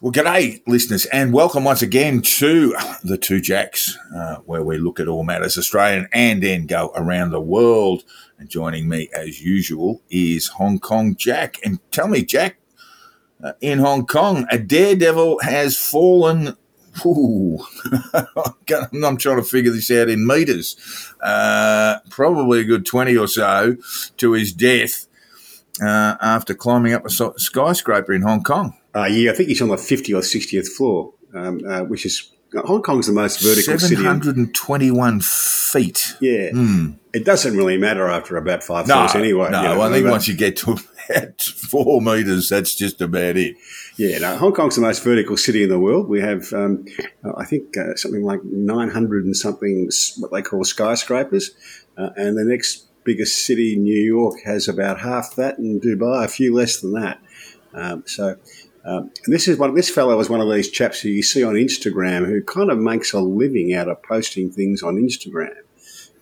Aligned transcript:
Well, 0.00 0.12
g'day, 0.12 0.62
listeners, 0.64 1.06
and 1.06 1.32
welcome 1.32 1.64
once 1.64 1.82
again 1.82 2.22
to 2.22 2.72
the 3.02 3.18
Two 3.18 3.40
Jacks, 3.40 3.98
uh, 4.14 4.36
where 4.46 4.62
we 4.62 4.78
look 4.78 5.00
at 5.00 5.08
all 5.08 5.24
matters 5.24 5.58
Australian 5.58 6.06
and 6.12 6.40
then 6.40 6.66
go 6.66 6.92
around 6.94 7.32
the 7.32 7.40
world. 7.40 8.04
And 8.38 8.48
joining 8.48 8.88
me, 8.88 9.08
as 9.12 9.42
usual, 9.42 10.00
is 10.08 10.46
Hong 10.46 10.78
Kong 10.78 11.16
Jack. 11.16 11.56
And 11.64 11.80
tell 11.90 12.06
me, 12.06 12.24
Jack, 12.24 12.60
uh, 13.42 13.54
in 13.60 13.80
Hong 13.80 14.06
Kong, 14.06 14.46
a 14.52 14.58
daredevil 14.60 15.40
has 15.40 15.76
fallen. 15.76 16.56
Ooh, 17.04 17.58
I'm 18.14 19.16
trying 19.16 19.38
to 19.38 19.42
figure 19.42 19.72
this 19.72 19.90
out 19.90 20.08
in 20.08 20.24
meters. 20.24 20.76
Uh, 21.20 21.98
probably 22.08 22.60
a 22.60 22.64
good 22.64 22.86
20 22.86 23.16
or 23.16 23.26
so 23.26 23.76
to 24.18 24.32
his 24.34 24.52
death 24.52 25.08
uh, 25.82 26.14
after 26.20 26.54
climbing 26.54 26.92
up 26.92 27.04
a 27.04 27.10
skyscraper 27.10 28.12
in 28.12 28.22
Hong 28.22 28.44
Kong. 28.44 28.77
Uh, 28.94 29.04
yeah, 29.04 29.30
I 29.30 29.34
think 29.34 29.48
he's 29.48 29.62
on 29.62 29.68
the 29.68 29.76
50th 29.76 30.14
or 30.14 30.20
60th 30.20 30.68
floor, 30.68 31.14
um, 31.34 31.60
uh, 31.66 31.82
which 31.82 32.06
is 32.06 32.30
Hong 32.54 32.82
Kong's 32.82 33.06
the 33.06 33.12
most 33.12 33.40
vertical 33.40 33.78
city. 33.78 33.96
721 33.96 35.20
feet. 35.20 36.16
Yeah. 36.20 36.50
Mm. 36.50 36.98
It 37.12 37.24
doesn't 37.24 37.56
really 37.56 37.76
matter 37.76 38.08
after 38.08 38.36
about 38.36 38.64
five 38.64 38.86
no, 38.86 38.94
floors 38.94 39.14
anyway. 39.14 39.50
No, 39.50 39.62
you 39.62 39.68
know, 39.68 39.80
I 39.82 39.90
think 39.90 40.06
once 40.06 40.28
you 40.28 40.36
get 40.36 40.56
to 40.58 40.78
about 41.10 41.42
four 41.42 42.00
metres, 42.00 42.48
that's 42.48 42.74
just 42.74 43.00
about 43.02 43.36
it. 43.36 43.56
Yeah, 43.96 44.18
no, 44.18 44.36
Hong 44.36 44.52
Kong's 44.52 44.76
the 44.76 44.80
most 44.80 45.04
vertical 45.04 45.36
city 45.36 45.62
in 45.62 45.68
the 45.68 45.78
world. 45.78 46.08
We 46.08 46.20
have, 46.20 46.52
um, 46.52 46.86
I 47.36 47.44
think, 47.44 47.76
uh, 47.76 47.96
something 47.96 48.22
like 48.22 48.42
900 48.44 49.24
and 49.24 49.36
something, 49.36 49.90
what 50.18 50.32
they 50.32 50.42
call 50.42 50.64
skyscrapers. 50.64 51.50
Uh, 51.98 52.10
and 52.16 52.38
the 52.38 52.44
next 52.44 52.86
biggest 53.04 53.44
city, 53.44 53.76
New 53.76 54.00
York, 54.00 54.40
has 54.44 54.68
about 54.68 55.00
half 55.00 55.34
that, 55.36 55.58
and 55.58 55.82
Dubai, 55.82 56.24
a 56.24 56.28
few 56.28 56.54
less 56.54 56.80
than 56.80 56.92
that. 56.92 57.20
Um, 57.74 58.04
so 58.06 58.36
um, 58.88 59.10
and 59.24 59.34
this 59.34 59.46
is 59.48 59.58
one. 59.58 59.74
This 59.74 59.90
fellow 59.90 60.16
was 60.16 60.30
one 60.30 60.40
of 60.40 60.50
these 60.50 60.70
chaps 60.70 61.00
who 61.00 61.10
you 61.10 61.22
see 61.22 61.44
on 61.44 61.54
Instagram 61.54 62.24
who 62.24 62.42
kind 62.42 62.70
of 62.70 62.78
makes 62.78 63.12
a 63.12 63.20
living 63.20 63.74
out 63.74 63.86
of 63.86 64.02
posting 64.02 64.50
things 64.50 64.82
on 64.82 64.96
Instagram. 64.96 65.54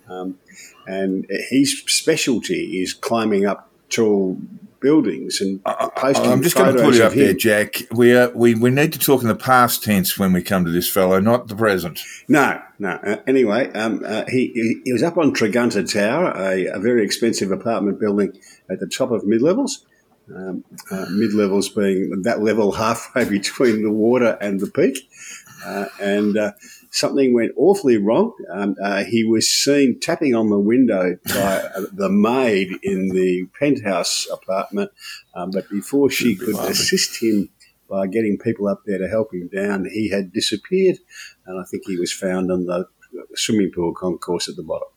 Um, 0.09 0.39
and 0.87 1.27
his 1.29 1.81
specialty 1.87 2.81
is 2.83 2.93
climbing 2.93 3.47
up 3.47 3.71
tall 3.89 4.39
buildings 4.81 5.41
and 5.41 5.63
posting. 5.95 6.27
I'm 6.27 6.43
just 6.43 6.57
going 6.57 6.75
to 6.75 6.83
put 6.83 6.97
it 6.97 7.03
up 7.03 7.13
there, 7.13 7.35
Jack. 7.35 7.83
We, 7.93 8.17
uh, 8.17 8.31
we 8.31 8.57
we 8.57 8.71
need 8.71 8.93
to 8.95 8.99
talk 8.99 9.23
in 9.23 9.29
the 9.29 9.37
past 9.37 9.85
tense 9.85 10.19
when 10.19 10.33
we 10.33 10.43
come 10.43 10.65
to 10.65 10.73
this 10.73 10.91
fellow, 10.91 11.21
not 11.21 11.47
the 11.47 11.55
present. 11.55 12.01
No, 12.27 12.61
no. 12.81 12.91
Uh, 12.91 13.19
anyway, 13.29 13.71
um, 13.75 14.03
uh, 14.05 14.25
he, 14.27 14.81
he 14.85 14.93
was 14.93 15.05
up 15.05 15.17
on 15.19 15.33
Tregunter 15.33 15.89
Tower, 15.93 16.33
a, 16.37 16.67
a, 16.67 16.81
very 16.81 17.05
expensive 17.05 17.53
apartment 17.53 18.01
building 18.01 18.37
at 18.69 18.81
the 18.81 18.89
top 18.89 19.13
of 19.13 19.25
mid 19.25 19.41
levels 19.41 19.87
um, 20.35 20.65
uh, 20.91 21.07
mid 21.11 21.33
levels 21.33 21.69
being 21.69 22.23
that 22.23 22.43
level 22.43 22.73
halfway 22.73 23.25
between 23.29 23.83
the 23.83 23.91
water 23.91 24.37
and 24.41 24.61
the 24.61 24.67
peak. 24.67 25.09
Uh, 25.65 25.87
and 26.01 26.37
uh, 26.37 26.53
something 26.91 27.33
went 27.33 27.53
awfully 27.57 27.97
wrong. 27.97 28.33
Um, 28.51 28.77
uh, 28.83 29.05
he 29.05 29.25
was 29.25 29.51
seen 29.51 29.99
tapping 30.01 30.35
on 30.35 30.51
the 30.51 30.59
window 30.59 31.19
by 31.27 31.63
uh, 31.75 31.87
the 31.93 32.09
maid 32.09 32.79
in 32.83 33.09
the 33.09 33.47
penthouse 33.59 34.27
apartment, 34.33 34.91
um, 35.35 35.51
but 35.51 35.69
before 35.71 36.11
she 36.11 36.37
could 36.37 36.57
assist 36.57 37.23
him 37.23 37.49
by 37.89 38.07
getting 38.07 38.39
people 38.39 38.69
up 38.69 38.83
there 38.85 38.99
to 38.99 39.09
help 39.09 39.33
him 39.33 39.49
down, 39.49 39.87
he 39.87 40.11
had 40.11 40.33
disappeared, 40.33 40.99
and 41.47 41.61
I 41.61 41.65
think 41.65 41.85
he 41.87 41.99
was 41.99 42.13
found 42.13 42.51
on 42.51 42.67
the 42.67 42.87
swimming 43.35 43.73
pool 43.73 43.95
concourse 43.95 44.49
at 44.49 44.57
the 44.57 44.63
bottom. 44.63 44.89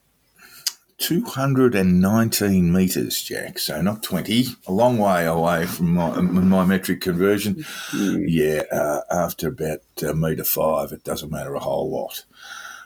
219 1.00 2.72
metres, 2.72 3.22
Jack. 3.22 3.58
So 3.58 3.82
not 3.82 4.04
20, 4.04 4.46
a 4.68 4.72
long 4.72 4.98
way 4.98 5.26
away 5.26 5.66
from 5.66 5.94
my, 5.94 6.20
my 6.22 6.66
metric 6.66 7.02
conversion. 7.02 7.56
Mm. 7.92 8.26
Yeah, 8.28 8.64
uh, 8.72 9.02
after 9.10 9.48
about 9.48 9.80
uh, 10.06 10.14
metre 10.14 10.44
five, 10.44 10.92
it 10.92 11.04
doesn't 11.04 11.32
matter 11.32 11.56
a 11.56 11.60
whole 11.60 11.90
lot. 11.90 12.26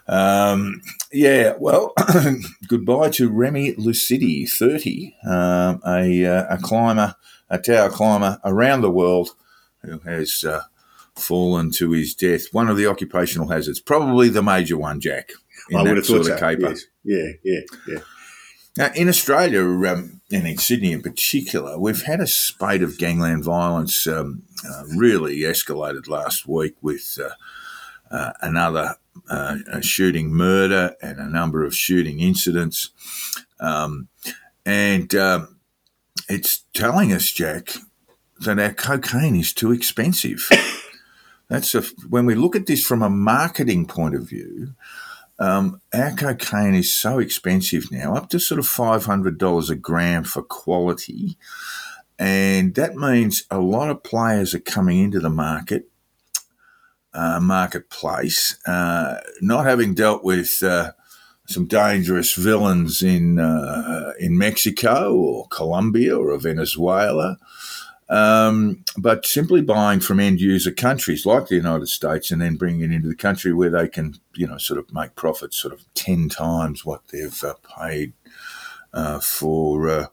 Um, 0.08 0.82
yeah, 1.12 1.54
well, 1.58 1.94
goodbye 2.68 3.10
to 3.12 3.30
Remi 3.30 3.74
Lucidi, 3.74 4.50
30, 4.50 5.16
um, 5.26 5.82
a, 5.86 6.26
uh, 6.26 6.56
a 6.56 6.58
climber, 6.58 7.16
a 7.50 7.58
tower 7.58 7.90
climber 7.90 8.40
around 8.44 8.82
the 8.82 8.92
world 8.92 9.32
who 9.82 10.00
has 10.00 10.44
uh, 10.44 10.64
fallen 11.16 11.72
to 11.72 11.92
his 11.92 12.14
death. 12.14 12.54
One 12.54 12.68
of 12.68 12.78
the 12.78 12.88
occupational 12.88 13.50
hazards, 13.50 13.80
probably 13.80 14.30
the 14.30 14.44
major 14.44 14.78
one, 14.78 15.00
Jack. 15.00 15.32
I 15.76 15.84
would 15.84 15.98
have 15.98 16.06
thought 16.06 16.26
so. 16.26 16.38
Caper. 16.38 16.70
Yes. 16.70 16.86
Yeah, 17.04 17.32
yeah, 17.44 17.60
yeah. 17.88 18.00
Now, 18.76 18.92
in 18.96 19.08
Australia 19.08 19.62
um, 19.62 20.22
and 20.32 20.48
in 20.48 20.58
Sydney 20.58 20.94
in 20.94 21.02
particular, 21.04 21.78
we've 21.78 22.04
had 22.04 22.20
a 22.20 22.28
spate 22.28 22.82
of 22.82 22.98
gangland 22.98 23.44
violence 23.44 24.08
um, 24.08 24.44
uh, 24.68 24.84
really 24.98 25.40
escalated 25.42 26.08
last 26.08 26.48
week 26.48 26.76
with 26.82 27.20
uh, 27.24 28.16
uh, 28.16 28.32
another 28.42 28.96
uh, 29.30 29.58
shooting 29.82 30.34
murder 30.34 30.96
and 31.02 31.20
a 31.20 31.30
number 31.30 31.64
of 31.64 31.76
shooting 31.76 32.20
incidents. 32.20 32.90
Um, 33.60 34.08
and 34.66 35.14
um, 35.14 35.60
it's 36.28 36.66
telling 36.74 37.14
us, 37.14 37.32
Jack, 37.32 37.76
that 38.40 38.60
our 38.60 38.74
cocaine 38.74 39.36
is 39.36 39.54
too 39.54 39.72
expensive. 39.72 40.50
That's 41.48 41.76
a, 41.76 41.82
when 42.10 42.26
we 42.26 42.34
look 42.34 42.56
at 42.56 42.66
this 42.66 42.84
from 42.84 43.04
a 43.04 43.10
marketing 43.10 43.86
point 43.86 44.16
of 44.16 44.28
view, 44.28 44.74
um, 45.40 45.82
our 45.94 46.12
cocaine 46.12 46.76
is 46.76 46.94
so 46.94 47.20
expensive 47.20 47.92
now, 47.92 48.16
up 48.16 48.30
to 48.30 48.40
sort 48.40 48.60
of 48.60 48.66
$500 48.66 49.70
a 49.70 49.76
gram 49.76 50.24
for 50.24 50.44
quality. 50.44 51.38
And 52.20 52.76
that 52.76 52.96
means 52.96 53.44
a 53.50 53.60
lot 53.60 53.90
of 53.90 54.04
players 54.04 54.54
are 54.54 54.60
coming 54.60 55.00
into 55.00 55.20
the 55.20 55.30
market, 55.30 55.90
uh, 57.14 57.40
marketplace, 57.42 58.60
uh, 58.68 59.20
not 59.42 59.66
having 59.66 59.94
dealt 59.94 60.24
with 60.24 60.62
uh, 60.62 60.92
some 61.48 61.66
dangerous 61.66 62.34
villains 62.36 63.02
in, 63.02 63.40
uh, 63.40 64.14
in 64.20 64.38
Mexico 64.38 65.16
or 65.16 65.48
Colombia 65.48 66.16
or 66.16 66.38
Venezuela 66.38 67.38
um, 68.10 68.84
but 68.98 69.26
simply 69.26 69.62
buying 69.62 70.00
from 70.00 70.20
end 70.20 70.42
user 70.42 70.72
countries 70.72 71.26
like 71.26 71.48
the 71.48 71.56
United 71.56 71.88
States 71.88 72.32
and 72.32 72.42
then 72.42 72.56
bringing 72.56 72.92
it 72.92 72.96
into 72.96 73.08
the 73.08 73.16
country 73.16 73.54
where 73.54 73.70
they 73.70 73.88
can, 73.88 74.16
you 74.36 74.48
know, 74.48 74.58
sort 74.58 74.80
of 74.80 74.94
make 74.94 75.16
profits 75.16 75.58
sort 75.58 75.74
of 75.74 75.86
10 75.94 76.30
times 76.30 76.86
what 76.86 77.08
they've 77.08 77.44
uh, 77.44 77.56
paid 77.78 78.14
uh, 78.94 79.20
for. 79.20 79.90
Uh, 79.90 80.06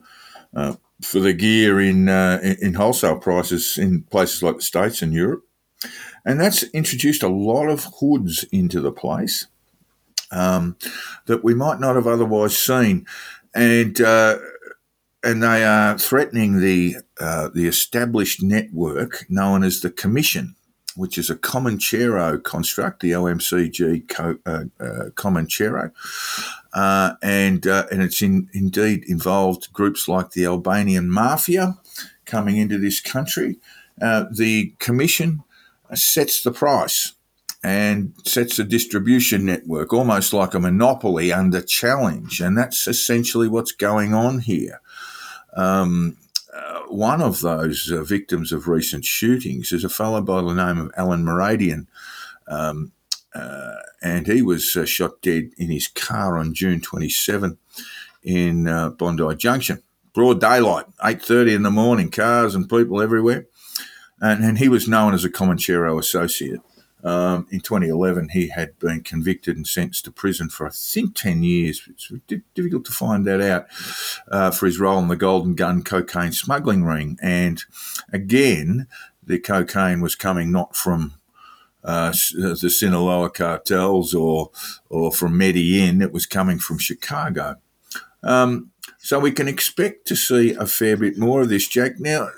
uh 0.55 0.75
for 1.03 1.21
the 1.21 1.33
gear 1.33 1.81
in, 1.81 2.09
uh, 2.09 2.39
in 2.61 2.75
wholesale 2.75 3.19
prices 3.19 3.79
in 3.79 4.03
places 4.03 4.43
like 4.43 4.57
the 4.57 4.63
States 4.63 5.03
and 5.03 5.13
Europe. 5.13 5.45
And 6.25 6.39
that's 6.39 6.63
introduced 6.75 7.23
a 7.23 7.29
lot 7.29 7.69
of 7.69 7.89
hoods 8.01 8.45
into 8.53 8.81
the 8.81 8.93
place 8.93 9.47
um, 10.31 10.77
that 11.27 11.43
we 11.43 11.55
might 11.55 11.81
not 11.81 11.97
have 11.97 12.07
otherwise 12.07 12.57
seen. 12.57 13.07
And 13.55 14.01
uh, 14.01 14.39
and 15.23 15.43
they 15.43 15.65
are 15.65 15.99
threatening 15.99 16.61
the 16.61 16.97
uh, 17.19 17.49
the 17.55 17.67
established 17.67 18.43
network 18.43 19.27
known 19.29 19.63
as 19.63 19.81
the 19.81 19.91
Commission, 19.91 20.57
which 20.97 21.19
is 21.19 21.29
a 21.29 21.37
Comanchero 21.37 22.43
construct, 22.43 23.01
the 23.01 23.13
OMCG 23.13 24.09
co- 24.09 24.39
uh, 24.47 24.65
uh, 24.81 25.11
Comanchero, 25.15 25.93
uh, 26.73 27.15
and 27.23 27.67
uh, 27.67 27.87
and 27.91 28.03
it's 28.03 28.23
in, 28.23 28.49
indeed 28.53 29.05
involved 29.07 29.73
groups 29.73 30.09
like 30.09 30.31
the 30.31 30.47
Albanian 30.47 31.11
Mafia 31.11 31.79
coming 32.25 32.57
into 32.57 32.79
this 32.79 33.01
country. 33.01 33.59
Uh, 34.01 34.25
the 34.31 34.75
Commission 34.79 35.43
sets 35.95 36.43
the 36.43 36.53
price 36.53 37.13
and 37.63 38.15
sets 38.25 38.59
a 38.59 38.65
distribution 38.65 39.45
network, 39.45 39.93
almost 39.93 40.33
like 40.33 40.55
a 40.55 40.61
monopoly 40.61 41.31
under 41.31 41.61
challenge, 41.61 42.41
and 42.41 42.57
that's 42.57 42.87
essentially 42.87 43.49
what's 43.49 43.73
going 43.73 44.15
on 44.15 44.39
here. 44.39 44.81
Um, 45.57 46.17
uh, 46.53 46.81
one 46.89 47.23
of 47.23 47.41
those 47.41 47.91
uh, 47.91 48.03
victims 48.03 48.53
of 48.53 48.69
recent 48.69 49.05
shootings 49.05 49.73
is 49.73 49.85
a 49.85 49.89
fellow 49.89 50.21
by 50.21 50.43
the 50.43 50.55
name 50.55 50.79
of 50.79 50.93
Alen 50.93 51.23
Moradian. 51.23 51.87
Um, 52.49 52.93
uh, 53.35 53.77
and 54.03 54.27
he 54.27 54.43
was 54.43 54.77
uh, 54.77 54.85
shot 54.85 55.23
dead 55.23 55.51
in 55.57 55.71
his 55.71 55.87
car 55.87 56.37
on 56.37 56.55
June 56.55 56.81
27 56.81 57.59
in 58.25 58.67
uh, 58.67 58.91
Bondi 58.91 59.37
Junction. 59.37 59.83
Broad 60.13 60.41
daylight, 60.41 60.87
8.30 61.05 61.55
in 61.57 61.63
the 61.63 61.71
morning, 61.71 62.11
cars 62.11 62.57
and 62.57 62.69
people 62.69 63.01
everywhere. 63.01 63.47
And, 64.21 64.45
and 64.45 64.59
he 64.59 64.69
was 64.69 64.89
known 64.89 65.15
as 65.15 65.25
a 65.25 65.31
Comanchero 65.31 65.99
associate. 65.99 66.61
Um, 67.03 67.47
in 67.51 67.61
2011, 67.61 68.31
he 68.31 68.49
had 68.49 68.79
been 68.79 69.03
convicted 69.03 69.57
and 69.57 69.67
sentenced 69.67 70.05
to 70.05 70.11
prison 70.11 70.49
for, 70.49 70.67
I 70.67 70.71
think, 70.71 71.15
10 71.15 71.43
years. 71.43 71.89
It's 71.89 72.13
difficult 72.55 72.85
to 72.87 72.93
find 72.93 73.27
that 73.27 73.41
out 73.41 73.67
uh, 74.31 74.51
for 74.51 74.67
his 74.67 74.79
role 74.79 74.99
in 74.99 75.09
the 75.09 75.17
Golden 75.17 75.55
Gun 75.55 75.83
cocaine 75.83 76.33
smuggling 76.33 76.85
ring. 76.85 77.19
And 77.23 77.65
again, 78.13 78.87
the 79.23 79.39
cocaine 79.39 80.01
was 80.01 80.15
coming 80.15 80.53
not 80.53 80.77
from 80.77 81.15
uh, 81.83 82.11
the 82.11 82.71
Sinaloa 82.71 83.31
cartels 83.31 84.15
or 84.15 84.51
or 84.91 85.11
from 85.11 85.39
Medellin. 85.39 86.03
It 86.03 86.13
was 86.13 86.27
coming 86.27 86.59
from 86.59 86.79
Chicago. 86.79 87.57
Um, 88.23 88.73
so 88.99 89.19
we 89.19 89.33
can 89.33 89.49
expect 89.49 90.07
to 90.09 90.17
see 90.17 90.53
a 90.53 90.67
fair 90.67 90.97
bit 90.97 91.17
more 91.17 91.41
of 91.41 91.49
this, 91.49 91.67
Jack. 91.67 91.99
Now, 91.99 92.29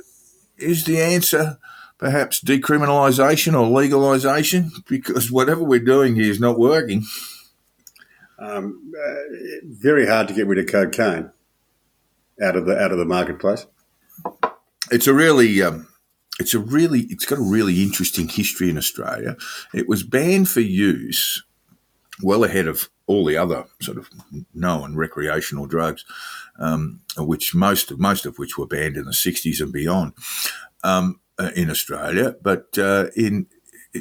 is 0.56 0.84
the 0.84 1.00
answer 1.00 1.58
perhaps 2.02 2.40
decriminalisation 2.40 3.54
or 3.54 3.70
legalisation? 3.70 4.70
Because 4.88 5.30
whatever 5.30 5.62
we're 5.62 5.78
doing 5.78 6.16
here 6.16 6.28
is 6.28 6.40
not 6.40 6.58
working. 6.58 7.04
Um, 8.40 8.92
uh, 9.00 9.14
very 9.62 10.08
hard 10.08 10.26
to 10.26 10.34
get 10.34 10.48
rid 10.48 10.58
of 10.58 10.66
cocaine 10.66 11.30
out 12.42 12.56
of 12.56 12.66
the 12.66 12.76
out 12.76 12.90
of 12.90 12.98
the 12.98 13.04
marketplace. 13.04 13.66
It's 14.90 15.06
a 15.06 15.14
really 15.14 15.62
um, 15.62 15.86
it's 16.40 16.54
a 16.54 16.58
really 16.58 17.02
it's 17.02 17.24
got 17.24 17.38
a 17.38 17.42
really 17.42 17.84
interesting 17.84 18.26
history 18.26 18.68
in 18.68 18.76
Australia. 18.76 19.36
It 19.72 19.88
was 19.88 20.02
banned 20.02 20.48
for 20.48 20.60
use 20.60 21.44
well 22.20 22.42
ahead 22.42 22.66
of 22.66 22.88
all 23.06 23.24
the 23.24 23.36
other 23.36 23.66
sort 23.80 23.96
of 23.96 24.10
known 24.52 24.96
recreational 24.96 25.66
drugs, 25.66 26.04
um, 26.58 27.00
which 27.16 27.54
most 27.54 27.92
of 27.92 28.00
most 28.00 28.26
of 28.26 28.40
which 28.40 28.58
were 28.58 28.66
banned 28.66 28.96
in 28.96 29.04
the 29.04 29.12
'60s 29.12 29.60
and 29.60 29.72
beyond 29.72 30.14
um, 30.82 31.20
uh, 31.38 31.50
in 31.56 31.70
Australia. 31.70 32.36
But 32.42 32.76
uh, 32.78 33.06
in 33.16 33.46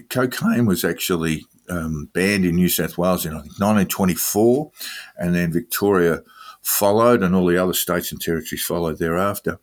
cocaine 0.09 0.65
was 0.65 0.83
actually 0.83 1.45
um, 1.69 2.09
banned 2.13 2.45
in 2.45 2.55
New 2.55 2.69
South 2.69 2.97
Wales 2.97 3.25
in 3.25 3.33
I 3.33 3.41
think 3.41 3.59
1924, 3.59 4.71
and 5.17 5.35
then 5.35 5.51
Victoria 5.51 6.23
followed, 6.61 7.23
and 7.23 7.35
all 7.35 7.47
the 7.47 7.57
other 7.57 7.73
states 7.73 8.11
and 8.11 8.21
territories 8.21 8.63
followed 8.63 8.99
thereafter. 8.99 9.59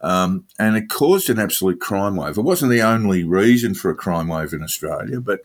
Um, 0.00 0.44
and 0.58 0.76
it 0.76 0.88
caused 0.88 1.28
an 1.28 1.40
absolute 1.40 1.80
crime 1.80 2.14
wave. 2.14 2.38
It 2.38 2.42
wasn't 2.42 2.70
the 2.70 2.82
only 2.82 3.24
reason 3.24 3.74
for 3.74 3.90
a 3.90 3.96
crime 3.96 4.28
wave 4.28 4.52
in 4.52 4.62
Australia, 4.62 5.20
but 5.20 5.40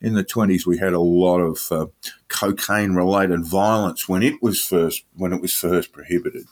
in 0.00 0.14
the 0.14 0.24
20s 0.24 0.66
we 0.66 0.78
had 0.78 0.92
a 0.92 1.00
lot 1.00 1.38
of 1.38 1.68
uh, 1.70 1.86
cocaine 2.28 2.92
related 2.92 3.44
violence 3.44 4.08
when 4.08 4.22
it 4.22 4.42
was 4.42 4.62
first 4.62 5.04
when 5.14 5.32
it 5.32 5.40
was 5.40 5.52
first 5.52 5.92
prohibited 5.92 6.46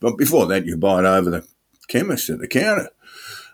but 0.00 0.16
before 0.16 0.46
that 0.46 0.66
you 0.66 0.76
buy 0.76 1.00
it 1.00 1.04
over 1.04 1.30
the 1.30 1.46
chemist 1.88 2.30
at 2.30 2.38
the 2.38 2.48
counter 2.48 2.88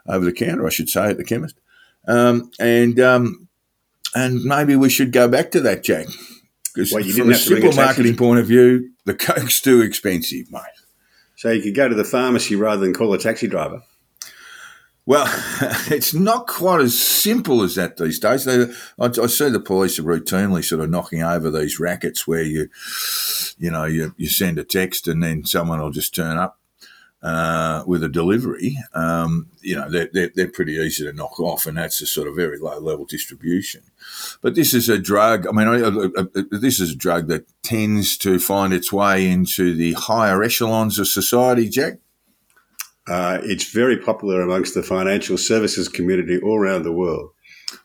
over 0.08 0.25
the 0.25 0.32
counter 0.32 0.66
i 0.66 0.70
should 0.70 0.88
say 0.88 1.10
at 1.10 1.16
the 1.16 1.25
chemist. 1.25 1.58
Um, 2.06 2.50
and 2.58 2.99
um, 3.00 3.49
and 4.14 4.43
maybe 4.43 4.76
we 4.76 4.88
should 4.88 5.12
go 5.12 5.28
back 5.28 5.50
to 5.50 5.60
that 5.60 5.84
jack 5.84 6.06
because 6.75 6.93
well, 6.93 7.05
from 7.05 7.31
a 7.31 7.34
simple 7.34 7.72
marketing 7.72 8.16
point 8.16 8.40
of 8.40 8.46
view 8.46 8.90
the 9.05 9.14
coke's 9.14 9.60
too 9.60 9.82
expensive 9.82 10.50
mate. 10.50 10.62
So 11.37 11.50
you 11.50 11.62
could 11.62 11.75
go 11.75 11.88
to 11.88 11.94
the 11.94 12.05
pharmacy 12.05 12.56
rather 12.56 12.81
than 12.81 12.94
call 12.94 13.12
a 13.12 13.19
taxi 13.19 13.46
driver. 13.46 13.82
Well, 15.08 15.25
it's 15.90 16.12
not 16.12 16.46
quite 16.46 16.82
as 16.82 16.99
simple 16.99 17.62
as 17.62 17.76
that 17.76 17.96
these 17.96 18.19
days. 18.19 18.44
They, 18.44 18.64
I, 18.99 19.06
I, 19.06 19.26
see 19.26 19.49
the 19.49 19.58
police 19.58 19.99
are 19.99 20.02
routinely 20.02 20.62
sort 20.62 20.82
of 20.82 20.90
knocking 20.90 21.22
over 21.22 21.50
these 21.50 21.81
rackets 21.81 22.26
where 22.26 22.43
you, 22.43 22.69
you 23.56 23.70
know, 23.70 23.84
you, 23.84 24.14
you 24.19 24.28
send 24.28 24.58
a 24.58 24.64
text 24.64 25.08
and 25.08 25.22
then 25.22 25.46
someone 25.46 25.81
will 25.81 25.93
just 25.93 26.14
turn 26.14 26.37
up 26.37 26.57
uh, 27.22 27.82
with 27.86 28.02
a 28.02 28.08
delivery. 28.08 28.78
Um, 28.94 29.48
you 29.60 29.74
know, 29.74 29.90
they're, 29.90 30.08
they're, 30.12 30.30
they're, 30.34 30.50
pretty 30.50 30.74
easy 30.74 31.04
to 31.04 31.12
knock 31.12 31.40
off, 31.40 31.66
and 31.66 31.76
that's 31.76 32.00
a 32.00 32.06
sort 32.06 32.28
of 32.28 32.36
very 32.36 32.58
low 32.58 32.78
level 32.78 33.04
distribution. 33.04 33.82
But 34.40 34.54
this 34.54 34.72
is 34.72 34.88
a 34.88 34.98
drug. 34.98 35.46
I 35.46 35.52
mean, 35.52 35.68
I, 35.68 36.20
I, 36.20 36.44
this 36.50 36.78
is 36.80 36.92
a 36.92 36.96
drug 36.96 37.28
that 37.28 37.46
tends 37.62 38.16
to 38.18 38.38
find 38.38 38.72
its 38.72 38.92
way 38.92 39.28
into 39.28 39.74
the 39.74 39.94
higher 39.94 40.42
echelons 40.42 40.98
of 40.98 41.08
society, 41.08 41.68
Jack. 41.68 41.94
Uh, 43.08 43.38
it's 43.42 43.72
very 43.72 43.96
popular 43.96 44.42
amongst 44.42 44.74
the 44.74 44.82
financial 44.82 45.38
services 45.38 45.88
community 45.88 46.38
all 46.40 46.58
around 46.58 46.82
the 46.82 46.92
world. 46.92 47.30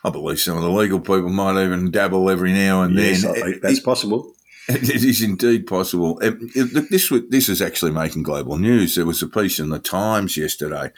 I 0.04 0.10
believe 0.10 0.40
some 0.40 0.58
of 0.58 0.64
the 0.64 0.70
legal 0.70 1.00
people 1.00 1.30
might 1.30 1.62
even 1.62 1.92
dabble 1.92 2.30
every 2.30 2.54
now 2.54 2.84
and 2.84 2.96
yes, 2.96 3.24
then. 3.24 3.60
that's 3.62 3.80
it, 3.80 3.86
possible. 3.86 4.34
It 4.70 5.04
is 5.04 5.22
indeed 5.22 5.68
possible. 5.68 6.20
It, 6.20 6.36
it, 6.56 6.90
this 6.90 7.12
this 7.30 7.50
is 7.50 7.62
actually 7.62 7.92
making 7.92 8.24
global 8.24 8.58
news. 8.58 8.96
There 8.96 9.06
was 9.06 9.22
a 9.22 9.28
piece 9.28 9.60
in 9.60 9.70
the 9.70 9.80
Times 9.80 10.38
yesterday, 10.38 10.92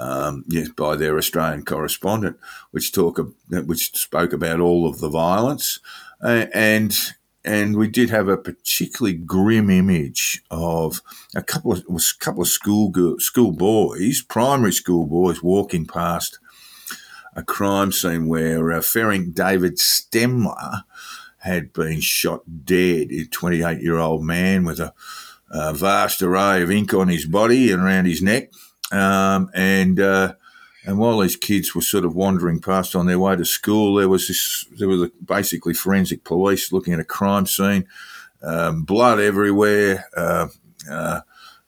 um, 0.00 0.44
yes, 0.48 0.68
by 0.70 0.96
their 0.96 1.16
Australian 1.16 1.64
correspondent, 1.64 2.38
which 2.72 2.92
talk 2.92 3.20
which 3.48 3.96
spoke 3.96 4.32
about 4.32 4.58
all 4.58 4.88
of 4.88 4.98
the 4.98 5.08
violence, 5.08 5.78
uh, 6.20 6.46
and 6.52 7.14
and 7.44 7.76
we 7.76 7.86
did 7.86 8.10
have 8.10 8.26
a 8.26 8.36
particularly 8.36 9.16
grim 9.16 9.70
image 9.70 10.42
of 10.50 11.02
a 11.36 11.42
couple 11.42 11.70
of 11.70 11.84
a 11.88 12.00
couple 12.18 12.42
of 12.42 12.48
school 12.48 12.92
school 13.20 13.52
boys, 13.52 14.22
primary 14.22 14.72
school 14.72 15.06
boys, 15.06 15.40
walking 15.40 15.86
past 15.86 16.40
a 17.36 17.42
crime 17.42 17.92
scene 17.92 18.26
where 18.26 18.72
uh, 18.72 18.80
Ferenc 18.80 19.34
David 19.34 19.76
Stemler 19.76 20.82
had 21.46 21.72
been 21.72 22.00
shot 22.00 22.42
dead. 22.64 23.10
A 23.10 23.24
28 23.24 23.80
year 23.80 23.98
old 23.98 24.24
man 24.24 24.64
with 24.64 24.80
a, 24.80 24.92
a, 25.50 25.72
vast 25.72 26.22
array 26.22 26.62
of 26.62 26.70
ink 26.70 26.92
on 26.92 27.08
his 27.08 27.24
body 27.24 27.72
and 27.72 27.82
around 27.82 28.04
his 28.04 28.22
neck, 28.22 28.50
um, 28.92 29.50
and 29.54 29.98
uh, 30.00 30.34
and 30.86 30.98
while 30.98 31.18
these 31.18 31.36
kids 31.36 31.74
were 31.74 31.82
sort 31.82 32.04
of 32.04 32.14
wandering 32.14 32.60
past 32.60 32.94
on 32.94 33.06
their 33.06 33.18
way 33.18 33.34
to 33.34 33.44
school, 33.44 33.96
there 33.96 34.08
was 34.08 34.28
this, 34.28 34.66
there 34.78 34.88
was 34.88 35.10
basically 35.24 35.74
forensic 35.74 36.22
police 36.22 36.70
looking 36.70 36.94
at 36.94 37.00
a 37.00 37.04
crime 37.04 37.46
scene, 37.46 37.86
um, 38.40 38.84
blood 38.84 39.18
everywhere, 39.18 40.06
uh, 40.16 40.46
uh, 40.88 41.20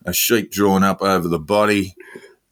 a 0.04 0.12
sheet 0.12 0.52
drawn 0.52 0.84
up 0.84 1.02
over 1.02 1.26
the 1.26 1.40
body. 1.40 1.96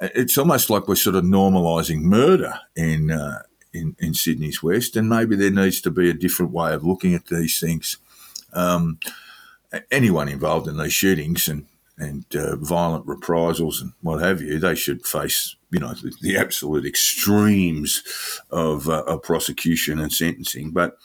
It's 0.00 0.37
almost 0.37 0.69
like 0.69 0.88
we're 0.88 0.96
sort 0.96 1.14
of 1.14 1.23
normalising 1.23 2.00
murder 2.00 2.55
in, 2.75 3.12
uh, 3.12 3.43
in, 3.76 3.96
in 3.99 4.14
Sydney's 4.14 4.62
West, 4.62 4.96
and 4.96 5.08
maybe 5.08 5.37
there 5.37 5.50
needs 5.50 5.81
to 5.82 5.90
be 5.90 6.11
a 6.11 6.14
different 6.14 6.52
way 6.52 6.73
of 6.73 6.84
looking 6.84 7.14
at 7.14 7.26
these 7.26 7.61
things. 7.61 7.99
Um, 8.52 8.99
anyone 9.90 10.28
involved 10.28 10.69
in 10.69 10.78
these 10.78 10.93
shootings 10.93 11.49
and 11.49 11.67
and 11.99 12.26
uh, 12.37 12.56
violent 12.56 13.06
reprisals 13.06 13.81
and 13.81 13.93
what 14.02 14.20
have 14.20 14.43
you, 14.43 14.58
they 14.58 14.75
should 14.75 15.06
face 15.06 15.56
you 15.70 15.81
know 15.81 15.94
the, 15.94 16.12
the 16.20 16.37
absolute 16.37 16.84
extremes 16.84 18.02
of, 18.50 18.88
uh, 18.88 19.02
of, 19.05 19.23
prosecution 19.23 19.99
and 19.99 20.12
sentencing. 20.12 20.70
But 20.70 20.96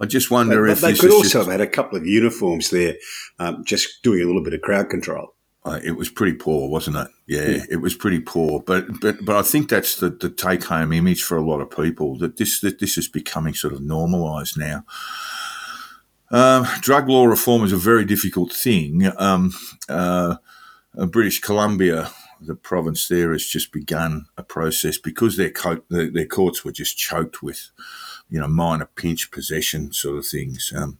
I 0.00 0.06
just 0.06 0.30
wonder 0.30 0.66
but, 0.66 0.72
if 0.72 0.80
but 0.80 0.86
they 0.86 0.94
could 0.94 1.10
also 1.10 1.22
just, 1.24 1.34
have 1.34 1.46
had 1.46 1.60
a 1.60 1.66
couple 1.66 1.98
of 1.98 2.06
uniforms 2.06 2.70
there, 2.70 2.94
um, 3.38 3.64
just 3.64 4.02
doing 4.02 4.22
a 4.22 4.26
little 4.26 4.42
bit 4.42 4.54
of 4.54 4.62
crowd 4.62 4.88
control. 4.88 5.34
Uh, 5.62 5.78
it 5.84 5.92
was 5.92 6.08
pretty 6.08 6.32
poor, 6.32 6.70
wasn't 6.70 6.96
it? 6.96 7.08
Yeah, 7.26 7.48
yeah, 7.48 7.64
it 7.70 7.76
was 7.76 7.94
pretty 7.94 8.20
poor. 8.20 8.60
But 8.60 9.00
but 9.00 9.22
but 9.24 9.36
I 9.36 9.42
think 9.42 9.68
that's 9.68 9.96
the, 9.96 10.08
the 10.08 10.30
take 10.30 10.64
home 10.64 10.92
image 10.92 11.22
for 11.22 11.36
a 11.36 11.44
lot 11.44 11.60
of 11.60 11.70
people 11.70 12.16
that 12.18 12.38
this 12.38 12.60
that 12.60 12.78
this 12.78 12.96
is 12.96 13.08
becoming 13.08 13.52
sort 13.52 13.74
of 13.74 13.82
normalised 13.82 14.56
now. 14.56 14.84
Um, 16.30 16.66
drug 16.80 17.08
law 17.08 17.26
reform 17.26 17.64
is 17.64 17.72
a 17.72 17.76
very 17.76 18.04
difficult 18.04 18.52
thing. 18.52 19.10
Um, 19.18 19.52
uh, 19.88 20.36
uh, 20.96 21.06
British 21.06 21.40
Columbia, 21.40 22.10
the 22.40 22.54
province 22.54 23.08
there, 23.08 23.32
has 23.32 23.44
just 23.44 23.72
begun 23.72 24.26
a 24.38 24.42
process 24.42 24.96
because 24.96 25.36
their, 25.36 25.50
co- 25.50 25.82
their, 25.90 26.08
their 26.08 26.26
courts 26.26 26.64
were 26.64 26.72
just 26.72 26.96
choked 26.96 27.42
with, 27.42 27.70
you 28.28 28.40
know, 28.40 28.46
minor 28.46 28.88
pinch 28.94 29.32
possession 29.32 29.92
sort 29.92 30.18
of 30.18 30.26
things. 30.26 30.72
Um, 30.74 30.98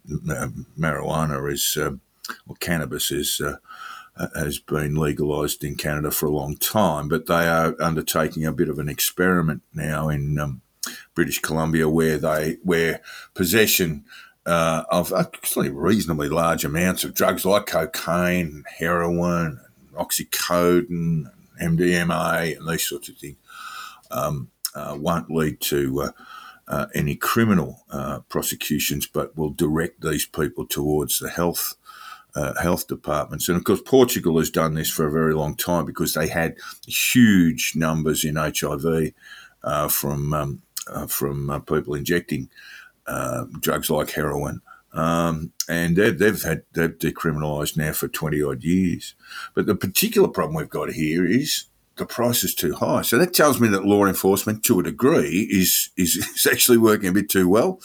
marijuana 0.77 1.51
is, 1.51 1.79
um, 1.81 2.01
or 2.49 2.57
cannabis 2.57 3.13
is. 3.13 3.41
Uh, 3.41 3.51
uh, 3.51 3.57
has 4.35 4.59
been 4.59 4.95
legalised 4.95 5.65
in 5.65 5.77
Canada 5.77 6.11
for 6.11 6.27
a 6.27 6.31
long 6.31 6.57
time, 6.57 7.09
but 7.09 7.27
they 7.27 7.47
are 7.49 7.75
undertaking 7.81 8.45
a 8.45 8.53
bit 8.53 8.69
of 8.69 8.79
an 8.79 8.89
experiment 8.89 9.63
now 9.75 10.09
in 10.09 10.39
um, 10.39 10.63
British 11.15 11.41
Columbia, 11.41 11.89
where 11.89 12.19
they 12.19 12.59
where 12.63 13.01
possession 13.35 14.05
uh, 14.47 14.85
of 14.91 15.13
actually 15.13 15.71
reasonably 15.71 16.29
large 16.29 16.65
amounts 16.65 17.05
of 17.05 17.15
drugs 17.15 17.45
like 17.45 17.67
cocaine, 17.67 18.65
heroin, 18.79 19.61
oxycodone, 19.95 21.31
MDMA, 21.61 22.57
and 22.57 22.69
these 22.69 22.89
sorts 22.89 23.09
of 23.09 23.17
things 23.17 23.37
um, 24.11 24.51
uh, 24.75 24.97
won't 24.99 25.31
lead 25.31 25.61
to 25.61 26.03
uh, 26.03 26.13
uh, 26.69 26.87
any 26.95 27.17
criminal 27.17 27.85
uh, 27.91 28.21
prosecutions, 28.29 29.07
but 29.07 29.37
will 29.37 29.51
direct 29.51 30.01
these 30.01 30.27
people 30.27 30.67
towards 30.67 31.19
the 31.19 31.29
health. 31.29 31.77
Uh, 32.35 32.61
health 32.61 32.87
departments, 32.87 33.49
and 33.49 33.57
of 33.57 33.65
course, 33.65 33.83
Portugal 33.85 34.39
has 34.39 34.51
done 34.51 34.75
this 34.75 34.91
for 34.91 35.07
a 35.07 35.11
very 35.11 35.35
long 35.35 35.55
time 35.57 35.85
because 35.85 36.15
they 36.15 36.29
had 36.29 36.57
huge 36.87 37.73
numbers 37.75 38.25
in 38.25 38.37
HIV 38.37 39.13
from 39.91 40.33
um, 40.33 40.63
from 41.09 41.63
people 41.67 41.95
injecting 41.95 42.49
uh, 43.07 43.45
drugs 43.61 43.91
like 43.91 44.11
heroin. 44.11 44.61
Um, 44.93 45.53
and 45.69 45.97
they've, 45.97 46.19
they've 46.19 46.43
had 46.43 46.63
they've 46.73 46.97
decriminalised 46.97 47.77
now 47.77 47.93
for 47.93 48.09
twenty 48.09 48.43
odd 48.43 48.65
years. 48.65 49.15
But 49.55 49.67
the 49.67 49.77
particular 49.77 50.29
problem 50.29 50.57
we've 50.57 50.69
got 50.69 50.93
here 50.93 51.25
is 51.25 51.67
the 51.97 52.07
price 52.07 52.43
is 52.43 52.55
too 52.55 52.75
high. 52.75 53.03
So 53.03 53.19
that 53.19 53.35
tells 53.35 53.61
me 53.61 53.69
that 53.69 53.85
law 53.85 54.07
enforcement, 54.07 54.65
to 54.65 54.81
a 54.81 54.83
degree, 54.83 55.49
is 55.51 55.91
is, 55.97 56.17
is 56.35 56.47
actually 56.51 56.79
working 56.79 57.09
a 57.09 57.13
bit 57.13 57.29
too 57.29 57.49
well. 57.49 57.81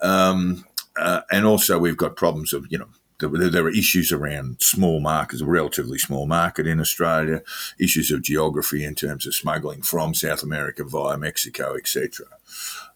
Um, 0.00 0.64
uh, 0.96 1.20
and 1.30 1.46
also, 1.46 1.78
we've 1.78 1.96
got 1.96 2.16
problems 2.16 2.52
of 2.52 2.66
you 2.70 2.78
know 2.78 2.88
there, 3.18 3.50
there 3.50 3.64
are 3.64 3.70
issues 3.70 4.12
around 4.12 4.60
small 4.60 5.00
markets, 5.00 5.42
a 5.42 5.46
relatively 5.46 5.98
small 5.98 6.26
market 6.26 6.66
in 6.66 6.80
Australia, 6.80 7.42
issues 7.78 8.10
of 8.10 8.22
geography 8.22 8.84
in 8.84 8.94
terms 8.94 9.26
of 9.26 9.34
smuggling 9.34 9.82
from 9.82 10.14
South 10.14 10.42
America 10.42 10.84
via 10.84 11.16
Mexico, 11.16 11.76
etc. 11.76 12.26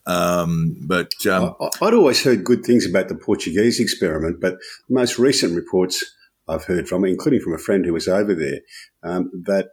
Um, 0.06 0.76
but 0.80 1.26
um, 1.26 1.54
I, 1.60 1.70
would 1.80 1.94
always 1.94 2.24
heard 2.24 2.44
good 2.44 2.64
things 2.64 2.86
about 2.86 3.08
the 3.08 3.14
Portuguese 3.14 3.80
experiment, 3.80 4.40
but 4.40 4.58
the 4.88 4.94
most 4.94 5.18
recent 5.18 5.54
reports 5.54 6.04
I've 6.48 6.64
heard 6.64 6.88
from, 6.88 7.04
including 7.04 7.40
from 7.40 7.54
a 7.54 7.58
friend 7.58 7.84
who 7.84 7.92
was 7.92 8.08
over 8.08 8.34
there, 8.34 8.60
um, 9.02 9.30
that 9.46 9.70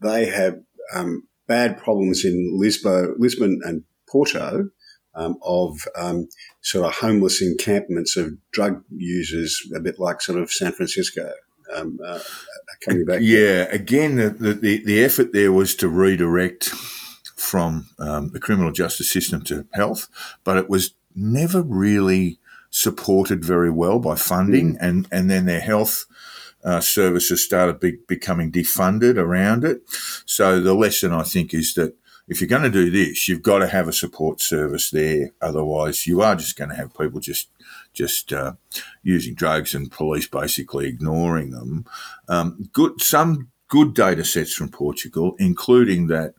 they 0.00 0.26
have 0.26 0.60
um, 0.94 1.26
bad 1.48 1.78
problems 1.78 2.24
in 2.24 2.56
Lisbon, 2.58 3.16
Lisbon 3.18 3.60
and 3.64 3.82
Porto 4.08 4.70
um, 5.20 5.36
of 5.42 5.86
um, 5.96 6.28
sort 6.62 6.86
of 6.86 6.94
homeless 6.94 7.42
encampments 7.42 8.16
of 8.16 8.32
drug 8.52 8.82
users, 8.90 9.60
a 9.74 9.80
bit 9.80 9.98
like 9.98 10.20
sort 10.20 10.40
of 10.40 10.50
San 10.50 10.72
Francisco. 10.72 11.32
Um, 11.72 12.00
uh, 12.04 12.18
coming 12.84 13.04
back. 13.04 13.20
Yeah, 13.22 13.68
again, 13.70 14.16
the, 14.16 14.30
the, 14.30 14.82
the 14.84 15.04
effort 15.04 15.32
there 15.32 15.52
was 15.52 15.76
to 15.76 15.88
redirect 15.88 16.70
from 17.36 17.86
um, 17.98 18.30
the 18.30 18.40
criminal 18.40 18.72
justice 18.72 19.10
system 19.10 19.42
to 19.42 19.66
health, 19.72 20.08
but 20.42 20.56
it 20.56 20.68
was 20.68 20.94
never 21.14 21.62
really 21.62 22.38
supported 22.70 23.44
very 23.44 23.70
well 23.70 23.98
by 23.98 24.16
funding, 24.16 24.74
mm. 24.74 24.78
and 24.80 25.08
and 25.12 25.30
then 25.30 25.46
their 25.46 25.60
health. 25.60 26.06
Uh, 26.62 26.78
services 26.78 27.42
started 27.42 27.80
be- 27.80 27.96
becoming 28.06 28.52
defunded 28.52 29.16
around 29.16 29.64
it. 29.64 29.80
So 30.26 30.60
the 30.60 30.74
lesson 30.74 31.10
I 31.10 31.22
think 31.22 31.54
is 31.54 31.72
that 31.72 31.96
if 32.30 32.40
you're 32.40 32.48
going 32.48 32.62
to 32.62 32.70
do 32.70 32.90
this, 32.90 33.28
you've 33.28 33.42
got 33.42 33.58
to 33.58 33.66
have 33.66 33.88
a 33.88 33.92
support 33.92 34.40
service 34.40 34.90
there. 34.90 35.32
Otherwise, 35.42 36.06
you 36.06 36.22
are 36.22 36.36
just 36.36 36.56
going 36.56 36.70
to 36.70 36.76
have 36.76 36.96
people 36.96 37.18
just 37.18 37.48
just 37.92 38.32
uh, 38.32 38.52
using 39.02 39.34
drugs 39.34 39.74
and 39.74 39.90
police 39.90 40.28
basically 40.28 40.86
ignoring 40.86 41.50
them. 41.50 41.84
Um, 42.28 42.70
good, 42.72 43.02
some 43.02 43.48
good 43.66 43.94
data 43.94 44.24
sets 44.24 44.54
from 44.54 44.68
Portugal, 44.68 45.34
including 45.40 46.06
that 46.06 46.34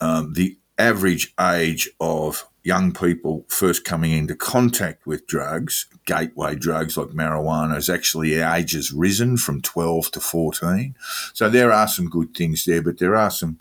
um, 0.00 0.32
the 0.32 0.58
average 0.78 1.32
age 1.40 1.88
of 2.00 2.48
young 2.64 2.92
people 2.92 3.44
first 3.48 3.84
coming 3.84 4.10
into 4.10 4.34
contact 4.34 5.06
with 5.06 5.28
drugs, 5.28 5.86
gateway 6.06 6.56
drugs 6.56 6.96
like 6.96 7.08
marijuana, 7.08 7.74
has 7.74 7.88
actually 7.88 8.34
age 8.34 8.72
has 8.72 8.92
risen 8.92 9.36
from 9.36 9.62
12 9.62 10.10
to 10.10 10.18
14. 10.18 10.96
So 11.34 11.48
there 11.48 11.70
are 11.70 11.86
some 11.86 12.08
good 12.08 12.34
things 12.34 12.64
there, 12.64 12.82
but 12.82 12.98
there 12.98 13.14
are 13.14 13.30
some 13.30 13.60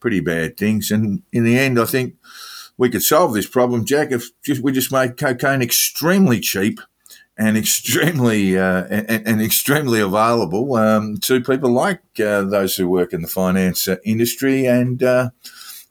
pretty 0.00 0.20
bad 0.20 0.56
things. 0.56 0.90
And 0.90 1.22
in 1.32 1.44
the 1.44 1.58
end, 1.58 1.78
I 1.78 1.84
think 1.84 2.14
we 2.76 2.88
could 2.88 3.02
solve 3.02 3.34
this 3.34 3.48
problem, 3.48 3.84
Jack, 3.84 4.12
if 4.12 4.30
just, 4.42 4.62
we 4.62 4.72
just 4.72 4.92
made 4.92 5.16
cocaine 5.16 5.62
extremely 5.62 6.40
cheap 6.40 6.80
and 7.36 7.56
extremely 7.56 8.58
uh, 8.58 8.84
and, 8.84 9.26
and, 9.26 9.42
extremely 9.42 10.00
available. 10.00 10.74
Um, 10.74 11.16
to 11.18 11.40
people 11.40 11.70
like 11.70 12.02
uh, 12.20 12.42
those 12.42 12.76
who 12.76 12.88
work 12.88 13.12
in 13.12 13.22
the 13.22 13.28
finance 13.28 13.86
uh, 13.86 13.96
industry, 14.04 14.66
and 14.66 15.02
uh, 15.02 15.30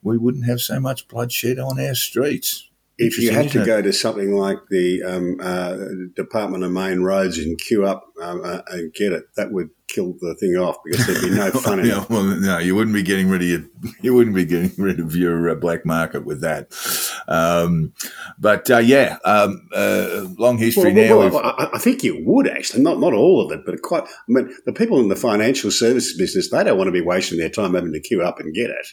we 0.04 0.18
wouldn't 0.18 0.46
have 0.46 0.60
so 0.60 0.80
much 0.80 1.08
bloodshed 1.08 1.58
on 1.58 1.80
our 1.80 1.96
streets 1.96 2.67
if 2.98 3.20
you 3.20 3.32
had 3.32 3.52
to 3.52 3.64
go 3.64 3.82
to 3.82 3.94
something 3.94 4.34
like 4.34 4.58
the 4.70 5.04
um, 5.04 5.38
uh, 5.40 5.78
Department 6.16 6.64
of 6.64 6.72
Main 6.72 7.02
Roads 7.02 7.38
and 7.38 7.58
queue 7.58 7.86
up 7.86 8.06
um, 8.22 8.42
uh, 8.44 8.62
and 8.70 8.94
get 8.94 9.14
it, 9.14 9.26
that 9.36 9.52
would 9.52 9.70
kill 9.88 10.14
the 10.20 10.36
thing 10.36 10.56
off 10.56 10.78
because 10.84 11.06
there'd 11.06 11.22
be 11.22 11.30
no 11.30 11.52
fun 11.62 11.80
in 11.80 11.86
yeah, 11.86 12.02
it. 12.02 12.10
Well, 12.10 12.24
no, 12.24 12.58
you 12.58 12.76
wouldn't 12.76 12.96
be 12.96 13.04
getting 13.04 13.30
rid 13.30 13.42
of 13.42 13.48
your, 13.48 13.62
you 14.02 14.14
wouldn't 14.16 14.36
be 14.36 14.46
getting 14.46 14.72
rid 14.84 15.00
of 15.00 15.16
your 15.16 15.50
uh, 15.50 15.56
black 15.56 15.86
market 15.86 16.26
with 16.26 16.42
that. 16.42 16.74
Um, 17.28 17.94
but 18.40 18.70
uh, 18.72 18.80
yeah, 18.80 19.18
um, 19.24 19.70
uh, 19.76 20.26
long 20.38 20.58
history 20.58 20.94
well, 20.94 21.22
now. 21.22 21.36
Well, 21.36 21.46
I, 21.46 21.70
I, 21.74 21.80
think 21.80 22.04
you 22.04 22.24
would 22.26 22.48
actually, 22.48 22.82
not 22.82 23.00
not 23.00 23.14
all 23.14 23.46
of 23.46 23.52
it, 23.52 23.64
but 23.66 23.80
quite. 23.84 24.04
I 24.04 24.10
mean, 24.28 24.50
the 24.66 24.74
people 24.74 25.00
in 25.00 25.10
the 25.10 25.16
financial 25.16 25.70
services 25.70 26.18
business, 26.18 26.50
they 26.50 26.64
don't 26.64 26.78
want 26.78 26.88
to 26.88 26.92
be 26.92 27.02
wasting 27.02 27.38
their 27.38 27.50
time 27.50 27.76
having 27.76 27.94
to 27.94 28.00
queue 28.00 28.24
up 28.24 28.40
and 28.40 28.56
get 28.56 28.72
it. 28.72 28.88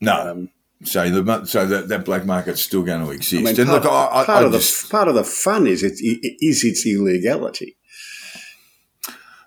No. 0.00 0.48
So 0.84 1.08
the 1.10 1.44
so 1.46 1.66
that, 1.66 1.88
that 1.88 2.04
black 2.04 2.24
market's 2.24 2.62
still 2.62 2.82
going 2.82 3.04
to 3.04 3.10
exist. 3.10 3.40
I 3.40 3.52
mean, 3.52 3.60
and 3.60 3.68
part, 3.68 3.84
look, 3.84 3.92
I, 3.92 4.24
part 4.24 4.42
I, 4.44 4.46
of 4.46 4.52
just, 4.52 4.82
the 4.82 4.88
part 4.90 5.08
of 5.08 5.14
the 5.14 5.24
fun 5.24 5.66
is 5.66 5.82
it 5.82 5.94
is 6.00 6.64
its 6.64 6.86
illegality. 6.86 7.76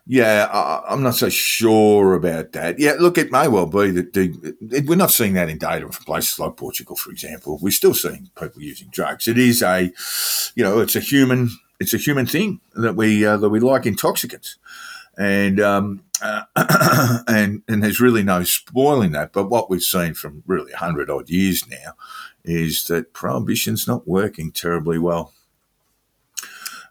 Yeah, 0.10 0.48
I, 0.50 0.94
am 0.94 1.03
not 1.03 1.15
so 1.15 1.27
sure 1.27 2.13
about 2.13 2.53
that. 2.53 2.79
Yeah, 2.79 2.94
look, 2.98 3.17
it 3.17 3.29
may 3.29 3.50
well 3.50 3.65
be 3.65 3.91
that 3.91 4.13
the, 4.13 4.56
it, 4.72 4.86
we're 4.86 4.96
not 4.96 5.12
seeing 5.12 5.34
that 5.34 5.50
in 5.50 5.58
data 5.58 5.91
from 5.91 6.06
places 6.06 6.39
like 6.39 6.56
Portugal, 6.56 6.96
for 6.96 7.12
example. 7.12 7.60
We're 7.62 7.72
still 7.72 7.94
seeing 7.94 8.29
people 8.39 8.62
using 8.62 8.88
drugs. 8.89 9.27
It 9.27 9.38
is 9.38 9.62
a, 9.62 9.91
you 10.56 10.63
know, 10.63 10.79
it's 10.79 10.96
a 10.96 11.01
human, 11.01 11.50
it's 11.82 11.94
a 11.94 11.98
human 11.98 12.25
thing 12.25 12.62
that 12.75 12.96
we 12.96 13.25
uh, 13.25 13.36
that 13.36 13.50
we 13.50 13.60
like 13.60 13.86
intoxicants, 13.86 14.58
and 15.17 15.60
um, 15.60 16.03
uh, 16.21 16.43
and 17.27 17.63
and 17.67 17.83
there's 17.83 18.00
really 18.00 18.24
no 18.24 18.43
spoiling 18.43 19.12
that. 19.12 19.33
But 19.33 19.50
what 19.50 19.69
we've 19.69 19.83
seen 19.83 20.13
from 20.13 20.43
really 20.45 20.71
hundred 20.74 21.09
odd 21.09 21.29
years 21.29 21.67
now 21.67 21.93
is 22.43 22.86
that 22.86 23.13
prohibition's 23.13 23.88
not 23.88 24.07
working 24.07 24.51
terribly 24.51 24.97
well. 24.97 25.33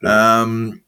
Um, 0.04 0.82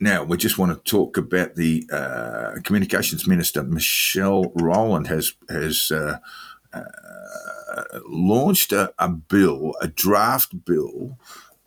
now 0.00 0.22
we 0.24 0.36
just 0.36 0.58
want 0.58 0.72
to 0.72 0.90
talk 0.90 1.16
about 1.16 1.56
the 1.56 1.88
uh, 1.92 2.60
communications 2.62 3.26
minister 3.26 3.62
Michelle 3.62 4.52
Rowland 4.54 5.08
has 5.08 5.34
has 5.48 5.90
uh, 5.90 6.18
uh, 6.72 7.82
launched 8.06 8.72
a, 8.72 8.92
a 8.98 9.08
bill, 9.08 9.74
a 9.80 9.88
draft 9.88 10.64
bill 10.64 11.18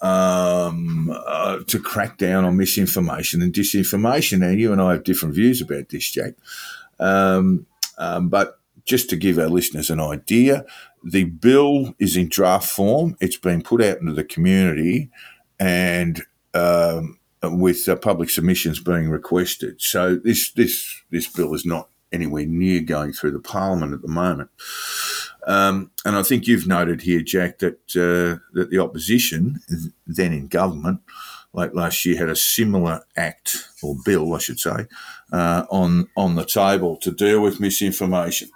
um, 0.02 1.12
uh, 1.26 1.60
to 1.68 1.80
crack 1.80 2.18
down 2.18 2.46
on 2.46 2.58
misinformation 2.58 3.42
and 3.42 3.54
disinformation. 3.54 4.40
Now, 4.40 4.50
you 4.50 4.72
and 4.72 4.82
I 4.82 4.94
have 4.94 5.04
different 5.04 5.36
views 5.36 5.62
about 5.62 5.90
this, 5.90 6.10
Jack. 6.12 6.34
Um, 7.00 7.66
um, 7.98 8.30
but 8.30 8.60
just 8.86 9.10
to 9.10 9.16
give 9.16 9.38
our 9.38 9.50
listeners 9.50 9.90
an 9.90 10.00
idea, 10.00 10.66
the 11.04 11.26
bill 11.26 11.96
is 12.00 12.16
in 12.16 12.30
draft 12.30 12.70
form. 12.70 13.18
It's 13.20 13.38
been 13.38 13.62
put 13.62 13.82
out 13.82 14.00
into 14.00 14.14
the 14.14 14.24
community 14.24 15.10
and 15.60 16.22
um, 16.54 17.20
with 17.44 17.88
uh, 17.88 17.96
public 17.96 18.30
submissions 18.30 18.80
being 18.80 19.10
requested. 19.10 19.82
So 19.82 20.16
this 20.16 20.52
this 20.52 21.02
this 21.12 21.28
bill 21.28 21.54
is 21.54 21.66
not 21.66 21.90
anywhere 22.12 22.46
near 22.46 22.82
going 22.82 23.14
through 23.14 23.32
the 23.32 23.40
parliament 23.40 23.94
at 23.94 24.02
the 24.02 24.08
moment. 24.08 24.50
Um, 25.48 25.92
and 26.04 26.18
I 26.18 26.24
think 26.24 26.46
you've 26.46 26.68
noted 26.68 27.02
here, 27.02 27.22
Jack, 27.22 27.60
that 27.60 27.80
uh, 27.96 28.44
that 28.54 28.70
the 28.70 28.80
opposition, 28.80 29.62
then 30.06 30.34
in 30.34 30.48
government, 30.48 31.00
late 31.54 31.74
last 31.74 32.06
year, 32.06 32.18
had 32.18 32.30
a 32.30 32.36
similar 32.36 33.06
act 33.16 33.70
or 33.82 33.96
bill, 34.04 34.34
I 34.34 34.40
should 34.40 34.60
say, 34.60 34.88
uh, 35.32 35.64
on 35.72 36.10
on 36.18 36.36
the 36.36 36.44
table 36.44 36.98
to 36.98 37.12
deal 37.12 37.42
with 37.42 37.62
misinformation. 37.62 38.50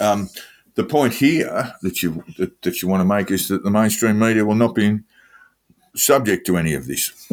Um, 0.00 0.30
the 0.76 0.84
point 0.84 1.14
here 1.14 1.74
that 1.82 2.00
you 2.00 2.22
that, 2.38 2.62
that 2.62 2.80
you 2.80 2.86
want 2.86 3.00
to 3.00 3.04
make 3.04 3.32
is 3.32 3.48
that 3.48 3.64
the 3.64 3.70
mainstream 3.70 4.20
media 4.20 4.44
will 4.44 4.54
not 4.54 4.76
be 4.76 5.00
subject 5.96 6.46
to 6.46 6.56
any 6.56 6.74
of 6.74 6.86
this. 6.86 7.28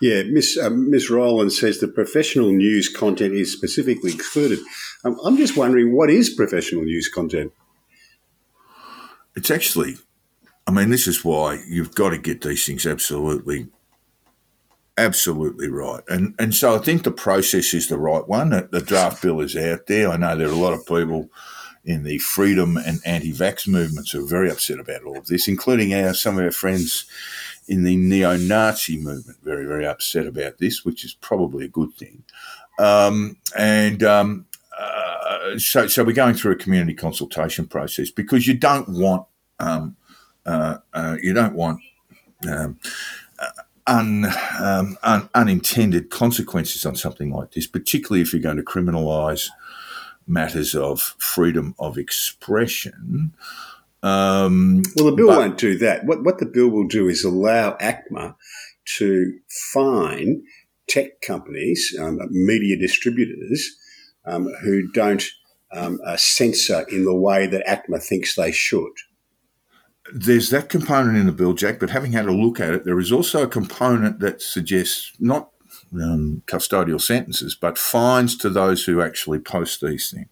Yeah, 0.00 0.22
Miss 0.22 0.56
uh, 0.56 0.70
Miss 0.70 1.10
Rowland 1.10 1.52
says 1.52 1.80
the 1.80 1.88
professional 1.88 2.50
news 2.50 2.88
content 2.88 3.34
is 3.34 3.52
specifically 3.52 4.14
excluded. 4.14 4.60
Um, 5.04 5.20
I'm 5.22 5.36
just 5.36 5.54
wondering 5.54 5.94
what 5.94 6.08
is 6.08 6.30
professional 6.30 6.84
news 6.84 7.08
content. 7.08 7.52
It's 9.36 9.50
actually, 9.50 9.96
I 10.66 10.70
mean, 10.70 10.90
this 10.90 11.06
is 11.06 11.24
why 11.24 11.62
you've 11.68 11.94
got 11.94 12.10
to 12.10 12.18
get 12.18 12.42
these 12.42 12.64
things 12.64 12.86
absolutely, 12.86 13.68
absolutely 14.96 15.68
right. 15.68 16.02
And 16.08 16.34
and 16.38 16.54
so 16.54 16.76
I 16.76 16.78
think 16.78 17.02
the 17.02 17.10
process 17.10 17.74
is 17.74 17.88
the 17.88 17.98
right 17.98 18.26
one. 18.28 18.50
The 18.50 18.80
draft 18.80 19.22
bill 19.22 19.40
is 19.40 19.56
out 19.56 19.86
there. 19.86 20.08
I 20.08 20.16
know 20.16 20.36
there 20.36 20.48
are 20.48 20.52
a 20.52 20.56
lot 20.56 20.72
of 20.72 20.86
people 20.86 21.28
in 21.84 22.02
the 22.02 22.18
freedom 22.18 22.78
and 22.78 22.98
anti-vax 23.04 23.68
movements 23.68 24.10
who 24.10 24.24
are 24.24 24.28
very 24.28 24.50
upset 24.50 24.80
about 24.80 25.02
all 25.02 25.18
of 25.18 25.26
this, 25.26 25.48
including 25.48 25.92
our, 25.92 26.14
some 26.14 26.38
of 26.38 26.44
our 26.44 26.50
friends 26.50 27.04
in 27.68 27.84
the 27.84 27.96
neo 27.96 28.36
Nazi 28.38 28.96
movement 28.96 29.38
very, 29.42 29.66
very 29.66 29.86
upset 29.86 30.26
about 30.26 30.58
this, 30.58 30.84
which 30.84 31.04
is 31.04 31.14
probably 31.20 31.66
a 31.66 31.68
good 31.68 31.92
thing. 31.94 32.22
Um, 32.78 33.36
and 33.56 34.02
um, 34.02 34.46
so, 35.58 35.86
so 35.86 36.04
we're 36.04 36.12
going 36.12 36.34
through 36.34 36.52
a 36.52 36.56
community 36.56 36.94
consultation 36.94 37.66
process 37.66 38.10
because 38.10 38.46
you 38.46 38.54
don't 38.54 38.88
want 38.88 39.26
um, 39.58 39.96
uh, 40.46 40.78
uh, 40.92 41.16
you 41.22 41.32
don't 41.32 41.54
want 41.54 41.80
um, 42.48 42.78
un, 43.86 44.26
um, 44.60 44.98
un, 45.02 45.28
unintended 45.34 46.10
consequences 46.10 46.84
on 46.86 46.96
something 46.96 47.30
like 47.30 47.52
this, 47.52 47.66
particularly 47.66 48.22
if 48.22 48.32
you're 48.32 48.42
going 48.42 48.56
to 48.56 48.62
criminalise 48.62 49.48
matters 50.26 50.74
of 50.74 51.00
freedom 51.18 51.74
of 51.78 51.98
expression. 51.98 53.34
Um, 54.02 54.82
well, 54.96 55.06
the 55.06 55.16
bill 55.16 55.28
but, 55.28 55.38
won't 55.38 55.58
do 55.58 55.78
that. 55.78 56.04
What, 56.04 56.24
what 56.24 56.38
the 56.38 56.46
bill 56.46 56.68
will 56.68 56.86
do 56.86 57.08
is 57.08 57.24
allow 57.24 57.76
ACMA 57.78 58.34
to 58.98 59.38
fine 59.72 60.42
tech 60.88 61.20
companies, 61.22 61.96
um, 61.98 62.18
media 62.30 62.76
distributors, 62.78 63.76
um, 64.26 64.52
who 64.62 64.90
don't 64.92 65.24
um, 65.72 66.00
uh, 66.04 66.16
censor 66.16 66.84
in 66.90 67.04
the 67.04 67.14
way 67.14 67.46
that 67.46 67.66
ACMA 67.66 68.02
thinks 68.02 68.34
they 68.34 68.52
should? 68.52 68.92
There's 70.12 70.50
that 70.50 70.68
component 70.68 71.16
in 71.16 71.26
the 71.26 71.32
bill, 71.32 71.54
Jack, 71.54 71.80
but 71.80 71.90
having 71.90 72.12
had 72.12 72.26
a 72.26 72.32
look 72.32 72.60
at 72.60 72.74
it, 72.74 72.84
there 72.84 73.00
is 73.00 73.10
also 73.10 73.42
a 73.42 73.48
component 73.48 74.20
that 74.20 74.42
suggests 74.42 75.12
not 75.18 75.50
um, 75.94 76.42
custodial 76.46 77.00
sentences, 77.00 77.54
but 77.54 77.78
fines 77.78 78.36
to 78.38 78.50
those 78.50 78.84
who 78.84 79.00
actually 79.00 79.38
post 79.38 79.80
these 79.80 80.10
things. 80.10 80.28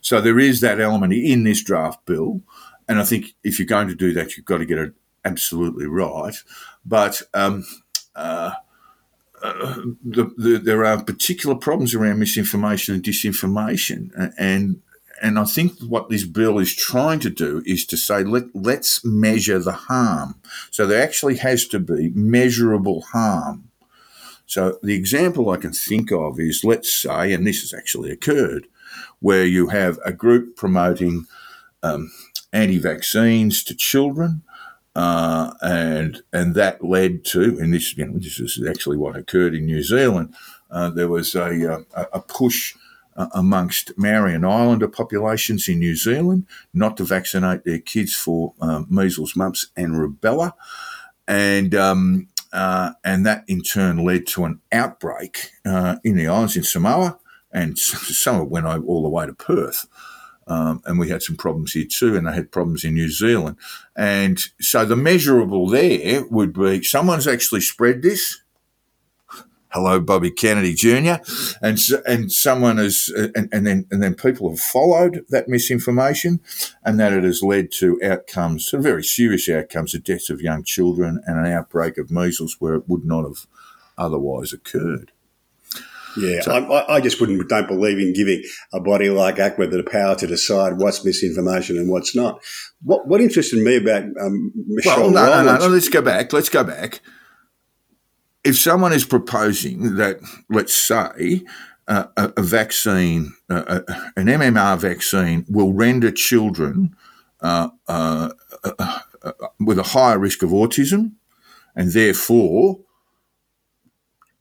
So 0.00 0.20
there 0.20 0.38
is 0.38 0.60
that 0.60 0.80
element 0.80 1.12
in 1.12 1.42
this 1.42 1.62
draft 1.62 2.06
bill, 2.06 2.42
and 2.88 3.00
I 3.00 3.04
think 3.04 3.34
if 3.42 3.58
you're 3.58 3.66
going 3.66 3.88
to 3.88 3.94
do 3.94 4.12
that, 4.12 4.36
you've 4.36 4.46
got 4.46 4.58
to 4.58 4.66
get 4.66 4.78
it 4.78 4.92
absolutely 5.24 5.86
right. 5.86 6.36
But 6.84 7.22
um, 7.32 7.64
uh, 8.14 8.52
the, 9.44 10.32
the, 10.38 10.58
there 10.58 10.84
are 10.84 11.02
particular 11.02 11.54
problems 11.54 11.94
around 11.94 12.18
misinformation 12.18 12.94
and 12.94 13.04
disinformation, 13.04 14.10
and 14.38 14.80
and 15.22 15.38
I 15.38 15.44
think 15.44 15.80
what 15.80 16.08
this 16.08 16.24
bill 16.24 16.58
is 16.58 16.74
trying 16.74 17.20
to 17.20 17.30
do 17.30 17.62
is 17.66 17.86
to 17.86 17.96
say 17.96 18.24
let 18.24 18.44
let's 18.54 19.04
measure 19.04 19.58
the 19.58 19.72
harm. 19.72 20.40
So 20.70 20.86
there 20.86 21.02
actually 21.02 21.36
has 21.36 21.66
to 21.68 21.78
be 21.78 22.10
measurable 22.14 23.02
harm. 23.02 23.70
So 24.46 24.78
the 24.82 24.94
example 24.94 25.50
I 25.50 25.56
can 25.56 25.72
think 25.72 26.10
of 26.10 26.40
is 26.40 26.64
let's 26.64 26.94
say, 26.94 27.32
and 27.32 27.46
this 27.46 27.60
has 27.60 27.74
actually 27.74 28.10
occurred, 28.10 28.66
where 29.20 29.44
you 29.44 29.68
have 29.68 29.98
a 30.04 30.12
group 30.12 30.56
promoting 30.56 31.26
um, 31.82 32.10
anti-vaccines 32.52 33.62
to 33.64 33.74
children, 33.74 34.42
uh, 34.96 35.52
and 35.62 36.22
and 36.32 36.54
that 36.54 36.84
led 36.84 37.24
to, 37.26 37.58
and 37.60 37.74
this 37.74 37.96
you 37.96 38.06
know, 38.06 38.18
this 38.18 38.38
is 38.38 38.64
actually 38.68 38.96
what 38.96 39.16
occurred 39.16 39.54
in 39.54 39.66
New 39.66 39.82
Zealand. 39.82 40.34
Uh, 40.70 40.90
there 40.90 41.08
was 41.08 41.34
a 41.34 41.84
a, 41.96 42.06
a 42.12 42.20
push 42.20 42.74
uh, 43.16 43.28
amongst 43.32 43.96
Maori 43.96 44.34
and 44.34 44.46
Islander 44.46 44.88
populations 44.88 45.68
in 45.68 45.78
New 45.78 45.96
Zealand 45.96 46.46
not 46.72 46.96
to 46.96 47.04
vaccinate 47.04 47.64
their 47.64 47.78
kids 47.78 48.14
for 48.14 48.54
um, 48.60 48.86
measles, 48.88 49.36
mumps, 49.36 49.68
and 49.76 49.94
rubella, 49.94 50.52
and 51.26 51.74
um, 51.74 52.28
uh, 52.52 52.92
and 53.04 53.26
that 53.26 53.44
in 53.48 53.62
turn 53.62 54.04
led 54.04 54.26
to 54.28 54.44
an 54.44 54.60
outbreak 54.70 55.50
uh, 55.64 55.96
in 56.04 56.16
the 56.16 56.28
islands 56.28 56.56
in 56.56 56.62
Samoa, 56.62 57.18
and 57.52 57.78
some 57.78 58.36
of 58.36 58.42
it 58.42 58.50
went 58.50 58.66
all 58.66 59.02
the 59.02 59.08
way 59.08 59.26
to 59.26 59.34
Perth. 59.34 59.86
Um, 60.46 60.82
and 60.84 60.98
we 60.98 61.08
had 61.08 61.22
some 61.22 61.36
problems 61.36 61.72
here 61.72 61.86
too, 61.88 62.16
and 62.16 62.26
they 62.26 62.34
had 62.34 62.52
problems 62.52 62.84
in 62.84 62.94
New 62.94 63.08
Zealand. 63.08 63.56
And 63.96 64.38
so 64.60 64.84
the 64.84 64.96
measurable 64.96 65.68
there 65.68 66.24
would 66.26 66.52
be 66.52 66.82
someone's 66.82 67.26
actually 67.26 67.62
spread 67.62 68.02
this. 68.02 68.40
Hello, 69.70 69.98
Bobby 69.98 70.30
Kennedy 70.30 70.72
Jr. 70.72 71.16
And 71.60 71.78
and 72.06 72.30
someone 72.30 72.76
has, 72.76 73.10
and, 73.34 73.48
and 73.52 73.66
then 73.66 73.86
and 73.90 74.00
then 74.00 74.14
people 74.14 74.48
have 74.50 74.60
followed 74.60 75.24
that 75.30 75.48
misinformation, 75.48 76.40
and 76.84 77.00
that 77.00 77.12
it 77.12 77.24
has 77.24 77.42
led 77.42 77.72
to 77.72 77.98
outcomes, 78.04 78.70
very 78.70 79.02
serious 79.02 79.48
outcomes, 79.48 79.90
the 79.90 79.98
deaths 79.98 80.30
of 80.30 80.40
young 80.40 80.62
children 80.62 81.20
and 81.26 81.38
an 81.38 81.52
outbreak 81.52 81.98
of 81.98 82.10
measles 82.10 82.56
where 82.60 82.74
it 82.74 82.88
would 82.88 83.04
not 83.04 83.24
have 83.24 83.46
otherwise 83.98 84.52
occurred. 84.52 85.10
Yeah, 86.16 86.40
so, 86.42 86.52
I, 86.52 86.96
I, 86.96 87.00
just 87.00 87.20
wouldn't 87.20 87.48
don't 87.48 87.66
believe 87.66 87.98
in 87.98 88.12
giving 88.12 88.42
a 88.72 88.80
body 88.80 89.10
like 89.10 89.36
ACMA 89.36 89.70
the 89.70 89.82
power 89.82 90.14
to 90.16 90.26
decide 90.26 90.78
what's 90.78 91.04
misinformation 91.04 91.76
and 91.76 91.90
what's 91.90 92.14
not. 92.14 92.40
What 92.82 93.06
what 93.08 93.20
interested 93.20 93.62
me 93.62 93.76
about 93.76 94.04
um, 94.20 94.52
Michelle 94.54 95.00
well, 95.00 95.10
no, 95.10 95.26
no, 95.26 95.44
no, 95.44 95.58
no, 95.58 95.68
let's 95.68 95.88
go 95.88 96.02
back. 96.02 96.32
Let's 96.32 96.48
go 96.48 96.64
back. 96.64 97.00
If 98.44 98.58
someone 98.58 98.92
is 98.92 99.04
proposing 99.04 99.96
that, 99.96 100.20
let's 100.50 100.74
say, 100.74 101.44
uh, 101.88 102.06
a, 102.16 102.32
a, 102.36 102.42
vaccine, 102.42 103.32
uh, 103.48 103.80
an 104.16 104.26
MMR 104.26 104.78
vaccine, 104.78 105.44
will 105.48 105.72
render 105.72 106.10
children 106.10 106.94
uh, 107.40 107.68
uh, 107.88 108.30
uh, 108.64 109.00
uh, 109.22 109.32
with 109.60 109.78
a 109.78 109.82
higher 109.82 110.18
risk 110.18 110.42
of 110.42 110.50
autism, 110.50 111.12
and 111.74 111.92
therefore 111.92 112.80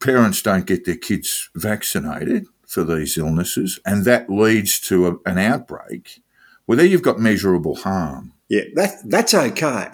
parents 0.04 0.42
don't 0.42 0.66
get 0.66 0.86
their 0.86 0.98
kids 0.98 1.50
vaccinated 1.56 2.46
for 2.68 2.84
these 2.84 3.18
illnesses, 3.18 3.80
and 3.86 4.04
that 4.06 4.30
leads 4.30 4.80
to 4.82 5.08
a, 5.08 5.30
an 5.30 5.38
outbreak, 5.38 6.22
well, 6.68 6.78
there 6.78 6.86
you've 6.88 7.02
got 7.02 7.20
measurable 7.20 7.76
harm. 7.76 8.34
Yeah, 8.50 8.64
that 8.76 8.98
that's 9.06 9.34
okay, 9.34 9.90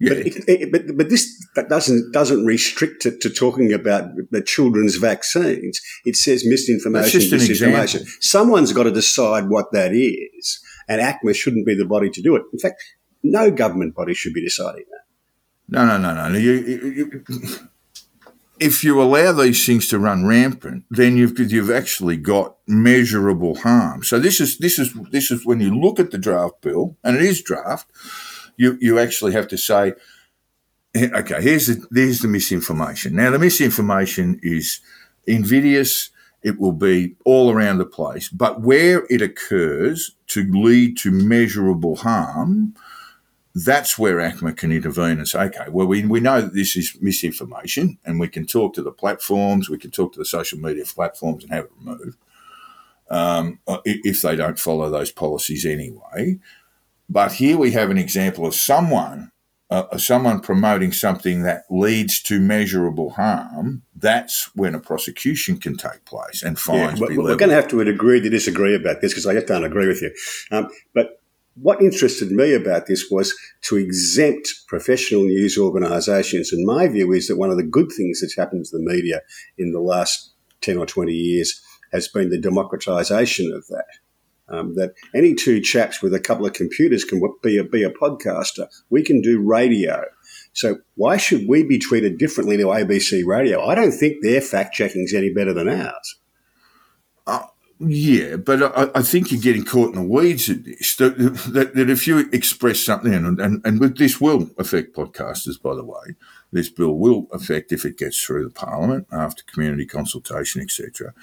yeah. 0.00 0.08
but, 0.08 0.18
it, 0.18 0.48
it, 0.48 0.72
but 0.72 0.96
but 0.96 1.10
this 1.10 1.46
that 1.54 1.68
doesn't 1.68 2.12
doesn't 2.12 2.44
restrict 2.44 3.06
it 3.06 3.20
to 3.20 3.30
talking 3.30 3.72
about 3.72 4.10
the 4.30 4.42
children's 4.42 4.96
vaccines. 4.96 5.80
It 6.04 6.16
says 6.16 6.44
misinformation, 6.44 7.20
disinformation. 7.20 8.08
Someone's 8.20 8.72
got 8.72 8.84
to 8.84 8.90
decide 8.90 9.48
what 9.48 9.70
that 9.72 9.92
is, 9.92 10.60
and 10.88 11.00
ACMA 11.00 11.36
shouldn't 11.36 11.66
be 11.66 11.76
the 11.76 11.84
body 11.84 12.10
to 12.10 12.22
do 12.22 12.34
it. 12.34 12.42
In 12.52 12.58
fact, 12.58 12.82
no 13.22 13.50
government 13.50 13.94
body 13.94 14.14
should 14.14 14.32
be 14.32 14.42
deciding 14.42 14.86
that. 14.90 15.04
No, 15.68 15.86
no, 15.86 15.98
no, 15.98 16.28
no. 16.28 16.36
You, 16.36 16.52
you, 16.52 16.90
you, 16.90 17.24
if 18.60 18.84
you 18.84 19.00
allow 19.02 19.32
these 19.32 19.64
things 19.64 19.88
to 19.88 19.98
run 19.98 20.26
rampant, 20.26 20.84
then 20.90 21.16
you've 21.16 21.38
you've 21.50 21.70
actually 21.70 22.18
got 22.18 22.56
measurable 22.66 23.56
harm. 23.56 24.04
So 24.04 24.18
this 24.18 24.38
is 24.38 24.58
this 24.58 24.78
is 24.78 24.92
this 25.10 25.30
is 25.30 25.46
when 25.46 25.60
you 25.60 25.74
look 25.74 25.98
at 25.98 26.10
the 26.10 26.18
draft 26.18 26.60
bill, 26.60 26.96
and 27.02 27.16
it 27.16 27.22
is 27.22 27.42
draft. 27.42 27.90
You 28.56 28.76
you 28.80 28.98
actually 28.98 29.32
have 29.32 29.48
to 29.48 29.56
say, 29.56 29.94
okay, 30.94 31.42
here's 31.42 31.68
the 31.68 31.86
there's 31.90 32.20
the 32.20 32.28
misinformation. 32.28 33.16
Now 33.16 33.30
the 33.30 33.38
misinformation 33.38 34.38
is 34.42 34.80
invidious. 35.26 36.10
It 36.42 36.58
will 36.58 36.72
be 36.72 37.16
all 37.24 37.50
around 37.50 37.78
the 37.78 37.86
place, 37.86 38.28
but 38.28 38.60
where 38.60 39.06
it 39.10 39.22
occurs 39.22 40.16
to 40.28 40.50
lead 40.50 40.96
to 40.98 41.10
measurable 41.10 41.96
harm, 41.96 42.74
that's 43.54 43.98
where 43.98 44.16
ACMA 44.18 44.56
can 44.56 44.70
intervene 44.70 45.18
and 45.18 45.26
say, 45.26 45.40
okay, 45.44 45.66
well, 45.68 45.86
we, 45.86 46.04
we 46.04 46.20
know 46.20 46.40
that 46.40 46.54
this 46.54 46.76
is 46.76 46.96
misinformation 47.00 47.98
and 48.04 48.20
we 48.20 48.28
can 48.28 48.46
talk 48.46 48.74
to 48.74 48.82
the 48.82 48.92
platforms, 48.92 49.68
we 49.68 49.78
can 49.78 49.90
talk 49.90 50.12
to 50.12 50.18
the 50.18 50.24
social 50.24 50.58
media 50.58 50.84
platforms 50.84 51.42
and 51.42 51.52
have 51.52 51.64
it 51.64 51.72
removed 51.78 52.16
um, 53.10 53.58
if 53.84 54.22
they 54.22 54.36
don't 54.36 54.58
follow 54.58 54.88
those 54.88 55.10
policies 55.10 55.66
anyway. 55.66 56.38
But 57.08 57.32
here 57.34 57.58
we 57.58 57.72
have 57.72 57.90
an 57.90 57.98
example 57.98 58.46
of 58.46 58.54
someone, 58.54 59.32
uh, 59.68 59.98
someone 59.98 60.38
promoting 60.38 60.92
something 60.92 61.42
that 61.42 61.64
leads 61.68 62.22
to 62.22 62.38
measurable 62.38 63.10
harm. 63.10 63.82
That's 63.96 64.50
when 64.54 64.76
a 64.76 64.80
prosecution 64.80 65.58
can 65.58 65.76
take 65.76 66.04
place 66.04 66.44
and 66.44 66.56
fines 66.56 67.00
yeah, 67.00 67.08
be 67.08 67.18
We're 67.18 67.34
going 67.34 67.50
to 67.50 67.56
have 67.56 67.68
to 67.68 67.80
agree 67.80 68.20
to 68.20 68.30
disagree 68.30 68.76
about 68.76 69.00
this 69.00 69.12
because 69.12 69.26
I 69.26 69.34
just 69.34 69.48
don't 69.48 69.64
agree 69.64 69.88
with 69.88 70.02
you. 70.02 70.14
Um, 70.52 70.68
but 70.94 71.19
what 71.54 71.82
interested 71.82 72.30
me 72.30 72.54
about 72.54 72.86
this 72.86 73.10
was 73.10 73.34
to 73.62 73.76
exempt 73.76 74.48
professional 74.66 75.22
news 75.22 75.58
organisations. 75.58 76.52
And 76.52 76.66
my 76.66 76.88
view 76.88 77.12
is 77.12 77.28
that 77.28 77.36
one 77.36 77.50
of 77.50 77.56
the 77.56 77.62
good 77.64 77.90
things 77.96 78.20
that's 78.20 78.36
happened 78.36 78.64
to 78.66 78.78
the 78.78 78.82
media 78.82 79.22
in 79.58 79.72
the 79.72 79.80
last 79.80 80.32
10 80.62 80.78
or 80.78 80.86
20 80.86 81.12
years 81.12 81.60
has 81.92 82.08
been 82.08 82.30
the 82.30 82.40
democratisation 82.40 83.54
of 83.54 83.66
that. 83.68 83.86
Um, 84.48 84.74
that 84.74 84.94
any 85.14 85.36
two 85.36 85.60
chaps 85.60 86.02
with 86.02 86.12
a 86.12 86.18
couple 86.18 86.44
of 86.44 86.54
computers 86.54 87.04
can 87.04 87.22
be 87.40 87.56
a, 87.56 87.62
be 87.62 87.84
a 87.84 87.90
podcaster. 87.90 88.66
We 88.90 89.04
can 89.04 89.20
do 89.20 89.40
radio. 89.40 90.02
So 90.52 90.78
why 90.96 91.18
should 91.18 91.46
we 91.48 91.62
be 91.62 91.78
treated 91.78 92.18
differently 92.18 92.56
to 92.56 92.64
ABC 92.64 93.24
Radio? 93.24 93.64
I 93.64 93.76
don't 93.76 93.92
think 93.92 94.22
their 94.22 94.40
fact 94.40 94.74
checking 94.74 95.04
is 95.04 95.14
any 95.14 95.32
better 95.32 95.52
than 95.54 95.68
ours. 95.68 96.16
Yeah, 97.82 98.36
but 98.36 98.62
I, 98.62 98.98
I, 98.98 99.02
think 99.02 99.32
you're 99.32 99.40
getting 99.40 99.64
caught 99.64 99.94
in 99.94 100.02
the 100.02 100.06
weeds 100.06 100.50
of 100.50 100.64
this. 100.64 100.96
That, 100.96 101.16
that, 101.54 101.74
that 101.74 101.88
if 101.88 102.06
you 102.06 102.28
express 102.30 102.80
something, 102.80 103.14
and, 103.14 103.40
and, 103.40 103.64
and 103.64 103.80
this 103.96 104.20
will 104.20 104.50
affect 104.58 104.94
podcasters, 104.94 105.60
by 105.60 105.74
the 105.74 105.84
way, 105.84 106.14
this 106.52 106.68
bill 106.68 106.98
will 106.98 107.26
affect 107.32 107.72
if 107.72 107.86
it 107.86 107.96
gets 107.96 108.22
through 108.22 108.44
the 108.44 108.50
parliament 108.50 109.06
after 109.10 109.44
community 109.44 109.86
consultation, 109.86 110.60
etc. 110.60 111.14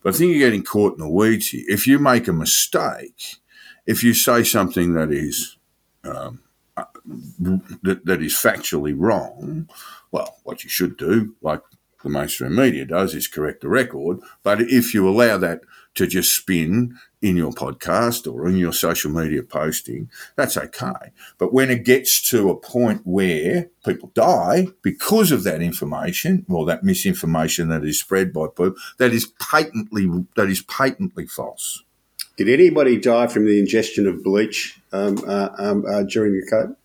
But 0.00 0.14
I 0.14 0.16
think 0.16 0.30
you're 0.30 0.48
getting 0.48 0.62
caught 0.62 0.92
in 0.92 1.00
the 1.00 1.08
weeds 1.08 1.48
here. 1.48 1.64
If 1.66 1.88
you 1.88 1.98
make 1.98 2.28
a 2.28 2.32
mistake, 2.32 3.38
if 3.84 4.04
you 4.04 4.14
say 4.14 4.44
something 4.44 4.94
that 4.94 5.10
is 5.10 5.56
um, 6.04 6.40
uh, 6.76 6.84
that, 7.82 8.02
that 8.04 8.22
is 8.22 8.34
factually 8.34 8.94
wrong, 8.96 9.68
well, 10.12 10.36
what 10.44 10.62
you 10.62 10.70
should 10.70 10.96
do, 10.96 11.34
like 11.42 11.62
the 12.04 12.10
mainstream 12.10 12.54
media 12.54 12.84
does, 12.84 13.12
is 13.12 13.26
correct 13.26 13.62
the 13.62 13.68
record. 13.68 14.20
But 14.44 14.60
if 14.60 14.94
you 14.94 15.08
allow 15.08 15.38
that 15.38 15.62
to 15.96 16.06
just 16.06 16.34
spin 16.34 16.96
in 17.20 17.36
your 17.36 17.52
podcast 17.52 18.32
or 18.32 18.48
in 18.48 18.56
your 18.56 18.72
social 18.72 19.10
media 19.10 19.42
posting, 19.42 20.08
that's 20.36 20.56
okay. 20.56 21.12
But 21.38 21.52
when 21.52 21.70
it 21.70 21.84
gets 21.84 22.28
to 22.30 22.50
a 22.50 22.56
point 22.56 23.02
where 23.04 23.68
people 23.84 24.10
die 24.14 24.68
because 24.82 25.32
of 25.32 25.42
that 25.44 25.60
information 25.60 26.46
or 26.48 26.64
that 26.66 26.84
misinformation 26.84 27.68
that 27.68 27.84
is 27.84 28.00
spread 28.00 28.32
by 28.32 28.46
people, 28.46 28.74
that 28.98 29.12
is 29.12 29.26
patently 29.40 30.08
that 30.36 30.48
is 30.48 30.62
patently 30.62 31.26
false. 31.26 31.82
Did 32.36 32.48
anybody 32.48 32.98
die 32.98 33.26
from 33.28 33.46
the 33.46 33.58
ingestion 33.58 34.06
of 34.06 34.22
bleach 34.22 34.78
um, 34.92 35.18
uh, 35.26 35.48
um, 35.58 35.84
uh, 35.86 36.02
during 36.02 36.32
the 36.32 36.46
COVID? 36.52 36.76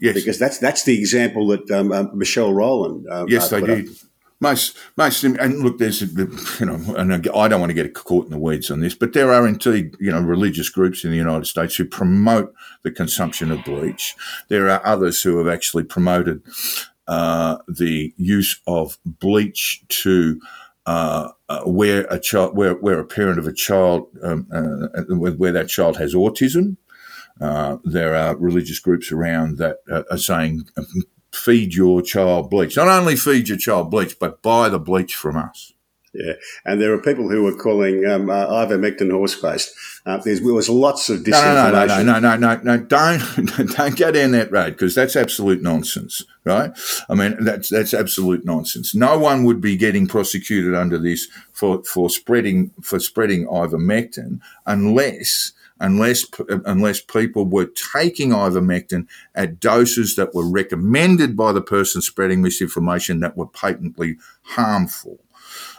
Yes, 0.00 0.14
because 0.14 0.38
that's 0.38 0.58
that's 0.58 0.84
the 0.84 0.96
example 0.98 1.48
that 1.48 1.70
um, 1.70 1.92
uh, 1.92 2.04
Michelle 2.14 2.52
Rowland. 2.52 3.06
Um, 3.10 3.28
yes, 3.28 3.50
they 3.50 3.60
did. 3.60 3.88
Up. 3.88 3.94
Most, 4.40 4.76
most, 4.96 5.22
and 5.22 5.60
look, 5.60 5.78
there's, 5.78 6.00
you 6.00 6.66
know, 6.66 6.94
and 6.96 7.12
I 7.12 7.48
don't 7.48 7.60
want 7.60 7.70
to 7.70 7.74
get 7.74 7.92
caught 7.94 8.24
in 8.24 8.30
the 8.30 8.38
weeds 8.38 8.70
on 8.70 8.80
this, 8.80 8.94
but 8.94 9.12
there 9.12 9.32
are 9.32 9.46
indeed, 9.46 9.96
you 10.00 10.10
know, 10.10 10.20
religious 10.20 10.70
groups 10.70 11.04
in 11.04 11.10
the 11.10 11.16
United 11.16 11.46
States 11.46 11.76
who 11.76 11.84
promote 11.84 12.54
the 12.82 12.90
consumption 12.90 13.50
of 13.50 13.64
bleach. 13.64 14.14
There 14.48 14.70
are 14.70 14.84
others 14.84 15.22
who 15.22 15.36
have 15.38 15.48
actually 15.48 15.84
promoted 15.84 16.42
uh, 17.06 17.58
the 17.68 18.14
use 18.16 18.60
of 18.66 18.98
bleach 19.04 19.82
to 19.88 20.40
uh, 20.86 21.28
uh, 21.50 21.60
where 21.64 22.06
a 22.10 22.18
child, 22.18 22.56
where, 22.56 22.74
where 22.74 22.98
a 22.98 23.04
parent 23.04 23.38
of 23.38 23.46
a 23.46 23.52
child, 23.52 24.08
um, 24.22 24.48
uh, 24.52 25.02
where 25.14 25.52
that 25.52 25.68
child 25.68 25.98
has 25.98 26.14
autism. 26.14 26.76
Uh, 27.40 27.76
there 27.84 28.14
are 28.14 28.36
religious 28.36 28.78
groups 28.78 29.12
around 29.12 29.58
that 29.58 29.78
are 29.90 30.18
saying 30.18 30.62
feed 31.32 31.74
your 31.74 32.02
child 32.02 32.50
bleach. 32.50 32.76
Not 32.76 32.88
only 32.88 33.16
feed 33.16 33.48
your 33.48 33.58
child 33.58 33.90
bleach, 33.90 34.18
but 34.18 34.42
buy 34.42 34.68
the 34.68 34.78
bleach 34.78 35.14
from 35.14 35.36
us. 35.36 35.72
Yeah, 36.12 36.32
and 36.64 36.80
there 36.80 36.92
are 36.92 37.00
people 37.00 37.30
who 37.30 37.46
are 37.46 37.54
calling 37.54 38.04
um, 38.04 38.30
uh, 38.30 38.46
ivermectin 38.46 39.12
horse 39.12 39.40
paste. 39.40 39.72
Uh, 40.04 40.16
there 40.16 40.42
was 40.42 40.68
lots 40.68 41.08
of 41.08 41.20
disinformation. 41.20 42.04
No, 42.04 42.18
no, 42.18 42.18
no, 42.18 42.18
no, 42.18 42.36
no, 42.36 42.56
no, 42.56 42.60
no, 42.64 42.76
don't 42.78 43.76
don't 43.76 43.96
go 43.96 44.10
down 44.10 44.32
that 44.32 44.50
road 44.50 44.72
because 44.72 44.96
that's 44.96 45.14
absolute 45.14 45.62
nonsense, 45.62 46.24
right? 46.44 46.72
I 47.08 47.14
mean, 47.14 47.36
that's 47.44 47.68
that's 47.68 47.94
absolute 47.94 48.44
nonsense. 48.44 48.92
No 48.92 49.20
one 49.20 49.44
would 49.44 49.60
be 49.60 49.76
getting 49.76 50.08
prosecuted 50.08 50.74
under 50.74 50.98
this 50.98 51.28
for 51.52 51.84
for 51.84 52.10
spreading 52.10 52.72
for 52.82 52.98
spreading 52.98 53.46
ivermectin 53.46 54.40
unless 54.66 55.52
unless 55.80 56.26
unless 56.66 57.00
people 57.00 57.46
were 57.46 57.66
taking 57.92 58.30
ivermectin 58.30 59.06
at 59.34 59.58
doses 59.58 60.16
that 60.16 60.34
were 60.34 60.48
recommended 60.48 61.36
by 61.36 61.52
the 61.52 61.62
person 61.62 62.02
spreading 62.02 62.42
misinformation 62.42 63.20
that 63.20 63.36
were 63.36 63.46
patently 63.46 64.16
harmful. 64.42 65.18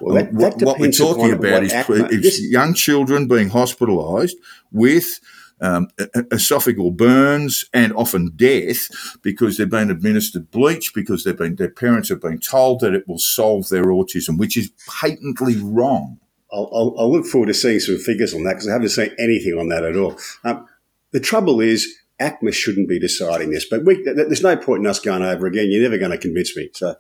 Well, 0.02 0.16
that, 0.16 0.34
that 0.34 0.66
what, 0.66 0.80
we're 0.80 0.92
talking 0.92 1.32
about 1.32 1.64
is, 1.64 1.74
is 2.10 2.52
young 2.52 2.74
children 2.74 3.28
being 3.28 3.50
hospitalised 3.50 4.34
with 4.72 5.20
um, 5.62 5.88
esophageal 5.98 6.96
burns 6.96 7.66
and 7.74 7.94
often 7.94 8.32
death 8.36 8.90
because 9.22 9.58
they've 9.58 9.70
been 9.70 9.92
administered 9.92 10.50
bleach 10.52 10.94
because 10.94 11.24
they've 11.24 11.38
been 11.38 11.56
their 11.56 11.70
parents 11.70 12.10
have 12.10 12.20
been 12.20 12.40
told 12.40 12.80
that 12.80 12.94
it 12.94 13.08
will 13.08 13.20
solve 13.20 13.70
their 13.70 13.86
autism, 13.86 14.38
which 14.38 14.58
is 14.58 14.72
patently 15.00 15.56
wrong. 15.58 16.20
I'll, 16.52 16.70
I'll, 16.74 16.96
I'll, 16.98 17.12
look 17.12 17.26
forward 17.26 17.48
to 17.48 17.54
seeing 17.54 17.80
some 17.80 17.98
figures 17.98 18.34
on 18.34 18.44
that 18.44 18.54
because 18.54 18.68
I 18.68 18.74
haven't 18.74 18.90
seen 18.90 19.12
anything 19.20 19.58
on 19.58 19.70
that 19.70 19.84
at 19.84 19.96
all. 19.96 20.18
Um, 20.44 20.68
the 21.12 21.20
trouble 21.20 21.62
is, 21.62 21.88
ACMA 22.20 22.54
shouldn't 22.54 22.88
be 22.88 23.00
deciding 23.00 23.52
this, 23.52 23.66
but 23.68 23.84
we, 23.84 24.04
there's 24.04 24.44
no 24.44 24.56
point 24.56 24.82
in 24.82 24.88
us 24.88 25.00
going 25.00 25.24
over 25.24 25.48
again. 25.48 25.70
You're 25.70 25.84
never 25.84 25.98
going 25.98 26.12
to 26.12 26.18
convince 26.18 26.56
me. 26.56 26.70
So 26.74 26.96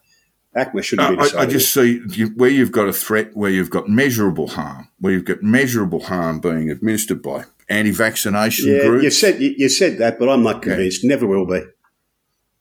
ACMA 0.55 0.83
shouldn't 0.83 1.09
be 1.09 1.15
deciding. 1.17 1.39
I, 1.39 1.43
I 1.43 1.45
just 1.45 1.73
see 1.73 1.99
where 2.35 2.49
you've 2.49 2.71
got 2.71 2.87
a 2.87 2.93
threat, 2.93 3.35
where 3.35 3.51
you've 3.51 3.69
got 3.69 3.87
measurable 3.87 4.47
harm, 4.47 4.89
where 4.99 5.13
you've 5.13 5.25
got 5.25 5.43
measurable 5.43 6.03
harm 6.03 6.39
being 6.39 6.71
administered 6.71 7.21
by 7.21 7.45
anti-vaccination 7.69 8.69
yeah, 8.69 8.81
groups. 8.81 9.03
You 9.03 9.11
said 9.11 9.41
you, 9.41 9.69
said 9.69 9.97
that, 9.99 10.19
but 10.19 10.29
I'm 10.29 10.43
not 10.43 10.61
convinced. 10.61 11.03
Yeah. 11.03 11.09
Never 11.09 11.27
will 11.27 11.45
be. 11.45 11.61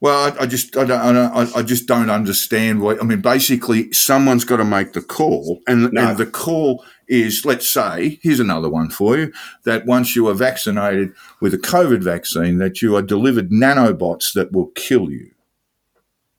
Well, 0.00 0.32
I, 0.32 0.44
I, 0.44 0.46
just 0.46 0.76
I 0.78 0.84
don't 0.84 1.16
I, 1.16 1.58
I, 1.58 1.62
just 1.62 1.86
don't 1.86 2.08
understand 2.08 2.80
why. 2.80 2.96
I 2.98 3.04
mean, 3.04 3.20
basically, 3.20 3.92
someone's 3.92 4.44
got 4.44 4.56
to 4.56 4.64
make 4.64 4.94
the 4.94 5.02
call, 5.02 5.60
and, 5.66 5.92
no. 5.92 6.08
and 6.08 6.18
the 6.18 6.26
call 6.26 6.84
is, 7.06 7.44
let's 7.44 7.70
say, 7.70 8.18
here's 8.22 8.40
another 8.40 8.70
one 8.70 8.88
for 8.88 9.18
you: 9.18 9.30
that 9.64 9.84
once 9.84 10.16
you 10.16 10.26
are 10.28 10.34
vaccinated 10.34 11.12
with 11.40 11.52
a 11.52 11.58
COVID 11.58 12.02
vaccine, 12.02 12.56
that 12.58 12.80
you 12.80 12.96
are 12.96 13.02
delivered 13.02 13.50
nanobots 13.50 14.32
that 14.32 14.52
will 14.52 14.68
kill 14.68 15.10
you. 15.10 15.30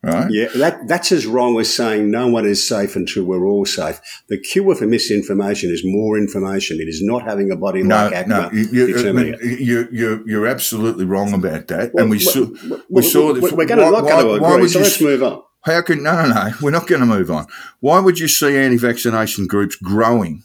Right? 0.04 0.32
Yeah, 0.32 0.48
that, 0.56 0.88
that's 0.88 1.12
as 1.12 1.28
wrong 1.28 1.60
as 1.60 1.72
saying 1.72 2.10
no 2.10 2.28
one 2.28 2.48
is 2.48 2.68
safe 2.68 2.96
until 2.96 3.24
we're 3.24 3.46
all 3.46 3.66
safe. 3.66 4.02
The 4.30 4.40
cure 4.40 4.74
for 4.74 4.88
misinformation 4.88 5.70
is 5.70 5.84
more 5.86 6.18
information. 6.18 6.80
It 6.80 6.88
is 6.88 7.04
not 7.04 7.22
having 7.22 7.52
a 7.52 7.56
body 7.56 7.84
no, 7.84 7.96
like 8.06 8.26
ACMA. 8.26 8.28
No, 8.28 8.50
you, 8.52 8.88
you, 9.44 9.88
you, 9.92 10.24
you're 10.26 10.48
absolutely 10.48 11.06
wrong 11.06 11.36
about 11.36 11.68
that. 11.68 11.94
Well, 11.94 12.06
and 12.06 12.10
we, 12.10 12.18
saw, 12.18 12.46
we 12.46 12.82
well, 12.90 13.04
saw 13.04 13.34
that. 13.34 13.44
We're 13.56 13.68
gonna, 13.68 13.92
not 13.92 14.02
going 14.02 14.42
to 14.42 14.54
agree, 14.54 14.68
so 14.70 14.80
let's 14.80 15.00
move 15.00 15.22
on. 15.22 15.44
How 15.66 15.84
can, 15.84 16.02
no, 16.02 16.26
no, 16.26 16.34
no, 16.34 16.52
we're 16.64 16.72
not 16.72 16.88
going 16.88 17.02
to 17.02 17.06
move 17.06 17.30
on. 17.30 17.46
Why 17.80 18.00
would 18.00 18.18
you 18.18 18.28
see 18.28 18.58
anti-vaccination 18.58 19.46
groups 19.46 19.76
growing 19.76 20.42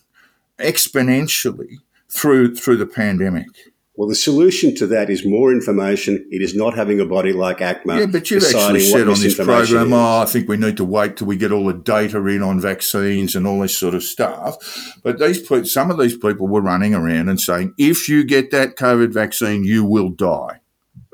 exponentially 0.58 1.78
through, 2.10 2.56
through 2.56 2.76
the 2.76 2.84
pandemic? 2.84 3.46
Well, 3.96 4.08
the 4.08 4.14
solution 4.14 4.74
to 4.76 4.86
that 4.88 5.08
is 5.08 5.24
more 5.24 5.50
information. 5.50 6.26
It 6.30 6.42
is 6.42 6.54
not 6.54 6.74
having 6.74 7.00
a 7.00 7.06
body 7.06 7.32
like 7.32 7.58
ACMA. 7.58 7.98
Yeah, 7.98 8.06
but 8.06 8.30
you've 8.30 8.44
actually 8.44 8.80
said 8.80 9.08
on 9.08 9.18
this 9.18 9.36
program, 9.36 9.94
oh, 9.94 10.18
I 10.18 10.26
think 10.26 10.48
we 10.48 10.58
need 10.58 10.76
to 10.76 10.84
wait 10.84 11.16
till 11.16 11.26
we 11.26 11.36
get 11.36 11.50
all 11.50 11.64
the 11.64 11.72
data 11.72 12.24
in 12.26 12.42
on 12.42 12.60
vaccines 12.60 13.34
and 13.34 13.46
all 13.46 13.60
this 13.60 13.76
sort 13.76 13.94
of 13.94 14.02
stuff. 14.02 14.98
But 15.02 15.18
these 15.18 15.72
some 15.72 15.90
of 15.90 15.98
these 15.98 16.16
people 16.16 16.46
were 16.46 16.60
running 16.60 16.94
around 16.94 17.30
and 17.30 17.40
saying, 17.40 17.72
if 17.78 18.06
you 18.06 18.22
get 18.22 18.50
that 18.50 18.76
COVID 18.76 19.14
vaccine, 19.14 19.64
you 19.64 19.82
will 19.82 20.10
die. 20.10 20.60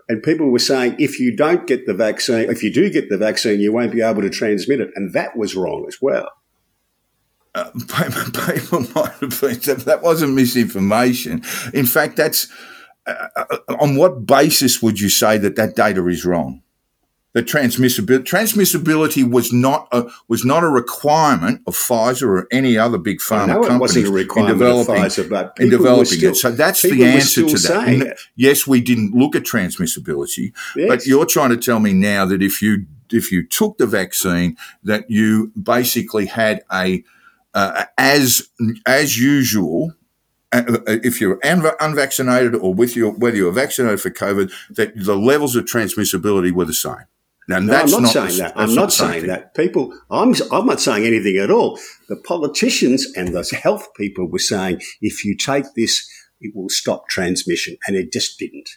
And 0.09 0.21
people 0.21 0.51
were 0.51 0.59
saying, 0.59 0.97
if 0.99 1.21
you 1.21 1.35
don't 1.35 1.69
get 1.69 1.87
the 1.87 1.95
vaccine, 1.95 2.51
if 2.51 2.65
you 2.65 2.73
do 2.73 2.91
get 2.91 3.09
the 3.09 3.17
vaccine, 3.17 3.61
you 3.61 3.73
won't 3.73 3.93
be 3.93 4.03
able 4.03 4.23
to 4.23 4.31
transmit 4.31 4.81
it. 4.81 4.91
And 4.97 5.13
that 5.13 5.37
was 5.37 5.55
wrong 5.55 5.85
as 5.87 5.99
well. 6.03 6.29
Uh, 7.55 7.71
people 8.53 8.81
might 8.95 9.13
have 9.21 9.41
been, 9.41 9.79
that 9.85 10.01
wasn't 10.03 10.35
misinformation. 10.35 11.43
In 11.73 11.87
fact, 11.87 12.17
that's 12.17 12.49
uh, 13.07 13.57
on 13.81 13.97
what 13.97 14.27
basis 14.27 14.83
would 14.83 15.01
you 15.01 15.09
say 15.09 15.39
that 15.39 15.57
that 15.57 15.75
data 15.75 16.07
is 16.07 16.25
wrong? 16.25 16.63
The 17.35 17.43
transmissibility, 17.43 18.25
transmissibility 18.25 19.29
was 19.29 19.55
not 19.55 19.89
a, 19.91 20.05
was 20.29 20.45
not 20.45 20.63
a 20.63 20.69
requirement 20.69 21.63
of 21.67 21.75
Pfizer 21.75 22.27
or 22.27 22.47
any 22.53 22.77
other 22.77 22.99
big 22.99 23.21
pharma 23.21 23.55
company. 23.55 23.77
It 23.77 23.81
wasn't 23.81 24.07
a 24.09 24.11
requirement 24.11 24.53
in 24.53 24.59
developing, 24.59 24.97
of 24.97 25.03
Pfizer, 25.03 25.31
but 25.31 25.57
in 25.59 25.71
developing 25.71 26.05
still, 26.05 26.33
it. 26.33 26.37
So 26.37 26.51
that's 26.51 26.83
the 26.83 27.05
answer 27.05 27.47
to 27.47 27.57
that. 27.57 28.19
Yes, 28.37 28.67
we 28.67 28.83
didn't 28.83 29.15
look 29.15 29.35
at 29.35 29.45
transmissibility, 29.45 30.53
yes. 30.77 30.89
but 30.89 31.07
you're 31.07 31.25
trying 31.25 31.51
to 31.51 31.57
tell 31.57 31.81
me 31.81 31.95
now 31.95 32.27
that 32.27 32.43
if 32.43 32.61
you 32.61 32.85
if 33.11 33.33
you 33.33 33.47
took 33.47 33.79
the 33.79 33.87
vaccine, 33.87 34.59
that 34.83 35.11
you 35.11 35.53
basically 35.61 36.27
had 36.27 36.63
a 36.71 37.03
uh, 37.55 37.87
as 37.97 38.51
as 38.85 39.19
usual 39.19 39.95
Uh, 40.53 40.63
uh, 40.69 40.99
if 41.03 41.21
you're 41.21 41.39
unvaccinated 41.43 42.55
or 42.55 42.75
with 42.75 42.95
your 42.95 43.13
whether 43.13 43.37
you're 43.37 43.53
vaccinated 43.53 44.01
for 44.01 44.11
COVID, 44.11 44.53
that 44.71 44.93
the 44.95 45.17
levels 45.17 45.57
of 45.57 45.65
transmissibility 45.65 46.53
were 46.53 46.67
the 46.67 46.75
same. 46.75 47.07
Now, 47.49 47.59
no, 47.59 47.75
I'm 47.75 47.91
not, 47.91 48.03
not 48.03 48.13
saying 48.13 48.29
the, 48.29 48.43
that. 48.43 48.53
I'm 48.57 48.75
not 48.75 48.93
saying 48.93 49.27
that. 49.27 49.55
People, 49.55 49.93
I'm, 50.11 50.35
I'm 50.53 50.67
not 50.67 50.81
saying 50.81 51.05
anything 51.05 51.39
at 51.39 51.51
all. 51.51 51.79
The 52.09 52.17
politicians 52.17 53.07
and 53.17 53.29
the 53.29 53.45
health 53.61 53.89
people 53.97 54.29
were 54.29 54.39
saying 54.39 54.81
if 55.01 55.25
you 55.25 55.37
take 55.37 55.65
this, 55.75 56.09
it 56.41 56.53
will 56.55 56.69
stop 56.69 57.09
transmission, 57.09 57.77
and 57.87 57.97
it 57.97 58.13
just 58.13 58.39
didn't. 58.39 58.69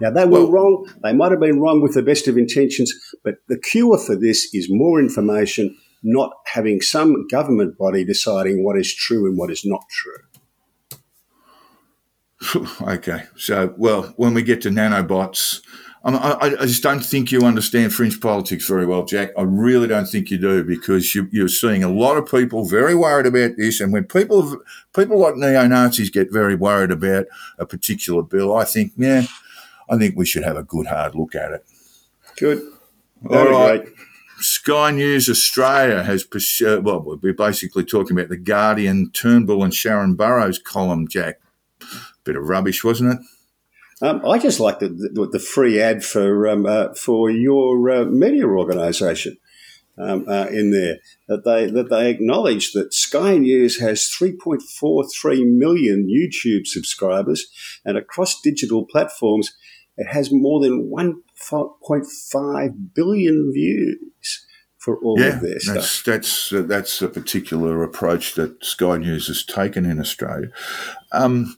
Now, 0.00 0.10
they 0.10 0.24
were 0.24 0.46
well, 0.46 0.50
wrong. 0.50 0.86
They 1.02 1.12
might 1.12 1.30
have 1.30 1.40
been 1.40 1.60
wrong 1.60 1.80
with 1.80 1.94
the 1.94 2.02
best 2.02 2.28
of 2.28 2.36
intentions, 2.36 2.92
but 3.22 3.36
the 3.48 3.58
cure 3.58 3.98
for 3.98 4.16
this 4.16 4.52
is 4.52 4.66
more 4.68 5.00
information, 5.00 5.76
not 6.02 6.32
having 6.52 6.80
some 6.80 7.26
government 7.28 7.78
body 7.78 8.04
deciding 8.04 8.64
what 8.64 8.76
is 8.76 8.94
true 8.94 9.26
and 9.26 9.38
what 9.38 9.50
is 9.50 9.64
not 9.64 9.82
true. 9.90 10.18
okay. 12.82 13.24
So, 13.36 13.74
well, 13.76 14.12
when 14.16 14.34
we 14.34 14.42
get 14.42 14.62
to 14.62 14.70
nanobots, 14.70 15.60
I, 16.06 16.56
I, 16.60 16.66
just 16.66 16.82
don't 16.82 17.00
think 17.00 17.32
you 17.32 17.46
understand 17.46 17.94
fringe 17.94 18.20
politics 18.20 18.68
very 18.68 18.84
well, 18.84 19.06
Jack. 19.06 19.30
I 19.38 19.42
really 19.42 19.88
don't 19.88 20.06
think 20.06 20.30
you 20.30 20.36
do 20.36 20.62
because 20.62 21.14
you, 21.14 21.28
are 21.42 21.48
seeing 21.48 21.82
a 21.82 21.90
lot 21.90 22.18
of 22.18 22.30
people 22.30 22.66
very 22.66 22.94
worried 22.94 23.24
about 23.24 23.56
this. 23.56 23.80
And 23.80 23.90
when 23.90 24.04
people 24.04 24.58
people 24.94 25.18
like 25.18 25.36
neo 25.36 25.66
Nazis 25.66 26.10
get 26.10 26.30
very 26.30 26.56
worried 26.56 26.90
about 26.90 27.24
a 27.58 27.64
particular 27.64 28.22
bill, 28.22 28.54
I 28.54 28.64
think, 28.64 28.92
yeah, 28.98 29.24
I 29.88 29.96
think 29.96 30.14
we 30.14 30.26
should 30.26 30.44
have 30.44 30.58
a 30.58 30.62
good 30.62 30.88
hard 30.88 31.14
look 31.14 31.34
at 31.34 31.52
it. 31.52 31.64
Good. 32.36 32.62
All 33.30 33.48
right. 33.48 33.82
Great. 33.82 33.94
Sky 34.40 34.90
News 34.90 35.30
Australia 35.30 36.02
has 36.02 36.22
pursued, 36.22 36.80
uh, 36.80 36.82
well, 36.82 37.18
we're 37.22 37.32
basically 37.32 37.84
talking 37.84 38.18
about 38.18 38.28
the 38.28 38.36
Guardian, 38.36 39.10
Turnbull 39.12 39.64
and 39.64 39.72
Sharan 39.72 40.18
Burrow's 40.18 40.58
column, 40.58 41.08
Jack. 41.08 41.40
Bit 42.24 42.36
of 42.36 42.48
rubbish, 42.48 42.82
wasn't 42.82 43.14
it? 43.14 43.20
Um, 44.02 44.26
I 44.26 44.38
just 44.38 44.60
like 44.60 44.80
the, 44.80 44.88
the, 44.88 45.28
the 45.32 45.38
free 45.38 45.80
ad 45.80 46.04
for 46.04 46.48
um, 46.48 46.66
uh, 46.66 46.94
for 46.94 47.30
your 47.30 47.90
uh, 47.90 48.04
media 48.04 48.46
organisation 48.46 49.38
um, 49.96 50.26
uh, 50.28 50.46
in 50.46 50.72
there 50.72 50.98
that 51.28 51.44
they 51.44 51.70
that 51.70 51.90
they 51.90 52.10
acknowledge 52.10 52.72
that 52.72 52.92
Sky 52.92 53.38
News 53.38 53.78
has 53.80 54.10
3.43 54.20 55.56
million 55.56 56.08
YouTube 56.08 56.66
subscribers, 56.66 57.46
and 57.84 57.96
across 57.96 58.40
digital 58.40 58.84
platforms, 58.84 59.54
it 59.96 60.08
has 60.08 60.32
more 60.32 60.60
than 60.60 60.90
1.5 60.90 62.94
billion 62.94 63.52
views 63.52 64.46
for 64.78 64.98
all 64.98 65.18
yeah, 65.18 65.36
of 65.36 65.40
their 65.40 65.58
that's, 65.64 65.90
stuff. 65.90 66.04
That's 66.04 66.52
uh, 66.52 66.62
that's 66.62 67.00
a 67.00 67.08
particular 67.08 67.82
approach 67.82 68.34
that 68.34 68.62
Sky 68.64 68.98
News 68.98 69.28
has 69.28 69.44
taken 69.44 69.86
in 69.86 70.00
Australia. 70.00 70.48
Um, 71.12 71.56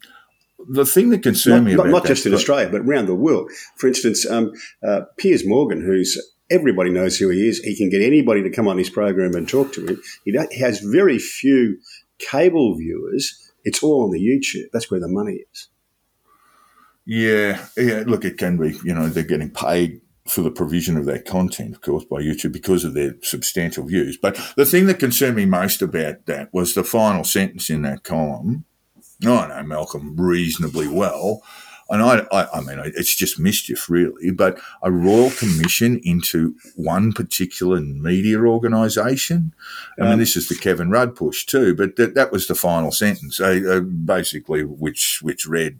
the 0.68 0.86
thing 0.86 1.10
that 1.10 1.22
concerned 1.22 1.64
not, 1.64 1.70
me 1.70 1.76
not, 1.76 1.86
about 1.86 1.92
not 1.92 2.06
just 2.06 2.26
in 2.26 2.34
Australia, 2.34 2.68
but 2.70 2.82
around 2.82 3.06
the 3.06 3.14
world. 3.14 3.50
For 3.76 3.86
instance, 3.86 4.28
um, 4.28 4.52
uh, 4.86 5.02
Piers 5.16 5.46
Morgan, 5.46 5.84
who's 5.84 6.18
Everybody 6.48 6.90
knows 6.90 7.16
who 7.16 7.28
he 7.30 7.48
is. 7.48 7.58
He 7.58 7.76
can 7.76 7.90
get 7.90 8.02
anybody 8.02 8.42
to 8.42 8.50
come 8.50 8.68
on 8.68 8.78
his 8.78 8.90
program 8.90 9.34
and 9.34 9.48
talk 9.48 9.72
to 9.72 9.84
him. 9.84 10.00
He, 10.24 10.38
he 10.52 10.60
has 10.60 10.78
very 10.78 11.18
few 11.18 11.78
cable 12.18 12.76
viewers. 12.76 13.52
It's 13.64 13.82
all 13.82 14.04
on 14.04 14.12
the 14.12 14.20
YouTube. 14.20 14.66
That's 14.72 14.88
where 14.90 15.00
the 15.00 15.08
money 15.08 15.44
is. 15.52 15.68
Yeah, 17.04 17.66
yeah. 17.76 18.04
Look, 18.06 18.24
it 18.24 18.38
can 18.38 18.58
be. 18.58 18.78
You 18.84 18.94
know, 18.94 19.08
they're 19.08 19.24
getting 19.24 19.50
paid 19.50 20.00
for 20.28 20.42
the 20.42 20.50
provision 20.50 20.96
of 20.96 21.04
that 21.06 21.24
content, 21.24 21.74
of 21.74 21.80
course, 21.80 22.04
by 22.04 22.20
YouTube 22.20 22.52
because 22.52 22.84
of 22.84 22.94
their 22.94 23.14
substantial 23.22 23.84
views. 23.84 24.16
But 24.16 24.38
the 24.56 24.66
thing 24.66 24.86
that 24.86 25.00
concerned 25.00 25.36
me 25.36 25.46
most 25.46 25.82
about 25.82 26.26
that 26.26 26.52
was 26.52 26.74
the 26.74 26.84
final 26.84 27.24
sentence 27.24 27.70
in 27.70 27.82
that 27.82 28.04
column. 28.04 28.66
I 29.24 29.48
know 29.48 29.62
Malcolm 29.62 30.16
reasonably 30.16 30.88
well. 30.88 31.42
And 31.88 32.02
I, 32.02 32.26
I, 32.32 32.58
I 32.58 32.60
mean, 32.62 32.80
it's 32.84 33.14
just 33.14 33.38
mischief, 33.38 33.88
really. 33.88 34.32
But 34.32 34.58
a 34.82 34.90
royal 34.90 35.30
commission 35.30 36.00
into 36.02 36.56
one 36.74 37.12
particular 37.12 37.80
media 37.80 38.40
organisation. 38.40 39.54
I 39.96 40.02
mean, 40.02 40.12
um, 40.14 40.18
this 40.18 40.36
is 40.36 40.48
the 40.48 40.56
Kevin 40.56 40.90
Rudd 40.90 41.14
push 41.14 41.46
too. 41.46 41.76
But 41.76 41.94
that, 41.94 42.14
that 42.16 42.32
was 42.32 42.48
the 42.48 42.56
final 42.56 42.90
sentence, 42.90 43.38
uh, 43.38 43.60
uh, 43.68 43.80
basically, 43.80 44.64
which 44.64 45.20
which 45.22 45.46
read, 45.46 45.78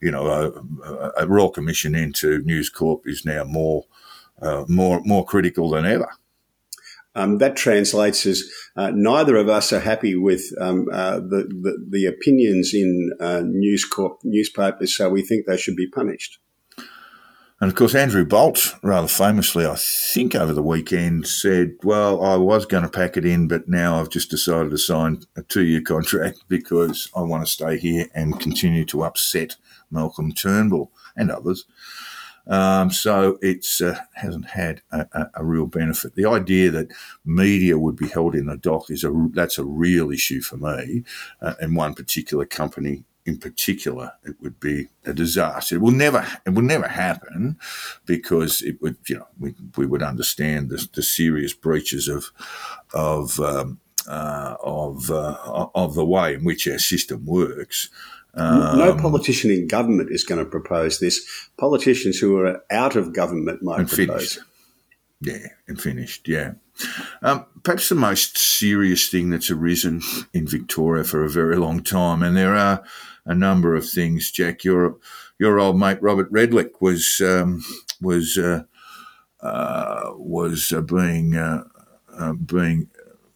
you 0.00 0.12
know, 0.12 0.28
a, 0.28 1.24
a 1.24 1.26
royal 1.26 1.50
commission 1.50 1.96
into 1.96 2.38
News 2.42 2.70
Corp 2.70 3.02
is 3.08 3.24
now 3.24 3.42
more 3.42 3.84
uh, 4.40 4.64
more 4.68 5.00
more 5.04 5.24
critical 5.24 5.70
than 5.70 5.84
ever. 5.84 6.08
Um, 7.14 7.38
that 7.38 7.56
translates 7.56 8.24
as 8.24 8.42
uh, 8.74 8.90
neither 8.94 9.36
of 9.36 9.48
us 9.48 9.72
are 9.72 9.80
happy 9.80 10.16
with 10.16 10.44
um, 10.58 10.86
uh, 10.90 11.16
the, 11.16 11.46
the, 11.48 11.86
the 11.90 12.06
opinions 12.06 12.72
in 12.72 13.10
uh, 13.20 13.42
News 13.44 13.84
Corp 13.84 14.20
newspapers, 14.24 14.96
so 14.96 15.10
we 15.10 15.22
think 15.22 15.44
they 15.46 15.58
should 15.58 15.76
be 15.76 15.88
punished. 15.88 16.38
And 17.62 17.70
of 17.70 17.76
course, 17.76 17.94
Andrew 17.94 18.24
Bolt, 18.24 18.74
rather 18.82 19.06
famously, 19.06 19.64
I 19.64 19.76
think 19.78 20.34
over 20.34 20.52
the 20.52 20.64
weekend, 20.64 21.28
said, 21.28 21.74
Well, 21.84 22.20
I 22.20 22.34
was 22.34 22.66
going 22.66 22.82
to 22.82 22.88
pack 22.88 23.16
it 23.16 23.24
in, 23.24 23.46
but 23.46 23.68
now 23.68 24.00
I've 24.00 24.08
just 24.10 24.30
decided 24.30 24.72
to 24.72 24.78
sign 24.78 25.20
a 25.36 25.42
two 25.42 25.62
year 25.62 25.80
contract 25.80 26.42
because 26.48 27.08
I 27.14 27.20
want 27.20 27.46
to 27.46 27.52
stay 27.52 27.78
here 27.78 28.06
and 28.16 28.40
continue 28.40 28.84
to 28.86 29.04
upset 29.04 29.54
Malcolm 29.92 30.32
Turnbull 30.32 30.90
and 31.14 31.30
others. 31.30 31.64
Um, 32.46 32.90
so 32.90 33.38
it 33.40 33.66
uh, 33.80 33.94
hasn't 34.14 34.46
had 34.46 34.82
a, 34.90 35.06
a, 35.12 35.30
a, 35.36 35.44
real 35.44 35.66
benefit. 35.66 36.16
The 36.16 36.26
idea 36.26 36.70
that 36.72 36.92
media 37.24 37.78
would 37.78 37.94
be 37.94 38.08
held 38.08 38.34
in 38.34 38.46
the 38.46 38.56
dock 38.56 38.90
is 38.90 39.04
a 39.04 39.28
that's 39.32 39.58
a 39.58 39.64
real 39.64 40.10
issue 40.10 40.40
for 40.40 40.56
me, 40.56 41.04
uh, 41.40 41.54
and 41.60 41.76
one 41.76 41.94
particular 41.94 42.44
company 42.44 43.04
in 43.24 43.38
particular, 43.38 44.12
it 44.24 44.36
would 44.40 44.58
be 44.58 44.88
a 45.04 45.12
disaster. 45.12 45.76
It 45.76 45.80
will 45.80 45.92
never, 45.92 46.26
it 46.44 46.50
will 46.50 46.62
never 46.62 46.88
happen 46.88 47.56
because 48.04 48.62
it 48.62 48.80
would, 48.82 48.96
you 49.08 49.18
know, 49.18 49.28
we, 49.38 49.54
we 49.76 49.86
would 49.86 50.02
understand 50.02 50.70
the, 50.70 50.86
the 50.94 51.02
serious 51.02 51.52
breaches 51.52 52.08
of, 52.08 52.32
of, 52.92 53.38
um, 53.38 53.78
uh, 54.08 54.56
of, 54.60 55.10
uh, 55.10 55.68
of 55.74 55.94
the 55.94 56.04
way 56.04 56.34
in 56.34 56.44
which 56.44 56.66
our 56.66 56.78
system 56.78 57.24
works. 57.24 57.88
Um, 58.34 58.78
no 58.78 58.96
politician 58.96 59.50
in 59.50 59.66
government 59.66 60.10
is 60.10 60.24
going 60.24 60.42
to 60.42 60.50
propose 60.50 61.00
this. 61.00 61.20
Politicians 61.58 62.18
who 62.18 62.38
are 62.38 62.64
out 62.70 62.96
of 62.96 63.12
government 63.12 63.62
might 63.62 63.88
propose. 63.88 63.96
Finished. 63.96 64.38
Yeah, 65.20 65.48
and 65.68 65.80
finished. 65.80 66.26
Yeah. 66.26 66.54
Um, 67.20 67.46
perhaps 67.62 67.88
the 67.88 67.94
most 67.94 68.38
serious 68.38 69.08
thing 69.08 69.30
that's 69.30 69.50
arisen 69.50 70.02
in 70.32 70.46
Victoria 70.46 71.04
for 71.04 71.24
a 71.24 71.30
very 71.30 71.56
long 71.56 71.82
time, 71.82 72.22
and 72.22 72.36
there 72.36 72.56
are 72.56 72.82
a 73.24 73.34
number 73.34 73.76
of 73.76 73.88
things. 73.88 74.30
Jack, 74.30 74.64
your 74.64 74.96
your 75.38 75.60
old 75.60 75.78
mate 75.78 76.02
Robert 76.02 76.32
Redlich 76.32 76.70
was 76.80 77.20
um, 77.22 77.62
was 78.00 78.38
uh, 78.38 78.62
uh, 79.40 80.12
was 80.14 80.72
uh, 80.72 80.80
being 80.80 81.36
uh, 81.36 81.64
uh, 82.18 82.32
being 82.32 82.88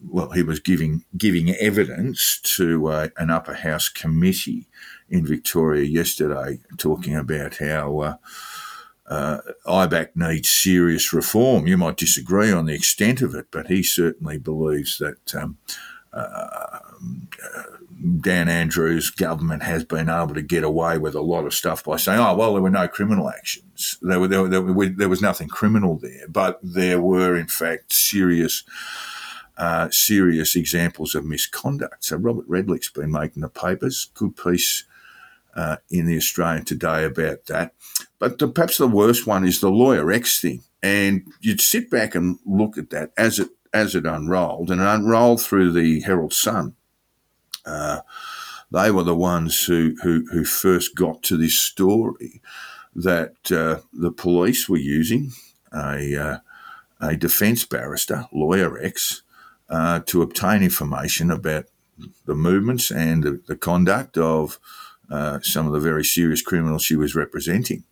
well, 0.08 0.30
he 0.30 0.42
was 0.42 0.60
giving 0.60 1.04
giving 1.16 1.50
evidence 1.50 2.40
to 2.56 2.88
uh, 2.88 3.08
an 3.16 3.30
upper 3.30 3.54
house 3.54 3.88
committee 3.88 4.66
in 5.08 5.26
Victoria 5.26 5.84
yesterday, 5.84 6.60
talking 6.78 7.16
about 7.16 7.56
how 7.56 7.98
uh, 7.98 8.14
uh, 9.06 9.38
IBAC 9.66 10.08
needs 10.14 10.48
serious 10.48 11.12
reform. 11.12 11.66
You 11.66 11.76
might 11.76 11.96
disagree 11.96 12.52
on 12.52 12.66
the 12.66 12.74
extent 12.74 13.22
of 13.22 13.34
it, 13.34 13.46
but 13.50 13.68
he 13.68 13.82
certainly 13.82 14.38
believes 14.38 14.98
that. 14.98 15.34
Um, 15.34 15.58
uh, 16.12 16.78
Dan 18.20 18.48
Andrews' 18.48 19.10
government 19.10 19.62
has 19.62 19.84
been 19.84 20.08
able 20.08 20.34
to 20.34 20.42
get 20.42 20.64
away 20.64 20.98
with 20.98 21.14
a 21.14 21.20
lot 21.20 21.44
of 21.44 21.54
stuff 21.54 21.84
by 21.84 21.96
saying, 21.96 22.20
"Oh, 22.20 22.34
well, 22.34 22.52
there 22.52 22.62
were 22.62 22.70
no 22.70 22.88
criminal 22.88 23.28
actions. 23.28 23.98
There, 24.02 24.20
were, 24.20 24.28
there, 24.28 24.88
there 24.90 25.08
was 25.08 25.22
nothing 25.22 25.48
criminal 25.48 25.96
there, 25.96 26.28
but 26.28 26.58
there 26.62 27.00
were, 27.00 27.36
in 27.36 27.48
fact, 27.48 27.92
serious 27.92 28.64
uh, 29.56 29.88
serious 29.90 30.54
examples 30.54 31.14
of 31.14 31.24
misconduct. 31.24 32.04
So 32.04 32.16
Robert 32.16 32.48
Redlich's 32.48 32.90
been 32.90 33.12
making 33.12 33.42
the 33.42 33.48
papers. 33.48 34.10
Good 34.14 34.36
piece 34.36 34.84
uh, 35.54 35.76
in 35.90 36.06
the 36.06 36.16
Australian 36.16 36.64
today 36.64 37.04
about 37.04 37.46
that. 37.46 37.74
But 38.18 38.38
the, 38.38 38.48
perhaps 38.48 38.78
the 38.78 38.88
worst 38.88 39.26
one 39.26 39.46
is 39.46 39.60
the 39.60 39.70
Lawyer 39.70 40.12
X 40.12 40.40
thing. 40.40 40.62
And 40.82 41.32
you'd 41.40 41.60
sit 41.60 41.90
back 41.90 42.14
and 42.14 42.38
look 42.44 42.78
at 42.78 42.90
that 42.90 43.12
as 43.16 43.38
it 43.38 43.48
as 43.72 43.94
it 43.94 44.06
unrolled, 44.06 44.70
and 44.70 44.80
it 44.80 44.86
unrolled 44.86 45.42
through 45.42 45.72
the 45.72 46.00
Herald 46.00 46.32
Sun. 46.32 46.74
Uh, 47.66 48.00
they 48.70 48.90
were 48.90 49.02
the 49.02 49.16
ones 49.16 49.66
who, 49.66 49.96
who, 50.02 50.26
who 50.32 50.44
first 50.44 50.94
got 50.94 51.22
to 51.24 51.36
this 51.36 51.58
story 51.58 52.40
that 52.94 53.52
uh, 53.52 53.80
the 53.92 54.10
police 54.10 54.66
were 54.66 54.78
using 54.78 55.32
a 55.74 56.16
uh, 56.16 56.38
a 57.00 57.16
defence 57.16 57.64
barrister, 57.64 58.26
Lawyer 58.32 58.78
X, 58.82 59.22
uh, 59.68 60.00
to 60.06 60.22
obtain 60.22 60.62
information 60.62 61.30
about 61.30 61.66
the 62.26 62.34
movements 62.34 62.90
and 62.90 63.22
the, 63.22 63.40
the 63.46 63.56
conduct 63.56 64.18
of 64.18 64.58
uh, 65.10 65.40
some 65.42 65.66
of 65.66 65.72
the 65.72 65.80
very 65.80 66.04
serious 66.04 66.42
criminals 66.42 66.82
she 66.82 66.96
was 66.96 67.14
representing. 67.14 67.84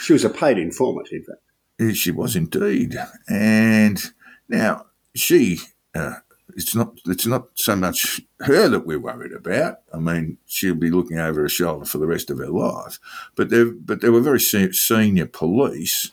She 0.00 0.12
was 0.12 0.24
a 0.24 0.30
paid 0.30 0.58
informant, 0.58 1.08
in 1.12 1.24
fact. 1.24 1.96
She 1.96 2.10
was 2.10 2.36
indeed. 2.36 2.96
And 3.28 4.02
now 4.48 4.86
she, 5.14 5.58
uh, 5.94 6.16
it's 6.56 6.74
not 6.74 6.98
it's 7.06 7.26
not 7.26 7.48
so 7.54 7.76
much 7.76 8.20
her 8.40 8.68
that 8.68 8.86
we're 8.86 8.98
worried 8.98 9.32
about. 9.32 9.78
I 9.92 9.98
mean, 9.98 10.38
she'll 10.46 10.74
be 10.74 10.90
looking 10.90 11.18
over 11.18 11.42
her 11.42 11.48
shoulder 11.48 11.84
for 11.84 11.98
the 11.98 12.06
rest 12.06 12.30
of 12.30 12.38
her 12.38 12.48
life. 12.48 12.98
But 13.36 13.50
there, 13.50 13.66
but 13.66 14.00
there 14.00 14.12
were 14.12 14.20
very 14.20 14.40
senior 14.40 15.26
police 15.26 16.10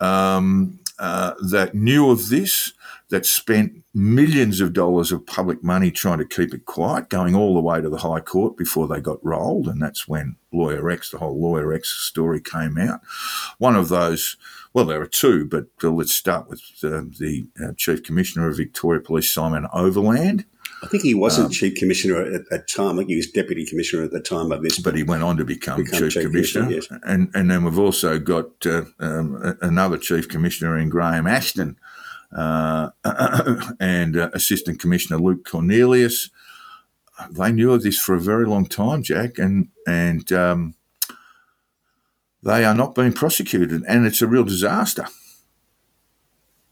um, 0.00 0.80
uh, 0.98 1.34
that 1.50 1.74
knew 1.74 2.10
of 2.10 2.28
this 2.28 2.72
that 3.10 3.26
spent 3.26 3.82
millions 3.92 4.60
of 4.60 4.72
dollars 4.72 5.12
of 5.12 5.26
public 5.26 5.62
money 5.62 5.90
trying 5.90 6.18
to 6.18 6.24
keep 6.24 6.54
it 6.54 6.64
quiet, 6.64 7.08
going 7.08 7.34
all 7.34 7.54
the 7.54 7.60
way 7.60 7.80
to 7.80 7.90
the 7.90 7.98
High 7.98 8.20
Court 8.20 8.56
before 8.56 8.88
they 8.88 9.00
got 9.00 9.24
rolled. 9.24 9.66
And 9.66 9.82
that's 9.82 10.08
when 10.08 10.36
Lawyer 10.52 10.88
X, 10.90 11.10
the 11.10 11.18
whole 11.18 11.40
Lawyer 11.40 11.72
X 11.72 11.90
story 11.90 12.40
came 12.40 12.78
out. 12.78 13.00
One 13.58 13.76
of 13.76 13.88
those, 13.88 14.36
well, 14.72 14.84
there 14.84 15.02
are 15.02 15.06
two, 15.06 15.44
but 15.44 15.66
uh, 15.82 15.90
let's 15.90 16.14
start 16.14 16.48
with 16.48 16.62
uh, 16.82 17.02
the 17.18 17.46
uh, 17.62 17.72
Chief 17.76 18.02
Commissioner 18.02 18.48
of 18.48 18.56
Victoria 18.56 19.00
Police, 19.00 19.30
Simon 19.30 19.66
Overland. 19.72 20.44
I 20.82 20.86
think 20.86 21.02
he 21.02 21.14
wasn't 21.14 21.46
um, 21.46 21.52
chief 21.52 21.74
commissioner 21.74 22.22
at 22.22 22.48
that 22.48 22.66
time. 22.66 22.94
I 22.94 22.98
think 22.98 23.10
he 23.10 23.16
was 23.16 23.30
deputy 23.30 23.66
commissioner 23.66 24.02
at 24.04 24.12
the 24.12 24.20
time 24.20 24.50
of 24.50 24.62
this. 24.62 24.78
But 24.78 24.96
he 24.96 25.02
went 25.02 25.22
on 25.22 25.36
to 25.36 25.44
become, 25.44 25.82
become 25.82 25.98
chief, 25.98 26.12
chief, 26.14 26.22
commissioner. 26.22 26.64
commissioner 26.66 27.00
yes. 27.00 27.02
And 27.04 27.30
and 27.34 27.50
then 27.50 27.64
we've 27.64 27.78
also 27.78 28.18
got 28.18 28.64
uh, 28.64 28.84
um, 28.98 29.58
another 29.60 29.98
chief 29.98 30.28
commissioner 30.28 30.78
in 30.78 30.88
Graham 30.88 31.26
Ashton, 31.26 31.76
uh, 32.36 32.90
and 33.80 34.16
uh, 34.16 34.30
Assistant 34.32 34.80
Commissioner 34.80 35.18
Luke 35.18 35.44
Cornelius. 35.44 36.30
They 37.30 37.52
knew 37.52 37.72
of 37.72 37.82
this 37.82 37.98
for 37.98 38.14
a 38.14 38.20
very 38.20 38.46
long 38.46 38.66
time, 38.66 39.02
Jack, 39.02 39.38
and 39.38 39.68
and 39.86 40.32
um, 40.32 40.74
they 42.42 42.64
are 42.64 42.74
not 42.74 42.94
being 42.94 43.12
prosecuted, 43.12 43.82
and 43.86 44.06
it's 44.06 44.22
a 44.22 44.26
real 44.26 44.44
disaster. 44.44 45.06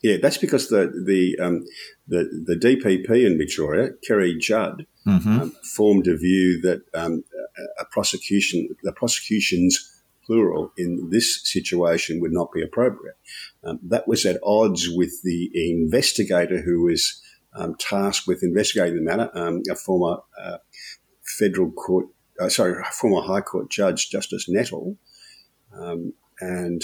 Yeah, 0.02 0.16
that's 0.22 0.38
because 0.38 0.68
the 0.68 0.92
the 1.06 1.38
um, 1.44 1.66
the, 2.06 2.24
the 2.46 2.54
DPP 2.54 3.26
in 3.26 3.36
Victoria, 3.36 3.90
Kerri 4.08 4.38
Judd, 4.38 4.86
mm-hmm. 5.06 5.40
um, 5.40 5.50
formed 5.74 6.06
a 6.06 6.16
view 6.16 6.60
that 6.62 6.82
um, 6.94 7.24
a 7.78 7.84
prosecution, 7.84 8.68
the 8.82 8.92
prosecutions 8.92 9.97
plural 10.28 10.72
in 10.76 11.08
this 11.10 11.40
situation 11.42 12.20
would 12.20 12.32
not 12.32 12.52
be 12.52 12.62
appropriate. 12.62 13.16
Um, 13.64 13.80
that 13.82 14.06
was 14.06 14.26
at 14.26 14.38
odds 14.44 14.88
with 14.88 15.22
the 15.24 15.50
investigator 15.54 16.60
who 16.60 16.82
was 16.82 17.20
um, 17.56 17.74
tasked 17.78 18.28
with 18.28 18.42
investigating 18.42 18.96
the 18.96 19.02
matter, 19.02 19.30
um, 19.34 19.62
a 19.70 19.74
former 19.74 20.18
uh, 20.40 20.58
federal 21.24 21.72
court, 21.72 22.06
uh, 22.38 22.50
sorry, 22.50 22.80
former 22.92 23.26
High 23.26 23.40
Court 23.40 23.70
judge, 23.70 24.10
Justice 24.10 24.48
Nettle. 24.48 24.96
Um, 25.74 26.12
and 26.40 26.82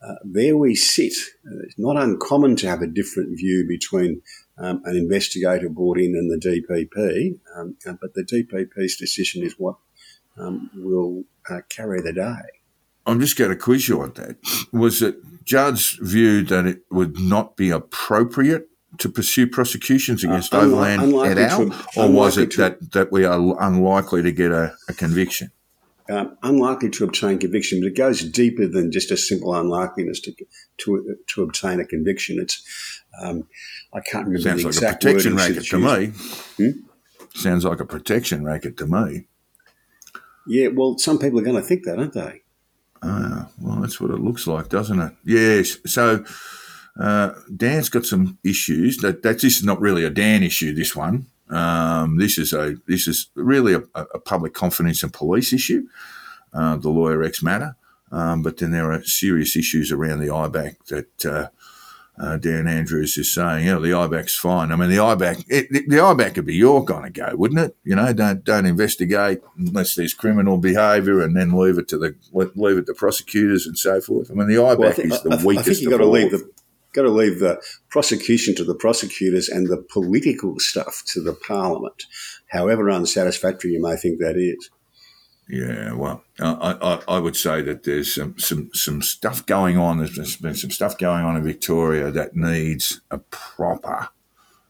uh, 0.00 0.14
there 0.24 0.56
we 0.56 0.76
sit. 0.76 1.14
Uh, 1.44 1.64
it's 1.64 1.78
not 1.78 1.96
uncommon 1.96 2.54
to 2.56 2.68
have 2.68 2.80
a 2.80 2.86
different 2.86 3.36
view 3.36 3.66
between 3.68 4.22
um, 4.56 4.80
an 4.84 4.96
investigator 4.96 5.68
brought 5.68 5.98
in 5.98 6.14
and 6.14 6.30
the 6.30 6.38
DPP, 6.38 7.40
um, 7.56 7.76
but 8.00 8.14
the 8.14 8.22
DPP's 8.22 8.96
decision 8.96 9.42
is 9.42 9.54
what 9.58 9.76
will 10.76 11.24
uh, 11.50 11.60
carry 11.68 12.00
the 12.00 12.12
day. 12.12 12.63
I'm 13.06 13.20
just 13.20 13.36
going 13.36 13.50
to 13.50 13.56
quiz 13.56 13.88
you 13.88 14.00
on 14.02 14.12
that. 14.14 14.36
Was 14.72 15.02
it 15.02 15.16
Judd's 15.44 15.98
view 16.00 16.42
that 16.44 16.66
it 16.66 16.82
would 16.90 17.18
not 17.20 17.56
be 17.56 17.70
appropriate 17.70 18.68
to 18.98 19.08
pursue 19.08 19.46
prosecutions 19.46 20.22
against 20.24 20.54
Uh, 20.54 20.60
Overland 20.60 21.12
et 21.26 21.38
al., 21.50 21.68
to- 21.68 21.74
or 21.96 22.10
was 22.10 22.38
it 22.38 22.52
to- 22.52 22.56
that, 22.58 22.92
that 22.92 23.12
we 23.12 23.24
are 23.24 23.38
unlikely 23.60 24.22
to 24.22 24.32
get 24.32 24.52
a, 24.52 24.74
a 24.88 24.92
conviction? 24.94 25.50
um, 26.10 26.36
unlikely 26.42 26.90
to 26.90 27.02
obtain 27.04 27.38
conviction, 27.38 27.80
but 27.80 27.86
it 27.88 27.96
goes 27.96 28.20
deeper 28.22 28.66
than 28.68 28.92
just 28.92 29.10
a 29.10 29.16
simple 29.16 29.54
unlikeliness 29.54 30.20
to 30.20 30.32
to, 30.76 31.16
to 31.28 31.42
obtain 31.42 31.80
a 31.80 31.84
conviction. 31.86 32.38
It's 32.38 32.62
um, 33.22 33.48
I 33.92 34.00
can't 34.00 34.26
remember 34.26 34.40
Sounds 34.42 34.62
the 34.62 34.68
like 34.84 34.92
a 34.92 34.96
protection 34.96 35.34
racket 35.34 35.64
to 35.64 35.78
me. 35.78 36.74
Sounds 37.34 37.64
like 37.64 37.80
a 37.80 37.86
protection 37.86 38.44
racket 38.44 38.76
to 38.78 38.86
me. 38.86 39.26
Yeah, 40.46 40.68
well, 40.68 40.98
some 40.98 41.18
people 41.18 41.38
are 41.40 41.42
going 41.42 41.56
to 41.60 41.66
think 41.66 41.84
that, 41.84 41.98
aren't 41.98 42.12
they? 42.12 42.42
Ah, 43.04 43.48
well, 43.60 43.80
that's 43.80 44.00
what 44.00 44.10
it 44.10 44.20
looks 44.20 44.46
like, 44.46 44.68
doesn't 44.68 45.00
it? 45.00 45.12
Yes. 45.24 45.76
So 45.86 46.24
uh, 46.98 47.32
Dan's 47.54 47.88
got 47.88 48.06
some 48.06 48.38
issues. 48.42 48.98
That 48.98 49.22
this 49.22 49.44
is 49.44 49.64
not 49.64 49.80
really 49.80 50.04
a 50.04 50.10
Dan 50.10 50.42
issue. 50.42 50.74
This 50.74 50.96
one. 50.96 51.26
Um, 51.50 52.16
this 52.16 52.38
is 52.38 52.52
a 52.52 52.76
this 52.86 53.06
is 53.06 53.28
really 53.34 53.74
a, 53.74 53.82
a 53.94 54.18
public 54.18 54.54
confidence 54.54 55.02
and 55.02 55.12
police 55.12 55.52
issue. 55.52 55.86
Uh, 56.52 56.76
the 56.76 56.88
lawyer 56.88 57.22
X 57.22 57.42
matter. 57.42 57.76
Um, 58.10 58.42
but 58.42 58.58
then 58.58 58.70
there 58.70 58.92
are 58.92 59.02
serious 59.02 59.56
issues 59.56 59.90
around 59.90 60.20
the 60.20 60.28
IBAC 60.28 60.76
that 60.86 61.50
uh, 62.18 62.36
Dan 62.36 62.68
Andrews 62.68 63.18
is 63.18 63.32
saying, 63.34 63.66
you 63.66 63.72
know, 63.72 63.80
the 63.80 63.88
IBAC's 63.90 64.36
fine. 64.36 64.70
I 64.70 64.76
mean, 64.76 64.88
the 64.88 64.96
IBAC, 64.98 65.44
it, 65.48 65.68
the, 65.70 65.96
IBAC 65.96 66.36
would 66.36 66.46
be 66.46 66.54
your 66.54 66.84
kind 66.84 67.06
of 67.06 67.12
go, 67.12 67.34
wouldn't 67.36 67.60
it? 67.60 67.76
You 67.82 67.96
know, 67.96 68.12
don't 68.12 68.44
don't 68.44 68.66
investigate 68.66 69.40
unless 69.58 69.94
there's 69.96 70.14
criminal 70.14 70.58
behaviour, 70.58 71.20
and 71.20 71.36
then 71.36 71.52
leave 71.58 71.76
it 71.78 71.88
to 71.88 71.98
the 71.98 72.14
leave 72.32 72.78
it 72.78 72.86
to 72.86 72.94
prosecutors 72.94 73.66
and 73.66 73.76
so 73.76 74.00
forth. 74.00 74.30
I 74.30 74.34
mean, 74.34 74.46
the 74.48 74.54
IBAC 74.54 74.78
Well, 74.78 74.92
think, 74.92 75.12
is 75.12 75.22
the 75.22 75.30
I- 75.32 75.40
I 75.40 75.44
weakest. 75.44 75.66
think 75.68 75.80
you've 75.80 75.90
got 75.90 75.98
to 75.98 76.06
leave 76.06 76.30
the 76.30 76.48
got 76.92 77.02
to 77.02 77.10
leave 77.10 77.40
the 77.40 77.60
prosecution 77.90 78.54
to 78.54 78.62
the 78.62 78.74
prosecutors 78.76 79.48
and 79.48 79.66
the 79.66 79.78
political 79.92 80.60
stuff 80.60 81.02
to 81.08 81.20
the 81.20 81.32
parliament. 81.32 82.04
However 82.50 82.88
unsatisfactory 82.88 83.72
you 83.72 83.82
may 83.82 83.96
think 83.96 84.20
that 84.20 84.36
is. 84.36 84.70
Yeah, 85.48 85.92
well, 85.92 86.24
I, 86.40 86.76
I, 86.80 87.16
I 87.16 87.18
would 87.18 87.36
say 87.36 87.60
that 87.62 87.82
there's 87.82 88.14
some, 88.14 88.38
some, 88.38 88.70
some 88.72 89.02
stuff 89.02 89.44
going 89.44 89.76
on. 89.76 89.98
There's 89.98 90.36
been 90.36 90.54
some 90.54 90.70
stuff 90.70 90.96
going 90.96 91.24
on 91.24 91.36
in 91.36 91.44
Victoria 91.44 92.10
that 92.10 92.34
needs 92.34 93.02
a 93.10 93.18
proper 93.18 94.08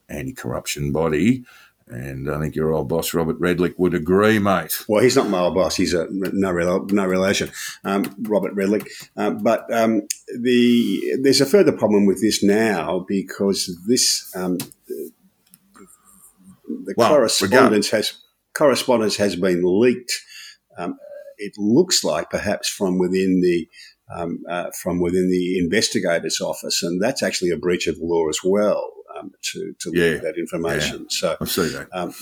anti 0.08 0.32
corruption 0.32 0.90
body. 0.92 1.44
And 1.87 2.30
I 2.30 2.40
think 2.40 2.56
your 2.56 2.72
old 2.72 2.88
boss, 2.88 3.12
Robert 3.12 3.38
Redlich, 3.38 3.74
would 3.76 3.92
agree, 3.92 4.38
mate. 4.38 4.84
Well, 4.88 5.02
he's 5.02 5.16
not 5.16 5.28
my 5.28 5.40
old 5.40 5.54
boss. 5.54 5.76
He's 5.76 5.92
a 5.92 6.08
no 6.10 6.50
no 6.50 7.04
relation, 7.04 7.50
um, 7.84 8.14
Robert 8.22 8.54
Redlich. 8.56 8.88
Um, 9.18 9.42
but 9.42 9.70
um, 9.72 10.00
the 10.34 11.18
there's 11.20 11.42
a 11.42 11.46
further 11.46 11.72
problem 11.72 12.06
with 12.06 12.22
this 12.22 12.42
now 12.42 13.04
because 13.06 13.78
this 13.87 14.34
um, 14.34 14.56
the 16.66 16.94
Well, 16.96 17.10
correspondence 17.10 17.90
has 17.90 18.14
correspondence 18.54 19.16
has 19.16 19.37
been 19.37 19.62
leaked. 19.62 20.12
Um, 20.78 20.96
it 21.38 21.52
looks 21.58 22.04
like 22.04 22.30
perhaps 22.30 22.68
from 22.68 22.98
within 22.98 23.40
the 23.40 23.68
um, 24.14 24.38
uh, 24.48 24.70
from 24.82 25.00
within 25.00 25.28
the 25.30 25.58
investigator's 25.58 26.40
office, 26.40 26.82
and 26.82 27.02
that's 27.02 27.22
actually 27.22 27.50
a 27.50 27.56
breach 27.56 27.87
of 27.87 27.96
law 28.00 28.28
as 28.28 28.38
well 28.44 28.90
um, 29.18 29.32
to 29.52 29.74
to 29.80 29.90
Yeah. 29.94 30.10
leak 30.12 30.22
that 30.22 30.37
information. 30.38 31.06
So 31.10 31.37
I 31.40 31.44
see 31.46 31.68
that. 31.68 31.88
um, 31.92 32.14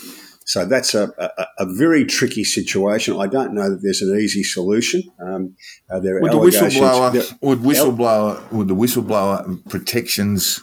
so 0.45 0.65
that's 0.65 0.95
a, 0.95 1.05
a, 1.19 1.47
a 1.65 1.67
very 1.75 2.05
tricky 2.05 2.43
situation. 2.45 3.17
I 3.21 3.27
don't 3.29 3.55
know 3.55 3.71
that 3.71 3.81
there's 3.83 4.03
an 4.03 4.19
easy 4.19 4.43
solution. 4.43 5.03
Um, 5.21 5.57
uh, 5.91 6.01
there 6.01 6.21
Would 6.21 6.33
the 6.33 6.37
whistleblower, 6.39 7.13
there- 7.13 7.39
would 7.41 7.61
whistleblower, 7.61 8.51
would 8.53 8.69
the 8.69 8.75
whistleblower 8.75 9.69
protections 9.69 10.61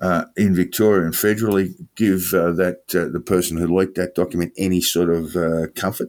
uh, 0.00 0.24
in 0.36 0.54
Victoria 0.54 1.04
and 1.06 1.14
federally 1.14 1.74
give 1.96 2.32
uh, 2.34 2.52
that 2.52 2.94
uh, 2.94 3.08
the 3.12 3.20
person 3.20 3.56
who 3.56 3.66
leaked 3.76 3.94
that 3.96 4.14
document 4.14 4.52
any 4.58 4.80
sort 4.80 5.10
of 5.10 5.34
uh, 5.36 5.66
comfort? 5.74 6.08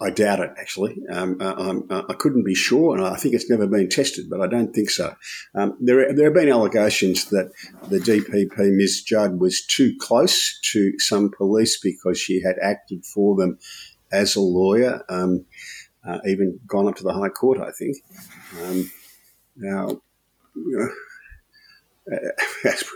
I 0.00 0.10
doubt 0.10 0.40
it, 0.40 0.50
actually. 0.58 1.00
Um, 1.10 1.38
uh, 1.40 1.54
I'm, 1.54 1.82
uh, 1.90 2.02
I 2.08 2.14
couldn't 2.14 2.44
be 2.44 2.54
sure, 2.54 2.96
and 2.96 3.04
I 3.04 3.16
think 3.16 3.34
it's 3.34 3.50
never 3.50 3.66
been 3.66 3.88
tested, 3.88 4.30
but 4.30 4.40
I 4.40 4.46
don't 4.46 4.72
think 4.72 4.90
so. 4.90 5.14
Um, 5.54 5.76
there, 5.80 6.12
there 6.12 6.26
have 6.26 6.34
been 6.34 6.48
allegations 6.48 7.26
that 7.26 7.50
the 7.88 7.98
DPP, 7.98 8.76
Ms. 8.76 9.02
Judd, 9.02 9.40
was 9.40 9.64
too 9.66 9.94
close 9.98 10.58
to 10.72 10.98
some 10.98 11.30
police 11.30 11.80
because 11.80 12.18
she 12.18 12.40
had 12.40 12.56
acted 12.62 13.04
for 13.04 13.36
them 13.36 13.58
as 14.12 14.36
a 14.36 14.40
lawyer, 14.40 15.04
um, 15.08 15.44
uh, 16.06 16.18
even 16.26 16.60
gone 16.66 16.88
up 16.88 16.96
to 16.96 17.02
the 17.02 17.12
High 17.12 17.28
Court, 17.28 17.58
I 17.58 17.72
think. 17.72 17.96
Um, 18.62 18.90
now, 19.56 20.00
you 20.54 20.78
know, 20.78 20.88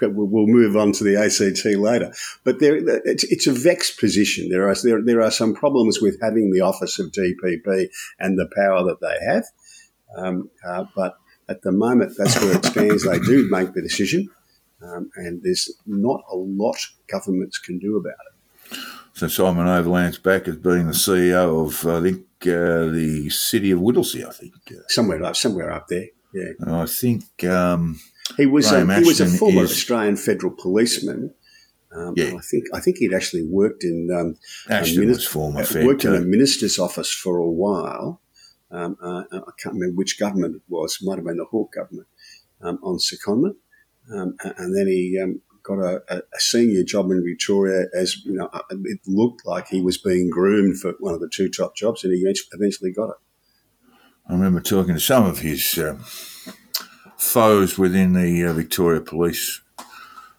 we'll 0.01 0.27
we'll 0.27 0.47
move 0.47 0.77
on 0.77 0.93
to 0.93 1.05
the 1.05 1.17
ACT 1.17 1.65
later. 1.79 2.13
But 2.45 2.61
there, 2.61 2.77
it's, 3.05 3.25
it's 3.25 3.47
a 3.47 3.53
vexed 3.53 3.99
position. 3.99 4.49
There 4.49 4.69
are 4.69 4.75
there, 4.83 5.03
there 5.03 5.23
are 5.23 5.31
some 5.31 5.55
problems 5.55 6.01
with 6.01 6.19
having 6.21 6.51
the 6.51 6.61
office 6.61 6.99
of 6.99 7.13
DPP 7.13 7.89
and 8.19 8.39
the 8.39 8.51
power 8.55 8.85
that 8.85 9.01
they 9.01 9.19
have. 9.27 9.45
Um, 10.17 10.51
uh, 10.67 10.85
but 10.95 11.17
at 11.49 11.63
the 11.63 11.73
moment, 11.73 12.15
that's 12.17 12.41
where 12.41 12.57
it 12.57 12.65
stands. 12.65 13.05
They 13.05 13.19
do 13.19 13.49
make 13.51 13.73
the 13.73 13.83
decision, 13.83 14.29
um, 14.83 15.11
and 15.17 15.43
there's 15.43 15.71
not 15.87 16.23
a 16.31 16.37
lot 16.37 16.77
governments 17.09 17.59
can 17.59 17.79
do 17.79 17.97
about 17.97 18.13
it. 18.27 18.79
So 19.15 19.29
Simon 19.29 19.67
Overland's 19.67 20.19
back 20.19 20.49
as 20.49 20.57
being 20.57 20.87
the 20.87 20.95
CEO 20.95 21.67
of, 21.67 21.87
I 21.87 22.01
think, 22.01 22.27
uh, 22.47 22.91
the 22.91 23.29
city 23.31 23.71
of 23.71 23.81
Whittlesea, 23.81 24.27
I 24.27 24.33
think. 24.33 24.55
Uh, 24.71 24.81
Somewhere 24.89 25.23
up, 25.23 25.37
somewhere 25.37 25.71
up 25.71 25.89
there. 25.89 26.07
Yeah, 26.33 26.53
I 26.67 26.87
think, 26.87 27.45
um, 27.45 28.01
he 28.37 28.47
was 28.47 28.69
Graham 28.69 28.91
a, 28.91 29.01
he 29.01 29.07
was 29.07 29.21
a 29.21 29.27
former 29.27 29.63
is- 29.63 29.73
Australian 29.73 30.17
federal 30.17 30.53
policeman. 30.53 31.35
Um, 31.95 32.15
Yeah. 32.17 32.35
I 32.37 32.41
think 32.41 32.65
I 32.73 32.81
think 32.81 32.97
he'd 32.99 33.13
actually 33.13 33.45
worked 33.45 33.85
in 33.85 34.09
um, 34.11 34.37
Ashton 34.69 35.05
minis- 35.05 35.17
was 35.17 35.27
former 35.27 35.61
uh, 35.61 35.65
Fed. 35.65 35.87
worked 35.87 36.05
in 36.05 36.15
uh, 36.15 36.19
a 36.19 36.21
minister's 36.21 36.79
office 36.79 37.13
for 37.13 37.37
a 37.39 37.51
while. 37.51 38.21
Um, 38.71 38.97
uh, 39.03 39.25
I 39.31 39.53
can't 39.59 39.75
remember 39.75 39.97
which 39.97 40.19
government 40.19 40.57
it 40.57 40.63
was. 40.69 40.99
Might 41.03 41.17
have 41.17 41.27
been 41.27 41.37
the 41.37 41.45
Hawke 41.45 41.75
government 41.75 42.09
um, 42.63 42.79
on 42.83 42.97
secondment, 42.97 43.57
um, 44.11 44.35
and 44.43 44.75
then 44.75 44.87
he 44.87 45.21
um, 45.23 45.43
got 45.63 45.79
a, 45.79 46.03
a, 46.09 46.23
senior 46.39 46.83
job 46.83 47.11
in 47.11 47.23
Victoria. 47.23 47.87
As 47.95 48.25
you 48.25 48.33
know, 48.33 48.49
uh, 48.53 48.63
it 48.85 49.01
looked 49.07 49.45
like 49.45 49.69
he 49.69 49.83
was 49.83 49.99
being 49.99 50.31
groomed 50.31 50.79
for 50.79 50.95
one 51.01 51.13
of 51.13 51.21
the 51.21 51.29
two 51.29 51.51
top 51.51 51.77
jobs, 51.77 52.03
and 52.03 52.15
he 52.15 52.25
eventually 52.53 52.93
got 52.93 53.11
it. 53.11 53.17
I 54.29 54.33
remember 54.33 54.61
talking 54.61 54.95
to 54.95 55.01
some 55.01 55.27
of 55.27 55.41
his 55.41 55.77
um, 55.79 56.03
foes 57.23 57.79
within 57.79 58.13
the 58.13 58.45
uh, 58.45 58.53
Victoria 58.53 59.01
Police 59.01 59.61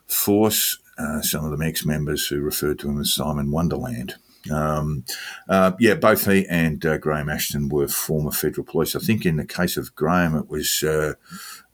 Force, 0.05 0.77
uh, 0.97 1.21
some 1.21 1.45
of 1.45 1.51
them 1.51 1.61
ex 1.61 1.85
members 1.85 2.27
who 2.27 2.41
referred 2.41 2.77
to 2.79 2.89
him 2.89 2.99
as 2.99 3.13
Simon 3.13 3.51
Wonderland. 3.51 4.15
Um, 4.51 5.05
uh, 5.47 5.71
yeah, 5.79 5.95
both 5.95 6.25
he 6.25 6.45
and 6.47 6.85
uh, 6.85 6.97
Graham 6.97 7.29
Ashton 7.29 7.69
were 7.69 7.87
former 7.87 8.31
federal 8.31 8.65
police. 8.65 8.95
I 8.95 8.99
think 8.99 9.25
in 9.25 9.37
the 9.37 9.45
case 9.45 9.77
of 9.77 9.95
Graham, 9.95 10.35
it 10.35 10.49
was 10.49 10.83
uh, 10.83 11.13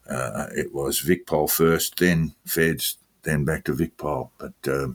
uh, 0.08 0.46
it 0.56 0.74
was 0.74 1.02
Vicpol 1.02 1.50
first, 1.50 1.98
then 1.98 2.36
Feds, 2.46 2.98
then 3.24 3.44
back 3.44 3.64
to 3.66 3.74
Vicpol. 3.74 4.30
But 4.38 4.54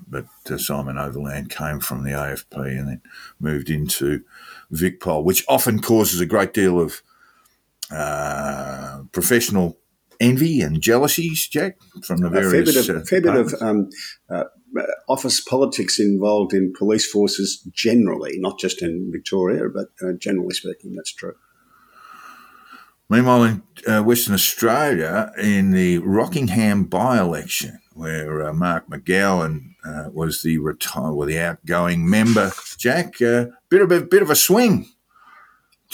but 0.09 0.61
Simon 0.61 0.97
Overland 0.97 1.51
came 1.51 1.81
from 1.81 2.05
the 2.05 2.13
AFP 2.13 2.57
and 2.57 2.89
then 2.89 3.03
moved 3.41 3.69
into 3.69 4.23
Vicpol, 4.73 5.25
which 5.25 5.45
often 5.49 5.81
causes 5.81 6.21
a 6.21 6.27
great 6.27 6.55
deal 6.55 6.81
of 6.81 7.03
professional 9.13 9.77
envy 10.21 10.61
and 10.61 10.81
jealousies, 10.81 11.47
Jack, 11.49 11.79
from 12.03 12.21
the 12.21 12.29
A 12.29 12.31
fair 12.31 12.51
various. 12.51 12.87
bit 12.87 12.97
of, 12.97 13.03
uh, 13.03 13.05
fair 13.05 13.21
bit 13.21 13.35
of 13.37 13.55
um, 13.61 13.91
uh, 14.31 14.45
office 15.09 15.41
politics 15.41 16.01
involved 16.01 16.53
in 16.53 16.73
police 16.77 17.11
forces 17.11 17.67
generally, 17.73 18.39
not 18.39 18.59
just 18.59 18.83
in 18.83 19.11
Victoria, 19.13 19.69
but 19.73 19.89
uh, 20.03 20.13
generally 20.19 20.55
speaking, 20.55 20.95
that's 20.95 21.13
true. 21.13 21.35
Meanwhile, 23.09 23.45
in 23.45 23.63
uh, 23.87 24.03
Western 24.03 24.35
Australia, 24.35 25.31
in 25.39 25.73
the 25.73 25.99
Rockingham 25.99 26.85
by-election, 26.85 27.79
where 27.93 28.47
uh, 28.47 28.53
Mark 28.53 28.89
McGowan 28.89 29.75
uh, 29.85 30.09
was 30.13 30.43
the 30.43 30.59
retire, 30.59 31.13
well, 31.13 31.29
the 31.29 31.39
outgoing 31.39 32.09
member, 32.09 32.53
Jack, 32.79 33.21
uh, 33.21 33.47
bit 33.69 33.83
of 33.83 33.93
a 33.93 34.01
bit 34.01 34.23
of 34.23 34.31
a 34.31 34.35
swing 34.35 34.89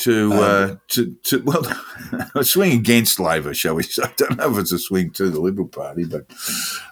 to 0.00 0.32
uh, 0.32 0.76
to 0.88 1.14
to 1.24 1.42
well, 1.42 1.66
a 2.34 2.44
swing 2.44 2.72
against 2.72 3.20
Labor, 3.20 3.54
shall 3.54 3.74
we 3.74 3.82
say? 3.82 4.02
I 4.04 4.12
don't 4.16 4.36
know 4.36 4.52
if 4.52 4.58
it's 4.58 4.72
a 4.72 4.78
swing 4.78 5.10
to 5.12 5.30
the 5.30 5.40
Liberal 5.40 5.68
Party, 5.68 6.04
but 6.04 6.26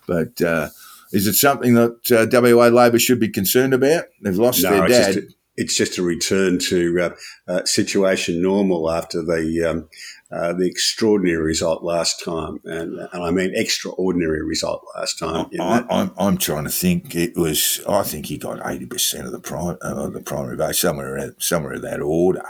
but 0.07 0.41
uh, 0.41 0.69
is 1.13 1.27
it 1.27 1.35
something 1.35 1.75
that 1.75 2.13
uh, 2.13 2.27
WA 2.31 2.69
Labor 2.69 2.99
should 2.99 3.21
be 3.21 3.29
concerned 3.29 3.75
about? 3.75 4.05
They've 4.23 4.37
lost 4.37 4.63
their 4.63 4.85
it's 4.85 4.95
dad. 4.95 5.15
just, 5.15 5.19
a, 5.19 5.35
it's 5.57 5.77
just 5.77 5.99
a 5.99 6.03
return 6.03 6.59
to 6.59 7.01
uh, 7.01 7.51
uh, 7.53 7.65
situation 7.65 8.43
normal 8.43 8.91
after 8.91 9.23
the 9.23 9.65
um, 9.65 9.89
uh, 10.31 10.53
the 10.53 10.67
extraordinary 10.67 11.43
result 11.43 11.83
last 11.83 12.23
time, 12.23 12.61
and, 12.65 12.99
and 13.13 13.25
I 13.25 13.31
mean 13.31 13.53
extraordinary 13.55 14.45
result 14.45 14.85
last 14.95 15.19
time. 15.19 15.47
I, 15.59 15.85
I'm, 15.89 16.13
I'm 16.19 16.37
trying 16.37 16.65
to 16.65 16.71
think. 16.71 17.15
It 17.15 17.37
was. 17.37 17.81
I 17.89 18.03
think 18.03 18.27
he 18.27 18.37
got 18.37 18.65
eighty 18.71 18.85
percent 18.87 19.25
of 19.25 19.33
the 19.33 19.41
prime 19.41 19.79
uh, 19.83 19.95
of 19.95 20.13
the 20.13 20.21
primary 20.21 20.57
vote, 20.57 20.77
somewhere 20.77 21.17
at, 21.17 21.43
somewhere 21.43 21.75
in 21.75 21.83
that 21.83 22.01
order. 22.03 22.45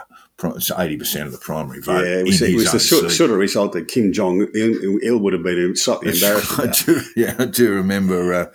Eighty 0.78 0.96
percent 0.96 1.26
of 1.26 1.32
the 1.32 1.38
primary 1.38 1.80
vote. 1.80 2.04
Yeah, 2.04 2.18
it 2.18 2.24
was, 2.24 2.42
it 2.42 2.54
was 2.54 2.70
the 2.70 2.78
sort, 2.78 3.10
sort 3.10 3.30
of 3.30 3.38
result 3.38 3.72
that 3.72 3.88
Kim 3.88 4.12
Jong 4.12 4.46
Il 4.54 5.18
would 5.18 5.32
have 5.32 5.42
been 5.42 5.74
slightly 5.74 6.12
embarrassed 6.12 6.60
I 6.60 6.66
do, 6.66 7.00
yeah, 7.16 7.34
I 7.38 7.46
do 7.46 7.74
remember, 7.74 8.32
uh, 8.32 8.46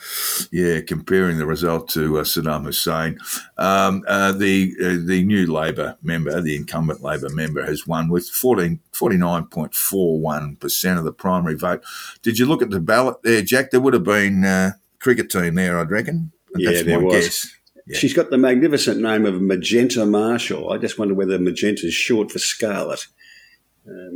yeah, 0.52 0.80
comparing 0.82 1.38
the 1.38 1.46
result 1.46 1.90
to 1.90 2.20
uh, 2.20 2.24
Saddam 2.24 2.66
Hussein. 2.66 3.20
Um, 3.58 4.04
uh, 4.08 4.32
the 4.32 4.74
uh, 4.82 5.06
the 5.06 5.24
new 5.24 5.52
Labor 5.52 5.98
member, 6.02 6.40
the 6.42 6.56
incumbent 6.56 7.02
Labor 7.02 7.30
member, 7.30 7.66
has 7.66 7.86
won 7.86 8.08
with 8.10 8.30
14, 8.30 8.80
49.41% 8.94 10.98
of 10.98 11.04
the 11.04 11.12
primary 11.12 11.56
vote. 11.56 11.84
Did 12.22 12.40
you 12.40 12.46
look 12.46 12.62
at 12.62 12.70
the 12.70 12.80
ballot 12.80 13.22
there, 13.24 13.42
Jack? 13.42 13.72
There 13.72 13.82
would 13.82 13.94
have 13.94 14.06
been 14.06 14.46
uh, 14.46 14.72
cricket 15.00 15.30
team 15.30 15.56
there, 15.56 15.80
I'd 15.80 15.92
reckon. 15.92 16.32
Yeah, 16.56 16.72
That's 16.72 16.86
there 16.86 17.00
was. 17.00 17.26
guess. 17.26 17.56
Yeah. 17.88 17.98
She's 17.98 18.14
got 18.14 18.30
the 18.30 18.38
magnificent 18.38 19.02
name 19.02 19.26
of 19.26 19.42
Magenta 19.42 20.06
Marshall. 20.06 20.72
I 20.72 20.78
just 20.78 20.98
wonder 20.98 21.14
whether 21.14 21.38
magenta 21.38 21.86
is 21.88 21.94
short 21.94 22.32
for 22.32 22.40
scarlet. 22.40 23.06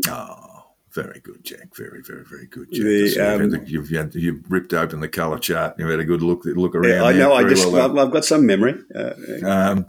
Oh, 0.07 0.63
very 0.93 1.19
good, 1.19 1.43
Jack. 1.43 1.75
Very, 1.75 2.01
very, 2.01 2.23
very 2.23 2.47
good, 2.47 2.67
Jack. 2.71 2.83
The, 2.83 2.89
you've, 2.89 3.17
um, 3.41 3.49
the- 3.49 3.69
you've, 3.69 3.89
had- 3.89 4.15
you've 4.15 4.49
ripped 4.49 4.73
open 4.73 4.99
the 5.01 5.09
colour 5.09 5.37
chart. 5.39 5.75
You've 5.77 5.89
had 5.89 5.99
a 5.99 6.05
good 6.05 6.21
look 6.21 6.45
look 6.45 6.75
around. 6.75 6.89
Yeah, 6.89 7.03
I 7.03 7.13
know. 7.13 7.33
I 7.33 7.43
just 7.43 7.69
well 7.71 7.91
I've, 7.91 7.97
I've 8.07 8.13
got 8.13 8.25
some 8.25 8.45
memory. 8.45 8.75
Uh, 8.95 9.11
Um, 9.45 9.85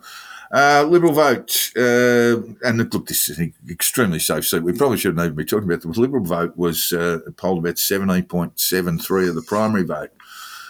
uh, 0.51 0.83
Liberal 0.89 1.13
vote, 1.13 1.71
uh, 1.77 2.41
and 2.67 2.91
look, 2.93 3.07
this 3.07 3.29
is 3.29 3.39
an 3.39 3.53
extremely 3.69 4.19
safe 4.19 4.47
seat. 4.47 4.63
We 4.63 4.73
probably 4.73 4.97
shouldn't 4.97 5.23
even 5.23 5.37
be 5.37 5.45
talking 5.45 5.71
about 5.71 5.83
the 5.83 5.89
Liberal 6.01 6.25
vote 6.25 6.57
was 6.57 6.91
uh, 6.93 7.19
polled 7.37 7.59
about 7.59 7.79
seventeen 7.79 8.25
point 8.25 8.59
seven 8.59 8.99
three 8.99 9.29
of 9.29 9.35
the 9.35 9.43
primary 9.43 9.85
vote. 9.85 10.11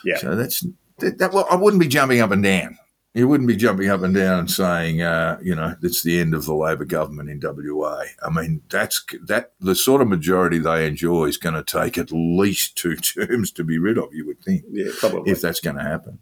yeah, 0.04 0.18
So 0.18 0.34
that's 0.34 0.66
that, 0.98 1.18
that. 1.18 1.32
Well, 1.32 1.46
I 1.50 1.54
wouldn't 1.54 1.80
be 1.80 1.86
jumping 1.88 2.20
up 2.20 2.32
and 2.32 2.42
down. 2.42 2.76
You 3.14 3.26
wouldn't 3.26 3.48
be 3.48 3.56
jumping 3.56 3.88
up 3.88 4.02
and 4.02 4.14
down 4.14 4.40
and 4.40 4.50
saying, 4.50 5.02
uh, 5.02 5.38
you 5.42 5.54
know, 5.54 5.74
it's 5.82 6.02
the 6.02 6.20
end 6.20 6.34
of 6.34 6.44
the 6.44 6.54
Labor 6.54 6.84
government 6.84 7.30
in 7.30 7.40
WA. 7.42 8.04
I 8.22 8.30
mean, 8.30 8.62
that's 8.68 9.04
that 9.26 9.52
the 9.58 9.74
sort 9.74 10.02
of 10.02 10.08
majority 10.08 10.58
they 10.58 10.86
enjoy 10.86 11.24
is 11.24 11.38
going 11.38 11.54
to 11.54 11.64
take 11.64 11.96
at 11.96 12.12
least 12.12 12.76
two 12.76 12.96
terms 12.96 13.50
to 13.52 13.64
be 13.64 13.78
rid 13.78 13.98
of. 13.98 14.12
You 14.12 14.26
would 14.26 14.42
think 14.42 14.64
yeah, 14.70 14.90
probably. 14.98 15.32
if 15.32 15.40
that's 15.40 15.60
going 15.60 15.76
to 15.76 15.82
happen. 15.82 16.20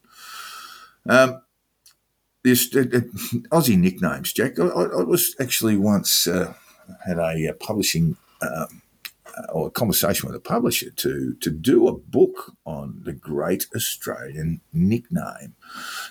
Um, 1.08 1.42
this 2.44 2.74
uh, 2.74 2.80
uh, 2.80 3.00
Aussie 3.50 3.78
nicknames, 3.78 4.32
Jack. 4.32 4.58
I, 4.58 4.64
I 4.64 5.02
was 5.02 5.34
actually 5.40 5.76
once 5.76 6.28
uh, 6.28 6.54
had 7.04 7.18
a 7.18 7.48
uh, 7.48 7.52
publishing 7.54 8.16
um, 8.40 8.82
or 9.52 9.68
a 9.68 9.70
conversation 9.70 10.26
with 10.26 10.36
a 10.36 10.40
publisher 10.40 10.90
to 10.90 11.34
to 11.40 11.50
do 11.50 11.88
a 11.88 11.96
book 11.96 12.52
on 12.64 13.02
the 13.04 13.12
great 13.12 13.66
Australian 13.74 14.60
nickname. 14.72 15.54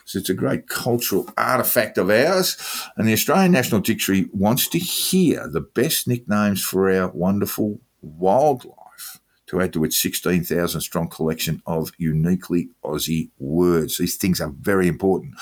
So 0.05 0.19
it's 0.19 0.29
a 0.29 0.33
great 0.33 0.67
cultural 0.67 1.29
artifact 1.37 1.97
of 1.97 2.09
ours, 2.09 2.57
and 2.97 3.07
the 3.07 3.13
Australian 3.13 3.51
National 3.51 3.81
Dictionary 3.81 4.29
wants 4.31 4.67
to 4.69 4.79
hear 4.79 5.47
the 5.47 5.61
best 5.61 6.07
nicknames 6.07 6.63
for 6.63 6.91
our 6.91 7.09
wonderful 7.09 7.79
wildlife 8.01 9.19
to 9.47 9.61
add 9.61 9.73
to 9.73 9.83
its 9.83 10.01
16,000 10.01 10.81
strong 10.81 11.07
collection 11.07 11.61
of 11.65 11.91
uniquely 11.97 12.69
Aussie 12.83 13.29
words. 13.37 13.97
These 13.97 14.17
things 14.17 14.41
are 14.41 14.51
very 14.59 14.87
important. 14.87 15.35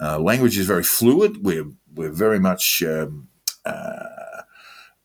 Uh, 0.00 0.18
language 0.18 0.58
is 0.58 0.66
very 0.66 0.82
fluid. 0.82 1.44
We're, 1.44 1.70
we're 1.94 2.12
very 2.12 2.38
much 2.38 2.82
um, 2.82 3.28
uh, 3.64 4.17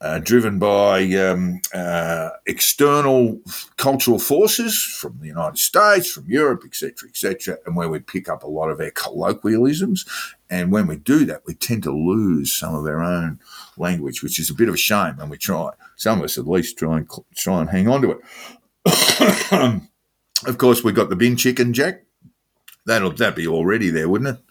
uh, 0.04 0.20
driven 0.20 0.60
by 0.60 1.01
um, 1.14 1.62
uh, 1.74 2.30
external 2.45 3.39
cultural 3.78 4.20
forces 4.20 4.84
from 4.84 5.18
the 5.22 5.28
United 5.28 5.58
States, 5.58 6.12
from 6.12 6.26
Europe, 6.28 6.64
etc., 6.66 7.08
etc., 7.08 7.58
and 7.66 7.78
where 7.78 7.88
we 7.88 7.99
pick 7.99 8.28
up 8.28 8.43
a 8.43 8.47
lot 8.47 8.70
of 8.70 8.82
our 8.82 8.91
colloquialisms. 8.91 10.06
And 10.49 10.74
when 10.74 10.88
we 10.88 10.97
do 10.97 11.24
that, 11.26 11.43
we 11.47 11.54
tend 11.54 11.84
to 11.84 11.91
lose 11.91 12.51
some 12.51 12.76
of 12.76 12.86
our 12.86 13.01
own 13.01 13.39
language, 13.78 14.22
which 14.22 14.39
is 14.39 14.49
a 14.49 14.54
bit 14.54 14.68
of 14.68 14.76
a 14.76 14.78
shame. 14.78 15.16
And 15.20 15.32
we 15.32 15.38
try, 15.38 15.70
some 15.95 16.20
of 16.20 16.26
us 16.26 16.38
at 16.38 16.47
least, 16.47 16.78
try 16.78 16.97
and 16.97 17.10
try 17.38 17.62
and 17.62 17.70
hang 17.70 17.88
on 17.88 18.01
to 18.01 18.12
it. 18.12 19.82
of 20.45 20.58
course, 20.58 20.84
we've 20.84 20.93
got 20.93 21.10
the 21.10 21.16
bin 21.16 21.38
chicken, 21.38 21.72
Jack. 21.72 22.04
That'll 22.86 23.12
that 23.12 23.38
be 23.38 23.47
already 23.47 23.89
there, 23.89 24.10
wouldn't 24.10 24.38
it? 24.38 24.43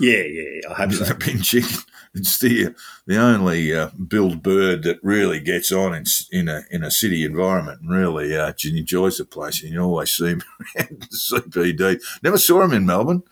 Yeah, 0.00 0.22
yeah, 0.22 0.42
yeah, 0.62 0.70
I 0.70 0.74
hope 0.74 0.92
so. 0.92 1.04
the 1.04 1.14
bin 1.14 1.42
chicken. 1.42 1.78
It's 2.14 2.38
the 2.38 2.74
the 3.06 3.18
only 3.18 3.74
uh, 3.74 3.90
billed 4.08 4.42
bird 4.42 4.82
that 4.84 4.98
really 5.02 5.38
gets 5.40 5.70
on 5.70 5.94
in, 5.94 6.04
in 6.32 6.48
a 6.48 6.62
in 6.70 6.82
a 6.82 6.90
city 6.90 7.24
environment 7.24 7.82
and 7.82 7.90
really 7.90 8.36
uh, 8.36 8.52
enjoys 8.64 9.18
the 9.18 9.24
place. 9.24 9.62
And 9.62 9.72
you 9.72 9.82
always 9.82 10.12
see 10.12 10.28
him 10.28 10.42
around 10.76 11.00
the 11.00 11.06
CBD. 11.06 12.00
Never 12.22 12.38
saw 12.38 12.62
him 12.62 12.72
in 12.72 12.86
Melbourne. 12.86 13.22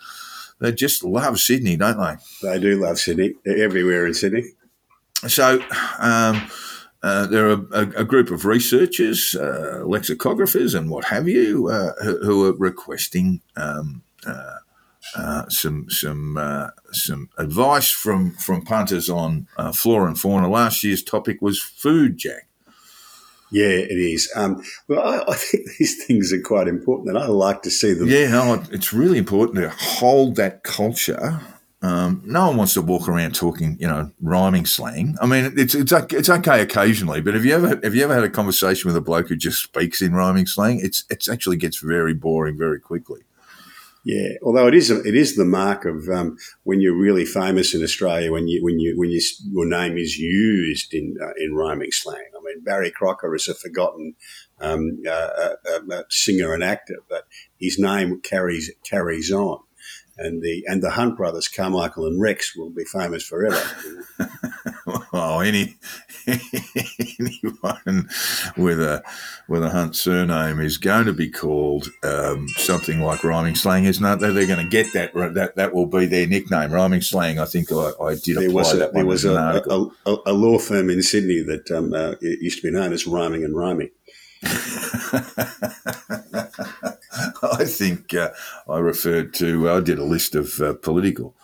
They 0.60 0.72
just 0.72 1.02
love 1.02 1.40
Sydney, 1.40 1.76
don't 1.76 1.98
they? 1.98 2.16
They 2.48 2.58
do 2.60 2.76
love 2.80 2.98
Sydney. 2.98 3.34
They're 3.44 3.64
everywhere 3.64 4.06
in 4.06 4.14
Sydney. 4.14 4.52
So 5.26 5.60
um, 5.98 6.48
uh, 7.02 7.26
there 7.26 7.48
are 7.50 7.66
a, 7.72 8.00
a 8.00 8.04
group 8.04 8.30
of 8.30 8.44
researchers, 8.44 9.34
uh, 9.34 9.80
lexicographers, 9.84 10.74
and 10.74 10.90
what 10.90 11.04
have 11.06 11.28
you, 11.28 11.68
uh, 11.68 11.92
who, 12.02 12.18
who 12.24 12.46
are 12.46 12.56
requesting 12.56 13.40
um, 13.56 14.02
uh, 14.26 14.56
uh, 15.16 15.48
some 15.48 15.88
some 15.90 16.36
uh, 16.36 16.70
some 16.92 17.28
advice 17.38 17.90
from 17.90 18.32
from 18.32 18.62
punters 18.62 19.08
on 19.08 19.46
uh, 19.56 19.72
flora 19.72 20.06
and 20.06 20.18
fauna. 20.18 20.48
Last 20.48 20.82
year's 20.84 21.02
topic 21.02 21.40
was 21.40 21.60
food, 21.60 22.16
Jack. 22.16 22.48
Yeah, 23.50 23.66
it 23.66 23.98
is. 23.98 24.30
Um, 24.34 24.64
well, 24.88 25.00
I, 25.00 25.32
I 25.32 25.34
think 25.36 25.68
these 25.78 26.04
things 26.04 26.32
are 26.32 26.40
quite 26.40 26.68
important, 26.68 27.10
and 27.10 27.18
I 27.18 27.26
like 27.26 27.62
to 27.62 27.70
see 27.70 27.92
them. 27.92 28.08
Yeah, 28.08 28.28
no, 28.28 28.62
it's 28.70 28.92
really 28.92 29.18
important 29.18 29.58
to 29.58 29.70
hold 29.70 30.36
that 30.36 30.64
culture. 30.64 31.40
Um, 31.84 32.22
no 32.24 32.46
one 32.46 32.56
wants 32.56 32.74
to 32.74 32.82
walk 32.82 33.08
around 33.08 33.34
talking, 33.34 33.76
you 33.78 33.86
know, 33.86 34.10
rhyming 34.22 34.64
slang. 34.64 35.16
I 35.20 35.26
mean, 35.26 35.52
it's 35.56 35.74
it's 35.74 35.92
it's 35.92 36.30
okay 36.30 36.62
occasionally, 36.62 37.20
but 37.20 37.34
have 37.34 37.44
you 37.44 37.54
ever 37.54 37.78
have 37.82 37.94
you 37.94 38.02
ever 38.02 38.14
had 38.14 38.24
a 38.24 38.30
conversation 38.30 38.88
with 38.88 38.96
a 38.96 39.02
bloke 39.02 39.28
who 39.28 39.36
just 39.36 39.62
speaks 39.62 40.00
in 40.00 40.14
rhyming 40.14 40.46
slang? 40.46 40.80
It's 40.80 41.04
it's 41.10 41.28
actually 41.28 41.58
gets 41.58 41.76
very 41.76 42.14
boring 42.14 42.56
very 42.56 42.80
quickly. 42.80 43.20
Yeah, 44.04 44.34
although 44.42 44.66
it 44.66 44.74
is 44.74 44.90
it 44.90 45.14
is 45.14 45.34
the 45.34 45.46
mark 45.46 45.86
of 45.86 46.08
um, 46.10 46.36
when 46.64 46.82
you're 46.82 46.96
really 46.96 47.24
famous 47.24 47.74
in 47.74 47.82
Australia 47.82 48.30
when 48.30 48.46
you 48.48 48.62
when 48.62 48.78
you 48.78 48.98
when 48.98 49.10
you, 49.10 49.20
your 49.50 49.64
name 49.64 49.96
is 49.96 50.18
used 50.18 50.92
in 50.92 51.16
uh, 51.22 51.32
in 51.38 51.54
rhyming 51.54 51.90
slang. 51.90 52.28
I 52.36 52.42
mean, 52.44 52.62
Barry 52.62 52.90
Crocker 52.90 53.34
is 53.34 53.48
a 53.48 53.54
forgotten 53.54 54.14
um, 54.60 55.02
uh, 55.06 55.10
uh, 55.10 55.80
uh, 55.90 56.02
singer 56.10 56.52
and 56.52 56.62
actor, 56.62 56.98
but 57.08 57.24
his 57.58 57.78
name 57.78 58.20
carries 58.20 58.70
carries 58.88 59.32
on, 59.32 59.60
and 60.16 60.42
the 60.42 60.64
and 60.66 60.82
the 60.82 60.90
Hunt 60.90 61.16
brothers, 61.16 61.48
Carmichael 61.48 62.06
and 62.06 62.20
Rex, 62.20 62.56
will 62.56 62.70
be 62.70 62.84
famous 62.84 63.24
forever. 63.24 63.60
Oh, 65.12 65.40
any 65.44 65.76
anyone 66.26 68.08
with 68.56 68.80
a 68.80 69.02
with 69.48 69.64
a 69.64 69.70
Hunt 69.70 69.96
surname 69.96 70.60
is 70.60 70.78
going 70.78 71.06
to 71.06 71.12
be 71.12 71.30
called 71.30 71.88
um, 72.02 72.48
something 72.56 73.00
like 73.00 73.24
rhyming 73.24 73.54
slang, 73.54 73.84
isn't 73.84 74.04
it? 74.04 74.20
They're, 74.20 74.32
they're 74.32 74.46
going 74.46 74.64
to 74.64 74.70
get 74.70 74.92
that. 74.92 75.14
That 75.34 75.56
that 75.56 75.74
will 75.74 75.86
be 75.86 76.06
their 76.06 76.26
nickname, 76.26 76.72
rhyming 76.72 77.02
slang. 77.02 77.38
I 77.38 77.44
think 77.44 77.72
I, 77.72 77.92
I 78.00 78.14
did 78.14 78.36
there 78.36 78.48
apply 78.48 78.54
was 78.54 78.72
a, 78.72 78.76
that 78.76 78.94
there 78.94 79.06
was 79.06 79.24
a, 79.24 79.34
a, 79.34 80.16
a 80.26 80.32
law 80.32 80.58
firm 80.58 80.90
in 80.90 81.02
Sydney 81.02 81.42
that 81.42 81.70
um, 81.70 81.92
uh, 81.92 82.14
used 82.20 82.60
to 82.60 82.62
be 82.62 82.70
known 82.70 82.92
as 82.92 83.06
Rhyming 83.06 83.44
and 83.44 83.56
Rhyming. 83.56 83.90
I 87.42 87.64
think 87.64 88.14
uh, 88.14 88.30
I 88.68 88.78
referred 88.78 89.34
to, 89.34 89.70
I 89.70 89.80
did 89.80 89.98
a 89.98 90.04
list 90.04 90.34
of 90.34 90.60
uh, 90.60 90.74
political 90.74 91.34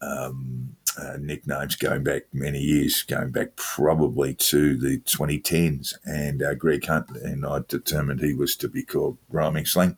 um, 0.00 0.76
uh, 1.00 1.16
nicknames 1.18 1.76
going 1.76 2.04
back 2.04 2.22
many 2.32 2.58
years, 2.58 3.02
going 3.02 3.30
back 3.30 3.56
probably 3.56 4.34
to 4.34 4.76
the 4.76 4.98
2010s. 5.00 5.94
And 6.04 6.42
uh, 6.42 6.54
Greg 6.54 6.84
Hunt 6.86 7.10
and 7.10 7.46
I 7.46 7.60
determined 7.66 8.20
he 8.20 8.34
was 8.34 8.56
to 8.56 8.68
be 8.68 8.82
called 8.82 9.18
rhyming 9.30 9.66
slang. 9.66 9.96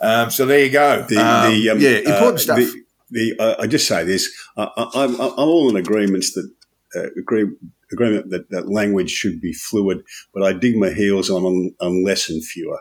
Um, 0.00 0.30
so 0.30 0.46
there 0.46 0.64
you 0.64 0.70
go. 0.70 1.04
The, 1.08 1.16
Um, 1.18 1.52
the, 1.52 1.70
um, 1.70 1.80
yeah, 1.80 1.98
important 1.98 2.34
uh, 2.34 2.38
stuff. 2.38 2.58
The, 2.58 2.84
the 3.10 3.34
uh, 3.40 3.56
I 3.58 3.66
just 3.66 3.88
say 3.88 4.04
this: 4.04 4.30
I, 4.56 4.64
I, 4.76 4.90
I'm, 5.04 5.20
I'm 5.20 5.32
all 5.38 5.70
in 5.70 5.76
agreements 5.76 6.34
that 6.34 6.50
uh, 6.94 7.08
agree 7.18 7.46
agreement 7.90 8.30
that, 8.30 8.50
that 8.50 8.68
language 8.68 9.10
should 9.10 9.40
be 9.40 9.52
fluid, 9.52 10.04
but 10.34 10.42
I 10.42 10.52
dig 10.52 10.76
my 10.76 10.90
heels 10.90 11.30
on 11.30 11.42
on, 11.42 11.74
on 11.80 12.04
less 12.04 12.28
and 12.28 12.44
fewer. 12.44 12.80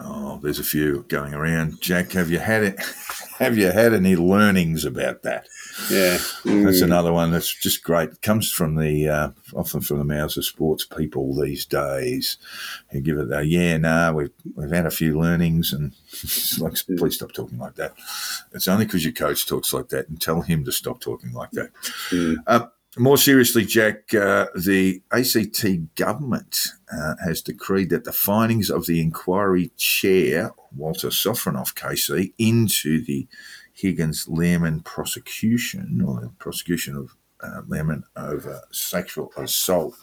Oh, 0.00 0.38
there's 0.42 0.58
a 0.58 0.64
few 0.64 1.04
going 1.08 1.34
around. 1.34 1.80
Jack, 1.80 2.12
have 2.12 2.30
you 2.30 2.38
had 2.38 2.62
it? 2.62 2.80
Have 3.36 3.58
you 3.58 3.66
had 3.70 3.92
any 3.92 4.16
learnings 4.16 4.86
about 4.86 5.22
that? 5.24 5.46
Yeah, 5.90 6.12
That's 6.12 6.80
Mm. 6.80 6.84
another 6.84 7.12
one 7.12 7.30
that's 7.32 7.52
just 7.52 7.84
great. 7.84 8.08
It 8.08 8.22
comes 8.22 8.50
from 8.50 8.76
the 8.76 9.06
uh, 9.10 9.30
often 9.54 9.82
from 9.82 9.98
the 9.98 10.04
mouths 10.04 10.38
of 10.38 10.46
sports 10.46 10.86
people 10.86 11.34
these 11.38 11.66
days 11.66 12.38
who 12.92 13.02
give 13.02 13.18
it 13.18 13.30
a 13.30 13.42
yeah, 13.44 13.76
no, 13.76 14.14
we've 14.14 14.30
we've 14.54 14.70
had 14.70 14.86
a 14.86 14.90
few 14.90 15.20
learnings, 15.20 15.74
and 15.74 15.92
it's 16.12 16.58
like 16.58 16.76
please 16.98 17.16
stop 17.16 17.32
talking 17.32 17.58
like 17.58 17.74
that. 17.74 17.92
It's 18.54 18.68
only 18.68 18.86
because 18.86 19.04
your 19.04 19.12
coach 19.12 19.46
talks 19.46 19.74
like 19.74 19.88
that, 19.90 20.08
and 20.08 20.18
tell 20.18 20.40
him 20.40 20.64
to 20.64 20.72
stop 20.72 21.00
talking 21.00 21.34
like 21.34 21.50
that. 21.50 21.74
Mm. 22.08 22.36
Uh, 22.46 22.68
more 22.98 23.18
seriously, 23.18 23.64
Jack, 23.64 24.14
uh, 24.14 24.46
the 24.54 25.02
ACT 25.12 25.94
government 25.96 26.58
uh, 26.92 27.14
has 27.24 27.42
decreed 27.42 27.90
that 27.90 28.04
the 28.04 28.12
findings 28.12 28.70
of 28.70 28.86
the 28.86 29.00
inquiry 29.00 29.70
chair, 29.76 30.52
Walter 30.74 31.08
Sofronoff 31.08 31.74
KC, 31.74 32.32
into 32.38 33.04
the 33.04 33.26
Higgins 33.72 34.26
Lehrmann 34.26 34.82
prosecution, 34.84 36.02
or 36.06 36.20
the 36.20 36.30
prosecution 36.38 36.96
of 36.96 37.14
uh, 37.42 37.60
Lehrmann 37.68 38.04
over 38.16 38.62
sexual 38.70 39.30
assault, 39.36 39.94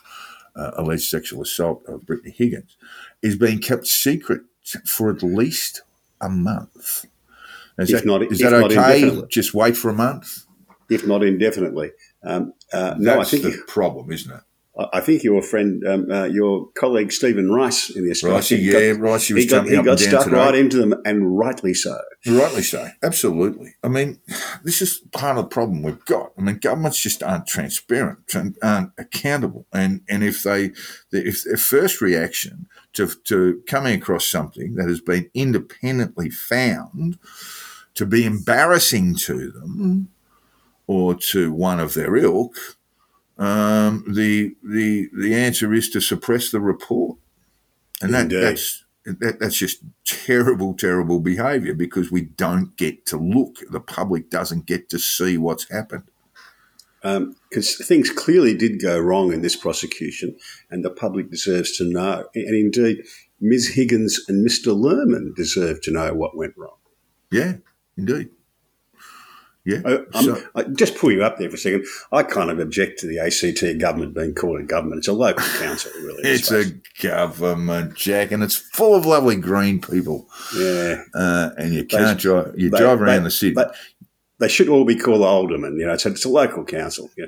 uh, 0.55 0.71
alleged 0.75 1.03
sexual 1.09 1.41
assault 1.41 1.83
of 1.87 2.05
Brittany 2.05 2.31
Higgins, 2.37 2.77
is 3.23 3.35
being 3.35 3.59
kept 3.59 3.87
secret 3.87 4.41
for 4.85 5.09
at 5.09 5.23
least 5.23 5.81
a 6.21 6.29
month. 6.29 7.05
Is 7.79 7.91
If 7.91 8.01
that, 8.01 8.05
not- 8.05 8.21
is 8.31 8.37
that 8.39 8.53
okay? 8.53 9.23
Just 9.29 9.55
wait 9.55 9.75
for 9.75 9.89
a 9.89 9.93
month? 9.93 10.45
if 10.89 11.07
not 11.07 11.23
indefinitely. 11.23 11.91
Um, 12.23 12.53
uh, 12.73 12.95
no, 12.97 13.13
I 13.13 13.17
That's 13.17 13.31
think 13.31 13.43
the 13.43 13.63
problem, 13.67 14.11
isn't 14.11 14.31
it? 14.31 14.41
I 14.75 15.01
think 15.01 15.23
your 15.23 15.43
friend, 15.43 15.85
um, 15.87 16.09
uh, 16.09 16.23
your 16.23 16.67
colleague 16.71 17.11
Stephen 17.11 17.51
Rice 17.51 17.91
in 17.91 18.05
the 18.05 18.09
Australian, 18.09 18.41
Ricey, 18.41 18.59
yeah, 18.59 18.73
Ricey 18.99 19.33
was 19.33 19.43
he 19.43 19.45
got, 19.45 19.67
he 19.67 19.79
got 19.83 19.99
stuck 19.99 20.23
today. 20.23 20.35
right 20.35 20.55
into 20.55 20.77
them, 20.77 20.95
and 21.05 21.37
rightly 21.37 21.75
so. 21.75 21.95
Rightly 22.25 22.63
so. 22.63 22.89
Absolutely. 23.03 23.75
I 23.83 23.89
mean, 23.89 24.19
this 24.63 24.81
is 24.81 25.03
part 25.11 25.37
of 25.37 25.43
the 25.43 25.49
problem 25.49 25.83
we've 25.83 26.03
got. 26.05 26.31
I 26.39 26.41
mean, 26.41 26.57
governments 26.57 26.99
just 26.99 27.21
aren't 27.21 27.45
transparent, 27.45 28.33
and 28.33 28.57
aren't 28.63 28.93
accountable, 28.97 29.67
and 29.71 30.01
and 30.09 30.23
if 30.23 30.41
they, 30.41 30.71
if 31.11 31.43
their 31.43 31.57
first 31.57 32.01
reaction 32.01 32.65
to 32.93 33.07
to 33.25 33.61
coming 33.67 33.93
across 33.93 34.27
something 34.27 34.73
that 34.73 34.89
has 34.89 35.01
been 35.01 35.29
independently 35.35 36.31
found 36.31 37.19
to 37.93 38.07
be 38.07 38.25
embarrassing 38.25 39.15
to 39.17 39.51
them 39.51 40.09
or 40.87 41.15
to 41.15 41.51
one 41.51 41.79
of 41.79 41.93
their 41.93 42.15
ilk, 42.15 42.55
um, 43.37 44.03
the 44.07 44.55
the 44.63 45.09
the 45.17 45.33
answer 45.33 45.73
is 45.73 45.89
to 45.89 46.01
suppress 46.01 46.51
the 46.51 46.59
report, 46.59 47.17
and 48.01 48.13
that, 48.13 48.29
that's 48.29 48.83
that, 49.05 49.39
that's 49.39 49.57
just 49.57 49.79
terrible, 50.05 50.73
terrible 50.73 51.19
behaviour 51.19 51.73
because 51.73 52.11
we 52.11 52.21
don't 52.21 52.75
get 52.77 53.05
to 53.07 53.17
look. 53.17 53.57
The 53.69 53.79
public 53.79 54.29
doesn't 54.29 54.65
get 54.65 54.89
to 54.89 54.99
see 54.99 55.37
what's 55.37 55.69
happened. 55.69 56.03
because 57.01 57.75
things 57.85 58.09
clearly 58.09 58.55
did 58.55 58.81
go 58.81 58.99
wrong 58.99 59.33
in 59.33 59.41
this 59.41 59.55
prosecution, 59.55 60.37
and 60.69 60.85
the 60.85 60.91
public 60.91 61.31
deserves 61.31 61.75
to 61.77 61.83
know. 61.85 62.27
And 62.35 62.55
indeed, 62.55 63.03
Ms. 63.41 63.73
Higgins 63.73 64.21
and 64.27 64.47
Mr. 64.47 64.73
Lehrmann 64.73 65.35
deserve 65.35 65.81
to 65.81 65.91
know 65.91 66.13
what 66.13 66.37
went 66.37 66.53
wrong. 66.55 66.77
Yeah, 67.31 67.55
indeed. 67.97 68.29
Yeah. 69.65 69.79
I, 70.13 70.21
so, 70.21 70.43
I, 70.55 70.63
just 70.63 70.97
pull 70.97 71.11
you 71.11 71.23
up 71.23 71.37
there 71.37 71.49
for 71.49 71.55
a 71.55 71.59
second. 71.59 71.85
I 72.11 72.23
kind 72.23 72.49
of 72.51 72.59
object 72.59 72.99
to 72.99 73.07
the 73.07 73.19
ACT 73.19 73.79
government 73.79 74.13
being 74.13 74.35
called 74.35 74.59
a 74.59 74.63
government. 74.63 74.99
It's 74.99 75.07
a 75.07 75.13
local 75.13 75.45
council, 75.59 75.91
really. 76.01 76.21
it's 76.23 76.51
a 76.51 76.65
government, 77.01 77.95
Jack, 77.95 78.31
and 78.31 78.43
it's 78.43 78.57
full 78.57 78.93
of 78.95 79.05
lovely 79.05 79.37
green 79.37 79.79
people. 79.79 80.27
yeah. 80.57 81.03
Uh, 81.15 81.51
and 81.57 81.73
you 81.73 81.85
can't 81.85 82.17
They- 82.17 82.21
drive. 82.21 82.53
You 82.57 82.69
they- 82.69 82.77
drive 82.77 83.01
around 83.01 83.19
they- 83.19 83.27
the 83.27 83.31
city. 83.31 83.53
But 83.53 83.73
they 84.39 84.49
should 84.49 84.67
all 84.67 84.83
be 84.83 84.97
called 84.97 85.21
aldermen. 85.21 85.77
You 85.79 85.85
know, 85.85 85.93
it's 85.93 86.05
a, 86.05 86.09
it's 86.09 86.25
a 86.25 86.29
local 86.29 86.65
council. 86.65 87.09
Yeah. 87.15 87.27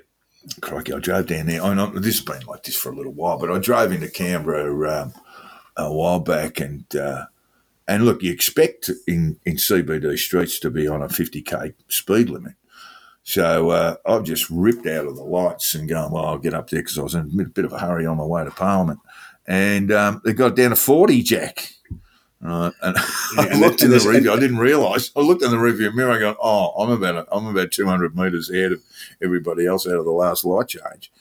Crikey, 0.61 0.93
I 0.93 0.99
drove 0.99 1.27
down 1.27 1.45
there. 1.47 1.63
I 1.63 1.73
know 1.73 1.88
this 1.88 2.17
has 2.17 2.21
been 2.25 2.45
like 2.45 2.63
this 2.63 2.75
for 2.75 2.91
a 2.91 2.95
little 2.95 3.13
while, 3.13 3.39
but 3.39 3.49
I 3.51 3.57
drove 3.59 3.91
into 3.93 4.09
Canberra 4.09 5.03
um, 5.03 5.13
a 5.77 5.91
while 5.91 6.19
back, 6.19 6.59
and 6.59 6.83
uh, 6.95 7.25
and 7.88 8.05
look, 8.05 8.23
you 8.23 8.31
expect 8.31 8.89
in 9.07 9.39
in 9.45 9.55
CBD 9.55 10.17
streets 10.17 10.59
to 10.59 10.69
be 10.69 10.88
on 10.88 11.01
a 11.01 11.09
fifty 11.09 11.41
k 11.41 11.73
speed 11.88 12.29
limit. 12.29 12.53
So 13.23 13.71
uh, 13.71 13.95
I've 14.05 14.23
just 14.23 14.47
ripped 14.51 14.86
out 14.86 15.07
of 15.07 15.15
the 15.15 15.23
lights 15.23 15.73
and 15.73 15.89
going, 15.89 16.11
Well, 16.11 16.25
I'll 16.25 16.38
get 16.38 16.53
up 16.53 16.69
there 16.69 16.81
because 16.81 16.99
I 16.99 17.01
was 17.01 17.15
in 17.15 17.39
a 17.39 17.45
bit 17.45 17.65
of 17.65 17.73
a 17.73 17.79
hurry 17.79 18.05
on 18.05 18.17
my 18.17 18.23
way 18.23 18.43
to 18.43 18.51
Parliament, 18.51 18.99
and 19.47 19.91
um, 19.91 20.21
they 20.23 20.33
got 20.33 20.55
down 20.55 20.69
to 20.69 20.75
forty, 20.75 21.21
Jack. 21.23 21.71
Right, 22.41 22.71
and 22.83 22.95
I 23.38 23.57
looked 23.59 23.81
in 23.81 23.89
the 23.89 23.99
review. 24.07 24.31
I 24.31 24.39
didn't 24.39 24.59
realise. 24.59 25.09
I 25.15 25.21
looked 25.21 25.41
in 25.41 25.49
the 25.49 25.57
review 25.57 25.91
mirror. 25.91 26.11
And 26.11 26.17
I 26.17 26.33
go, 26.33 26.38
"Oh, 26.41 26.73
I'm 26.83 26.91
about 26.91 27.27
I'm 27.31 27.47
about 27.47 27.71
200 27.71 28.15
metres 28.15 28.51
ahead 28.51 28.73
of 28.73 28.83
everybody 29.23 29.65
else 29.65 29.88
out 29.88 29.93
of 29.95 30.05
the 30.05 30.11
last 30.11 30.45
light 30.45 30.67
change." 30.67 31.11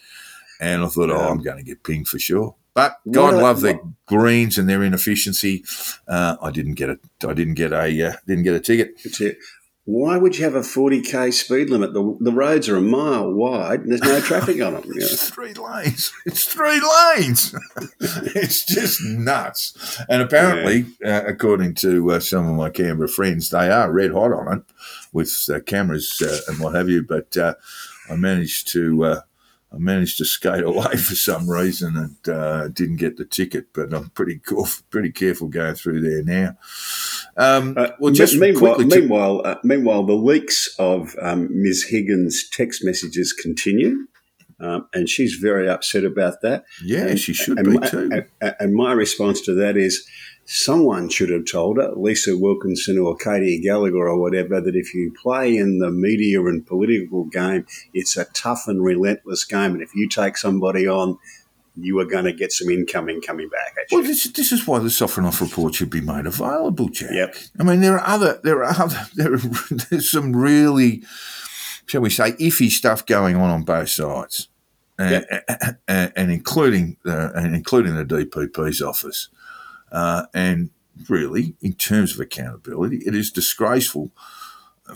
And 0.60 0.82
I 0.82 0.88
thought, 0.88 1.10
"Oh, 1.10 1.16
Yeah. 1.16 1.28
I'm 1.28 1.42
going 1.42 1.56
to 1.56 1.62
get 1.62 1.82
pinged 1.84 2.08
for 2.08 2.18
sure." 2.18 2.56
But 2.74 2.98
God 3.08 3.34
love 3.34 3.60
their 3.60 3.80
greens 4.06 4.58
and 4.58 4.68
their 4.68 4.82
inefficiency. 4.82 5.64
Uh, 6.08 6.36
I 6.42 6.50
didn't 6.50 6.74
get 6.74 6.90
a 6.90 6.98
I 7.26 7.32
didn't 7.32 7.54
get 7.54 7.72
a 7.72 8.08
uh, 8.08 8.12
didn't 8.26 8.44
get 8.44 8.54
a 8.54 8.60
ticket. 8.60 9.38
Why 9.86 10.16
would 10.16 10.38
you 10.38 10.44
have 10.44 10.54
a 10.54 10.60
40k 10.60 11.32
speed 11.34 11.68
limit? 11.68 11.92
The, 11.92 12.16
the 12.18 12.32
roads 12.32 12.70
are 12.70 12.76
a 12.76 12.80
mile 12.80 13.30
wide 13.30 13.80
and 13.80 13.90
there's 13.90 14.00
no 14.00 14.18
traffic 14.26 14.60
on 14.62 14.72
them. 14.72 14.84
You 14.86 14.94
know. 14.94 15.06
It's 15.06 15.28
three 15.28 15.52
lanes. 15.52 16.10
It's 16.24 16.46
three 16.46 16.80
lanes. 16.80 17.54
it's 18.00 18.64
just 18.64 19.02
nuts. 19.02 20.00
And 20.08 20.22
apparently, 20.22 20.86
uh, 21.04 21.24
according 21.26 21.74
to 21.76 22.12
uh, 22.12 22.20
some 22.20 22.48
of 22.48 22.56
my 22.56 22.70
Canberra 22.70 23.08
friends, 23.08 23.50
they 23.50 23.70
are 23.70 23.92
red 23.92 24.12
hot 24.12 24.32
on 24.32 24.58
it 24.58 24.62
with 25.12 25.32
uh, 25.52 25.60
cameras 25.60 26.20
uh, 26.24 26.50
and 26.50 26.60
what 26.60 26.74
have 26.74 26.88
you. 26.88 27.02
But 27.02 27.36
uh, 27.36 27.54
I 28.10 28.16
managed 28.16 28.68
to. 28.68 29.20
I 29.74 29.78
managed 29.78 30.18
to 30.18 30.24
skate 30.24 30.62
away 30.72 30.92
for 30.96 31.14
some 31.14 31.48
reason 31.50 31.96
and 31.96 32.34
uh, 32.34 32.68
didn't 32.68 32.96
get 32.96 33.16
the 33.16 33.24
ticket, 33.24 33.72
but 33.72 33.92
I'm 33.92 34.10
pretty 34.10 34.38
cool, 34.38 34.68
pretty 34.90 35.10
careful 35.10 35.48
going 35.48 35.74
through 35.74 36.00
there 36.00 36.22
now. 36.22 36.56
Um, 37.36 37.74
Uh, 37.76 37.88
well, 37.98 38.12
just 38.12 38.36
meanwhile, 38.36 38.76
to- 38.76 38.86
meanwhile, 38.86 39.42
uh, 39.44 39.56
meanwhile, 39.64 40.04
the 40.04 40.14
leaks 40.14 40.74
of 40.78 41.16
um, 41.20 41.48
Ms. 41.50 41.84
Higgins' 41.84 42.48
text 42.50 42.84
messages 42.84 43.32
continue, 43.32 44.06
um, 44.60 44.86
and 44.94 45.08
she's 45.08 45.34
very 45.34 45.68
upset 45.68 46.04
about 46.04 46.40
that. 46.42 46.64
yeah, 46.84 47.06
and- 47.06 47.18
she 47.18 47.32
should 47.34 47.58
and 47.58 47.66
be 47.68 47.78
my, 47.78 47.86
too. 47.88 48.24
And, 48.40 48.54
and 48.60 48.74
my 48.74 48.92
response 48.92 49.40
to 49.42 49.54
that 49.54 49.76
is, 49.76 50.06
someone 50.46 51.08
should 51.08 51.30
have 51.30 51.44
told 51.50 51.78
her, 51.78 51.92
Lisa 51.96 52.36
Wilkinson 52.36 52.98
or 52.98 53.16
Katy 53.16 53.60
Gallagher 53.60 54.08
or 54.08 54.18
whatever, 54.18 54.60
that 54.60 54.76
if 54.76 54.94
you 54.94 55.12
play 55.20 55.56
in 55.56 55.78
the 55.78 55.90
media 55.90 56.40
and 56.44 56.66
political 56.66 57.24
game, 57.24 57.66
it's 57.92 58.16
a 58.16 58.26
tough 58.26 58.64
and 58.66 58.84
relentless 58.84 59.44
game, 59.44 59.72
and 59.72 59.82
if 59.82 59.94
you 59.94 60.08
take 60.08 60.36
somebody 60.36 60.86
on, 60.86 61.18
you 61.76 61.98
are 61.98 62.04
going 62.04 62.24
to 62.24 62.32
get 62.32 62.52
some 62.52 62.70
incoming 62.70 63.20
coming 63.20 63.48
back. 63.48 63.74
Well, 63.90 64.02
this, 64.02 64.24
this 64.32 64.52
is 64.52 64.66
why 64.66 64.78
the 64.78 64.88
Sofronoff 64.88 65.40
report 65.40 65.74
should 65.74 65.90
be 65.90 66.00
made 66.00 66.26
available, 66.26 66.88
Jack. 66.88 67.10
Yep. 67.12 67.36
I 67.58 67.64
mean, 67.64 67.80
there 67.80 67.98
are 67.98 68.06
other, 68.06 68.40
there 68.44 68.62
are 68.62 68.80
other, 68.80 69.00
there 69.14 69.34
are, 69.34 69.38
there's 69.90 70.10
some 70.10 70.34
really, 70.34 71.02
shall 71.86 72.00
we 72.00 72.10
say, 72.10 72.32
iffy 72.32 72.70
stuff 72.70 73.04
going 73.06 73.36
on 73.36 73.50
on 73.50 73.62
both 73.62 73.88
sides, 73.88 74.48
and, 74.98 75.26
and, 75.88 76.12
and 76.14 76.30
including 76.30 76.96
the, 77.04 77.32
and 77.34 77.56
including 77.56 77.96
the 77.96 78.04
DPP's 78.04 78.80
office. 78.80 79.28
Uh, 79.94 80.26
and 80.34 80.70
really, 81.08 81.54
in 81.62 81.72
terms 81.72 82.12
of 82.12 82.20
accountability, 82.20 82.98
it 83.06 83.14
is 83.14 83.30
disgraceful 83.30 84.10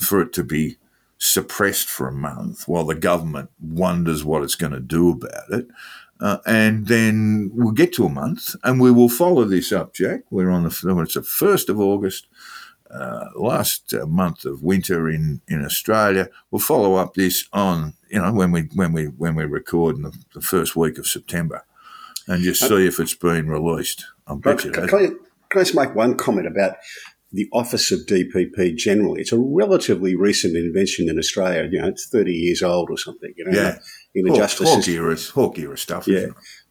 for 0.01 0.21
it 0.21 0.33
to 0.33 0.43
be 0.43 0.77
suppressed 1.19 1.89
for 1.89 2.09
a 2.09 2.13
month 2.13 2.67
while 2.67 2.85
the 2.85 2.95
government 2.95 3.51
wonders 3.61 4.25
what 4.25 4.43
it's 4.43 4.57
going 4.57 4.73
to 4.73 4.81
do 4.81 5.11
about 5.11 5.51
it. 5.51 5.69
Uh, 6.21 6.39
and 6.47 6.89
then 6.89 7.51
we'll 7.55 7.73
get 7.73 7.93
to 7.93 8.05
a 8.05 8.09
month 8.09 8.57
and 8.65 8.81
we 8.81 8.91
will 8.91 9.09
follow 9.09 9.45
this 9.45 9.71
up, 9.71 9.95
Jack. 9.95 10.23
We're 10.31 10.51
on 10.51 10.65
the, 10.65 10.69
it's 10.69 11.15
the 11.15 11.21
1st 11.21 11.69
of 11.69 11.79
August, 11.79 12.27
uh, 12.91 13.27
last 13.37 13.95
uh, 13.95 14.05
month 14.07 14.45
of 14.45 14.63
winter 14.63 15.09
in, 15.09 15.43
in 15.47 15.65
Australia. 15.65 16.29
We'll 16.51 16.61
follow 16.61 16.95
up 16.95 17.15
this 17.15 17.49
on, 17.53 17.95
you 18.11 18.21
know, 18.21 18.33
when 18.33 18.51
we, 18.51 18.63
when 18.75 18.93
we, 18.93 19.05
when 19.05 19.37
we 19.37 19.45
record 19.45 19.97
in 19.97 20.03
the, 20.03 20.17
the 20.35 20.41
first 20.41 20.75
week 20.75 20.99
of 20.99 21.07
September 21.07 21.65
and 22.29 22.43
just 22.43 22.67
see 22.67 22.87
if 22.87 23.01
it's 23.01 23.15
been 23.15 23.49
released. 23.49 24.05
I 24.29 24.35
bet 24.37 24.65
you 24.65 24.71
it 24.71 24.75
Can, 24.75 24.85
I, 24.85 24.89
can 24.89 25.61
I 25.61 25.65
just 25.65 25.75
make 25.75 25.95
one 25.95 26.17
comment 26.17 26.47
about 26.47 26.77
the 27.33 27.49
office 27.53 27.91
of 27.93 28.01
DPP 28.07 28.77
generally? 28.77 29.21
It's 29.21 29.33
a 29.33 29.39
relatively 29.39 30.15
recent 30.17 30.57
invention 30.57 31.09
in 31.09 31.19
Australia. 31.19 31.69
You 31.71 31.81
know, 31.83 31.89
it's 31.89 32.09
30 32.09 32.33
years 32.33 32.63
old 32.63 32.91
or 32.91 32.99
something, 32.99 33.33
you 33.37 33.45
know, 33.45 33.53
Yeah. 33.53 33.79
in 34.15 34.25
the 34.25 34.31
Hawke, 34.31 34.39
justice 34.41 34.69
Hawke 34.69 34.89
era, 34.89 35.17
Hawke 35.35 35.59
era 35.59 35.79
stuff. 35.79 36.07
Yeah. 36.09 36.27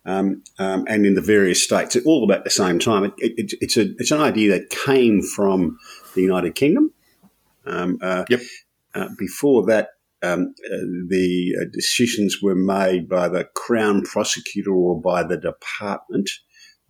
Um, 0.05 0.43
um, 0.57 0.85
and 0.87 1.05
in 1.05 1.15
the 1.15 1.21
various 1.21 1.61
states, 1.61 1.97
all 2.05 2.23
about 2.23 2.43
the 2.45 2.49
same 2.49 2.79
time. 2.79 3.03
It, 3.05 3.13
it, 3.17 3.53
it's, 3.59 3.75
a, 3.77 3.87
it's 3.97 4.11
an 4.11 4.21
idea 4.21 4.51
that 4.51 4.69
came 4.69 5.21
from 5.21 5.77
the 6.15 6.21
United 6.21 6.55
Kingdom. 6.55 6.93
Um, 7.65 7.97
uh, 8.01 8.23
Yep. 8.29 8.41
uh, 8.95 9.09
before 9.19 9.65
that, 9.65 9.89
um, 10.23 10.53
uh, 10.65 10.77
the 11.09 11.55
uh, 11.61 11.65
decisions 11.73 12.41
were 12.41 12.55
made 12.55 13.07
by 13.09 13.27
the 13.27 13.43
Crown 13.53 14.01
prosecutor 14.03 14.71
or 14.71 14.99
by 14.99 15.23
the 15.23 15.37
department. 15.37 16.29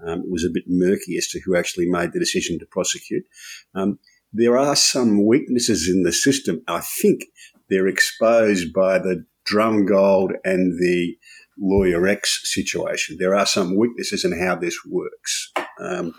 Um, 0.05 0.21
it 0.21 0.29
was 0.29 0.45
a 0.45 0.53
bit 0.53 0.65
murky 0.67 1.17
as 1.17 1.27
to 1.29 1.39
who 1.39 1.55
actually 1.55 1.89
made 1.89 2.13
the 2.13 2.19
decision 2.19 2.59
to 2.59 2.65
prosecute. 2.65 3.25
Um, 3.73 3.99
there 4.33 4.57
are 4.57 4.75
some 4.75 5.25
weaknesses 5.25 5.89
in 5.89 6.03
the 6.03 6.11
system. 6.11 6.61
I 6.67 6.81
think 6.81 7.25
they're 7.69 7.87
exposed 7.87 8.73
by 8.73 8.99
the 8.99 9.25
Drumgold 9.49 10.31
and 10.43 10.79
the 10.79 11.17
lawyer 11.57 12.07
X 12.07 12.41
situation. 12.43 13.17
There 13.19 13.35
are 13.35 13.45
some 13.45 13.77
weaknesses 13.77 14.23
in 14.23 14.37
how 14.37 14.55
this 14.55 14.77
works, 14.85 15.51
um, 15.79 16.13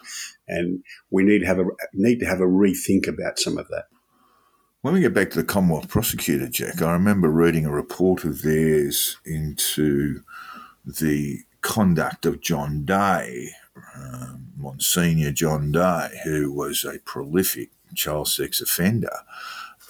and 0.48 0.82
we 1.10 1.22
need 1.22 1.40
to 1.40 1.46
have 1.46 1.58
a 1.58 1.64
need 1.92 2.18
to 2.20 2.26
have 2.26 2.40
a 2.40 2.46
rethink 2.46 3.06
about 3.06 3.38
some 3.38 3.58
of 3.58 3.68
that. 3.68 3.84
When 4.80 4.94
we 4.94 5.00
get 5.00 5.14
back 5.14 5.30
to 5.30 5.38
the 5.38 5.44
Commonwealth 5.44 5.88
prosecutor, 5.88 6.48
Jack, 6.48 6.80
I 6.80 6.92
remember 6.92 7.30
reading 7.30 7.66
a 7.66 7.70
report 7.70 8.24
of 8.24 8.42
theirs 8.42 9.18
into 9.24 10.22
the 10.84 11.40
conduct 11.60 12.24
of 12.24 12.40
John 12.40 12.84
Day, 12.84 13.50
um, 13.94 14.48
Monsignor 14.56 15.32
John 15.32 15.72
Day, 15.72 16.20
who 16.24 16.52
was 16.52 16.84
a 16.84 16.98
prolific 17.00 17.70
child 17.94 18.28
sex 18.28 18.60
offender. 18.60 19.10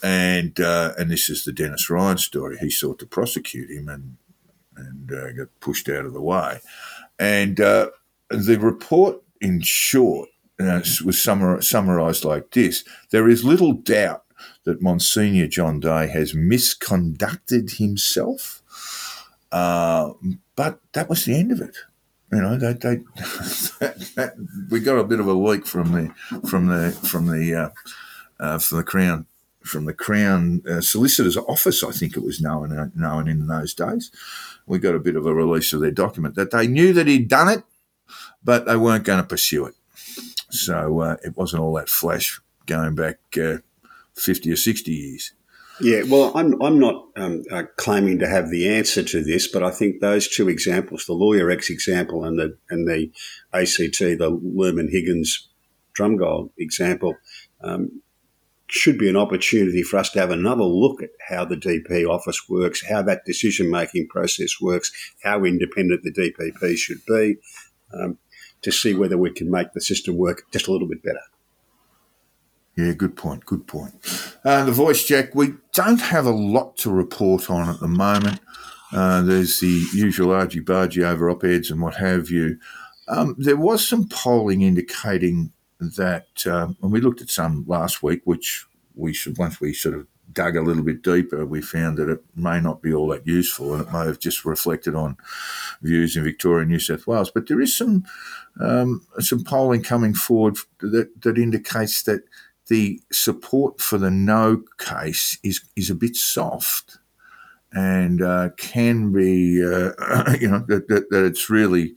and 0.02 0.60
uh, 0.60 0.92
and 0.98 1.10
this 1.10 1.28
is 1.28 1.44
the 1.44 1.52
Dennis 1.52 1.90
Ryan 1.90 2.18
story. 2.18 2.58
He 2.58 2.70
sought 2.70 2.98
to 3.00 3.06
prosecute 3.06 3.70
him 3.70 3.88
and 3.88 4.16
and 4.76 5.12
uh, 5.12 5.32
got 5.32 5.48
pushed 5.60 5.88
out 5.88 6.06
of 6.06 6.12
the 6.12 6.22
way. 6.22 6.60
And 7.18 7.60
uh, 7.60 7.90
the 8.30 8.58
report, 8.60 9.22
in 9.40 9.60
short, 9.60 10.28
uh, 10.60 10.80
was 11.04 11.16
summar- 11.16 11.62
summarised 11.64 12.24
like 12.24 12.52
this: 12.52 12.84
There 13.10 13.28
is 13.28 13.44
little 13.44 13.72
doubt 13.72 14.24
that 14.64 14.82
Monsignor 14.82 15.48
John 15.48 15.80
Day 15.80 16.08
has 16.08 16.32
misconducted 16.34 17.78
himself, 17.78 18.62
uh, 19.50 20.12
but 20.54 20.80
that 20.92 21.08
was 21.08 21.24
the 21.24 21.34
end 21.34 21.50
of 21.52 21.60
it. 21.60 21.76
You 22.30 22.42
know, 22.42 22.56
they, 22.58 22.74
they 22.74 23.00
we 24.70 24.80
got 24.80 24.98
a 24.98 25.04
bit 25.04 25.18
of 25.18 25.26
a 25.26 25.32
leak 25.32 25.66
from 25.66 25.92
the 25.92 26.08
from 26.48 26.66
the 26.66 26.90
from 26.92 27.26
the 27.26 27.54
uh, 27.54 27.70
uh, 28.38 28.58
from 28.58 28.78
the 28.78 28.84
Crown 28.84 29.26
from 29.62 29.84
the 29.86 29.94
Crown 29.94 30.62
uh, 30.68 30.80
Solicitor's 30.80 31.36
Office, 31.36 31.82
I 31.82 31.90
think 31.90 32.16
it 32.16 32.22
was 32.22 32.40
known 32.40 32.92
known 32.94 33.28
in 33.28 33.46
those 33.46 33.72
days. 33.74 34.10
We 34.66 34.78
got 34.78 34.94
a 34.94 34.98
bit 35.00 35.16
of 35.16 35.26
a 35.26 35.34
release 35.34 35.72
of 35.72 35.80
their 35.80 35.90
document 35.90 36.34
that 36.34 36.50
they 36.50 36.66
knew 36.66 36.92
that 36.92 37.06
he'd 37.06 37.28
done 37.28 37.48
it, 37.48 37.64
but 38.44 38.66
they 38.66 38.76
weren't 38.76 39.04
going 39.04 39.22
to 39.22 39.26
pursue 39.26 39.66
it. 39.66 39.74
So 40.50 41.00
uh, 41.00 41.16
it 41.24 41.36
wasn't 41.36 41.62
all 41.62 41.74
that 41.74 41.88
flash 41.88 42.40
going 42.66 42.94
back 42.94 43.18
uh, 43.42 43.58
fifty 44.14 44.50
or 44.52 44.56
sixty 44.56 44.92
years. 44.92 45.32
Yeah, 45.80 46.02
well, 46.08 46.32
I'm, 46.34 46.60
I'm 46.60 46.80
not 46.80 47.06
um, 47.16 47.44
uh, 47.50 47.64
claiming 47.76 48.18
to 48.18 48.28
have 48.28 48.50
the 48.50 48.68
answer 48.68 49.02
to 49.02 49.22
this, 49.22 49.46
but 49.46 49.62
I 49.62 49.70
think 49.70 50.00
those 50.00 50.28
two 50.28 50.48
examples, 50.48 51.04
the 51.04 51.12
Lawyer 51.12 51.50
X 51.50 51.70
example 51.70 52.24
and 52.24 52.38
the 52.38 52.58
and 52.68 52.88
the 52.88 53.12
ACT, 53.52 53.98
the 54.18 54.30
Lehrmann 54.30 54.90
Higgins 54.90 55.48
Drumgold 55.96 56.50
example, 56.58 57.16
um, 57.62 58.02
should 58.66 58.98
be 58.98 59.08
an 59.08 59.16
opportunity 59.16 59.82
for 59.82 59.98
us 59.98 60.10
to 60.10 60.20
have 60.20 60.30
another 60.30 60.64
look 60.64 61.02
at 61.02 61.10
how 61.28 61.44
the 61.44 61.56
DP 61.56 62.08
office 62.08 62.48
works, 62.48 62.84
how 62.86 63.02
that 63.02 63.24
decision 63.24 63.70
making 63.70 64.08
process 64.08 64.60
works, 64.60 64.92
how 65.22 65.44
independent 65.44 66.02
the 66.02 66.12
DPP 66.12 66.76
should 66.76 67.04
be, 67.06 67.36
um, 67.94 68.18
to 68.62 68.70
see 68.72 68.94
whether 68.94 69.16
we 69.16 69.30
can 69.30 69.50
make 69.50 69.72
the 69.72 69.80
system 69.80 70.16
work 70.16 70.42
just 70.52 70.68
a 70.68 70.72
little 70.72 70.88
bit 70.88 71.02
better. 71.02 71.20
Yeah, 72.78 72.92
good 72.92 73.16
point. 73.16 73.44
Good 73.44 73.66
point. 73.66 73.92
Uh, 74.44 74.64
the 74.64 74.70
voice, 74.70 75.04
Jack. 75.04 75.34
We 75.34 75.54
don't 75.72 76.00
have 76.00 76.26
a 76.26 76.30
lot 76.30 76.76
to 76.76 76.90
report 76.90 77.50
on 77.50 77.68
at 77.68 77.80
the 77.80 77.88
moment. 77.88 78.38
Uh, 78.92 79.20
there's 79.20 79.58
the 79.58 79.84
usual 79.92 80.30
argy 80.30 80.60
bargy 80.60 81.04
over 81.04 81.28
op 81.28 81.42
eds 81.42 81.72
and 81.72 81.82
what 81.82 81.96
have 81.96 82.30
you. 82.30 82.56
Um, 83.08 83.34
there 83.36 83.56
was 83.56 83.86
some 83.86 84.08
polling 84.08 84.62
indicating 84.62 85.52
that, 85.80 86.46
um, 86.46 86.76
and 86.80 86.92
we 86.92 87.00
looked 87.00 87.20
at 87.20 87.30
some 87.30 87.64
last 87.66 88.00
week, 88.00 88.20
which 88.22 88.64
we 88.94 89.12
should, 89.12 89.38
once 89.38 89.60
we 89.60 89.72
sort 89.72 89.96
of 89.96 90.06
dug 90.32 90.54
a 90.54 90.62
little 90.62 90.84
bit 90.84 91.02
deeper, 91.02 91.44
we 91.44 91.60
found 91.60 91.98
that 91.98 92.08
it 92.08 92.22
may 92.36 92.60
not 92.60 92.80
be 92.80 92.94
all 92.94 93.08
that 93.08 93.26
useful 93.26 93.74
and 93.74 93.82
it 93.82 93.92
may 93.92 94.04
have 94.04 94.20
just 94.20 94.44
reflected 94.44 94.94
on 94.94 95.16
views 95.82 96.16
in 96.16 96.22
Victoria 96.22 96.60
and 96.60 96.70
New 96.70 96.78
South 96.78 97.08
Wales. 97.08 97.32
But 97.32 97.48
there 97.48 97.60
is 97.60 97.76
some 97.76 98.04
um, 98.60 99.04
some 99.18 99.42
polling 99.42 99.82
coming 99.82 100.14
forward 100.14 100.58
that, 100.80 101.22
that 101.22 101.38
indicates 101.38 102.02
that 102.04 102.22
the 102.68 103.00
support 103.10 103.80
for 103.80 103.98
the 103.98 104.10
no 104.10 104.62
case 104.78 105.38
is 105.42 105.62
is 105.76 105.90
a 105.90 105.94
bit 105.94 106.16
soft 106.16 106.98
and 107.72 108.22
uh, 108.22 108.48
can 108.56 109.12
be, 109.12 109.62
uh, 109.62 109.92
you 110.40 110.48
know, 110.48 110.64
that, 110.68 110.88
that, 110.88 111.10
that, 111.10 111.24
it's 111.24 111.50
really. 111.50 111.94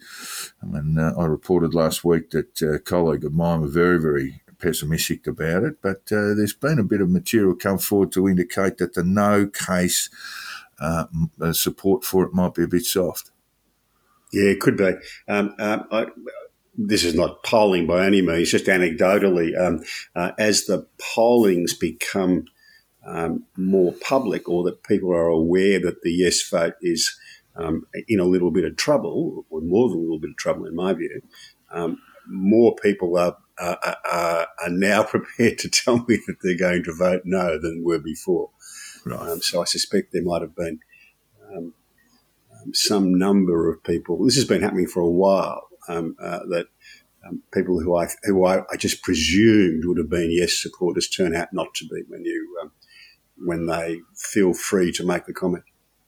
I 0.62 0.66
mean, 0.66 0.98
uh, 0.98 1.14
I 1.18 1.26
reported 1.26 1.74
last 1.74 2.04
week 2.04 2.32
that 2.32 2.62
a 2.62 2.80
colleague 2.80 3.24
of 3.24 3.34
mine 3.34 3.62
was 3.62 3.74
very, 3.74 4.00
very 4.00 4.42
pessimistic 4.60 5.28
about 5.28 5.64
it, 5.64 5.82
but 5.82 6.02
uh, 6.12 6.36
there's 6.36 6.54
been 6.54 6.80
a 6.80 6.84
bit 6.84 7.02
of 7.02 7.10
material 7.10 7.56
come 7.56 7.78
forward 7.78 8.12
to 8.12 8.28
indicate 8.28 8.78
that 8.78 8.94
the 8.94 9.04
no 9.04 9.48
case 9.48 10.10
uh, 10.80 11.06
support 11.52 12.04
for 12.04 12.26
it 12.26 12.34
might 12.34 12.54
be 12.54 12.64
a 12.64 12.68
bit 12.68 12.86
soft. 12.86 13.32
Yeah, 14.34 14.52
it 14.52 14.60
could 14.60 14.78
be. 14.78 14.94
Um, 15.28 15.56
um 15.58 15.88
I, 15.92 16.08
this 16.88 17.04
is 17.04 17.16
not 17.16 17.44
polling 17.44 17.88
by 17.88 18.06
any 18.06 18.22
means, 18.22 18.52
just 18.52 18.66
anecdotally, 18.66 19.58
um, 19.60 19.84
uh, 20.16 20.32
as 20.38 20.66
the 20.66 20.88
pollings 21.00 21.74
become 21.74 22.46
um, 23.06 23.44
more 23.58 23.94
public 23.94 24.48
or 24.48 24.64
that 24.64 24.84
people 24.84 25.12
are 25.12 25.28
aware 25.28 25.80
that 25.80 26.02
the 26.02 26.12
yes 26.12 26.48
vote 26.50 26.76
is 26.82 27.18
um, 27.56 27.86
in 28.08 28.20
a 28.20 28.26
little 28.26 28.52
bit 28.52 28.64
of 28.64 28.78
trouble, 28.78 29.46
or 29.50 29.62
more 29.62 29.90
than 29.90 29.98
a 29.98 30.02
little 30.02 30.20
bit 30.20 30.32
of 30.32 30.38
trouble, 30.38 30.66
in 30.66 30.76
my 30.76 30.94
view, 30.94 31.22
um, 31.72 32.02
more 32.28 32.76
people 32.76 33.18
are, 33.18 33.36
are, 33.60 33.78
are, 33.84 34.48
are, 34.64 34.70
now 34.70 35.04
prepared 35.10 35.58
to 35.60 35.70
tell 35.70 35.98
me 36.08 36.18
that 36.28 36.38
they're 36.42 36.58
going 36.58 36.84
to 36.84 36.94
vote 36.94 37.24
no 37.26 37.60
than 37.60 37.84
were 37.84 38.00
before. 38.00 38.50
Right. 39.06 39.20
Um, 39.20 39.42
so 39.42 39.62
I 39.62 39.66
suspect 39.66 40.14
there 40.14 40.24
might 40.24 40.42
have 40.42 40.56
been 40.56 40.80
um, 41.52 41.74
some 42.74 43.18
number 43.18 43.70
of 43.70 43.84
people. 43.84 44.24
This 44.24 44.36
has 44.36 44.46
been 44.46 44.62
happening 44.62 44.88
for 44.88 45.02
a 45.02 45.10
while 45.10 45.71
um, 45.88 46.16
uh, 46.22 46.40
that 46.50 46.68
um, 47.28 47.44
people 47.54 47.80
who 47.80 47.96
I 47.96 48.08
who 48.24 48.46
I, 48.46 48.64
I, 48.72 48.78
just 48.78 49.04
presumed 49.04 49.86
would 49.86 49.98
have 49.98 50.10
been 50.10 50.32
yes 50.32 50.54
supporters 50.54 51.08
turn 51.08 51.36
out 51.36 51.54
not 51.54 51.74
to 51.76 51.86
be 51.88 52.04
when 52.08 52.26
you 52.26 52.58
um, 52.62 52.72
when 53.38 53.68
they 53.68 54.02
feel 54.16 54.54
free 54.54 54.92
to 54.94 55.06
make 55.06 55.26
the 55.26 55.34
comment. 55.34 55.64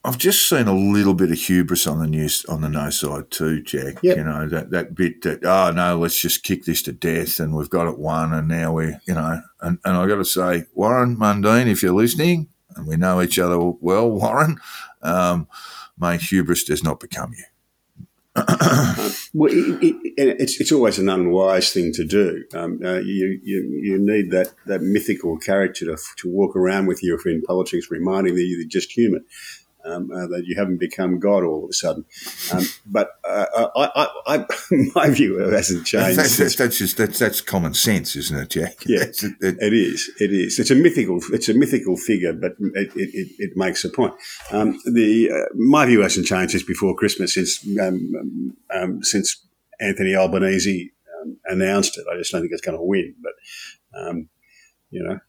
I've 0.05 0.17
just 0.17 0.49
seen 0.49 0.67
a 0.67 0.74
little 0.74 1.13
bit 1.13 1.32
of 1.32 1.38
hubris 1.38 1.88
on 1.88 1.99
the 1.99 2.07
news 2.07 2.43
on 2.45 2.61
the 2.61 2.67
no 2.67 2.89
side 2.89 3.32
too, 3.32 3.61
Jack. 3.61 3.99
Yep. 4.01 4.17
You 4.17 4.24
know 4.24 4.49
that 4.49 4.71
that 4.71 4.95
bit 4.95 5.21
that 5.21 5.45
oh 5.45 5.71
no, 5.71 5.97
let's 5.97 6.19
just 6.19 6.43
kick 6.43 6.65
this 6.65 6.82
to 6.84 6.91
death, 6.91 7.39
and 7.39 7.55
we've 7.55 7.69
got 7.69 7.88
it 7.88 7.99
won, 7.99 8.34
and 8.34 8.47
now 8.47 8.74
we're 8.74 8.99
you 9.07 9.13
know, 9.13 9.41
and, 9.61 9.80
and 9.86 9.97
I 9.97 10.07
got 10.07 10.15
to 10.15 10.26
say, 10.26 10.65
Warren 10.74 11.15
Mundine, 11.15 11.67
if 11.67 11.82
you're 11.82 11.93
listening, 11.93 12.49
and 12.76 12.88
we 12.88 12.97
know 12.97 13.21
each 13.21 13.39
other 13.39 13.57
well, 13.59 14.09
Warren, 14.19 14.59
um, 15.01 15.47
may 15.97 16.17
hubris 16.17 16.63
does 16.63 16.84
not 16.84 16.99
become 16.99 17.32
you 17.38 17.45
well, 18.36 19.51
it, 19.51 19.84
it, 19.84 20.38
it's 20.39 20.59
it's 20.59 20.71
always 20.71 20.97
an 20.97 21.07
unwise 21.07 21.71
thing 21.71 21.93
to 21.93 22.03
do. 22.03 22.43
Um, 22.55 22.79
uh, 22.84 22.95
you, 22.95 23.39
you 23.43 23.79
you 23.84 23.99
need 23.99 24.31
that, 24.31 24.53
that 24.65 24.81
mythical 24.81 25.38
character 25.38 25.86
to, 25.86 25.97
to 26.17 26.29
walk 26.29 26.55
around 26.55 26.88
with 26.88 27.03
you 27.03 27.15
if 27.15 27.27
in 27.27 27.43
politics, 27.43 27.91
reminding 27.91 28.34
that 28.34 28.41
you're 28.41 28.67
just 28.67 28.91
human 28.91 29.23
um, 29.86 30.09
uh, 30.11 30.27
that 30.27 30.43
you 30.45 30.55
haven't 30.57 30.79
become 30.79 31.19
God 31.19 31.43
all 31.43 31.65
of 31.65 31.69
a 31.69 31.73
sudden. 31.73 32.05
Um, 32.51 32.65
but 32.86 33.09
uh, 33.27 33.67
I, 33.75 33.89
I, 33.95 34.07
I, 34.27 34.45
my 34.95 35.09
view 35.09 35.38
hasn't 35.38 35.86
changed. 35.86 36.19
That's, 36.19 36.38
that's, 36.38 36.55
that's, 36.55 36.77
just 36.77 36.97
that's, 36.97 37.19
that's 37.19 37.41
common 37.41 37.73
sense, 37.73 38.15
isn't 38.15 38.38
it, 38.38 38.49
Jack? 38.49 38.77
Yeah, 38.86 39.03
it, 39.03 39.23
it 39.41 39.73
is. 39.73 40.11
It 40.19 40.31
is. 40.31 40.59
It's 40.59 40.71
a 40.71 40.75
mythical. 40.75 41.19
It's 41.31 41.49
a 41.49 41.53
mythical 41.53 41.97
figure, 41.97 42.34
but 42.34 42.53
it, 42.75 42.91
it, 42.95 43.27
it 43.38 43.51
makes 43.55 43.84
a 43.84 43.89
point. 43.89 44.13
Um, 44.51 44.79
the 44.86 45.29
uh, 45.31 45.53
my 45.55 45.86
view 45.86 46.01
hasn't 46.01 46.25
changed 46.25 46.51
since 46.51 46.63
before 46.63 46.95
Christmas, 46.95 47.34
since 47.34 47.65
um, 47.79 48.55
um, 48.73 49.03
since 49.03 49.45
Anthony 49.79 50.15
Albanese 50.15 50.91
um, 51.21 51.38
announced 51.45 51.97
it. 51.97 52.05
I 52.11 52.17
just 52.17 52.31
don't 52.31 52.41
think 52.41 52.53
it's 52.53 52.61
going 52.61 52.77
to 52.77 52.84
win, 52.84 53.15
but 53.21 53.34
you 54.89 55.03
know. 55.03 55.19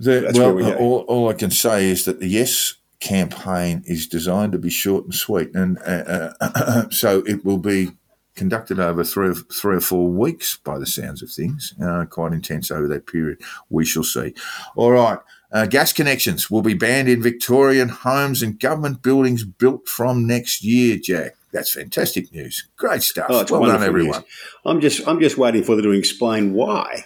The, 0.00 0.32
well, 0.34 0.74
all, 0.78 0.98
all 1.02 1.28
I 1.28 1.34
can 1.34 1.52
say 1.52 1.88
is 1.88 2.06
that 2.06 2.18
the 2.18 2.26
yes 2.26 2.74
campaign 3.02 3.82
is 3.84 4.06
designed 4.06 4.52
to 4.52 4.58
be 4.58 4.70
short 4.70 5.04
and 5.04 5.14
sweet, 5.14 5.54
and 5.54 5.78
uh, 5.80 6.32
uh, 6.40 6.88
so 6.90 7.22
it 7.26 7.44
will 7.44 7.58
be 7.58 7.90
conducted 8.34 8.80
over 8.80 9.04
three 9.04 9.28
or, 9.28 9.34
three 9.34 9.76
or 9.76 9.80
four 9.80 10.08
weeks 10.08 10.56
by 10.56 10.78
the 10.78 10.86
sounds 10.86 11.22
of 11.22 11.30
things. 11.30 11.74
Uh, 11.82 12.06
quite 12.06 12.32
intense 12.32 12.70
over 12.70 12.88
that 12.88 13.06
period. 13.06 13.38
We 13.68 13.84
shall 13.84 14.04
see. 14.04 14.34
All 14.74 14.92
right. 14.92 15.18
Uh, 15.50 15.66
gas 15.66 15.92
connections 15.92 16.50
will 16.50 16.62
be 16.62 16.72
banned 16.72 17.10
in 17.10 17.22
Victorian 17.22 17.90
homes 17.90 18.42
and 18.42 18.58
government 18.58 19.02
buildings 19.02 19.44
built 19.44 19.86
from 19.86 20.26
next 20.26 20.64
year, 20.64 20.96
Jack. 20.96 21.32
That's 21.52 21.74
fantastic 21.74 22.32
news. 22.32 22.68
Great 22.76 23.02
stuff. 23.02 23.26
Oh, 23.28 23.44
well 23.50 23.70
done, 23.70 23.82
everyone. 23.82 24.20
News. 24.20 24.30
I'm 24.64 24.80
just 24.80 25.06
I'm 25.06 25.20
just 25.20 25.36
waiting 25.36 25.62
for 25.62 25.76
them 25.76 25.84
to 25.84 25.90
explain 25.90 26.54
why. 26.54 27.04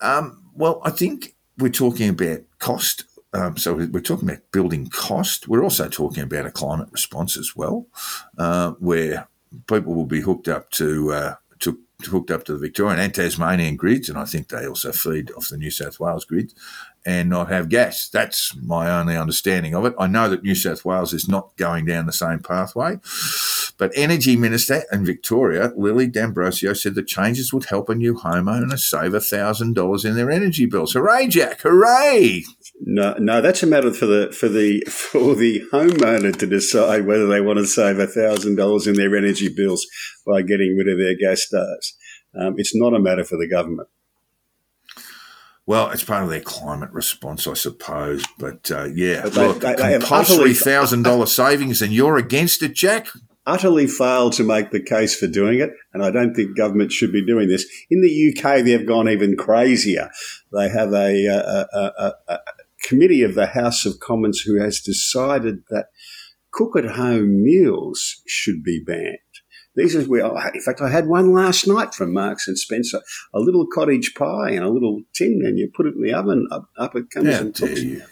Um, 0.00 0.42
well, 0.54 0.80
I 0.84 0.90
think 0.90 1.36
we're 1.56 1.68
talking 1.68 2.08
about 2.08 2.40
cost 2.58 3.04
um, 3.32 3.56
so 3.56 3.74
we're 3.74 4.00
talking 4.00 4.28
about 4.28 4.50
building 4.52 4.88
cost. 4.88 5.48
We're 5.48 5.62
also 5.62 5.88
talking 5.88 6.22
about 6.22 6.46
a 6.46 6.50
climate 6.50 6.88
response 6.90 7.36
as 7.36 7.54
well, 7.54 7.86
uh, 8.38 8.72
where 8.78 9.28
people 9.66 9.94
will 9.94 10.06
be 10.06 10.20
hooked 10.20 10.48
up 10.48 10.70
to, 10.72 11.12
uh, 11.12 11.34
to 11.60 11.78
hooked 12.06 12.30
up 12.30 12.44
to 12.44 12.52
the 12.52 12.58
Victorian 12.58 13.00
and 13.00 13.14
Tasmanian 13.14 13.76
grids, 13.76 14.08
and 14.08 14.18
I 14.18 14.24
think 14.24 14.48
they 14.48 14.66
also 14.66 14.92
feed 14.92 15.30
off 15.32 15.48
the 15.48 15.58
New 15.58 15.70
South 15.70 15.98
Wales 16.00 16.24
grid 16.24 16.54
and 17.08 17.30
not 17.30 17.48
have 17.48 17.70
gas. 17.70 18.06
That's 18.06 18.54
my 18.62 18.90
only 18.90 19.16
understanding 19.16 19.74
of 19.74 19.86
it. 19.86 19.94
I 19.98 20.06
know 20.06 20.28
that 20.28 20.42
New 20.42 20.54
South 20.54 20.84
Wales 20.84 21.14
is 21.14 21.26
not 21.26 21.56
going 21.56 21.86
down 21.86 22.04
the 22.04 22.12
same 22.12 22.40
pathway. 22.40 22.98
But 23.78 23.92
Energy 23.94 24.36
Minister 24.36 24.82
in 24.92 25.06
Victoria, 25.06 25.72
Lily 25.74 26.06
D'Ambrosio, 26.06 26.74
said 26.74 26.94
the 26.94 27.02
changes 27.02 27.50
would 27.50 27.64
help 27.64 27.88
a 27.88 27.94
new 27.94 28.12
homeowner 28.12 28.78
save 28.78 29.12
$1,000 29.12 30.04
in 30.04 30.16
their 30.16 30.30
energy 30.30 30.66
bills. 30.66 30.92
Hooray, 30.92 31.28
Jack! 31.28 31.62
Hooray! 31.62 32.44
No, 32.82 33.14
no, 33.18 33.40
that's 33.40 33.62
a 33.62 33.66
matter 33.66 33.90
for 33.94 34.04
the 34.04 34.30
for 34.30 34.48
the 34.48 34.80
for 34.82 35.34
the 35.34 35.62
homeowner 35.72 36.36
to 36.36 36.46
decide 36.46 37.06
whether 37.06 37.26
they 37.26 37.40
want 37.40 37.58
to 37.58 37.66
save 37.66 37.96
thousand 38.10 38.56
dollars 38.56 38.86
in 38.86 38.94
their 38.94 39.16
energy 39.16 39.48
bills 39.48 39.86
by 40.26 40.42
getting 40.42 40.76
rid 40.76 40.88
of 40.88 40.98
their 40.98 41.16
gas 41.16 41.42
stoves. 41.42 41.96
Um, 42.38 42.54
it's 42.56 42.76
not 42.76 42.94
a 42.94 43.00
matter 43.00 43.24
for 43.24 43.36
the 43.36 43.48
government. 43.48 43.88
Well, 45.68 45.90
it's 45.90 46.02
part 46.02 46.24
of 46.24 46.30
their 46.30 46.40
climate 46.40 46.88
response, 46.92 47.46
I 47.46 47.52
suppose. 47.52 48.24
But 48.38 48.70
uh, 48.70 48.84
yeah, 48.94 49.20
But 49.24 49.32
they- 49.34 49.46
look, 49.46 49.60
they- 49.60 49.74
they 49.74 49.98
compulsory 49.98 50.54
thousand 50.54 51.02
dollar 51.02 51.26
savings, 51.26 51.82
and 51.82 51.92
you're 51.92 52.16
against 52.16 52.62
it, 52.62 52.72
Jack? 52.74 53.08
utterly 53.46 53.86
failed 53.86 54.34
to 54.34 54.44
make 54.44 54.70
the 54.72 54.82
case 54.82 55.14
for 55.18 55.26
doing 55.26 55.58
it, 55.58 55.70
and 55.94 56.02
I 56.02 56.10
don't 56.10 56.34
think 56.34 56.54
government 56.54 56.92
should 56.92 57.12
be 57.12 57.24
doing 57.24 57.48
this. 57.48 57.64
In 57.90 58.02
the 58.02 58.08
UK, 58.36 58.62
they've 58.62 58.86
gone 58.86 59.08
even 59.08 59.36
crazier. 59.38 60.10
They 60.52 60.68
have 60.68 60.92
a, 60.92 61.24
a, 61.26 61.66
a, 61.72 61.92
a, 61.98 62.12
a 62.34 62.38
committee 62.84 63.22
of 63.22 63.34
the 63.34 63.46
House 63.46 63.86
of 63.86 64.00
Commons 64.00 64.40
who 64.40 64.60
has 64.60 64.80
decided 64.80 65.64
that 65.70 65.86
cook 66.50 66.76
at 66.76 66.92
home 66.96 67.42
meals 67.42 68.20
should 68.26 68.62
be 68.62 68.82
banned. 68.86 69.16
These 69.78 69.96
are 69.96 70.02
where, 70.02 70.26
in 70.54 70.60
fact, 70.60 70.80
I 70.80 70.90
had 70.90 71.06
one 71.06 71.32
last 71.32 71.66
night 71.68 71.94
from 71.94 72.12
Marks 72.12 72.48
and 72.48 72.58
Spencer, 72.58 73.00
a 73.32 73.38
little 73.40 73.66
cottage 73.72 74.14
pie 74.14 74.50
in 74.50 74.62
a 74.62 74.68
little 74.70 75.02
tin, 75.14 75.42
and 75.44 75.58
you 75.58 75.70
put 75.74 75.86
it 75.86 75.94
in 75.94 76.02
the 76.02 76.12
oven. 76.12 76.46
Up, 76.50 76.68
up 76.76 76.96
it 76.96 77.10
comes 77.10 77.32
How 77.34 77.40
and 77.42 77.54
dare 77.54 77.68
cooks. 77.68 77.82
you? 77.82 78.02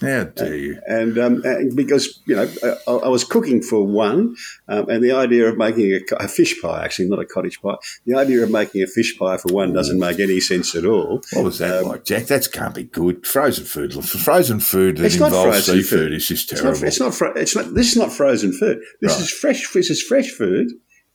How 0.00 0.24
dare 0.24 0.56
you? 0.56 0.80
And, 0.86 1.18
um, 1.18 1.42
and 1.44 1.76
because 1.76 2.22
you 2.24 2.34
know, 2.34 2.50
I, 2.88 2.90
I 2.90 3.08
was 3.08 3.22
cooking 3.22 3.60
for 3.60 3.86
one, 3.86 4.34
um, 4.66 4.88
and 4.88 5.04
the 5.04 5.12
idea 5.12 5.46
of 5.46 5.58
making 5.58 5.92
a, 5.92 6.00
a 6.24 6.26
fish 6.26 6.54
pie, 6.62 6.82
actually 6.86 7.10
not 7.10 7.18
a 7.18 7.26
cottage 7.26 7.60
pie, 7.60 7.74
the 8.06 8.16
idea 8.16 8.42
of 8.42 8.50
making 8.50 8.82
a 8.82 8.86
fish 8.86 9.18
pie 9.18 9.36
for 9.36 9.52
one 9.52 9.74
doesn't 9.74 9.98
make 9.98 10.18
any 10.18 10.40
sense 10.40 10.74
at 10.74 10.86
all. 10.86 11.20
What 11.34 11.44
was 11.44 11.58
that 11.58 11.84
like, 11.84 12.04
Jack? 12.06 12.28
That 12.28 12.50
can't 12.50 12.74
be 12.74 12.84
good. 12.84 13.26
Frozen 13.26 13.66
food, 13.66 13.92
frozen 14.02 14.58
food 14.60 14.96
that 14.96 15.04
It's 15.04 15.18
not 15.18 15.26
involves 15.26 15.66
frozen 15.66 15.74
seafood 15.82 15.98
food. 15.98 16.12
is 16.14 16.26
just 16.28 16.50
It's 16.50 16.62
terrible. 16.62 16.80
not, 16.80 16.88
it's 16.88 17.00
not. 17.00 17.36
It's 17.36 17.56
not. 17.56 17.74
This 17.74 17.90
is 17.90 17.96
not 17.98 18.10
frozen 18.10 18.52
food. 18.54 18.78
This 19.02 19.12
Right. 19.12 19.20
is 19.20 19.30
fresh. 19.30 19.70
This 19.74 19.90
is 19.90 20.02
fresh 20.02 20.30
food 20.30 20.68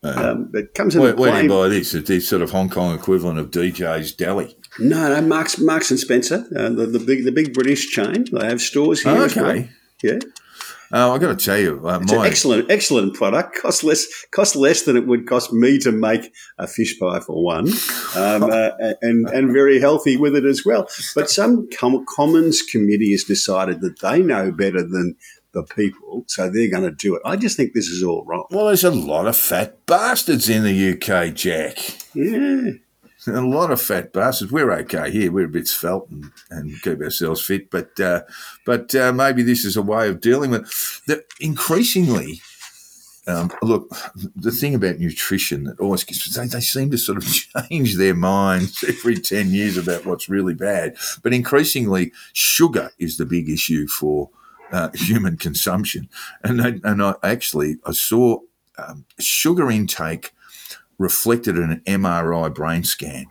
um, 0.04 0.50
that 0.52 0.74
comes 0.74 0.96
in 0.96 1.02
where 1.02 1.14
do 1.14 1.44
you 1.44 1.50
buy 1.50 1.68
this? 1.68 1.94
It's 1.94 2.08
the 2.08 2.20
sort 2.20 2.42
of 2.42 2.52
Hong 2.52 2.70
Kong 2.70 2.94
equivalent 2.94 3.40
of 3.40 3.52
DJ's 3.52 4.12
Deli. 4.12 4.56
No, 4.80 5.10
no. 5.10 5.22
Marks, 5.22 5.58
Marks 5.60 5.90
and 5.90 6.00
Spencer, 6.00 6.46
uh, 6.56 6.70
the, 6.70 6.86
the 6.86 7.00
big, 7.00 7.24
the 7.24 7.32
big 7.32 7.54
British 7.54 7.90
chain. 7.90 8.26
They 8.32 8.46
have 8.46 8.62
stores 8.62 9.02
here. 9.02 9.14
as 9.14 9.36
well. 9.36 9.46
Okay. 9.48 9.70
Yeah. 10.04 10.20
Uh, 10.94 11.12
I've 11.12 11.20
got 11.20 11.38
to 11.38 11.46
tell 11.46 11.58
you, 11.58 11.82
uh, 11.88 12.00
It's 12.04 12.12
an 12.12 12.26
excellent, 12.26 12.70
excellent 12.72 13.16
product. 13.16 13.58
Cost 13.62 13.84
less, 13.84 14.06
cost 14.32 14.56
less 14.56 14.84
than 14.84 14.96
it 14.96 15.08
would 15.08 15.28
cost 15.28 15.52
me 15.52 15.80
to 15.80 15.92
make 15.92 16.32
a 16.60 16.68
fish 16.68 17.00
pie 17.00 17.20
for 17.20 17.44
one, 17.44 17.68
um, 18.16 18.44
uh, 18.52 18.70
and 19.02 19.28
and 19.30 19.52
very 19.52 19.80
healthy 19.80 20.16
with 20.16 20.36
it 20.36 20.46
as 20.46 20.64
well. 20.64 20.88
But 21.16 21.30
some 21.30 21.68
com- 21.76 22.06
Commons 22.16 22.62
committee 22.62 23.12
has 23.12 23.24
decided 23.24 23.82
that 23.82 24.00
they 24.02 24.22
know 24.22 24.52
better 24.52 24.84
than 24.84 25.16
the 25.56 25.64
people, 25.64 26.26
so 26.28 26.50
they're 26.50 26.70
going 26.70 26.84
to 26.84 26.92
do 26.92 27.16
it. 27.16 27.22
I 27.26 27.36
just 27.38 27.58
think 27.58 27.74
this 27.74 27.88
is 27.88 28.04
all 28.04 28.24
wrong. 28.26 28.46
well, 28.52 28.68
there's 28.68 28.84
a 28.84 28.92
lot 28.92 29.26
of 29.26 29.36
fat 29.36 29.84
bastards 29.88 30.48
in 30.50 30.64
the 30.64 30.92
UK, 30.94 31.34
Jack. 31.34 31.78
Yeah, 32.14 32.72
A 33.28 33.42
lot 33.42 33.72
of 33.72 33.82
fat 33.82 34.14
bastards. 34.14 34.52
We're 34.52 34.72
okay 34.72 35.10
here. 35.10 35.32
We're 35.32 35.46
a 35.46 35.50
bit 35.50 35.68
svelte 35.68 36.10
and, 36.12 36.32
and 36.52 36.82
keep 36.84 37.00
ourselves 37.02 37.44
fit, 37.44 37.72
but 37.72 38.00
uh, 38.00 38.22
but 38.66 38.94
uh, 38.94 39.12
maybe 39.14 39.42
this 39.42 39.66
is 39.66 39.76
a 39.76 39.82
way 39.82 40.10
of 40.10 40.22
dealing 40.22 40.52
with. 40.52 41.02
The, 41.08 41.24
increasingly, 41.40 42.42
um, 43.28 43.52
look, 43.64 43.90
the 44.36 44.52
thing 44.52 44.76
about 44.76 45.00
nutrition 45.00 45.64
that 45.64 45.80
always 45.80 46.04
gets 46.04 46.36
they, 46.36 46.46
they 46.46 46.60
seem 46.60 46.92
to 46.92 46.98
sort 46.98 47.18
of 47.18 47.26
change 47.70 47.96
their 47.96 48.14
minds 48.14 48.84
every 48.88 49.16
ten 49.16 49.50
years 49.50 49.78
about 49.78 50.06
what's 50.06 50.30
really 50.30 50.54
bad. 50.54 50.96
But 51.24 51.34
increasingly, 51.34 52.12
sugar 52.34 52.92
is 53.00 53.18
the 53.18 53.26
big 53.26 53.50
issue 53.50 53.88
for 53.88 54.30
uh, 54.72 54.90
human 54.96 55.38
consumption, 55.38 56.10
and 56.44 56.62
I, 56.62 56.80
and 56.84 57.02
I 57.04 57.16
actually 57.24 57.78
I 57.86 57.92
saw 57.92 58.40
um, 58.78 59.06
sugar 59.20 59.70
intake 59.72 60.32
reflected 60.98 61.58
in 61.58 61.72
an 61.72 61.82
MRI 61.86 62.54
brain 62.54 62.84
scan, 62.84 63.26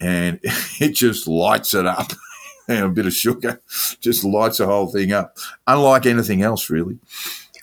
and 0.00 0.40
it 0.80 0.94
just 0.94 1.26
lights 1.28 1.74
it 1.74 1.86
up. 1.86 2.12
And 2.68 2.84
a 2.84 2.88
bit 2.88 3.06
of 3.06 3.12
sugar 3.12 3.60
just 4.00 4.22
lights 4.22 4.58
the 4.58 4.66
whole 4.66 4.86
thing 4.92 5.10
up, 5.12 5.36
unlike 5.66 6.06
anything 6.06 6.42
else, 6.42 6.70
really. 6.70 7.00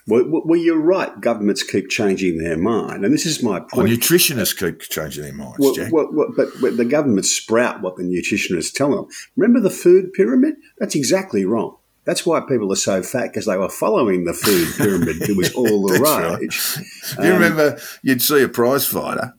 well, 0.06 0.42
well, 0.44 0.58
you're 0.60 0.76
right. 0.78 1.18
Governments 1.18 1.62
keep 1.62 1.88
changing 1.88 2.36
their 2.36 2.58
mind, 2.58 3.06
and 3.06 3.14
this 3.14 3.24
is 3.24 3.42
my 3.42 3.58
point. 3.60 3.72
Well, 3.74 3.86
nutritionists 3.86 4.58
keep 4.58 4.80
changing 4.80 5.22
their 5.22 5.32
minds, 5.32 5.56
Well, 5.60 5.72
Jack. 5.72 5.92
well, 5.94 6.10
well, 6.12 6.28
but, 6.36 6.48
but 6.60 6.76
the 6.76 6.84
governments 6.84 7.30
sprout 7.32 7.80
what 7.80 7.96
the 7.96 8.02
nutritionists 8.02 8.74
tell 8.74 8.90
them. 8.94 9.06
Remember 9.34 9.60
the 9.60 9.74
food 9.74 10.12
pyramid? 10.12 10.56
That's 10.78 10.94
exactly 10.94 11.46
wrong. 11.46 11.77
That's 12.08 12.24
why 12.24 12.40
people 12.40 12.72
are 12.72 12.76
so 12.76 13.02
fat 13.02 13.24
because 13.28 13.44
they 13.44 13.58
were 13.58 13.68
following 13.68 14.24
the 14.24 14.32
food 14.32 14.68
pyramid. 14.78 15.28
It 15.28 15.36
was 15.36 15.52
all 15.52 15.86
the 15.86 16.00
rage. 16.40 16.74
Do 17.20 17.26
you 17.26 17.34
um, 17.34 17.40
remember 17.42 17.78
you'd 18.02 18.22
see 18.22 18.42
a 18.42 18.48
prize 18.48 18.86
fighter, 18.86 19.34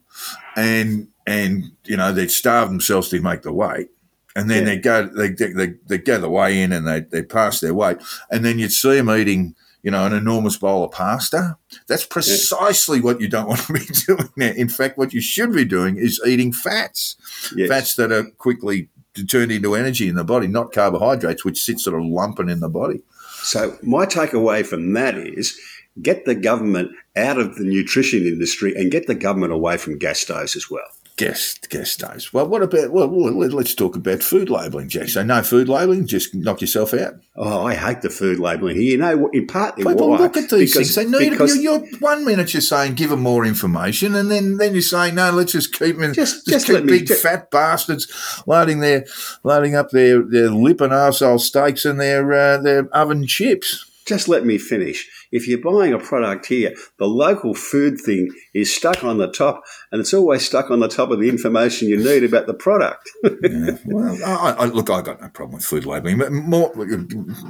and 0.56 1.08
and 1.26 1.64
you 1.84 1.96
know 1.96 2.12
they'd 2.12 2.30
starve 2.30 2.68
themselves 2.68 3.08
to 3.08 3.20
make 3.20 3.42
the 3.42 3.52
weight, 3.52 3.88
and 4.36 4.48
then 4.48 4.60
Yeah. 4.62 4.74
they'd 4.74 4.82
go 4.82 5.06
they 5.06 5.30
they 5.30 5.74
they'd 5.86 6.04
go 6.04 6.18
the 6.20 6.30
way 6.30 6.62
in 6.62 6.72
and 6.72 6.86
they 6.86 7.00
they 7.00 7.22
pass 7.22 7.58
their 7.60 7.74
weight, 7.74 7.98
and 8.30 8.44
then 8.44 8.58
you'd 8.60 8.72
see 8.72 8.94
them 8.96 9.10
eating. 9.10 9.56
You 9.82 9.90
know, 9.90 10.04
an 10.04 10.12
enormous 10.12 10.58
bowl 10.58 10.84
of 10.84 10.90
pasta. 10.90 11.56
That's 11.88 12.04
precisely 12.04 13.00
what 13.00 13.18
you 13.18 13.28
don't 13.28 13.48
want 13.52 13.62
to 13.62 13.72
be 13.72 13.80
doing 14.06 14.28
now. 14.36 14.50
In 14.50 14.68
fact, 14.68 14.98
what 14.98 15.14
you 15.14 15.22
should 15.22 15.54
be 15.54 15.64
doing 15.64 15.96
is 15.96 16.20
eating 16.26 16.52
fats, 16.52 17.16
Yes. 17.56 17.68
fats 17.70 17.94
that 17.94 18.12
are 18.12 18.24
quickly 18.36 18.90
turned 19.28 19.52
into 19.52 19.74
energy 19.74 20.08
in 20.08 20.14
the 20.14 20.24
body, 20.24 20.46
not 20.46 20.72
carbohydrates, 20.72 21.44
which 21.44 21.62
sit 21.62 21.80
sort 21.80 22.00
of 22.00 22.06
lumping 22.06 22.48
in 22.48 22.60
the 22.60 22.68
body. 22.68 23.02
So 23.42 23.76
my 23.82 24.06
takeaway 24.06 24.64
from 24.64 24.92
that 24.94 25.16
is 25.16 25.58
get 26.00 26.24
the 26.24 26.34
government 26.34 26.92
out 27.16 27.38
of 27.38 27.56
the 27.56 27.64
nutrition 27.64 28.26
industry 28.26 28.74
and 28.74 28.92
get 28.92 29.06
the 29.06 29.14
government 29.14 29.52
away 29.52 29.76
from 29.76 29.98
gas 29.98 30.20
stoves 30.20 30.56
as 30.56 30.70
well. 30.70 30.88
Guest 31.20 31.68
guest 31.68 32.00
days. 32.00 32.32
Well, 32.32 32.48
what 32.48 32.62
about? 32.62 32.92
Well, 32.92 33.06
well, 33.08 33.34
let- 33.36 33.52
let's 33.52 33.74
talk 33.74 33.94
about 33.94 34.22
food 34.22 34.48
labelling, 34.48 34.88
Jack. 34.88 35.08
So 35.10 35.22
no 35.22 35.42
food 35.42 35.68
labelling, 35.68 36.06
just 36.06 36.34
knock 36.34 36.62
yourself 36.62 36.94
out. 36.94 37.12
Oh, 37.36 37.66
I 37.66 37.74
hate 37.74 38.00
the 38.00 38.08
food 38.08 38.38
labelling 38.38 38.76
here. 38.76 38.92
You 38.92 38.96
know, 38.96 39.16
what- 39.18 39.34
in 39.34 39.46
partly 39.46 39.84
People 39.84 40.08
why? 40.08 40.16
look 40.18 40.38
at 40.38 40.48
these 40.48 40.72
Because- 40.72 40.94
things. 40.94 41.12
They 41.12 41.18
need 41.18 41.30
because- 41.32 41.56
You're, 41.58 41.84
you're 41.84 41.98
one 41.98 42.24
minute 42.24 42.54
you're 42.54 42.62
saying 42.62 42.94
give 42.94 43.10
them 43.10 43.20
more 43.20 43.44
information, 43.44 44.14
and 44.14 44.30
then 44.30 44.56
then 44.56 44.72
you're 44.72 44.80
saying 44.80 45.14
no, 45.14 45.30
let's 45.30 45.52
just 45.52 45.74
keep 45.78 45.98
them. 45.98 46.14
Just- 46.14 46.46
Just, 46.46 46.46
just 46.46 46.66
keep 46.68 46.74
let 46.76 46.84
me- 46.86 47.00
big 47.00 47.08
fat 47.10 47.50
bastards 47.50 48.08
loading 48.46 48.80
their 48.80 49.04
loading 49.44 49.74
up 49.74 49.90
their, 49.90 50.22
their 50.22 50.48
lip 50.48 50.80
and 50.80 50.90
arsehole 50.92 51.38
steaks 51.38 51.84
and 51.84 52.00
their 52.00 52.32
uh, 52.32 52.56
their 52.62 52.88
oven 52.96 53.26
chips. 53.26 53.84
just 54.06 54.26
let 54.26 54.46
me 54.46 54.56
finish. 54.56 55.06
If 55.32 55.46
you're 55.46 55.60
buying 55.60 55.92
a 55.92 55.98
product 55.98 56.46
here, 56.46 56.74
the 56.98 57.06
local 57.06 57.54
food 57.54 58.00
thing 58.00 58.30
is 58.54 58.74
stuck 58.74 59.04
on 59.04 59.18
the 59.18 59.30
top, 59.30 59.62
and 59.92 60.00
it's 60.00 60.14
always 60.14 60.44
stuck 60.44 60.70
on 60.70 60.80
the 60.80 60.88
top 60.88 61.10
of 61.10 61.20
the 61.20 61.28
information 61.28 61.88
you 61.88 61.96
need 61.96 62.24
about 62.24 62.46
the 62.46 62.54
product. 62.54 63.10
Yeah. 63.42 63.78
Well, 63.86 64.18
I, 64.24 64.50
I, 64.50 64.64
look, 64.66 64.90
I 64.90 65.02
got 65.02 65.20
no 65.20 65.28
problem 65.28 65.56
with 65.56 65.64
food 65.64 65.84
labelling, 65.84 66.18
but 66.18 66.30
more 66.30 66.72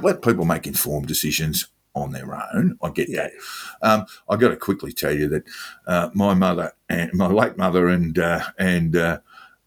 let 0.01 0.21
people 0.21 0.45
make 0.45 0.65
informed 0.65 1.07
decisions 1.07 1.67
on 1.93 2.11
their 2.11 2.33
own. 2.53 2.77
I 2.81 2.89
get 2.89 3.11
that. 3.11 3.31
Um, 3.81 4.05
I 4.29 4.37
got 4.37 4.49
to 4.49 4.55
quickly 4.55 4.93
tell 4.93 5.13
you 5.13 5.27
that 5.29 5.43
uh, 5.85 6.09
my 6.13 6.33
mother 6.33 6.73
and 6.89 7.11
my 7.13 7.27
late 7.27 7.57
mother 7.57 7.87
and 7.87 8.17
uh, 8.17 8.43
and 8.57 8.95
uh, 8.95 9.19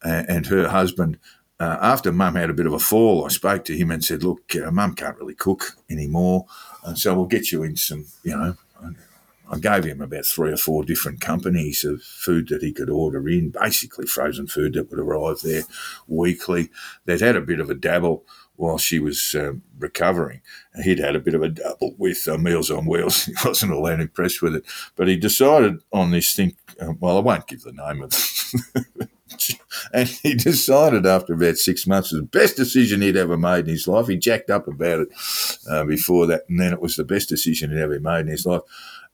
and 0.03 0.47
her 0.47 0.69
husband. 0.69 1.19
Uh, 1.61 1.79
after 1.81 2.11
Mum 2.11 2.35
had 2.35 2.51
a 2.51 2.55
bit 2.55 2.67
of 2.67 2.73
a 2.73 2.81
fall, 2.81 3.25
I 3.25 3.29
spoke 3.29 3.65
to 3.67 3.77
him 3.77 3.91
and 3.91 4.05
said, 4.05 4.25
"Look, 4.25 4.57
uh, 4.57 4.71
Mum 4.73 4.95
can't 4.95 5.17
really 5.19 5.35
cook 5.35 5.77
anymore, 5.89 6.47
and 6.85 6.99
so 6.99 7.15
we'll 7.15 7.27
get 7.27 7.51
you 7.53 7.63
in 7.63 7.77
some, 7.77 8.07
you 8.23 8.37
know." 8.37 8.57
I 9.51 9.59
gave 9.59 9.85
him 9.85 10.01
about 10.01 10.25
three 10.25 10.53
or 10.53 10.57
four 10.57 10.85
different 10.85 11.21
companies 11.21 11.85
of 11.85 12.03
food 12.03 12.49
that 12.49 12.63
he 12.63 12.73
could 12.73 12.89
order 12.89 13.29
in, 13.29 13.51
basically 13.51 14.07
frozen 14.07 14.47
food 14.47 14.73
that 14.75 14.91
would 14.91 14.99
arrive 14.99 15.41
there 15.43 15.65
weekly. 16.09 16.71
They'd 17.05 17.21
had 17.21 17.37
a 17.37 17.43
bit 17.43 17.61
of 17.61 17.69
a 17.69 17.75
dabble 17.75 18.25
while 18.57 18.79
she 18.79 18.99
was 18.99 19.35
um, 19.39 19.63
recovering. 19.79 20.41
He'd 20.83 20.99
had 20.99 21.17
a 21.17 21.21
bit 21.21 21.35
of 21.35 21.43
a 21.43 21.49
dabble 21.49 21.95
with 21.99 22.27
uh, 22.27 22.39
Meals 22.39 22.71
on 22.71 22.87
Wheels. 22.87 23.27
He 23.27 23.35
wasn't 23.45 23.73
all 23.73 23.85
that 23.85 24.01
impressed 24.01 24.41
with 24.41 24.55
it. 24.55 24.65
But 24.97 25.09
he 25.09 25.17
decided 25.17 25.83
on 25.93 26.11
this 26.11 26.35
thing, 26.35 26.57
uh, 26.81 26.95
well, 26.99 27.19
I 27.19 27.21
won't 27.21 27.47
give 27.47 27.63
the 27.63 27.73
name 27.73 28.03
of 28.03 28.13
And 29.93 30.09
he 30.09 30.35
decided 30.35 31.07
after 31.07 31.35
about 31.35 31.57
six 31.57 31.87
months 31.87 32.13
it 32.13 32.17
was 32.17 32.23
the 32.23 32.39
best 32.39 32.57
decision 32.57 33.03
he'd 33.03 33.17
ever 33.17 33.37
made 33.37 33.67
in 33.67 33.73
his 33.73 33.87
life. 33.87 34.07
He 34.07 34.17
jacked 34.17 34.51
up 34.51 34.67
about 34.67 35.01
it 35.01 35.09
uh, 35.69 35.85
before 35.85 36.27
that, 36.27 36.45
and 36.49 36.59
then 36.59 36.73
it 36.73 36.81
was 36.81 36.97
the 36.97 37.05
best 37.05 37.29
decision 37.29 37.71
he'd 37.71 37.81
ever 37.81 38.01
made 38.01 38.21
in 38.21 38.29
his 38.29 38.47
life. 38.47 38.63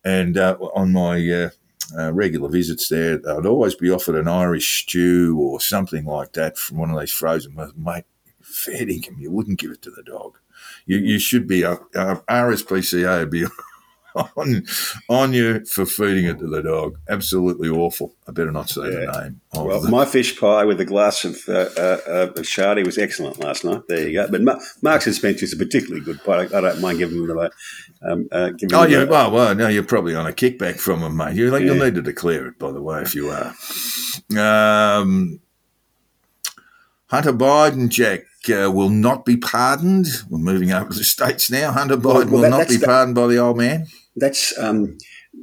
And 0.05 0.39
uh, 0.39 0.57
on 0.75 0.93
my 0.93 1.17
uh, 1.29 1.51
uh, 1.99 2.13
regular 2.13 2.49
visits 2.49 2.89
there, 2.89 3.21
I'd 3.29 3.47
always 3.47 3.75
be 3.75 3.91
offered 3.91 4.17
an 4.17 4.29
Irish 4.29 4.83
stew 4.83 5.37
or 5.39 5.61
something 5.61 6.05
like 6.05 6.33
that 6.33 6.57
from 6.57 6.79
one 6.79 6.91
of 6.91 7.01
these 7.01 7.13
frozen. 7.13 7.57
Mate, 7.77 8.05
fair 8.41 8.87
dinkum, 8.87 9.19
you 9.19 9.31
wouldn't 9.31 9.59
give 9.59 9.71
it 9.71 9.83
to 9.83 9.91
the 9.91 10.03
dog. 10.03 10.39
You, 10.87 10.99
you 10.99 11.19
should 11.19 11.47
be, 11.47 11.65
uh, 11.65 11.77
RSPCA 11.95 13.31
be 13.31 13.47
on, 14.37 14.65
on 15.09 15.33
you 15.33 15.65
for 15.65 15.87
feeding 15.87 16.25
it 16.27 16.39
to 16.39 16.47
the 16.47 16.63
dog. 16.63 16.99
Absolutely 17.09 17.69
awful. 17.69 18.15
I 18.29 18.33
better 18.33 18.51
not 18.53 18.69
say 18.71 18.83
Yeah. 18.83 19.07
the 19.13 19.23
name. 19.23 19.41
Well, 19.55 19.81
the, 19.81 19.89
my 19.91 20.05
fish 20.05 20.39
pie 20.39 20.65
with 20.65 20.81
a 20.81 20.85
glass 20.85 21.25
of 21.25 21.37
uh, 21.49 21.69
uh, 21.77 21.99
of 22.37 22.45
shardy 22.47 22.85
was 22.85 22.99
excellent 22.99 23.39
last 23.41 23.65
night. 23.65 23.83
There 23.89 24.07
you 24.09 24.13
go. 24.15 24.29
But 24.31 24.43
Ma- 24.43 24.59
Marks 24.83 25.07
and 25.07 25.15
Spencer 25.15 25.45
is 25.45 25.53
a 25.53 25.57
particularly 25.57 26.05
good 26.05 26.21
product. 26.23 26.55
I 26.55 26.61
don't 26.61 26.81
mind 26.81 26.99
giving 26.99 27.27
them 27.27 27.39
a. 27.39 27.51
Um, 28.03 28.29
uh, 28.33 28.51
giving 28.51 28.75
Oh, 28.75 28.85
yeah. 28.85 29.05
Well, 29.05 29.31
well, 29.31 29.55
no, 29.55 29.69
you're 29.69 29.83
probably 29.85 30.15
on 30.15 30.27
a 30.27 30.33
kickback 30.33 30.79
from 30.81 31.01
them, 31.01 31.17
mate. 31.17 31.35
You're 31.35 31.51
like, 31.51 31.63
You'll 31.63 31.75
need 31.77 31.95
to 31.97 32.03
declare 32.03 32.47
it, 32.47 32.59
by 32.59 32.73
the 32.73 32.81
way, 32.83 33.03
if 33.03 33.15
you 33.15 33.29
are. 33.31 33.55
Um, 35.01 35.41
Hunter 37.09 37.33
Biden, 37.33 37.89
Jack, 37.89 38.21
uh, 38.49 38.71
will 38.71 38.89
not 38.89 39.25
be 39.25 39.37
pardoned. 39.37 40.07
We're 40.29 40.39
moving 40.39 40.73
over 40.73 40.91
to 40.91 40.99
the 40.99 41.05
states 41.05 41.51
now. 41.51 41.73
Hunter 41.73 41.97
Biden 41.97 42.03
well, 42.03 42.27
will 42.27 42.41
that, 42.43 42.51
not 42.51 42.69
be 42.69 42.79
pardoned 42.79 43.15
by 43.15 43.27
the 43.27 43.39
old 43.39 43.59
man. 43.59 43.87
That's 44.17 44.57
um, 44.59 44.99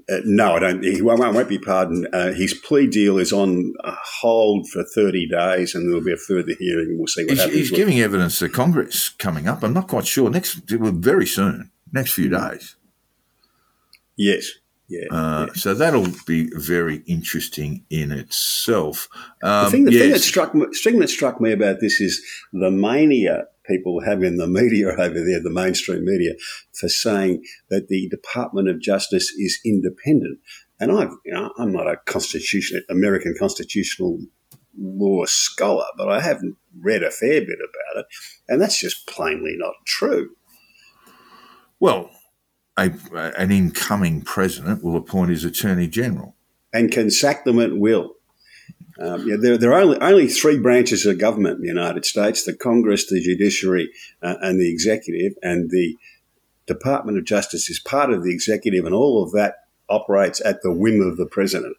uh, 0.09 0.17
no, 0.23 0.55
I 0.55 0.59
don't. 0.59 0.83
He 0.83 1.01
won't, 1.01 1.19
won't 1.19 1.49
be 1.49 1.59
pardoned. 1.59 2.07
Uh, 2.13 2.31
his 2.31 2.53
plea 2.53 2.87
deal 2.87 3.17
is 3.17 3.33
on 3.33 3.73
hold 3.83 4.69
for 4.69 4.83
30 4.83 5.27
days, 5.27 5.75
and 5.75 5.87
there'll 5.87 6.03
be 6.03 6.13
a 6.13 6.17
further 6.17 6.53
hearing. 6.57 6.97
We'll 6.97 7.07
see 7.07 7.23
what 7.23 7.31
he's, 7.31 7.39
happens. 7.39 7.57
He's 7.57 7.71
giving 7.71 7.99
evidence 7.99 8.39
to 8.39 8.49
Congress 8.49 9.09
coming 9.09 9.47
up. 9.47 9.63
I'm 9.63 9.73
not 9.73 9.87
quite 9.87 10.07
sure. 10.07 10.29
Next, 10.29 10.53
very 10.69 11.25
soon, 11.25 11.71
next 11.91 12.13
few 12.13 12.29
days. 12.29 12.75
Yes. 14.15 14.49
Yeah, 14.89 15.05
uh, 15.11 15.45
yeah, 15.47 15.53
So 15.53 15.73
that'll 15.73 16.07
be 16.25 16.49
very 16.55 17.03
interesting 17.07 17.83
in 17.89 18.11
itself. 18.11 19.09
Um, 19.43 19.65
the, 19.65 19.71
thing, 19.71 19.85
the 19.85 19.91
yes. 19.91 20.01
thing, 20.01 20.11
that 20.11 20.19
struck 20.19 20.55
me, 20.55 20.65
thing 20.81 20.99
that 20.99 21.09
struck 21.09 21.41
me 21.41 21.51
about 21.51 21.81
this 21.81 21.99
is 21.99 22.25
the 22.53 22.71
mania 22.71 23.47
people 23.65 24.01
have 24.01 24.23
in 24.23 24.37
the 24.37 24.47
media 24.61 24.87
over 24.87 25.09
there, 25.09 25.41
the 25.41 25.51
mainstream 25.51 26.05
media, 26.05 26.33
for 26.73 26.87
saying 26.87 27.43
that 27.69 27.89
the 27.89 28.07
Department 28.09 28.69
of 28.69 28.79
Justice 28.79 29.29
is 29.37 29.59
independent. 29.65 30.39
And 30.79 30.91
I've, 30.91 31.11
you 31.25 31.33
know, 31.33 31.51
I'm 31.57 31.73
not 31.73 31.87
a 31.87 31.97
constitution, 32.05 32.81
American 32.89 33.35
constitutional 33.37 34.19
law 34.77 35.25
scholar, 35.25 35.85
but 35.97 36.07
I 36.07 36.21
have 36.21 36.39
read 36.79 37.03
a 37.03 37.11
fair 37.11 37.41
bit 37.41 37.57
about 37.59 38.01
it, 38.01 38.05
and 38.47 38.61
that's 38.61 38.79
just 38.79 39.07
plainly 39.07 39.55
not 39.57 39.73
true. 39.85 40.29
Well, 41.79 42.11
a, 42.77 42.91
an 43.37 43.51
incoming 43.51 44.21
president 44.21 44.83
will 44.83 44.95
appoint 44.95 45.31
his 45.31 45.43
attorney 45.43 45.87
general 45.87 46.35
and 46.73 46.91
can 46.91 47.09
sack 47.09 47.43
them 47.43 47.59
at 47.59 47.77
will. 47.77 48.15
Um, 48.99 49.27
yeah, 49.27 49.35
there, 49.39 49.57
there, 49.57 49.73
are 49.73 49.81
only, 49.81 49.99
only 49.99 50.27
three 50.27 50.59
branches 50.59 51.05
of 51.05 51.19
government 51.19 51.57
in 51.57 51.61
the 51.61 51.67
United 51.67 52.05
States 52.05 52.45
the 52.45 52.55
Congress, 52.55 53.07
the 53.07 53.21
judiciary, 53.21 53.89
uh, 54.23 54.35
and 54.41 54.59
the 54.59 54.71
executive. 54.71 55.33
And 55.43 55.69
the 55.69 55.95
Department 56.65 57.17
of 57.17 57.25
Justice 57.25 57.69
is 57.69 57.79
part 57.79 58.11
of 58.11 58.23
the 58.23 58.33
executive, 58.33 58.85
and 58.85 58.95
all 58.95 59.23
of 59.23 59.31
that 59.33 59.55
operates 59.89 60.41
at 60.43 60.61
the 60.63 60.73
whim 60.73 61.01
of 61.01 61.17
the 61.17 61.27
president. 61.27 61.77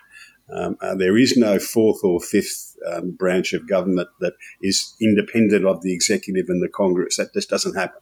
Um, 0.51 0.77
uh, 0.81 0.95
there 0.95 1.19
is 1.19 1.37
no 1.37 1.59
fourth 1.59 2.03
or 2.03 2.21
fifth 2.21 2.77
um, 2.91 3.11
branch 3.11 3.53
of 3.53 3.69
government 3.69 4.09
that 4.21 4.35
is 4.63 4.95
independent 5.01 5.67
of 5.67 5.83
the 5.83 5.93
executive 5.93 6.47
and 6.49 6.63
the 6.63 6.69
Congress. 6.69 7.17
That 7.17 7.35
just 7.35 7.51
doesn't 7.51 7.75
happen. 7.75 8.01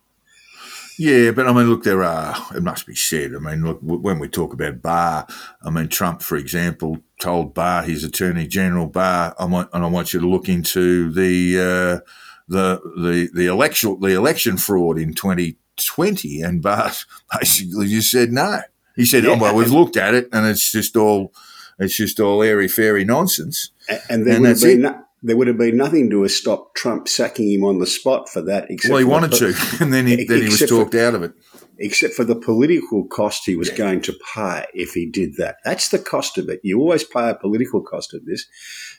Yeah, 0.98 1.32
but 1.32 1.46
I 1.46 1.52
mean, 1.52 1.68
look, 1.68 1.84
there 1.84 2.02
are, 2.02 2.34
it 2.54 2.62
must 2.62 2.86
be 2.86 2.94
said. 2.94 3.34
I 3.34 3.38
mean, 3.38 3.64
look, 3.64 3.78
when 3.82 4.18
we 4.18 4.28
talk 4.28 4.52
about 4.52 4.80
Barr, 4.80 5.26
I 5.62 5.70
mean, 5.70 5.88
Trump, 5.88 6.22
for 6.22 6.36
example, 6.36 6.98
told 7.20 7.54
Barr, 7.54 7.82
his 7.82 8.02
attorney 8.02 8.46
general, 8.46 8.86
Barr, 8.86 9.34
I 9.38 9.44
want, 9.44 9.68
and 9.72 9.84
I 9.84 9.88
want 9.88 10.14
you 10.14 10.20
to 10.20 10.28
look 10.28 10.48
into 10.48 11.12
the, 11.12 11.58
uh, 11.58 12.10
the, 12.48 12.80
the, 12.96 13.28
the 13.34 13.46
election, 13.46 13.98
the 14.00 14.14
election 14.14 14.56
fraud 14.56 14.98
in 14.98 15.12
2020. 15.12 16.40
And 16.40 16.62
Barr 16.62 16.92
basically 17.38 17.88
just 17.88 18.10
said 18.10 18.32
no. 18.32 18.60
He 18.94 19.04
said, 19.04 19.24
yeah. 19.24 19.32
oh, 19.32 19.38
well, 19.38 19.54
we've 19.54 19.70
looked 19.70 19.98
at 19.98 20.14
it 20.14 20.28
and 20.32 20.46
it's 20.46 20.72
just 20.72 20.96
all, 20.96 21.34
it's 21.78 21.96
just 21.96 22.20
all 22.20 22.42
airy 22.42 22.68
fairy 22.68 23.04
nonsense. 23.04 23.70
And, 23.88 24.00
and, 24.08 24.26
and 24.26 24.44
that's 24.46 24.64
it. 24.64 24.78
No- 24.78 25.05
there 25.22 25.36
would 25.36 25.46
have 25.46 25.58
been 25.58 25.76
nothing 25.76 26.10
to 26.10 26.22
have 26.22 26.30
stopped 26.30 26.76
Trump 26.76 27.08
sacking 27.08 27.50
him 27.50 27.64
on 27.64 27.78
the 27.78 27.86
spot 27.86 28.28
for 28.28 28.42
that. 28.42 28.70
Except 28.70 28.90
well, 28.90 28.98
he 28.98 29.04
wanted 29.04 29.30
the, 29.32 29.52
to, 29.52 29.76
and 29.82 29.92
then 29.92 30.06
he, 30.06 30.24
then 30.24 30.42
he 30.42 30.48
was 30.48 30.60
talked 30.60 30.92
for, 30.92 31.00
out 31.00 31.14
of 31.14 31.22
it. 31.22 31.32
Except 31.78 32.14
for 32.14 32.24
the 32.24 32.36
political 32.36 33.06
cost 33.06 33.42
he 33.44 33.56
was 33.56 33.70
yeah. 33.70 33.76
going 33.76 34.00
to 34.02 34.14
pay 34.34 34.66
if 34.74 34.92
he 34.92 35.10
did 35.10 35.36
that. 35.36 35.56
That's 35.64 35.88
the 35.88 35.98
cost 35.98 36.38
of 36.38 36.48
it. 36.48 36.60
You 36.62 36.80
always 36.80 37.04
pay 37.04 37.30
a 37.30 37.34
political 37.34 37.82
cost 37.82 38.14
of 38.14 38.24
this. 38.24 38.46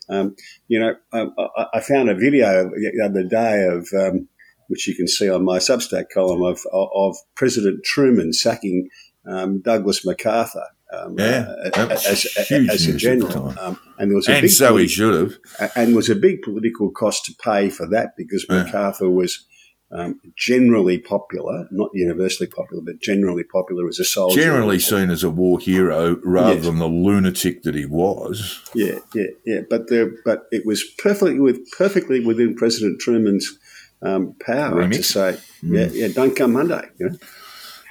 Um, 0.09 0.35
you 0.67 0.79
know, 0.79 0.95
I, 1.11 1.65
I, 1.73 1.81
found 1.81 2.09
a 2.09 2.15
video 2.15 2.69
the 2.69 3.03
other 3.03 3.23
day 3.23 3.65
of 3.65 3.87
um, 3.93 4.27
which 4.67 4.87
you 4.87 4.95
can 4.95 5.07
see 5.07 5.29
on 5.29 5.43
my 5.43 5.57
Substack 5.57 6.05
column 6.13 6.43
of 6.43 6.61
of 6.71 7.17
President 7.35 7.83
Truman 7.83 8.31
sacking 8.31 8.89
um, 9.25 9.61
Douglas 9.61 10.05
MacArthur 10.05 10.65
um, 10.93 11.19
yeah, 11.19 11.53
uh, 11.75 11.87
as, 11.91 12.27
as, 12.37 12.87
a 12.87 12.95
general. 12.95 13.53
Um, 13.59 13.79
and 13.97 14.09
there 14.09 14.15
was 14.15 14.27
a 14.29 14.33
and 14.33 14.41
big 14.43 14.51
so 14.51 14.77
he 14.77 14.87
should 14.87 15.13
have. 15.13 15.71
And 15.75 15.95
was 15.95 16.09
a 16.09 16.15
big 16.15 16.41
political 16.41 16.91
cost 16.91 17.25
to 17.25 17.33
pay 17.43 17.69
for 17.69 17.87
that 17.89 18.11
because 18.15 18.45
yeah. 18.49 18.63
MacArthur 18.63 19.09
was 19.09 19.45
um, 19.91 20.19
generally 20.37 20.97
popular, 20.97 21.67
not 21.71 21.89
universally 21.93 22.47
popular, 22.47 22.83
but 22.85 23.01
generally 23.01 23.43
popular 23.43 23.87
as 23.87 23.99
a 23.99 24.05
soldier. 24.05 24.41
Generally 24.41 24.79
seen 24.79 25.09
as 25.09 25.23
a 25.23 25.29
war 25.29 25.59
hero 25.59 26.19
rather 26.23 26.55
yes. 26.55 26.65
than 26.65 26.79
the 26.79 26.87
lunatic 26.87 27.63
that 27.63 27.75
he 27.75 27.85
was. 27.85 28.61
Yeah, 28.73 28.99
yeah, 29.13 29.27
yeah. 29.45 29.61
But 29.69 29.87
the, 29.87 30.17
but 30.25 30.43
it 30.51 30.65
was 30.65 30.83
perfectly 30.97 31.39
with 31.39 31.59
perfectly 31.71 32.25
within 32.25 32.55
President 32.55 32.99
Truman's 32.99 33.57
um, 34.01 34.35
power 34.45 34.75
Remit. 34.75 34.97
to 34.97 35.03
say, 35.03 35.37
mm. 35.63 35.77
yeah, 35.77 35.87
yeah, 35.91 36.13
don't 36.13 36.35
come 36.35 36.53
Monday. 36.53 36.87
You 36.99 37.09
know? 37.09 37.17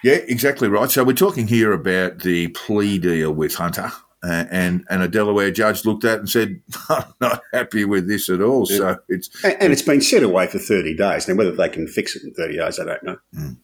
Yeah, 0.06 0.20
exactly 0.28 0.68
right. 0.68 0.88
So 0.88 1.02
we're 1.02 1.14
talking 1.14 1.48
here 1.48 1.72
about 1.72 2.20
the 2.20 2.46
plea 2.48 3.00
deal 3.00 3.32
with 3.32 3.56
Hunter. 3.56 3.90
Uh, 4.22 4.44
and 4.52 4.84
and 4.88 5.02
a 5.02 5.08
Delaware 5.08 5.50
judge 5.50 5.84
looked 5.84 6.04
at 6.04 6.20
and 6.20 6.30
said, 6.30 6.60
"I'm 6.88 7.12
not 7.20 7.42
happy 7.52 7.84
with 7.84 8.06
this 8.06 8.30
at 8.30 8.40
all." 8.40 8.68
Yeah. 8.70 8.76
So 8.76 8.98
it's 9.08 9.44
and, 9.44 9.56
and, 9.60 9.72
it's 9.72 9.82
been 9.82 10.00
set 10.00 10.22
away 10.22 10.46
for 10.46 10.60
thirty 10.60 10.96
days. 10.96 11.26
Now, 11.26 11.34
whether 11.34 11.50
they 11.50 11.68
can 11.68 11.88
fix 11.88 12.14
it 12.14 12.22
in 12.22 12.32
thirty 12.34 12.56
days, 12.56 12.78
I 12.78 12.84
don't 12.84 13.02
know. 13.02 13.16
Mm. 13.34 13.56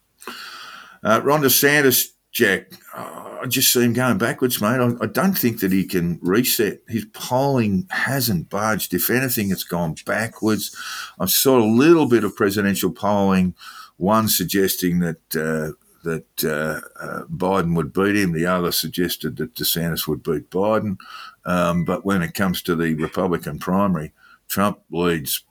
Uh, 1.04 1.20
Ron 1.22 1.42
DeSantis, 1.42 2.08
Jack, 2.32 2.72
oh, 2.96 3.38
I 3.42 3.46
just 3.46 3.72
see 3.72 3.84
him 3.84 3.92
going 3.92 4.18
backwards, 4.18 4.60
mate. 4.60 4.80
I, 4.80 4.90
I, 5.00 5.06
don't 5.06 5.38
think 5.38 5.60
that 5.60 5.70
he 5.70 5.84
can 5.84 6.18
reset. 6.22 6.80
His 6.88 7.04
polling 7.12 7.86
hasn't 7.90 8.50
budged. 8.50 8.94
If 8.94 9.10
anything, 9.10 9.52
it's 9.52 9.64
gone 9.64 9.94
backwards. 10.04 10.76
I 11.20 11.26
saw 11.26 11.60
a 11.60 11.64
little 11.64 12.06
bit 12.06 12.24
of 12.24 12.34
presidential 12.34 12.90
polling, 12.90 13.54
one 13.96 14.26
suggesting 14.26 14.98
that. 14.98 15.36
Uh, 15.36 15.78
that 16.02 16.44
uh, 16.44 16.80
uh, 17.00 17.24
Biden 17.24 17.76
would 17.76 17.92
beat 17.92 18.16
him. 18.16 18.32
The 18.32 18.46
other 18.46 18.72
suggested 18.72 19.36
that 19.36 19.54
DeSantis 19.54 20.06
would 20.06 20.22
beat 20.22 20.50
Biden. 20.50 20.98
Um, 21.44 21.84
but 21.84 22.04
when 22.04 22.22
it 22.22 22.34
comes 22.34 22.62
to 22.62 22.74
the 22.76 22.94
Republican 22.94 23.58
primary, 23.58 24.12
Trump 24.48 24.80
leads, 24.90 25.44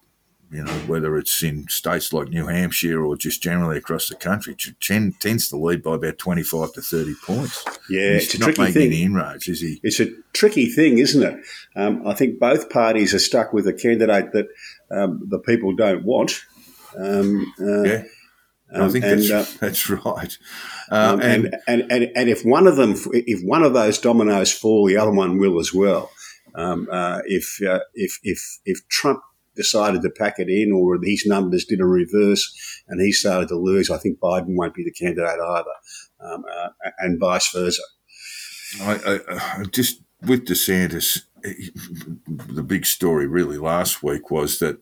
you 0.52 0.64
know, 0.64 0.72
whether 0.88 1.18
it's 1.18 1.42
in 1.44 1.68
states 1.70 2.12
like 2.14 2.30
New 2.30 2.48
Hampshire 2.48 3.04
or 3.04 3.16
just 3.16 3.42
generally 3.42 3.78
across 3.78 4.10
the 4.10 4.16
country, 4.16 4.56
tends 4.82 5.50
to 5.50 5.58
lead 5.58 5.82
by 5.82 5.96
about 5.96 6.18
25 6.18 6.74
to 6.74 6.82
30 6.82 7.16
points. 7.26 7.66
Yeah, 7.90 8.14
He's 8.14 8.26
it's 8.26 8.36
a 8.36 8.40
not 8.40 8.46
tricky 8.46 8.62
making 8.62 8.74
thing. 8.74 8.88
any 8.92 9.04
inroads, 9.04 9.48
is 9.48 9.62
he? 9.62 9.80
It's 9.84 10.00
a 10.00 10.08
tricky 10.34 10.68
thing, 10.68 10.98
isn't 10.98 11.24
it? 11.24 11.46
Um, 11.76 12.06
I 12.06 12.14
think 12.14 12.40
both 12.40 12.70
parties 12.70 13.14
are 13.14 13.20
stuck 13.20 13.54
with 13.54 13.68
a 13.68 13.74
candidate 13.74 14.34
that 14.34 14.48
um, 14.92 15.24
the 15.28 15.40
people 15.40 15.74
don't 15.76 16.04
want. 16.04 16.42
Um, 16.98 17.54
uh, 17.60 17.84
yeah 17.84 18.04
um, 18.74 18.84
I 18.84 18.90
think 18.90 19.06
and, 19.06 19.22
that's, 19.22 19.32
uh, 19.32 19.46
that's 19.60 19.90
right. 19.90 20.38
Um, 20.90 21.14
um, 21.14 21.22
and, 21.22 21.56
and, 21.68 21.92
and, 21.92 22.12
and 22.16 22.30
if 22.30 22.44
one 22.44 22.68
of 22.68 22.76
them, 22.76 22.96
if 23.14 23.42
one 23.44 23.64
of 23.64 23.74
those 23.74 23.98
dominoes 23.98 24.52
fall, 24.52 24.88
the 24.88 24.98
other 24.98 25.12
one 25.12 25.38
will 25.38 25.60
as 25.60 25.74
well. 25.74 26.12
Um, 26.56 26.88
uh, 26.92 27.22
if, 27.26 27.60
uh, 27.66 27.80
if, 27.94 28.20
if, 28.24 28.60
if 28.66 28.88
Trump 28.90 29.22
decided 29.56 30.02
to 30.02 30.10
pack 30.10 30.36
it 30.38 30.50
in 30.50 30.72
or 30.72 30.98
his 31.04 31.26
numbers 31.26 31.66
did 31.66 31.82
a 31.82 31.86
reverse 31.86 32.84
and 32.88 33.02
he 33.02 33.12
started 33.12 33.50
to 33.50 33.56
lose, 33.56 33.90
I 33.90 33.98
think 33.98 34.20
Biden 34.20 34.56
won't 34.56 34.74
be 34.74 34.84
the 34.84 34.92
candidate 34.92 35.40
either, 35.40 36.34
um, 36.34 36.44
uh, 36.50 36.70
and 37.00 37.20
vice 37.20 37.52
versa. 37.52 37.82
I, 38.82 39.20
I, 39.28 39.64
just 39.66 40.02
with 40.22 40.46
DeSantis, 40.46 41.24
the 41.44 42.64
big 42.64 42.86
story 42.86 43.28
really 43.28 43.58
last 43.58 44.04
week 44.04 44.32
was 44.32 44.60
that 44.60 44.78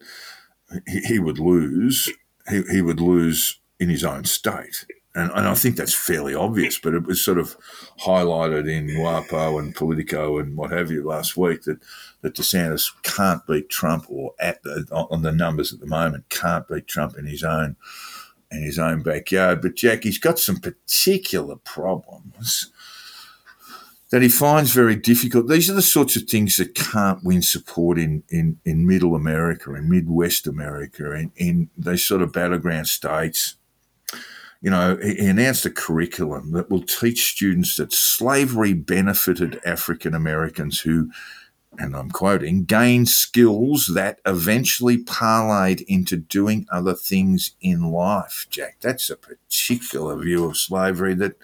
he, 0.87 0.99
he 1.01 1.19
would 1.19 1.39
lose. 1.39 2.11
He, 2.49 2.63
he 2.71 2.81
would 2.81 3.01
lose 3.01 3.59
in 3.79 3.89
his 3.89 4.03
own 4.03 4.25
state. 4.25 4.85
And, 5.15 5.31
and, 5.31 5.47
I 5.47 5.55
think 5.55 5.75
that's 5.75 5.93
fairly 5.93 6.35
obvious, 6.35 6.77
but 6.77 6.93
it 6.93 7.05
was 7.05 7.23
sort 7.23 7.39
of 7.39 7.57
highlighted 7.99 8.69
in 8.69 8.87
WAPO 8.87 9.59
and 9.59 9.75
Politico 9.75 10.37
and 10.37 10.55
what 10.55 10.71
have 10.71 10.91
you 10.91 11.03
last 11.03 11.35
week 11.35 11.63
that, 11.63 11.79
that 12.21 12.35
DeSantis 12.35 12.91
can't 13.01 13.45
beat 13.47 13.69
Trump 13.69 14.05
or 14.07 14.33
at 14.39 14.61
the, 14.61 14.85
on 14.91 15.23
the 15.23 15.31
numbers 15.31 15.73
at 15.73 15.79
the 15.79 15.87
moment 15.87 16.29
can't 16.29 16.67
beat 16.67 16.87
Trump 16.87 17.17
in 17.17 17.25
his 17.25 17.43
own 17.43 17.75
in 18.51 18.63
his 18.63 18.79
own 18.79 19.01
backyard. 19.01 19.61
But 19.61 19.75
Jack, 19.75 20.03
he's 20.03 20.17
got 20.17 20.39
some 20.39 20.57
particular 20.57 21.55
problems 21.55 22.71
that 24.09 24.23
he 24.23 24.29
finds 24.29 24.71
very 24.71 24.95
difficult. 24.95 25.47
These 25.47 25.69
are 25.69 25.75
the 25.75 25.83
sorts 25.83 26.15
of 26.15 26.23
things 26.23 26.57
that 26.57 26.73
can't 26.73 27.23
win 27.23 27.43
support 27.43 27.99
in, 27.99 28.23
in, 28.29 28.59
in 28.65 28.87
middle 28.87 29.15
America, 29.15 29.73
in 29.75 29.89
Midwest 29.89 30.47
America, 30.47 31.13
in, 31.13 31.31
in 31.35 31.69
those 31.77 32.05
sort 32.05 32.23
of 32.23 32.31
battleground 32.31 32.87
states 32.87 33.55
you 34.61 34.69
know, 34.69 34.97
he 35.01 35.27
announced 35.27 35.65
a 35.65 35.69
curriculum 35.69 36.51
that 36.51 36.69
will 36.69 36.81
teach 36.81 37.31
students 37.31 37.77
that 37.77 37.93
slavery 37.93 38.73
benefited 38.73 39.61
African 39.65 40.13
Americans 40.13 40.81
who, 40.81 41.11
and 41.77 41.95
I'm 41.95 42.09
quoting, 42.11 42.65
gained 42.65 43.07
skills 43.07 43.91
that 43.93 44.19
eventually 44.25 44.97
parlayed 44.97 45.85
into 45.87 46.17
doing 46.17 46.67
other 46.71 46.93
things 46.93 47.51
in 47.61 47.91
life. 47.91 48.47
Jack, 48.49 48.77
that's 48.81 49.09
a 49.09 49.15
particular 49.15 50.17
view 50.17 50.45
of 50.45 50.57
slavery 50.57 51.13
that, 51.15 51.37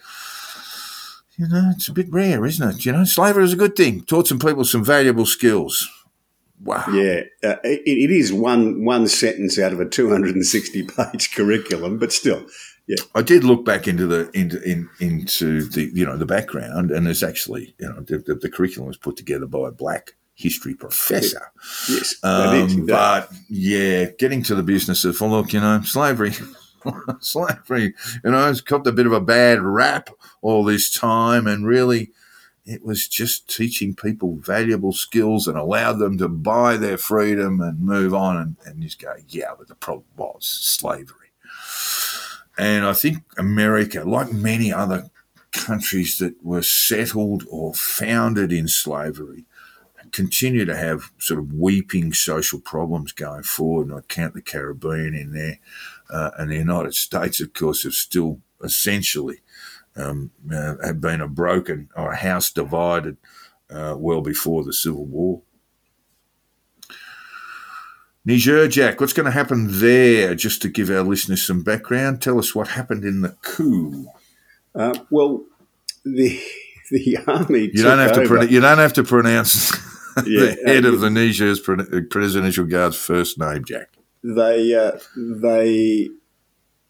you 1.37 1.47
know, 1.47 1.71
it's 1.73 1.87
a 1.87 1.93
bit 1.93 2.11
rare, 2.11 2.45
isn't 2.45 2.69
it? 2.69 2.85
You 2.85 2.91
know, 2.91 3.05
slavery 3.05 3.45
is 3.45 3.53
a 3.53 3.57
good 3.57 3.77
thing, 3.77 4.01
taught 4.01 4.27
some 4.27 4.39
people 4.39 4.65
some 4.65 4.83
valuable 4.83 5.25
skills. 5.25 5.89
wow. 6.61 6.83
Yeah, 6.91 7.21
uh, 7.43 7.57
it, 7.63 7.81
it 7.85 8.11
is 8.11 8.33
one 8.33 8.83
one 8.83 9.07
sentence 9.07 9.57
out 9.57 9.71
of 9.71 9.79
a 9.79 9.87
260 9.87 10.83
page 10.83 11.31
curriculum, 11.35 11.97
but 11.97 12.11
still, 12.11 12.45
yeah. 12.87 13.03
I 13.15 13.21
did 13.21 13.43
look 13.43 13.65
back 13.65 13.87
into 13.87 14.05
the 14.05 14.29
into 14.37 14.61
in, 14.61 14.89
into 14.99 15.63
the 15.63 15.89
you 15.93 16.05
know 16.05 16.17
the 16.17 16.25
background, 16.25 16.91
and 16.91 17.05
there's 17.07 17.23
actually 17.23 17.75
you 17.79 17.89
know 17.89 18.01
the, 18.01 18.19
the, 18.19 18.35
the 18.35 18.49
curriculum 18.49 18.87
was 18.87 18.97
put 18.97 19.17
together 19.17 19.47
by 19.47 19.69
a 19.69 19.71
black 19.71 20.15
history 20.35 20.75
professor. 20.75 21.51
Yes, 21.89 22.15
Um, 22.21 22.55
is, 22.55 22.75
but 22.75 23.31
yeah, 23.49 24.05
getting 24.19 24.43
to 24.43 24.55
the 24.55 24.63
business 24.63 25.03
of 25.05 25.19
well, 25.19 25.31
look, 25.31 25.53
you 25.53 25.61
know, 25.61 25.81
slavery, 25.81 26.33
slavery, 27.21 27.95
you 28.23 28.31
know, 28.31 28.49
it's 28.49 28.61
copped 28.61 28.87
a 28.87 28.91
bit 28.91 29.07
of 29.07 29.13
a 29.13 29.21
bad 29.21 29.61
rap 29.61 30.09
all 30.41 30.63
this 30.63 30.91
time, 30.91 31.47
and 31.47 31.65
really, 31.65 32.11
it 32.65 32.83
was 32.83 33.07
just 33.07 33.49
teaching 33.49 33.95
people 33.95 34.35
valuable 34.35 34.91
skills 34.91 35.47
and 35.47 35.57
allowed 35.57 35.99
them 35.99 36.17
to 36.19 36.27
buy 36.27 36.77
their 36.77 36.97
freedom 36.97 37.61
and 37.61 37.79
move 37.79 38.13
on, 38.13 38.37
and, 38.37 38.57
and 38.65 38.83
just 38.83 39.01
go, 39.01 39.15
yeah, 39.27 39.53
but 39.57 39.67
the 39.67 39.75
problem 39.75 40.05
was 40.17 40.45
slavery. 40.45 41.24
And 42.57 42.85
I 42.85 42.93
think 42.93 43.23
America, 43.37 44.03
like 44.03 44.31
many 44.31 44.71
other 44.71 45.09
countries 45.51 46.17
that 46.19 46.35
were 46.43 46.61
settled 46.61 47.43
or 47.49 47.73
founded 47.73 48.51
in 48.51 48.67
slavery, 48.67 49.45
continue 50.11 50.63
to 50.63 50.75
have 50.75 51.11
sort 51.17 51.39
of 51.39 51.51
weeping 51.53 52.13
social 52.13 52.59
problems 52.59 53.11
going 53.11 53.43
forward. 53.43 53.87
And 53.87 53.97
I 53.97 54.01
count 54.01 54.33
the 54.33 54.41
Caribbean 54.41 55.13
in 55.13 55.33
there. 55.33 55.59
Uh, 56.09 56.31
and 56.37 56.51
the 56.51 56.55
United 56.55 56.95
States, 56.95 57.41
of 57.41 57.53
course, 57.53 57.83
have 57.83 57.93
still 57.93 58.39
essentially 58.63 59.41
um, 59.95 60.31
uh, 60.51 60.75
have 60.83 61.01
been 61.01 61.21
a 61.21 61.27
broken 61.27 61.89
or 61.95 62.11
a 62.11 62.17
house 62.17 62.51
divided 62.51 63.17
uh, 63.69 63.95
well 63.97 64.21
before 64.21 64.63
the 64.63 64.73
Civil 64.73 65.05
War. 65.05 65.41
Niger, 68.25 68.67
Jack, 68.67 68.99
what's 68.99 69.13
going 69.13 69.25
to 69.27 69.31
happen 69.31 69.67
there? 69.79 70.33
Just 70.33 70.61
to 70.63 70.67
give 70.69 70.89
our 70.89 71.03
listeners 71.03 71.45
some 71.45 71.61
background, 71.61 72.21
tell 72.21 72.39
us 72.39 72.55
what 72.55 72.69
happened 72.69 73.03
in 73.05 73.21
the 73.21 73.29
coup. 73.41 74.07
Uh, 74.73 74.97
well, 75.11 75.45
the 76.03 76.41
the 76.91 77.17
army. 77.27 77.69
You 77.73 77.83
don't 77.83 77.99
have 77.99 78.13
to. 78.13 78.25
Pro- 78.25 78.41
you 78.41 78.59
don't 78.61 78.79
have 78.79 78.93
to 78.93 79.03
pronounce 79.03 79.71
Yeah, 80.25 80.45
the 80.45 80.57
head 80.65 80.85
uh, 80.85 80.93
of 80.93 81.01
the 81.01 81.09
Niger's 81.09 81.59
pre- 81.59 82.03
presidential 82.09 82.65
guard's 82.65 82.95
first 82.97 83.37
name, 83.37 83.63
Jack. 83.65 83.89
they 84.23 84.73
uh, 84.73 84.93
they 85.15 86.09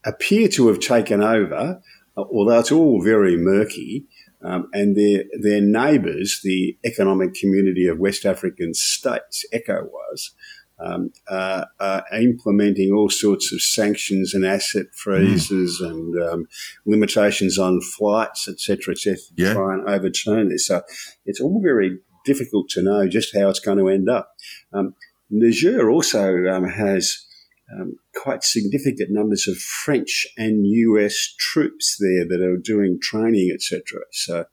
appear 0.06 0.48
to 0.50 0.68
have 0.68 0.80
taken 0.80 1.22
over, 1.22 1.82
uh, 2.16 2.22
although 2.22 2.60
it's 2.60 2.72
all 2.72 3.02
very 3.04 3.36
murky. 3.36 4.06
Um, 4.44 4.70
and 4.74 4.96
their 4.96 5.24
their 5.42 5.60
neighbours, 5.62 6.42
the 6.44 6.78
Economic 6.86 7.34
Community 7.34 7.88
of 7.88 7.98
West 7.98 8.26
African 8.26 8.76
States, 8.76 9.44
ECOWAS, 9.52 10.32
um, 10.80 11.12
uh, 11.28 11.66
are 11.80 12.04
implementing 12.14 12.92
all 12.92 13.10
sorts 13.10 13.54
of 13.54 13.62
sanctions 13.62 14.34
and 14.34 14.46
asset 14.46 14.88
freezes 14.94 15.80
and 15.80 16.22
um, 16.22 16.48
limitations 16.86 17.58
on 17.58 17.82
flights, 17.82 18.48
etc., 18.48 18.94
etc., 18.94 19.18
to 19.38 19.54
try 19.54 19.74
and 19.74 19.88
overturn 19.88 20.50
this. 20.50 20.68
So 20.68 20.82
it's 21.26 21.40
all 21.40 21.62
very 21.62 22.00
difficult 22.26 22.68
to 22.70 22.82
know 22.82 23.08
just 23.08 23.36
how 23.36 23.50
it's 23.50 23.60
going 23.60 23.78
to 23.78 23.88
end 23.88 24.10
up. 24.10 24.34
Um, 24.74 24.96
Niger 25.30 25.90
also 25.90 26.46
um, 26.48 26.68
has 26.68 27.26
um, 27.74 27.98
quite 28.16 28.44
significant 28.44 29.12
numbers 29.12 29.48
of 29.48 29.58
French 29.58 30.28
and 30.38 30.66
US 30.66 31.34
troops 31.40 31.98
there 32.00 32.26
that 32.28 32.42
are 32.44 32.58
doing 32.58 33.00
training, 33.02 33.52
etc. 33.54 34.02
So 34.12 34.46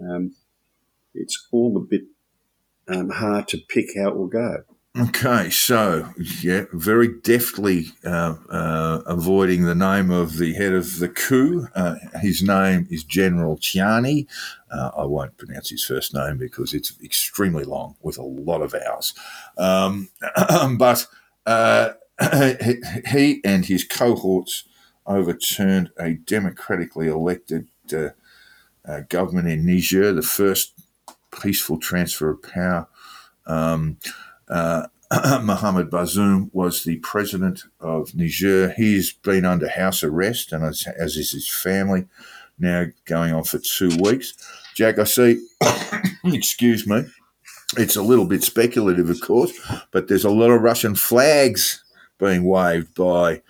um, 0.00 0.34
it's 1.14 1.48
all 1.50 1.76
a 1.76 1.80
bit 1.80 2.02
um, 2.88 3.10
hard 3.10 3.48
to 3.48 3.58
pick 3.58 3.86
how 3.96 4.10
it 4.10 4.16
will 4.16 4.28
go. 4.28 4.64
Okay, 4.98 5.50
so 5.50 6.08
yeah, 6.40 6.64
very 6.72 7.08
deftly 7.20 7.88
uh, 8.04 8.34
uh, 8.48 9.02
avoiding 9.04 9.64
the 9.64 9.74
name 9.74 10.10
of 10.10 10.38
the 10.38 10.54
head 10.54 10.72
of 10.72 11.00
the 11.00 11.08
coup. 11.08 11.68
Uh, 11.74 11.96
his 12.22 12.42
name 12.42 12.86
is 12.90 13.04
General 13.04 13.58
Tchiani. 13.58 14.26
Uh, 14.70 14.90
I 14.96 15.04
won't 15.04 15.36
pronounce 15.36 15.68
his 15.68 15.84
first 15.84 16.14
name 16.14 16.38
because 16.38 16.72
it's 16.72 16.94
extremely 17.04 17.64
long 17.64 17.96
with 18.00 18.16
a 18.16 18.22
lot 18.22 18.62
of 18.62 18.72
vowels. 18.72 19.12
Um, 19.58 20.08
but 20.78 21.06
uh, 21.44 21.90
he, 23.06 23.42
and 23.44 23.66
his 23.66 23.84
cohorts 23.84 24.64
overturned 25.06 25.90
a 25.98 26.14
democratically 26.14 27.08
elected 27.08 27.68
uh, 27.92 29.00
government 29.10 29.48
in 29.48 29.66
Niger, 29.66 30.14
the 30.14 30.22
first 30.22 30.72
peaceful 31.38 31.78
transfer 31.78 32.30
of 32.30 32.42
power. 32.42 32.88
Um, 33.46 33.98
uh, 34.48 34.86
Mohamed 35.42 35.90
Bazoum 35.90 36.50
was 36.52 36.84
the 36.84 36.96
president 36.96 37.64
of 37.80 38.14
Niger. 38.14 38.70
He's 38.70 39.12
been 39.12 39.44
under 39.44 39.68
house 39.68 40.02
arrest, 40.02 40.52
and 40.52 40.64
as, 40.64 40.86
as 40.98 41.16
is 41.16 41.32
his 41.32 41.48
family, 41.48 42.06
now 42.58 42.86
going 43.04 43.32
on 43.32 43.44
for 43.44 43.58
two 43.58 43.96
weeks. 44.00 44.34
Jack, 44.74 44.98
I 44.98 45.04
see, 45.04 45.46
excuse 46.24 46.86
me, 46.86 47.04
it's 47.76 47.96
a 47.96 48.02
little 48.02 48.26
bit 48.26 48.42
speculative, 48.42 49.10
of 49.10 49.20
course, 49.20 49.52
but 49.90 50.08
there's 50.08 50.24
a 50.24 50.30
lot 50.30 50.50
of 50.50 50.62
Russian 50.62 50.94
flags 50.94 51.84
being 52.18 52.44
waved 52.44 52.94
by 52.94 53.42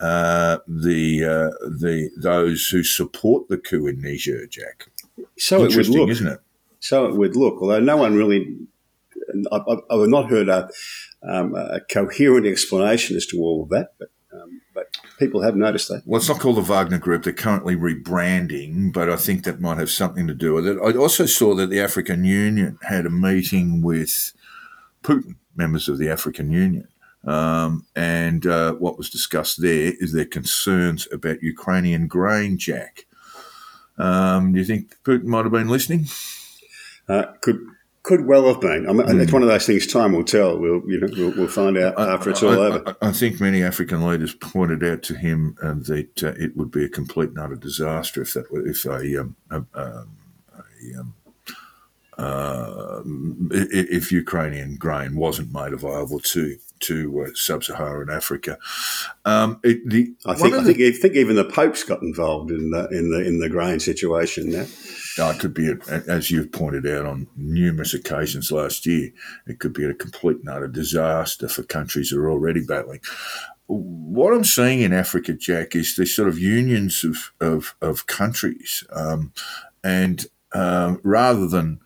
uh, 0.00 0.58
the 0.66 1.24
uh, 1.24 1.68
the 1.68 2.10
those 2.16 2.68
who 2.68 2.82
support 2.82 3.48
the 3.48 3.58
coup 3.58 3.86
in 3.86 4.00
Niger, 4.00 4.46
Jack. 4.46 4.88
So 5.38 5.64
it 5.64 5.76
would 5.76 5.88
look. 5.88 6.10
isn't 6.10 6.26
it? 6.26 6.40
So 6.80 7.06
it 7.06 7.14
would 7.14 7.36
look, 7.36 7.58
although 7.60 7.80
no 7.80 7.96
one 7.96 8.14
really, 8.14 8.56
I, 9.52 9.56
I, 9.56 9.76
I 9.90 10.00
have 10.00 10.08
not 10.08 10.30
heard 10.30 10.48
a, 10.48 10.68
um, 11.22 11.54
a 11.54 11.80
coherent 11.90 12.46
explanation 12.46 13.16
as 13.16 13.26
to 13.26 13.38
all 13.38 13.62
of 13.62 13.68
that, 13.70 13.94
but, 13.98 14.08
um, 14.32 14.60
but 14.74 14.86
people 15.18 15.42
have 15.42 15.56
noticed 15.56 15.88
that. 15.88 16.02
Well, 16.04 16.18
it's 16.18 16.28
not 16.28 16.40
called 16.40 16.56
the 16.56 16.62
Wagner 16.62 16.98
Group. 16.98 17.24
They're 17.24 17.32
currently 17.32 17.76
rebranding, 17.76 18.92
but 18.92 19.08
I 19.08 19.16
think 19.16 19.44
that 19.44 19.60
might 19.60 19.78
have 19.78 19.90
something 19.90 20.26
to 20.26 20.34
do 20.34 20.54
with 20.54 20.66
it. 20.66 20.78
I 20.78 20.96
also 20.96 21.26
saw 21.26 21.54
that 21.54 21.70
the 21.70 21.80
African 21.80 22.24
Union 22.24 22.78
had 22.82 23.06
a 23.06 23.10
meeting 23.10 23.82
with 23.82 24.32
Putin, 25.02 25.36
members 25.56 25.88
of 25.88 25.98
the 25.98 26.10
African 26.10 26.50
Union. 26.50 26.88
Um, 27.26 27.86
and 27.96 28.46
uh, 28.46 28.74
what 28.74 28.98
was 28.98 29.08
discussed 29.08 29.62
there 29.62 29.92
is 29.98 30.12
their 30.12 30.26
concerns 30.26 31.08
about 31.10 31.42
Ukrainian 31.42 32.06
grain, 32.06 32.58
Jack. 32.58 33.06
Um, 33.96 34.52
do 34.52 34.58
you 34.58 34.64
think 34.64 34.96
Putin 35.04 35.24
might 35.24 35.44
have 35.44 35.52
been 35.52 35.68
listening? 35.68 36.06
Uh, 37.08 37.26
could 37.40 37.60
could 38.04 38.26
well 38.26 38.46
have 38.46 38.60
been. 38.60 38.86
I 38.88 38.92
mean, 38.92 39.20
It's 39.20 39.32
one 39.32 39.42
of 39.42 39.48
those 39.48 39.66
things. 39.66 39.86
Time 39.86 40.12
will 40.12 40.24
tell. 40.24 40.58
We'll 40.58 40.82
you 40.86 41.00
know 41.00 41.08
we'll, 41.16 41.36
we'll 41.36 41.48
find 41.48 41.76
out 41.76 41.98
after 41.98 42.30
it's 42.30 42.42
all 42.42 42.52
I, 42.52 42.66
over. 42.66 42.96
I, 43.02 43.08
I 43.08 43.12
think 43.12 43.40
many 43.40 43.64
African 43.64 44.06
leaders 44.06 44.34
pointed 44.34 44.84
out 44.84 45.02
to 45.04 45.14
him 45.14 45.56
uh, 45.62 45.74
that 45.86 46.22
uh, 46.22 46.34
it 46.38 46.56
would 46.56 46.70
be 46.70 46.84
a 46.84 46.88
complete 46.88 47.30
and 47.30 47.38
utter 47.38 47.56
disaster 47.56 48.22
if 48.22 48.34
that 48.34 48.52
were, 48.52 48.66
if 48.66 48.84
a, 48.84 49.20
um, 49.20 49.36
a, 49.50 49.56
um, 49.74 50.16
a 50.54 51.00
um, 51.00 51.14
uh, 52.18 53.00
if 53.50 54.12
Ukrainian 54.12 54.76
grain 54.76 55.16
wasn't 55.16 55.52
made 55.52 55.72
available 55.72 56.20
to 56.20 56.58
to 56.84 57.26
uh, 57.26 57.30
sub-Saharan 57.34 58.10
Africa. 58.10 58.58
Um, 59.24 59.60
it, 59.62 59.88
the, 59.88 60.14
I 60.26 60.34
think 60.34 60.54
I 60.54 60.62
the- 60.62 60.74
think 60.74 60.96
think 60.96 61.14
even 61.14 61.36
the 61.36 61.44
Pope's 61.44 61.84
got 61.84 62.02
involved 62.02 62.50
in 62.50 62.70
the 62.70 62.88
in 62.88 63.10
the 63.10 63.26
in 63.26 63.40
the 63.40 63.48
grain 63.48 63.80
situation 63.80 64.50
now. 64.50 64.66
It 65.30 65.38
could 65.38 65.54
be, 65.54 65.70
a, 65.70 65.76
as 66.08 66.30
you've 66.30 66.50
pointed 66.50 66.86
out 66.88 67.06
on 67.06 67.28
numerous 67.36 67.94
occasions 67.94 68.50
last 68.50 68.84
year, 68.84 69.10
it 69.46 69.60
could 69.60 69.72
be 69.72 69.84
a 69.84 69.94
complete 69.94 70.38
and 70.38 70.48
utter 70.48 70.66
disaster 70.66 71.48
for 71.48 71.62
countries 71.62 72.10
that 72.10 72.18
are 72.18 72.30
already 72.30 72.64
battling. 72.66 73.00
What 73.66 74.34
I'm 74.34 74.44
seeing 74.44 74.80
in 74.80 74.92
Africa, 74.92 75.32
Jack, 75.34 75.76
is 75.76 75.94
these 75.96 76.14
sort 76.14 76.28
of 76.28 76.38
unions 76.40 77.04
of, 77.04 77.32
of, 77.40 77.76
of 77.80 78.06
countries. 78.06 78.84
Um, 78.92 79.32
and 79.84 80.26
um, 80.52 81.00
rather 81.04 81.46
than 81.46 81.78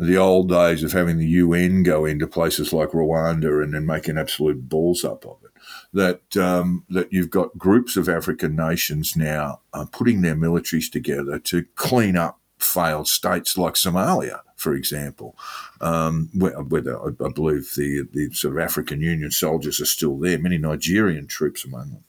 the 0.00 0.16
old 0.16 0.48
days 0.48 0.82
of 0.82 0.92
having 0.92 1.18
the 1.18 1.26
UN 1.26 1.82
go 1.82 2.06
into 2.06 2.26
places 2.26 2.72
like 2.72 2.92
Rwanda 2.92 3.62
and 3.62 3.74
then 3.74 3.84
making 3.84 4.16
absolute 4.16 4.66
balls 4.66 5.04
up 5.04 5.26
of 5.26 5.36
it, 5.44 5.50
that 5.92 6.42
um, 6.42 6.86
that 6.88 7.12
you've 7.12 7.28
got 7.28 7.58
groups 7.58 7.98
of 7.98 8.08
African 8.08 8.56
nations 8.56 9.14
now 9.14 9.60
uh, 9.74 9.84
putting 9.92 10.22
their 10.22 10.34
militaries 10.34 10.90
together 10.90 11.38
to 11.40 11.66
clean 11.74 12.16
up 12.16 12.40
failed 12.58 13.08
states 13.08 13.58
like 13.58 13.74
Somalia, 13.74 14.40
for 14.60 14.74
example, 14.74 15.36
um, 15.80 16.28
where 16.34 16.56
I, 16.58 17.24
I 17.24 17.28
believe 17.30 17.72
the, 17.74 18.06
the 18.12 18.30
sort 18.32 18.54
of 18.54 18.62
African 18.62 19.00
Union 19.00 19.30
soldiers 19.30 19.80
are 19.80 19.86
still 19.86 20.18
there, 20.18 20.38
many 20.38 20.58
Nigerian 20.58 21.26
troops 21.26 21.64
among 21.64 21.90
them. 21.90 22.04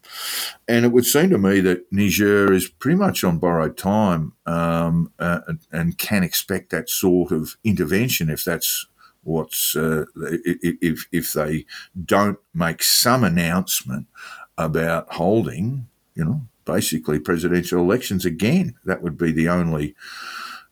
And 0.68 0.84
it 0.84 0.90
would 0.90 1.06
seem 1.06 1.30
to 1.30 1.38
me 1.38 1.62
that 1.62 1.92
Niger 1.92 2.52
is 2.52 2.68
pretty 2.68 2.98
much 2.98 3.24
on 3.24 3.38
borrowed 3.38 3.78
time 3.78 4.34
um, 4.46 5.14
uh, 5.18 5.40
and, 5.48 5.60
and 5.72 5.98
can 5.98 6.24
expect 6.24 6.72
that 6.72 6.90
sort 6.90 7.32
of 7.32 7.56
intervention 7.64 8.30
if 8.30 8.44
that's 8.44 8.86
what's 9.24 9.76
uh, 9.76 10.06
if 10.16 11.06
if 11.12 11.32
they 11.32 11.66
don't 12.04 12.40
make 12.54 12.84
some 12.84 13.24
announcement 13.24 14.08
about 14.58 15.14
holding, 15.14 15.88
you 16.16 16.26
know, 16.26 16.42
basically 16.66 17.20
presidential 17.20 17.80
elections 17.80 18.26
again. 18.26 18.76
That 18.84 19.02
would 19.02 19.18
be 19.18 19.32
the 19.32 19.48
only, 19.48 19.96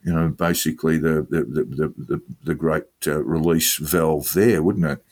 you 0.04 0.14
know, 0.14 0.30
basically 0.30 0.97
the 0.97 1.26
the 1.30 1.43
the 1.43 1.93
the, 1.97 2.22
the 2.43 2.56
great 2.56 2.86
uh, 3.08 3.24
release 3.24 3.78
valve 3.78 4.34
there, 4.34 4.64
wouldn't 4.64 4.86
it? 4.86 5.04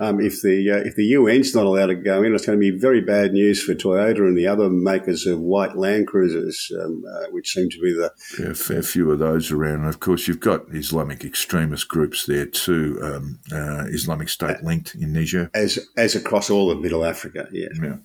um, 0.00 0.20
if 0.20 0.42
the 0.42 0.70
uh, 0.70 0.76
if 0.76 0.96
the 0.96 1.14
UN's 1.14 1.54
not 1.54 1.66
allowed 1.66 1.86
to 1.86 1.94
go 1.94 2.22
in, 2.22 2.34
it's 2.34 2.46
going 2.46 2.58
to 2.58 2.60
be 2.60 2.76
very 2.76 3.00
bad 3.00 3.32
news 3.32 3.62
for 3.62 3.74
Toyota 3.74 4.18
and 4.18 4.36
the 4.36 4.46
other 4.46 4.68
makers 4.68 5.26
of 5.26 5.40
white 5.40 5.76
Land 5.76 6.08
Cruisers, 6.08 6.70
um, 6.80 7.04
uh, 7.08 7.26
which 7.30 7.52
seem 7.52 7.70
to 7.70 7.80
be 7.80 7.92
the 7.92 8.12
Yeah, 8.38 8.50
a 8.50 8.54
fair 8.54 8.82
few 8.82 9.10
of 9.10 9.20
those 9.20 9.50
around. 9.50 9.80
And 9.80 9.88
of 9.88 10.00
course, 10.00 10.26
you've 10.26 10.40
got 10.40 10.62
Islamic 10.72 11.24
extremist 11.24 11.88
groups 11.88 12.26
there 12.26 12.46
too, 12.46 12.98
um, 13.02 13.38
uh, 13.52 13.84
Islamic 13.88 14.28
State 14.28 14.62
linked 14.62 14.94
in 14.94 15.12
Niger. 15.12 15.50
as 15.54 15.78
as 15.96 16.14
across 16.14 16.50
all 16.50 16.70
of 16.70 16.80
Middle 16.80 17.04
Africa. 17.04 17.48
Yeah, 17.52 17.68
Yeah. 17.80 17.96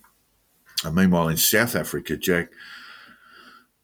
And 0.86 0.96
meanwhile, 0.96 1.28
in 1.28 1.38
South 1.38 1.76
Africa, 1.76 2.16
Jack, 2.16 2.52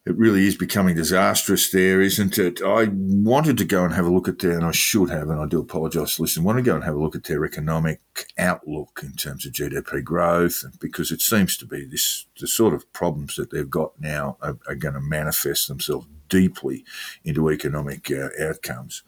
it 0.05 0.15
really 0.17 0.45
is 0.45 0.55
becoming 0.55 0.95
disastrous 0.95 1.71
there, 1.71 1.99
isn't 1.99 2.37
it? 2.37 2.61
I 2.61 2.89
wanted 2.91 3.57
to 3.57 3.65
go 3.65 3.83
and 3.83 3.93
have 3.93 4.05
a 4.05 4.13
look 4.13 4.27
at 4.27 4.37
their, 4.37 4.51
and 4.51 4.63
I 4.63 4.71
should 4.71 5.09
have, 5.09 5.29
and 5.29 5.39
I 5.39 5.47
do 5.47 5.59
apologise. 5.59 6.19
Listen, 6.19 6.43
want 6.43 6.57
to 6.59 6.61
go 6.61 6.75
and 6.75 6.83
have 6.83 6.93
a 6.93 6.99
look 6.99 7.15
at 7.15 7.23
their 7.23 7.43
economic 7.43 8.01
outlook 8.37 9.01
in 9.01 9.13
terms 9.13 9.47
of 9.47 9.53
GDP 9.53 10.03
growth, 10.03 10.63
because 10.79 11.11
it 11.11 11.21
seems 11.21 11.57
to 11.57 11.65
be 11.65 11.85
this 11.85 12.27
the 12.39 12.47
sort 12.47 12.75
of 12.75 12.91
problems 12.93 13.35
that 13.35 13.49
they've 13.49 13.69
got 13.69 13.99
now 13.99 14.37
are, 14.43 14.59
are 14.67 14.75
going 14.75 14.93
to 14.93 15.01
manifest 15.01 15.67
themselves 15.67 16.07
deeply 16.29 16.85
into 17.23 17.49
economic 17.49 18.11
uh, 18.11 18.29
outcomes. 18.39 19.01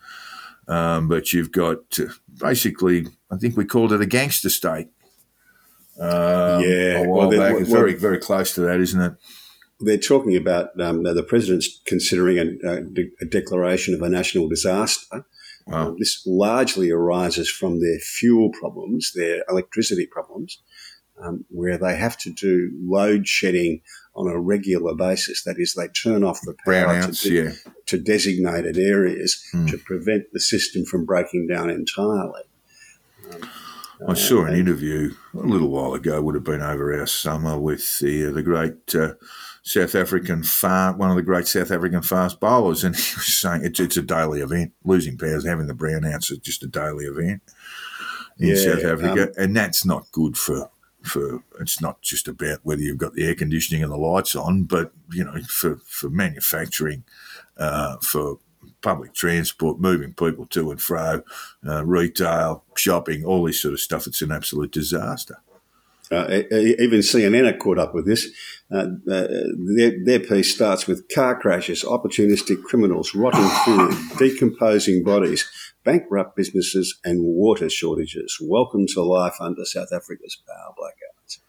Um, 0.68 1.08
but 1.08 1.32
you've 1.32 1.52
got 1.52 2.00
uh, 2.00 2.06
basically, 2.40 3.08
I 3.32 3.38
think 3.38 3.56
we 3.56 3.66
called 3.66 3.94
it 3.94 4.02
a 4.02 4.08
gangster 4.08 4.50
state. 4.50 4.90
Um, 6.00 6.62
Yeah, 6.62 7.02
a 7.02 7.08
while 7.08 7.30
well, 7.30 7.40
back. 7.40 7.62
It's 7.62 7.70
well- 7.70 7.82
very, 7.82 7.94
very 7.94 8.18
close 8.20 8.56
to 8.56 8.62
that, 8.62 8.80
isn't 8.80 9.00
it? 9.02 9.14
They're 9.80 9.98
talking 9.98 10.36
about 10.36 10.80
um, 10.82 11.04
the 11.04 11.24
president's 11.24 11.82
considering 11.86 12.38
a, 12.40 12.70
a, 12.70 12.82
de- 12.82 13.12
a 13.22 13.26
declaration 13.26 13.94
of 13.94 14.02
a 14.02 14.10
national 14.10 14.50
disaster. 14.50 15.26
Wow. 15.68 15.90
Uh, 15.90 15.96
this 16.00 16.24
largely 16.26 16.90
arises 16.92 17.50
from 17.50 17.82
their 17.82 18.00
fuel 18.00 18.50
problems, 18.52 19.12
their 19.14 19.44
electricity 19.50 20.08
problems, 20.08 20.62
um, 21.22 21.46
where 21.50 21.78
they 21.78 21.96
have 21.96 22.18
to 22.20 22.32
do 22.32 22.72
load 22.86 23.28
shedding 23.28 23.82
on 24.16 24.28
a 24.28 24.40
regular 24.40 24.96
basis. 24.96 25.44
That 25.44 25.60
is, 25.60 25.74
they 25.74 25.90
turn 25.90 26.24
off 26.24 26.40
the 26.42 26.56
power 26.66 26.86
Brownouts, 26.86 27.22
to, 27.24 27.30
de- 27.30 27.36
yeah. 27.36 27.52
to 27.88 27.98
designated 28.00 28.78
areas 28.78 29.44
Hmm. 29.52 29.68
to 29.68 29.78
prevent 29.78 30.24
the 30.34 30.40
system 30.40 30.86
from 30.86 31.06
breaking 31.06 31.48
down 31.48 31.70
entirely. 31.70 32.44
I 34.08 34.14
saw 34.14 34.46
an 34.46 34.56
interview 34.56 35.14
a 35.34 35.40
little 35.40 35.70
while 35.70 35.94
ago, 35.96 36.22
would 36.22 36.36
have 36.36 36.44
been 36.44 36.62
over 36.62 36.98
our 36.98 37.08
summer, 37.08 37.60
with 37.60 38.00
the 38.00 38.28
uh, 38.28 38.32
the 38.32 38.44
great 38.44 38.96
uh, 38.96 39.14
South 39.68 39.96
African 39.96 40.44
far 40.44 40.96
one 40.96 41.10
of 41.10 41.18
the 41.18 41.22
great 41.22 41.46
South 41.46 41.72
African 41.72 42.02
fast 42.02 42.40
bowlers, 42.40 42.86
and 42.86 42.96
he 42.96 43.16
was 43.16 43.40
saying 43.40 43.66
it's, 43.66 43.80
it's 43.82 43.98
a 43.98 44.02
daily 44.02 44.40
event. 44.40 44.72
Losing 44.86 45.18
powers, 45.18 45.46
having 45.46 45.68
the 45.68 45.74
brownouts 45.74 46.32
is 46.32 46.38
just 46.40 46.64
a 46.64 46.68
daily 46.68 47.06
event 47.06 47.42
in 48.40 48.50
Yeah, 48.50 48.56
South 48.56 48.86
Africa, 48.86 49.24
um, 49.24 49.34
and 49.38 49.56
that's 49.56 49.86
not 49.86 50.12
good 50.12 50.38
for. 50.38 50.70
For 51.04 51.42
it's 51.62 51.80
not 51.80 52.02
just 52.02 52.28
about 52.28 52.60
whether 52.64 52.82
you've 52.82 52.98
got 52.98 53.14
the 53.14 53.26
air 53.26 53.36
conditioning 53.36 53.82
and 53.82 53.92
the 53.92 53.98
lights 53.98 54.36
on, 54.36 54.64
but 54.64 54.92
you 55.14 55.24
know, 55.24 55.40
for 55.48 55.78
for 55.86 56.10
manufacturing, 56.10 57.06
uh, 57.58 57.98
for 57.98 58.40
public 58.82 59.14
transport, 59.14 59.80
moving 59.80 60.14
people 60.14 60.46
to 60.48 60.72
and 60.72 60.82
fro, 60.82 61.22
uh, 61.66 61.86
retail, 61.86 62.66
shopping, 62.76 63.24
all 63.24 63.44
this 63.44 63.62
sort 63.62 63.74
of 63.74 63.80
stuff. 63.80 64.08
It's 64.08 64.22
an 64.22 64.32
absolute 64.32 64.72
disaster. 64.72 65.38
Uh, 66.12 66.42
even 66.52 67.00
CNN 67.00 67.48
are 67.48 67.58
caught 67.58 67.80
up 67.80 67.94
with 67.94 68.06
this. 68.06 68.30
Uh, 68.72 68.88
uh, 69.10 69.28
their, 69.76 69.94
their 70.04 70.20
piece 70.20 70.54
starts 70.54 70.88
with 70.88 71.08
car 71.14 71.40
crashes, 71.40 71.84
opportunistic 71.84 72.64
criminals, 72.64 73.14
rotting 73.14 73.48
food, 73.66 73.94
decomposing 74.18 75.04
bodies, 75.04 75.50
bankrupt 75.84 76.36
businesses, 76.36 76.98
and 77.04 77.24
water 77.24 77.70
shortages. 77.70 78.38
Welcome 78.42 78.88
to 78.88 79.02
life 79.02 79.36
under 79.40 79.66
South 79.66 79.90
Africa's 79.94 80.38
power 80.48 80.74
blackouts. 80.80 81.40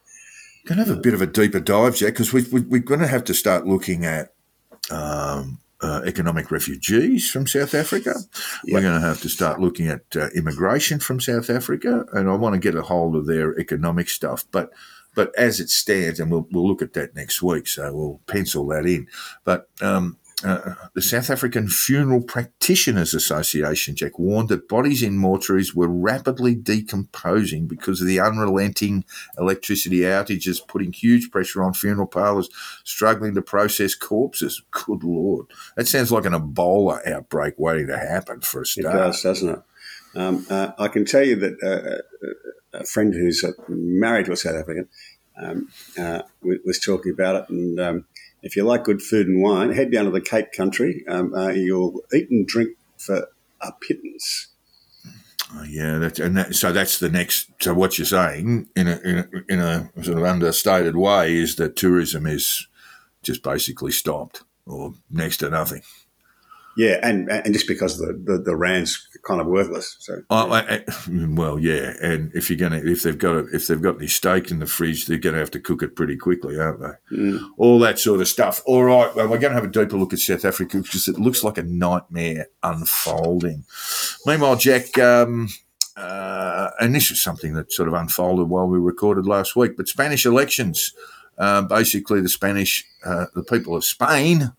Going 0.66 0.78
to 0.78 0.84
have 0.84 0.98
a 0.98 1.00
bit 1.00 1.14
of 1.14 1.22
a 1.22 1.26
deeper 1.26 1.60
dive, 1.60 1.96
Jack, 1.96 2.14
because 2.14 2.32
we, 2.32 2.42
we, 2.52 2.60
we're 2.60 2.80
going 2.80 3.00
to 3.00 3.06
have 3.06 3.24
to 3.24 3.34
start 3.34 3.66
looking 3.66 4.04
at 4.04 4.32
um, 4.90 5.60
uh, 5.80 6.02
economic 6.04 6.50
refugees 6.50 7.30
from 7.30 7.46
South 7.46 7.74
Africa. 7.74 8.14
We're 8.64 8.80
going 8.80 9.00
to 9.00 9.06
have 9.06 9.20
to 9.22 9.28
start 9.28 9.60
looking 9.60 9.88
at 9.88 10.02
uh, 10.16 10.28
immigration 10.34 10.98
from 10.98 11.20
South 11.20 11.50
Africa, 11.50 12.04
and 12.12 12.28
I 12.28 12.34
want 12.34 12.54
to 12.54 12.60
get 12.60 12.74
a 12.74 12.82
hold 12.82 13.14
of 13.14 13.26
their 13.26 13.58
economic 13.58 14.08
stuff. 14.08 14.44
But 14.50 14.70
but 15.14 15.32
as 15.36 15.60
it 15.60 15.70
stands, 15.70 16.20
and 16.20 16.30
we'll 16.30 16.46
we'll 16.50 16.66
look 16.66 16.82
at 16.82 16.94
that 16.94 17.14
next 17.14 17.42
week, 17.42 17.68
so 17.68 17.92
we'll 17.92 18.20
pencil 18.26 18.66
that 18.68 18.86
in. 18.86 19.06
But 19.44 19.68
um, 19.80 20.18
uh, 20.44 20.74
the 20.94 21.02
South 21.02 21.30
African 21.30 21.68
Funeral 21.68 22.22
Practitioners 22.22 23.14
Association, 23.14 23.96
Jack, 23.96 24.18
warned 24.18 24.48
that 24.50 24.68
bodies 24.68 25.02
in 25.02 25.18
mortuaries 25.18 25.74
were 25.74 25.88
rapidly 25.88 26.54
decomposing 26.54 27.66
because 27.66 28.00
of 28.00 28.06
the 28.06 28.20
unrelenting 28.20 29.04
electricity 29.38 30.00
outages, 30.00 30.66
putting 30.66 30.92
huge 30.92 31.30
pressure 31.30 31.62
on 31.62 31.74
funeral 31.74 32.06
parlours 32.06 32.48
struggling 32.84 33.34
to 33.34 33.42
process 33.42 33.94
corpses. 33.94 34.62
Good 34.70 35.02
Lord. 35.02 35.46
That 35.76 35.88
sounds 35.88 36.12
like 36.12 36.24
an 36.24 36.34
Ebola 36.34 37.06
outbreak 37.06 37.54
waiting 37.58 37.88
to 37.88 37.98
happen 37.98 38.40
for 38.40 38.62
a 38.62 38.66
start. 38.66 38.94
It 38.94 38.98
does, 38.98 39.22
doesn't 39.22 39.48
it? 39.48 39.62
Um, 40.14 40.46
uh, 40.48 40.72
I 40.78 40.88
can 40.88 41.04
tell 41.04 41.24
you 41.24 41.36
that 41.36 41.62
uh, 41.62 42.78
a 42.78 42.84
friend 42.84 43.12
who's 43.12 43.44
uh, 43.44 43.52
married 43.68 44.26
to 44.26 44.32
a 44.32 44.36
South 44.36 44.54
African 44.54 44.88
um, 45.36 45.68
uh, 45.98 46.22
was 46.42 46.78
talking 46.78 47.12
about 47.12 47.36
it. 47.36 47.48
And 47.50 47.80
um, 47.80 48.04
if 48.42 48.56
you 48.56 48.64
like 48.64 48.84
good 48.84 49.02
food 49.02 49.26
and 49.26 49.42
wine, 49.42 49.72
head 49.72 49.90
down 49.90 50.04
to 50.04 50.10
the 50.10 50.20
Cape 50.20 50.52
Country. 50.52 51.04
Um, 51.08 51.34
uh, 51.34 51.48
you'll 51.48 52.00
eat 52.12 52.30
and 52.30 52.46
drink 52.46 52.76
for 52.96 53.28
a 53.60 53.72
pittance. 53.80 54.48
Oh, 55.54 55.64
yeah, 55.64 55.98
that's, 55.98 56.18
and 56.18 56.36
that, 56.36 56.54
so 56.54 56.72
that's 56.72 56.98
the 56.98 57.08
next. 57.08 57.50
So 57.60 57.72
what 57.72 57.98
you're 57.98 58.06
saying 58.06 58.68
in 58.76 58.86
a, 58.86 58.98
in 58.98 59.18
a 59.18 59.52
in 59.52 59.60
a 59.60 59.90
sort 60.02 60.18
of 60.18 60.24
understated 60.24 60.96
way 60.96 61.34
is 61.36 61.56
that 61.56 61.74
tourism 61.74 62.26
is 62.26 62.66
just 63.22 63.42
basically 63.42 63.92
stopped 63.92 64.42
or 64.66 64.92
next 65.10 65.38
to 65.38 65.48
nothing. 65.48 65.82
Yeah, 66.78 67.00
and 67.02 67.28
and 67.28 67.52
just 67.52 67.66
because 67.66 67.98
the, 67.98 68.12
the, 68.24 68.38
the 68.38 68.54
rand's 68.54 69.04
kind 69.26 69.40
of 69.40 69.48
worthless. 69.48 69.96
So 69.98 70.22
I, 70.30 70.44
I- 70.76 70.84
well, 71.10 71.58
yeah, 71.58 71.94
and 72.00 72.30
if 72.34 72.48
you're 72.48 72.56
gonna, 72.58 72.80
if 72.84 73.02
they've 73.02 73.18
got, 73.18 73.34
a, 73.34 73.46
if 73.52 73.66
they've 73.66 73.82
got 73.82 73.96
any 73.96 74.06
steak 74.06 74.52
in 74.52 74.60
the 74.60 74.66
fridge, 74.66 75.06
they're 75.06 75.18
gonna 75.18 75.38
have 75.38 75.50
to 75.50 75.60
cook 75.60 75.82
it 75.82 75.96
pretty 75.96 76.16
quickly, 76.16 76.56
aren't 76.56 76.80
they? 76.80 77.38
All 77.56 77.80
that 77.80 77.98
sort 77.98 78.20
of 78.20 78.28
stuff. 78.28 78.62
All 78.64 78.84
right, 78.84 79.12
well, 79.16 79.26
we're 79.28 79.38
gonna 79.38 79.54
have 79.54 79.64
a 79.64 79.68
deeper 79.68 79.96
look 79.98 80.12
at 80.12 80.20
South 80.20 80.44
Africa 80.44 80.78
because 80.78 81.08
it 81.08 81.18
looks 81.18 81.42
like 81.42 81.58
a 81.58 81.64
nightmare 81.64 82.46
unfolding. 82.62 83.64
Meanwhile, 84.24 84.56
Jack, 84.56 84.96
um, 84.98 85.48
uh, 85.96 86.70
and 86.80 86.94
this 86.94 87.10
is 87.10 87.20
something 87.20 87.54
that 87.54 87.72
sort 87.72 87.88
of 87.88 87.94
unfolded 87.94 88.48
while 88.48 88.68
we 88.68 88.78
recorded 88.78 89.26
last 89.26 89.56
week, 89.56 89.76
but 89.76 89.88
Spanish 89.88 90.24
elections. 90.24 90.92
Uh, 91.36 91.62
basically, 91.62 92.20
the 92.20 92.28
Spanish, 92.28 92.84
uh, 93.04 93.26
the 93.34 93.42
people 93.42 93.74
of 93.76 93.84
Spain, 93.84 94.52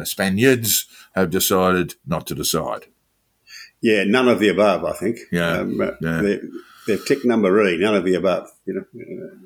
the 0.00 0.06
Spaniards, 0.06 0.86
have 1.14 1.30
decided 1.30 1.94
not 2.06 2.26
to 2.28 2.34
decide. 2.34 2.86
yeah, 3.82 4.04
none 4.04 4.28
of 4.28 4.38
the 4.40 4.48
above. 4.48 4.84
I 4.84 4.92
think. 4.92 5.18
Yeah, 5.32 5.58
um, 5.60 5.80
uh, 5.80 5.84
yeah. 6.00 6.20
They're, 6.22 6.40
they're 6.86 6.98
tick 6.98 7.24
number 7.24 7.50
E. 7.66 7.78
None 7.78 7.94
of 7.94 8.04
the 8.04 8.14
above. 8.14 8.50
You 8.66 8.74
know. 8.74 8.84
Uh, 9.24 9.36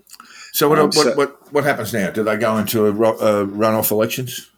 So 0.53 0.69
what, 0.69 0.79
Um, 0.79 0.87
what, 0.87 0.95
so- 0.95 1.15
what 1.17 1.53
what 1.53 1.65
happens 1.65 1.93
now? 1.93 2.11
Do 2.11 2.23
they 2.25 2.37
go 2.37 2.57
into 2.57 2.87
a 2.87 2.91
ro- 2.93 3.19
uh, 3.19 3.45
runoff 3.47 3.91
elections? 3.91 4.51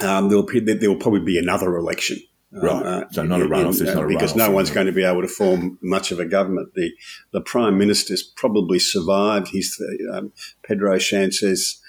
Um, 0.00 0.28
there'll, 0.28 0.42
be, 0.44 0.58
there 0.60 0.90
will 0.90 0.96
probably 0.98 1.20
be 1.20 1.38
another 1.38 1.76
election. 1.76 2.18
Um, 2.56 2.62
Right. 2.62 3.06
So 3.12 3.22
not 3.24 3.40
a 3.40 3.44
runoff, 3.46 3.78
there's 3.78 3.94
not 3.94 4.04
a 4.04 4.08
because 4.08 4.32
runoff, 4.32 4.36
no 4.36 4.50
one's 4.50 4.70
going 4.70 4.86
to 4.86 4.92
be 4.92 5.04
able 5.04 5.22
to 5.22 5.28
form 5.28 5.78
much 5.82 6.10
of 6.12 6.18
a 6.20 6.26
government. 6.26 6.74
The 6.74 6.90
the 7.32 7.40
prime 7.40 7.78
minister's 7.78 8.22
probably 8.22 8.78
survived. 8.78 9.48
He's 9.48 9.80
um, 10.12 10.32
Pedro 10.66 10.98
Sanchez. 10.98 11.80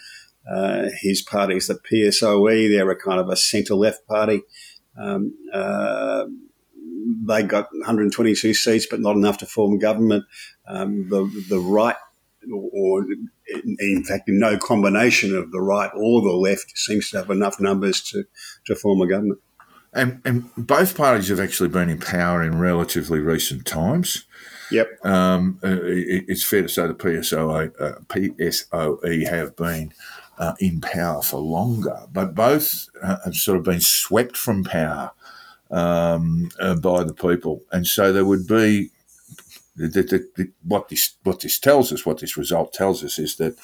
Uh, 0.49 0.89
his 1.01 1.21
party 1.21 1.55
is 1.55 1.67
the 1.67 1.75
PSOE. 1.75 2.69
They're 2.69 2.89
a 2.89 2.99
kind 2.99 3.19
of 3.19 3.29
a 3.29 3.37
centre 3.37 3.75
left 3.75 4.05
party. 4.07 4.41
Um, 4.97 5.33
uh, 5.53 6.25
they 7.25 7.43
got 7.43 7.67
122 7.71 8.53
seats, 8.53 8.87
but 8.89 8.99
not 8.99 9.15
enough 9.15 9.37
to 9.39 9.45
form 9.45 9.79
government. 9.79 10.25
Um, 10.67 11.09
the 11.09 11.25
the 11.49 11.59
right, 11.59 11.95
or 12.51 13.03
in, 13.03 13.77
in 13.79 14.03
fact, 14.03 14.23
no 14.27 14.57
combination 14.57 15.35
of 15.35 15.51
the 15.51 15.61
right 15.61 15.91
or 15.95 16.21
the 16.21 16.31
left 16.31 16.77
seems 16.77 17.09
to 17.11 17.17
have 17.17 17.29
enough 17.29 17.59
numbers 17.59 18.01
to, 18.11 18.23
to 18.65 18.75
form 18.75 19.01
a 19.01 19.07
government. 19.07 19.39
And 19.93 20.21
and 20.25 20.49
both 20.57 20.97
parties 20.97 21.29
have 21.29 21.39
actually 21.39 21.69
been 21.69 21.89
in 21.89 21.99
power 21.99 22.41
in 22.41 22.57
relatively 22.57 23.19
recent 23.19 23.65
times. 23.65 24.25
Yep. 24.71 25.05
Um, 25.05 25.59
uh, 25.63 25.67
it, 25.83 26.25
it's 26.27 26.43
fair 26.43 26.63
to 26.63 26.69
say 26.69 26.87
the 26.87 26.95
PSOE, 26.95 27.71
uh, 27.79 27.99
PSOE 28.07 29.27
have 29.27 29.55
been 29.55 29.93
uh, 30.37 30.53
in 30.59 30.81
power 30.81 31.21
for 31.21 31.39
longer, 31.39 31.99
but 32.11 32.35
both 32.35 32.87
uh, 33.01 33.17
have 33.25 33.35
sort 33.35 33.57
of 33.57 33.63
been 33.63 33.81
swept 33.81 34.35
from 34.37 34.63
power 34.63 35.11
um, 35.71 36.49
uh, 36.59 36.75
by 36.75 37.03
the 37.03 37.13
people, 37.13 37.61
and 37.71 37.87
so 37.87 38.11
there 38.11 38.25
would 38.25 38.47
be. 38.47 38.89
The, 39.75 39.87
the, 39.87 40.29
the, 40.35 40.51
what 40.67 40.89
this 40.89 41.15
what 41.23 41.39
this 41.39 41.57
tells 41.57 41.91
us, 41.91 42.05
what 42.05 42.19
this 42.19 42.37
result 42.37 42.73
tells 42.73 43.03
us, 43.03 43.17
is 43.17 43.37
that 43.37 43.57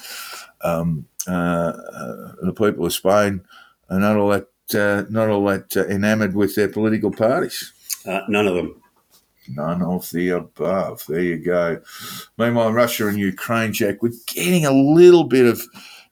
um, 0.63 1.05
uh, 1.27 1.31
uh, 1.31 2.31
the 2.41 2.53
people 2.53 2.83
of 2.83 2.93
Spain 2.93 3.41
are 3.91 3.99
not 3.99 4.17
all 4.17 4.29
that 4.29 4.47
uh, 4.73 5.03
not 5.09 5.29
all 5.29 5.45
that 5.45 5.75
uh, 5.77 5.85
enamoured 5.85 6.35
with 6.35 6.55
their 6.55 6.67
political 6.67 7.11
parties. 7.11 7.73
Uh, 8.07 8.21
none 8.27 8.47
of 8.47 8.55
them. 8.55 8.81
None 9.49 9.81
of 9.81 10.09
the 10.11 10.29
above. 10.29 11.03
There 11.07 11.21
you 11.21 11.37
go. 11.37 11.81
Meanwhile, 12.37 12.71
Russia 12.73 13.07
and 13.07 13.17
Ukraine, 13.17 13.73
Jack, 13.73 14.01
we're 14.01 14.13
getting 14.27 14.65
a 14.65 14.71
little 14.71 15.23
bit 15.23 15.45
of 15.47 15.61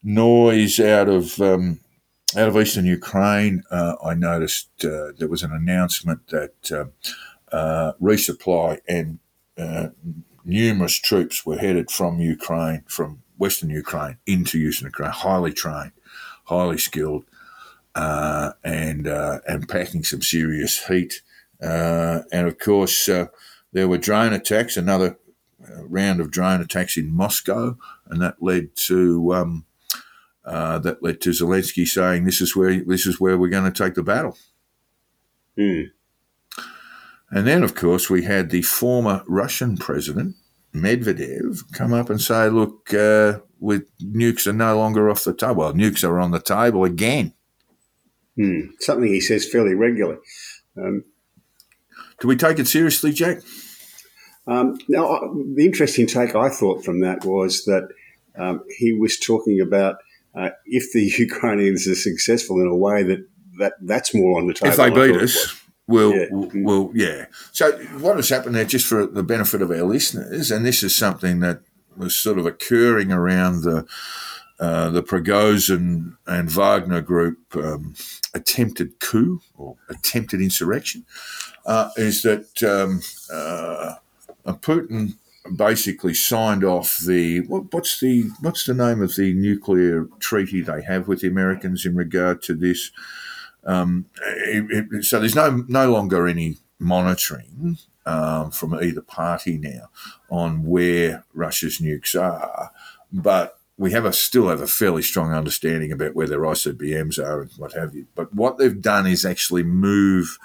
noise 0.04 0.80
out 0.80 1.10
of 1.10 1.40
um, 1.42 1.80
out 2.36 2.50
of 2.50 2.58
eastern 2.58 2.86
Ukraine. 2.86 3.64
Uh, 3.72 3.96
I 4.04 4.14
noticed 4.14 4.70
uh, 4.84 5.12
there 5.18 5.28
was 5.28 5.44
an 5.44 5.52
announcement 5.52 6.28
that 6.28 6.72
uh, 6.72 7.56
uh 7.56 7.94
resupply 8.02 8.80
and 8.88 9.20
uh, 9.58 9.90
numerous 10.44 10.96
troops 10.96 11.46
were 11.46 11.58
headed 11.58 11.90
from 11.90 12.20
Ukraine, 12.20 12.84
from 12.88 13.24
western 13.38 13.70
Ukraine 13.70 14.18
into 14.26 14.58
eastern 14.58 14.88
Ukraine, 14.88 15.12
highly 15.12 15.54
trained, 15.54 15.94
highly 16.46 16.78
skilled, 16.78 17.26
uh, 17.96 18.52
and 18.64 19.08
and 19.08 19.70
packing 19.70 20.04
some 20.04 20.22
serious 20.22 20.88
heat. 20.88 21.22
and 21.60 22.48
of 22.48 22.60
course, 22.60 23.10
there 23.74 23.88
were 23.88 23.98
drone 23.98 24.34
attacks. 24.34 24.78
Another 24.78 25.18
round 25.80 26.20
of 26.20 26.32
drone 26.32 26.62
attacks 26.62 26.98
in 26.98 27.16
Moscow, 27.16 27.78
and 28.08 28.22
that 28.22 28.42
led 28.42 28.76
to 28.76 29.34
um, 29.34 29.66
uh, 30.48 30.80
that 30.80 31.04
led 31.04 31.20
to 31.22 31.32
Zelensky 31.32 31.86
saying, 31.86 32.24
"This 32.24 32.42
is 32.42 32.56
where 32.56 32.82
this 32.84 33.06
is 33.06 33.20
where 33.20 33.38
we're 33.38 33.50
going 33.50 33.72
to 33.72 33.84
take 33.84 33.96
the 33.96 34.04
battle." 34.04 34.38
Mm. 35.58 35.92
And 37.30 37.46
then, 37.46 37.64
of 37.64 37.76
course, 37.76 38.10
we 38.10 38.24
had 38.24 38.50
the 38.50 38.62
former 38.62 39.24
Russian 39.28 39.76
president 39.76 40.36
Medvedev 40.74 41.72
come 41.74 41.92
up 41.92 42.10
and 42.10 42.22
say, 42.22 42.50
"Look, 42.50 42.94
uh, 42.94 43.40
with 43.60 43.90
nukes 44.00 44.48
are 44.48 44.54
no 44.54 44.78
longer 44.78 45.10
off 45.10 45.26
the 45.26 45.34
table. 45.34 45.56
Well, 45.56 45.74
nukes 45.74 46.08
are 46.08 46.20
on 46.20 46.32
the 46.32 46.40
table 46.40 46.86
again." 46.86 47.34
Mm. 48.38 48.70
Something 48.80 49.08
he 49.10 49.20
says 49.20 49.50
fairly 49.50 49.74
regularly. 49.74 50.20
Um, 50.78 51.04
Do 52.22 52.28
we 52.28 52.36
take 52.36 52.60
it 52.60 52.68
seriously, 52.68 53.12
Jack? 53.12 53.40
Um, 54.48 54.80
now, 54.88 55.34
the 55.56 55.66
interesting 55.66 56.08
take 56.08 56.36
I 56.36 56.50
thought 56.50 56.86
from 56.86 57.02
that 57.02 57.26
was 57.26 57.66
that 57.66 57.90
um, 58.38 58.64
he 58.78 58.94
was 58.94 59.20
talking 59.20 59.60
about 59.60 59.98
uh, 60.38 60.50
if 60.66 60.92
the 60.94 61.04
Ukrainians 61.28 61.88
are 61.88 61.96
successful 61.96 62.62
in 62.62 62.68
a 62.68 62.76
way 62.76 63.04
that, 63.04 63.28
that 63.60 63.74
that's 63.82 64.14
more 64.14 64.40
on 64.40 64.48
the 64.48 64.54
table. 64.54 64.72
If 64.72 64.78
they 64.78 64.90
beat 64.90 65.22
us, 65.22 65.60
we'll, 65.88 66.14
Yeah. 66.14 66.26
we'll, 66.32 66.92
yeah. 66.94 67.26
So 67.52 67.72
what 68.00 68.18
has 68.18 68.30
happened 68.30 68.56
there, 68.56 68.66
just 68.66 68.86
for 68.86 69.06
the 69.08 69.24
benefit 69.24 69.62
of 69.62 69.72
our 69.72 69.84
listeners, 69.84 70.52
and 70.52 70.66
this 70.66 70.84
is 70.84 70.94
something 70.96 71.40
that 71.40 71.62
was 71.96 72.16
sort 72.16 72.38
of 72.38 72.46
occurring 72.46 73.12
around 73.12 73.64
the 73.64 73.88
uh, 74.60 74.90
the 74.90 75.04
Prigozhin 75.04 76.18
and 76.26 76.50
Wagner 76.50 77.00
group 77.02 77.38
um, 77.56 77.94
attempted 78.34 79.00
coup 79.00 79.40
or 79.56 79.76
attempted 79.88 80.42
insurrection, 80.42 81.06
uh, 81.68 81.90
is 81.96 82.24
that 82.24 82.64
um, 82.64 83.02
uh, 83.32 83.96
Putin 84.56 85.14
basically 85.56 86.14
signed 86.14 86.64
off 86.64 86.98
the 87.00 87.42
what, 87.42 87.74
what's 87.74 88.00
the 88.00 88.30
what's 88.42 88.66
the 88.66 88.74
name 88.74 89.02
of 89.02 89.16
the 89.16 89.34
nuclear 89.34 90.08
treaty 90.20 90.62
they 90.62 90.82
have 90.82 91.08
with 91.08 91.22
the 91.22 91.28
Americans 91.28 91.86
in 91.86 91.96
regard 91.96 92.42
to 92.44 92.54
this. 92.54 92.92
Um, 93.66 94.06
it, 94.26 94.88
it, 94.92 95.04
so 95.04 95.20
there's 95.20 95.36
no 95.36 95.64
no 95.68 95.92
longer 95.92 96.28
any 96.28 96.58
monitoring 96.80 97.78
um, 98.06 98.52
from 98.52 98.74
either 98.76 99.02
party 99.02 99.58
now 99.58 99.90
on 100.30 100.64
where 100.64 101.26
Russia's 101.34 101.80
nukes 101.80 102.20
are, 102.20 102.72
but 103.12 103.60
we 103.78 103.92
have 103.92 104.06
a 104.06 104.14
still 104.14 104.50
have 104.50 104.62
a 104.62 104.68
fairly 104.68 105.04
strong 105.04 105.34
understanding 105.34 105.92
about 105.92 106.16
where 106.16 106.28
their 106.28 106.40
ICBMs 106.40 107.20
are 107.20 107.42
and 107.42 107.52
what 107.58 107.74
have 107.74 107.94
you. 107.94 108.08
But 108.16 108.34
what 108.34 108.58
they've 108.58 108.82
done 108.82 109.06
is 109.06 109.26
actually 109.26 109.64
move 109.64 110.40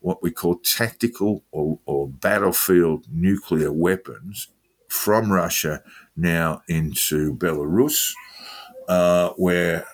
what 0.00 0.22
we 0.22 0.30
call 0.30 0.56
tactical 0.56 1.44
or, 1.50 1.78
or 1.86 2.08
battlefield 2.08 3.06
nuclear 3.10 3.72
weapons 3.72 4.48
from 4.88 5.32
Russia 5.32 5.82
now 6.16 6.62
into 6.68 7.34
Belarus, 7.36 8.12
uh, 8.88 9.30
where 9.36 9.86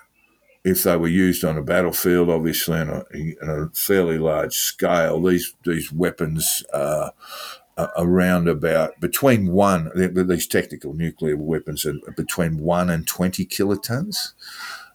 if 0.65 0.83
they 0.85 0.97
were 0.97 1.09
used 1.09 1.45
on 1.45 1.59
a 1.59 1.63
battlefield, 1.63 2.31
obviously 2.31 2.79
on 2.79 2.89
a, 2.89 3.03
on 3.43 3.63
a 3.73 3.77
fairly 3.77 4.19
large 4.19 4.55
scale, 4.55 5.21
these 5.21 5.55
these 5.65 5.93
weapons 5.93 6.65
uh, 6.73 7.11
are 7.77 7.93
around 7.99 8.49
about 8.49 8.99
between 9.01 9.53
one 9.53 9.91
these 9.95 10.47
tactical 10.47 10.95
nuclear 10.95 11.37
weapons 11.37 11.85
are 11.85 11.99
between 12.17 12.59
one 12.59 12.89
and 12.89 13.07
twenty 13.07 13.45
kilotons. 13.45 14.33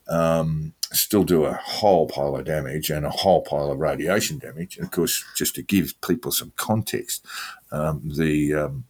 Um, 0.08 0.74
still 0.92 1.24
do 1.24 1.46
a 1.46 1.54
whole 1.54 2.08
pile 2.08 2.36
of 2.36 2.46
damage 2.46 2.90
and 2.90 3.06
a 3.06 3.10
whole 3.10 3.42
pile 3.42 3.72
of 3.72 3.80
radiation 3.80 4.40
damage. 4.40 4.78
And 4.78 4.86
of 4.86 4.92
course, 4.92 5.24
just 5.36 5.56
to 5.56 5.62
give 5.62 6.00
people 6.02 6.32
some 6.32 6.54
context, 6.56 7.26
um, 7.72 8.02
the 8.16 8.54
um, 8.56 8.86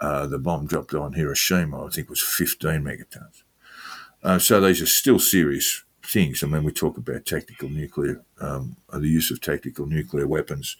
uh, 0.00 0.26
the 0.26 0.38
bomb 0.38 0.66
dropped 0.66 0.94
on 0.94 1.12
Hiroshima, 1.12 1.86
I 1.86 1.88
think, 1.88 2.10
was 2.10 2.20
15 2.20 2.82
megatons. 2.82 3.42
Uh, 4.22 4.38
so 4.38 4.60
these 4.60 4.82
are 4.82 4.86
still 4.86 5.18
serious 5.18 5.84
things. 6.04 6.42
I 6.42 6.46
mean, 6.46 6.64
we 6.64 6.72
talk 6.72 6.96
about 6.96 7.24
tactical 7.24 7.68
nuclear, 7.68 8.24
um, 8.40 8.76
the 8.92 9.08
use 9.08 9.30
of 9.30 9.40
tactical 9.40 9.86
nuclear 9.86 10.26
weapons, 10.26 10.76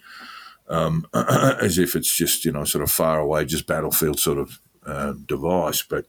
um, 0.67 1.05
as 1.13 1.77
if 1.77 1.95
it's 1.95 2.15
just 2.15 2.45
you 2.45 2.51
know 2.51 2.63
sort 2.63 2.83
of 2.83 2.91
far 2.91 3.19
away, 3.19 3.45
just 3.45 3.67
battlefield 3.67 4.19
sort 4.19 4.37
of 4.37 4.59
uh, 4.85 5.13
device, 5.25 5.81
but 5.81 6.05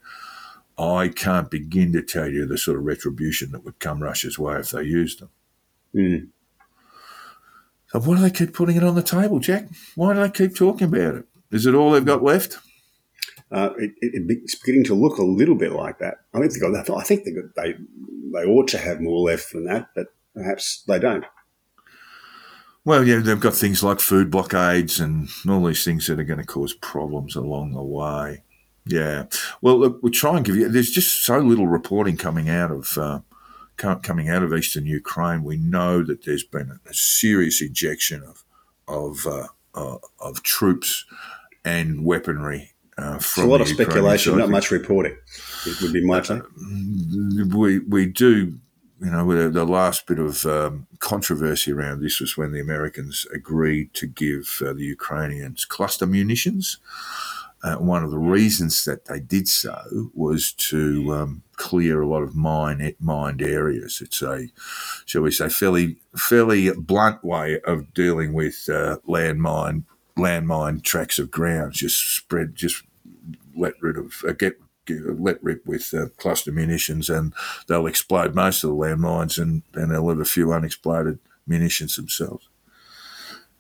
I 0.77 1.09
can't 1.09 1.51
begin 1.51 1.93
to 1.93 2.03
tell 2.03 2.29
you 2.29 2.47
the 2.47 2.59
sort 2.59 2.79
of 2.79 2.85
retribution 2.85 3.53
that 3.53 3.65
would 3.65 3.79
come 3.79 4.03
Russia's 4.03 4.39
way 4.39 4.59
if 4.59 4.71
they 4.71 4.83
used 4.83 5.21
them. 5.21 5.31
Mm. 5.95 6.29
So 7.89 8.01
why 8.01 8.17
do 8.17 8.23
they 8.23 8.31
keep 8.31 8.53
putting 8.53 8.77
it 8.77 8.83
on 8.83 8.97
the 8.97 9.03
table, 9.03 9.39
Jack? 9.39 9.69
Why 9.95 10.15
do 10.15 10.21
they 10.21 10.31
keep 10.31 10.57
talking 10.57 10.89
about 10.89 11.15
it? 11.15 11.25
Is 11.53 11.67
it 11.67 11.75
all 11.75 11.93
they've 11.93 12.05
got 12.05 12.25
left? 12.25 12.59
Uh, 13.53 13.71
it, 13.79 13.93
it, 14.01 14.25
it's 14.29 14.57
beginning 14.57 14.85
to 14.85 14.95
look 14.95 15.19
a 15.19 15.23
little 15.23 15.55
bit 15.55 15.71
like 15.71 15.99
that. 15.99 16.23
I 16.35 16.41
think 16.41 16.55
they 16.55 16.59
got. 16.59 16.91
I 16.91 17.03
think 17.05 17.25
they 17.25 17.31
got, 17.31 17.55
they 17.55 17.75
they 18.33 18.45
ought 18.45 18.67
to 18.69 18.79
have 18.79 19.01
more 19.01 19.21
left 19.21 19.53
than 19.53 19.65
that, 19.67 19.91
but 19.95 20.09
perhaps 20.35 20.83
they 20.89 20.99
don't. 20.99 21.25
Well, 22.85 23.07
yeah, 23.07 23.21
they've 23.21 23.39
got 23.39 23.55
things 23.55 23.83
like 23.83 24.01
food 24.01 24.31
blockades 24.31 24.99
and 24.99 25.29
all 25.49 25.65
these 25.65 25.85
things 25.85 26.07
that 26.09 26.19
are 26.19 26.25
going 26.25 26.41
to 26.41 26.45
cause 26.45 26.75
problems 26.75 27.37
along 27.37 27.73
the 27.73 27.83
way. 27.83 28.43
Yeah. 28.87 29.25
Well, 29.63 29.79
look, 29.79 30.03
we'll 30.03 30.13
try 30.13 30.37
and 30.37 30.45
give 30.45 30.57
you. 30.57 30.69
There's 30.69 30.91
just 30.91 31.25
so 31.25 31.39
little 31.39 31.67
reporting 31.67 32.17
coming 32.17 32.49
out 32.51 32.71
of 32.71 32.99
uh, 32.99 33.21
coming 33.77 34.29
out 34.29 34.43
of 34.43 34.53
eastern 34.53 34.87
Ukraine. 34.87 35.43
We 35.43 35.57
know 35.57 36.03
that 36.03 36.25
there's 36.25 36.45
been 36.45 36.79
a 36.89 36.95
serious 36.95 37.63
ejection 37.63 38.23
of 38.23 38.45
of 38.87 39.27
uh, 39.27 39.49
uh, 39.75 39.99
of 40.21 40.43
troops 40.43 41.05
and 41.65 42.05
weaponry 42.05 42.73
uh, 42.99 43.15
It's 43.17 43.33
from 43.33 43.45
a 43.45 43.47
lot 43.47 43.61
of 43.61 43.69
speculation, 43.69 44.33
side. 44.33 44.39
not 44.39 44.51
much 44.51 44.71
reporting. 44.71 45.17
It 45.67 45.81
would 45.81 45.93
be 45.93 46.05
my 46.05 46.21
take. 46.21 46.43
we 47.55 47.79
we 47.81 48.07
do 48.07 48.59
you 49.01 49.11
know 49.11 49.51
the 49.51 49.65
last 49.65 50.07
bit 50.07 50.19
of 50.19 50.47
um, 50.47 50.87
controversy 50.99 51.73
around 51.73 52.01
this 52.01 52.21
was 52.21 52.37
when 52.37 52.53
the 52.53 52.61
Americans 52.61 53.27
agreed 53.33 53.93
to 53.95 54.07
give 54.07 54.63
uh, 54.65 54.73
the 54.73 54.85
Ukrainians 54.85 55.65
cluster 55.65 56.07
munitions. 56.07 56.79
Uh, 57.65 57.77
one 57.77 58.05
of 58.05 58.11
the 58.11 58.19
reasons 58.19 58.85
that 58.85 59.07
they 59.07 59.19
did 59.19 59.49
so 59.49 60.11
was 60.13 60.53
to 60.53 61.15
um, 61.15 61.43
clear 61.57 62.03
a 62.03 62.07
lot 62.07 62.23
of 62.23 62.37
mine 62.37 62.95
mined 63.01 63.41
areas. 63.41 64.03
It's 64.03 64.21
a, 64.21 64.49
shall 65.07 65.23
we 65.23 65.31
say, 65.31 65.49
fairly 65.49 65.97
fairly 66.15 66.71
blunt 66.73 67.25
way 67.25 67.61
of 67.61 67.95
dealing 67.95 68.35
with 68.35 68.69
uh, 68.69 68.99
landmine 69.09 69.85
landmine 70.15 70.83
tracts 70.83 71.19
of 71.19 71.31
ground. 71.31 71.73
Just 71.73 72.15
spread, 72.15 72.55
just 72.55 72.83
let 73.57 73.81
rid 73.81 73.97
of 73.97 74.23
uh, 74.29 74.33
get, 74.33 74.61
let 74.87 75.43
rip 75.43 75.65
with 75.65 75.95
uh, 75.95 76.09
cluster 76.19 76.53
munitions, 76.53 77.09
and 77.09 77.33
they'll 77.67 77.87
explode 77.87 78.35
most 78.35 78.63
of 78.63 78.69
the 78.69 78.77
landmines, 78.77 79.41
and 79.41 79.63
and 79.73 79.91
they'll 79.91 80.05
leave 80.05 80.21
a 80.21 80.27
few 80.27 80.53
unexploded 80.53 81.19
munitions 81.47 81.97
themselves. 81.97 82.47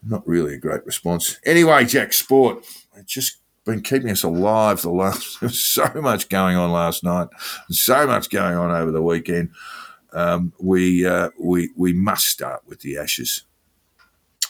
Not 0.07 0.29
really 0.29 0.57
a 0.57 0.59
great 0.59 0.85
response. 0.85 1.39
Anyway, 1.47 1.87
Jack, 1.87 2.13
sport. 2.13 2.67
Just 3.07 3.39
been 3.65 3.81
keeping 3.81 4.11
us 4.11 4.23
alive 4.23 4.82
the 4.82 4.91
last 4.91 5.39
so 5.55 5.89
much 5.97 6.28
going 6.28 6.57
on 6.57 6.70
last 6.70 7.03
night 7.03 7.28
so 7.70 8.07
much 8.07 8.31
going 8.31 8.57
on 8.57 8.70
over 8.70 8.91
the 8.91 9.03
weekend. 9.03 9.51
Um, 10.12 10.53
we 10.61 11.07
uh, 11.07 11.31
we 11.39 11.70
we 11.77 11.93
must 11.93 12.27
start 12.27 12.62
with 12.66 12.81
the 12.81 12.97
ashes. 12.97 13.43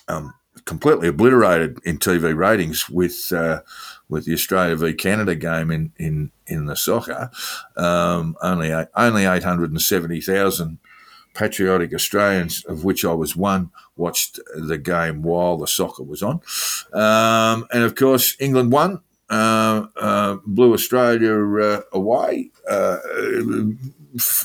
Um, 0.08 0.34
completely 0.66 1.08
obliterated 1.08 1.78
in 1.84 1.98
TV 1.98 2.36
ratings 2.36 2.88
with 2.88 3.32
uh, 3.32 3.62
with 4.08 4.26
the 4.26 4.34
Australia 4.34 4.76
v 4.76 4.92
Canada 4.92 5.34
game 5.34 5.70
in 5.70 5.92
in 5.96 6.30
in 6.46 6.66
the 6.66 6.76
soccer. 6.76 7.30
Um, 7.76 8.36
only 8.42 8.72
only 8.94 9.24
870,000 9.24 10.78
patriotic 11.34 11.92
Australians, 11.92 12.64
of 12.64 12.84
which 12.84 13.04
I 13.04 13.12
was 13.12 13.36
one, 13.36 13.70
watched 13.96 14.38
the 14.54 14.78
game 14.78 15.22
while 15.22 15.56
the 15.56 15.66
soccer 15.66 16.02
was 16.02 16.22
on. 16.22 16.40
Um, 16.92 17.66
and 17.72 17.82
of 17.82 17.94
course, 17.94 18.36
England 18.40 18.72
won, 18.72 19.00
uh, 19.28 19.86
uh, 19.96 20.36
blew 20.46 20.72
Australia 20.72 21.34
uh, 21.60 21.82
away 21.92 22.50
uh, 22.68 22.98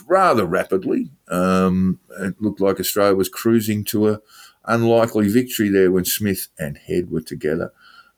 rather 0.07 0.45
rapidly. 0.45 1.11
Um, 1.27 1.99
it 2.19 2.41
looked 2.41 2.59
like 2.59 2.79
Australia 2.79 3.15
was 3.15 3.29
cruising 3.29 3.83
to 3.85 4.09
a 4.09 4.21
unlikely 4.65 5.29
victory 5.29 5.69
there 5.69 5.91
when 5.91 6.05
Smith 6.05 6.47
and 6.57 6.77
Head 6.77 7.11
were 7.11 7.21
together. 7.21 7.71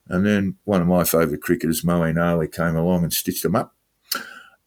And 0.08 0.26
then 0.26 0.56
one 0.64 0.82
of 0.82 0.88
my 0.88 1.04
favourite 1.04 1.42
cricketers, 1.42 1.82
Moeen 1.82 2.22
Ali, 2.22 2.48
came 2.48 2.76
along 2.76 3.04
and 3.04 3.12
stitched 3.12 3.42
them 3.42 3.56
up. 3.56 3.74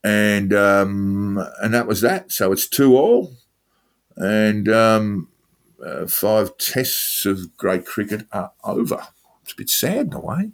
And 0.03 0.53
um, 0.53 1.43
and 1.61 1.73
that 1.73 1.87
was 1.87 2.01
that. 2.01 2.31
So 2.31 2.51
it's 2.51 2.67
two 2.67 2.95
all, 2.95 3.33
and 4.17 4.67
um, 4.69 5.27
uh, 5.85 6.05
five 6.07 6.57
tests 6.57 7.25
of 7.25 7.55
great 7.57 7.85
cricket 7.85 8.25
are 8.31 8.51
over. 8.63 9.07
It's 9.43 9.53
a 9.53 9.57
bit 9.57 9.69
sad 9.69 10.07
in 10.07 10.13
a 10.13 10.19
way. 10.19 10.51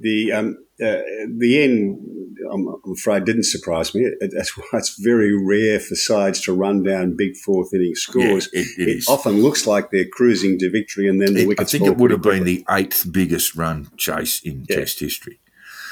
The 0.00 0.32
um, 0.32 0.58
uh, 0.82 1.02
the 1.28 1.62
end, 1.62 2.36
I'm, 2.50 2.66
I'm 2.66 2.92
afraid, 2.92 3.24
didn't 3.24 3.44
surprise 3.44 3.94
me. 3.94 4.10
That's 4.20 4.56
why 4.58 4.64
it's 4.74 4.98
very 5.00 5.32
rare 5.32 5.78
for 5.78 5.94
sides 5.94 6.40
to 6.42 6.52
run 6.52 6.82
down 6.82 7.16
big 7.16 7.36
fourth 7.36 7.72
inning 7.72 7.94
scores. 7.94 8.48
Yeah, 8.52 8.62
it- 8.62 8.88
it 8.88 9.04
often 9.08 9.40
looks 9.40 9.66
like 9.68 9.90
they're 9.92 10.08
cruising 10.08 10.58
to 10.58 10.70
victory, 10.70 11.08
and 11.08 11.20
then 11.22 11.34
the 11.34 11.50
It- 11.50 11.60
I 11.60 11.64
think 11.64 11.86
it 11.86 11.96
would 11.96 12.10
have 12.10 12.22
been 12.22 12.42
the 12.44 12.64
eighth 12.70 13.06
biggest 13.12 13.54
run 13.54 13.88
chase 13.96 14.40
in 14.42 14.64
Yeah. 14.68 14.76
Test 14.80 14.98
history. 14.98 15.38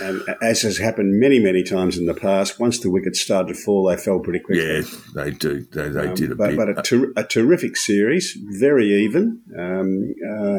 And 0.02 0.22
as 0.42 0.62
has 0.62 0.78
happened 0.78 1.20
many, 1.20 1.38
many 1.38 1.62
times 1.62 1.96
in 1.96 2.06
the 2.06 2.14
past, 2.14 2.58
once 2.58 2.80
the 2.80 2.90
wickets 2.90 3.20
started 3.20 3.54
to 3.54 3.60
fall, 3.60 3.86
they 3.88 3.96
fell 3.96 4.20
pretty 4.20 4.40
quickly. 4.40 4.64
Yeah, 4.64 4.82
they 5.14 5.30
do. 5.30 5.60
They, 5.72 5.88
they 5.88 6.08
Um, 6.08 6.14
did 6.14 6.32
a 6.32 6.34
but, 6.34 6.48
bit. 6.48 6.56
but 6.56 6.68
a, 6.78 6.82
ter- 6.82 7.12
a 7.16 7.24
terrific 7.24 7.76
series, 7.76 8.36
very 8.58 8.92
even. 9.04 9.40
Um, 9.56 10.14
uh, 10.28 10.58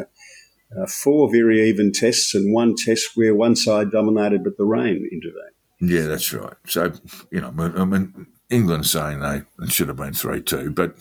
uh, 0.80 0.86
four 0.86 1.30
very 1.30 1.68
even 1.68 1.92
tests 1.92 2.34
and 2.34 2.52
one 2.52 2.74
test 2.76 3.10
where 3.14 3.34
one 3.34 3.54
side 3.54 3.90
dominated, 3.90 4.42
but 4.42 4.56
the 4.56 4.64
rain 4.64 5.08
intervened. 5.12 5.54
Yeah, 5.80 6.06
that's 6.08 6.32
right. 6.32 6.54
So, 6.66 6.92
you 7.30 7.40
know, 7.40 7.52
I 7.76 7.84
mean, 7.84 8.26
England's 8.50 8.90
saying 8.90 9.20
they 9.20 9.42
it 9.62 9.70
should 9.72 9.88
have 9.88 9.96
been 9.98 10.14
3 10.14 10.40
2, 10.42 10.70
but 10.70 10.96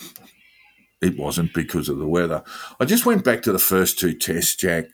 it 1.02 1.18
wasn't 1.18 1.54
because 1.54 1.90
of 1.90 1.98
the 1.98 2.08
weather. 2.08 2.44
I 2.80 2.86
just 2.86 3.06
went 3.06 3.24
back 3.24 3.42
to 3.44 3.52
the 3.52 3.60
first 3.60 4.00
two 4.00 4.14
tests, 4.14 4.56
Jack, 4.56 4.86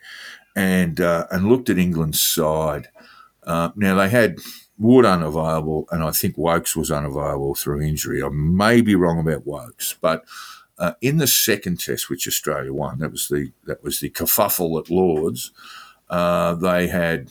and 0.56 1.00
uh, 1.00 1.26
and 1.32 1.48
looked 1.50 1.70
at 1.70 1.78
England's 1.78 2.22
side. 2.22 2.88
Uh, 3.44 3.70
now, 3.76 3.96
they 3.96 4.10
had 4.10 4.40
Wood 4.78 5.06
unavailable, 5.06 5.88
and 5.92 6.04
I 6.04 6.12
think 6.12 6.38
Woakes 6.38 6.76
was 6.76 6.92
unavailable 6.92 7.56
through 7.56 7.82
injury. 7.82 8.24
I 8.24 8.30
may 8.30 8.82
be 8.82 8.96
wrong 8.96 9.20
about 9.20 9.46
Woakes, 9.46 9.96
but 10.00 10.24
uh, 10.78 10.94
in 11.02 11.18
the 11.18 11.28
second 11.28 11.80
test, 11.80 12.10
which 12.10 12.28
Australia 12.28 12.74
won, 12.74 13.00
that 13.00 13.12
was 13.12 13.28
the 13.28 13.52
that 13.66 13.84
was 13.84 14.00
the 14.00 14.10
kerfuffle 14.10 14.80
at 14.80 14.90
Lords. 14.90 15.52
Uh, 16.10 16.56
they 16.56 16.88
had 16.88 17.30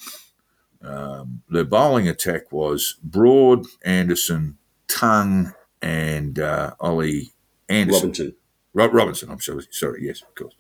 um, 0.83 1.43
their 1.49 1.65
bowling 1.65 2.09
attack 2.09 2.53
was 2.53 2.97
Broad, 3.03 3.67
Anderson, 3.83 4.59
Tongue, 4.87 5.55
and 5.81 6.39
uh, 6.39 6.75
Ollie 6.79 7.33
Anderson. 7.69 8.01
Robinson. 8.01 8.35
Ro- 8.75 8.91
Robinson, 8.91 9.31
I'm 9.31 9.41
sorry, 9.41 9.67
sorry, 9.71 10.05
yes, 10.05 10.23
of 10.23 10.35
course, 10.35 10.55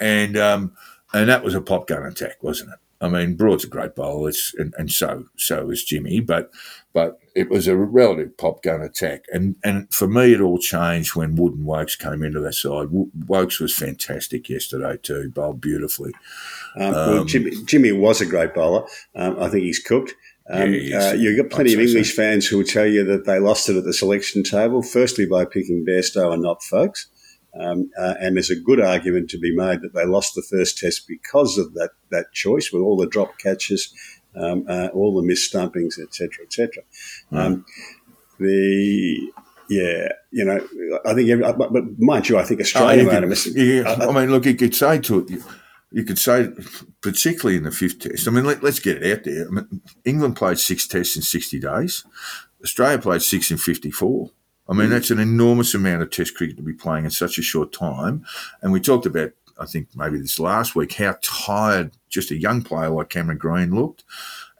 and 0.00 0.36
um, 0.38 0.72
and 1.12 1.28
that 1.28 1.44
was 1.44 1.54
a 1.54 1.60
pop 1.60 1.86
gun 1.86 2.04
attack, 2.04 2.42
wasn't 2.42 2.70
it? 2.70 2.78
I 3.02 3.08
mean, 3.08 3.34
Broad's 3.34 3.64
a 3.64 3.68
great 3.68 3.94
bowler, 3.94 4.28
it's, 4.28 4.52
and, 4.54 4.74
and 4.76 4.90
so 4.90 5.24
so 5.36 5.70
is 5.70 5.84
Jimmy, 5.84 6.20
but 6.20 6.50
but 6.92 7.18
it 7.34 7.48
was 7.48 7.66
a 7.66 7.76
relative 7.76 8.36
pop 8.36 8.62
gun 8.62 8.82
attack, 8.82 9.24
and 9.32 9.56
and 9.64 9.92
for 9.92 10.06
me, 10.06 10.34
it 10.34 10.40
all 10.40 10.58
changed 10.58 11.16
when 11.16 11.34
Wood 11.36 11.54
and 11.54 11.64
Woakes 11.64 11.96
came 11.96 12.22
into 12.22 12.40
that 12.40 12.54
side. 12.54 12.88
Woakes 13.26 13.58
was 13.58 13.74
fantastic 13.74 14.48
yesterday 14.50 14.98
too, 15.02 15.30
bowled 15.30 15.60
beautifully. 15.60 16.12
Um, 16.76 16.92
well, 16.92 17.24
Jimmy, 17.24 17.52
Jimmy 17.64 17.92
was 17.92 18.20
a 18.20 18.26
great 18.26 18.54
bowler. 18.54 18.86
Um, 19.14 19.40
I 19.40 19.48
think 19.48 19.64
he's 19.64 19.78
cooked. 19.78 20.14
Um, 20.50 20.74
Yeah, 20.74 21.10
uh, 21.10 21.12
you've 21.12 21.38
got 21.38 21.50
plenty 21.50 21.72
of 21.72 21.78
say 21.78 21.86
so. 21.86 21.90
English 21.90 22.14
fans 22.14 22.46
who 22.46 22.58
will 22.58 22.64
tell 22.64 22.86
you 22.86 23.04
that 23.04 23.24
they 23.24 23.38
lost 23.38 23.68
it 23.68 23.76
at 23.76 23.84
the 23.84 23.94
selection 23.94 24.42
table, 24.42 24.82
firstly 24.82 25.24
by 25.24 25.44
picking 25.44 25.86
Bairstow 25.86 26.34
and 26.34 26.42
not 26.42 26.62
Foakes. 26.62 27.06
Um, 27.58 27.90
uh, 27.98 28.14
and 28.20 28.36
there's 28.36 28.50
a 28.50 28.60
good 28.60 28.80
argument 28.80 29.30
to 29.30 29.38
be 29.38 29.54
made 29.54 29.80
that 29.82 29.92
they 29.94 30.04
lost 30.04 30.34
the 30.34 30.42
first 30.42 30.78
test 30.78 31.08
because 31.08 31.58
of 31.58 31.74
that, 31.74 31.90
that 32.10 32.32
choice 32.32 32.70
with 32.72 32.82
all 32.82 32.96
the 32.96 33.08
drop 33.08 33.38
catches, 33.38 33.92
um, 34.36 34.64
uh, 34.68 34.88
all 34.94 35.20
the 35.20 35.26
missed 35.26 35.50
stumpings, 35.50 35.98
etc., 35.98 36.44
etc. 36.44 36.84
Um, 37.32 37.64
the 38.38 39.32
yeah, 39.68 40.08
you 40.32 40.44
know, 40.44 40.60
I 41.04 41.14
think, 41.14 41.28
every, 41.30 41.44
but, 41.52 41.72
but 41.72 41.84
mind 41.98 42.28
you, 42.28 42.38
I 42.38 42.42
think 42.44 42.60
Australia 42.60 42.90
Oh, 42.90 43.02
you 43.02 43.06
made 43.06 43.24
a 43.24 43.36
could- 43.36 43.56
yeah, 43.56 44.08
I 44.08 44.12
mean, 44.12 44.30
look, 44.30 44.44
you 44.44 44.56
could 44.56 44.74
say 44.74 44.98
to 44.98 45.20
it, 45.20 45.30
you, 45.30 45.44
you 45.92 46.04
could 46.04 46.18
say, 46.18 46.48
particularly 47.02 47.56
in 47.56 47.64
the 47.64 47.70
fifth 47.70 48.00
test. 48.00 48.26
I 48.26 48.30
mean, 48.32 48.44
let, 48.44 48.64
us 48.64 48.80
get 48.80 49.02
it 49.02 49.18
out 49.18 49.24
there. 49.24 49.46
I 49.46 49.50
mean, 49.50 49.82
England 50.04 50.36
played 50.36 50.58
six 50.58 50.86
tests 50.88 51.16
in 51.16 51.22
sixty 51.22 51.58
days. 51.60 52.04
Australia 52.62 52.98
played 52.98 53.22
six 53.22 53.50
in 53.50 53.58
fifty-four. 53.58 54.30
I 54.70 54.72
mean, 54.72 54.88
that's 54.88 55.10
an 55.10 55.18
enormous 55.18 55.74
amount 55.74 56.02
of 56.02 56.10
Test 56.10 56.36
cricket 56.36 56.56
to 56.56 56.62
be 56.62 56.72
playing 56.72 57.04
in 57.04 57.10
such 57.10 57.38
a 57.38 57.42
short 57.42 57.72
time. 57.72 58.24
And 58.62 58.72
we 58.72 58.80
talked 58.80 59.04
about, 59.04 59.32
I 59.58 59.66
think 59.66 59.88
maybe 59.96 60.18
this 60.18 60.38
last 60.38 60.76
week, 60.76 60.94
how 60.94 61.16
tired 61.22 61.90
just 62.08 62.30
a 62.30 62.38
young 62.38 62.62
player 62.62 62.88
like 62.88 63.08
Cameron 63.08 63.38
Green 63.38 63.74
looked. 63.74 64.04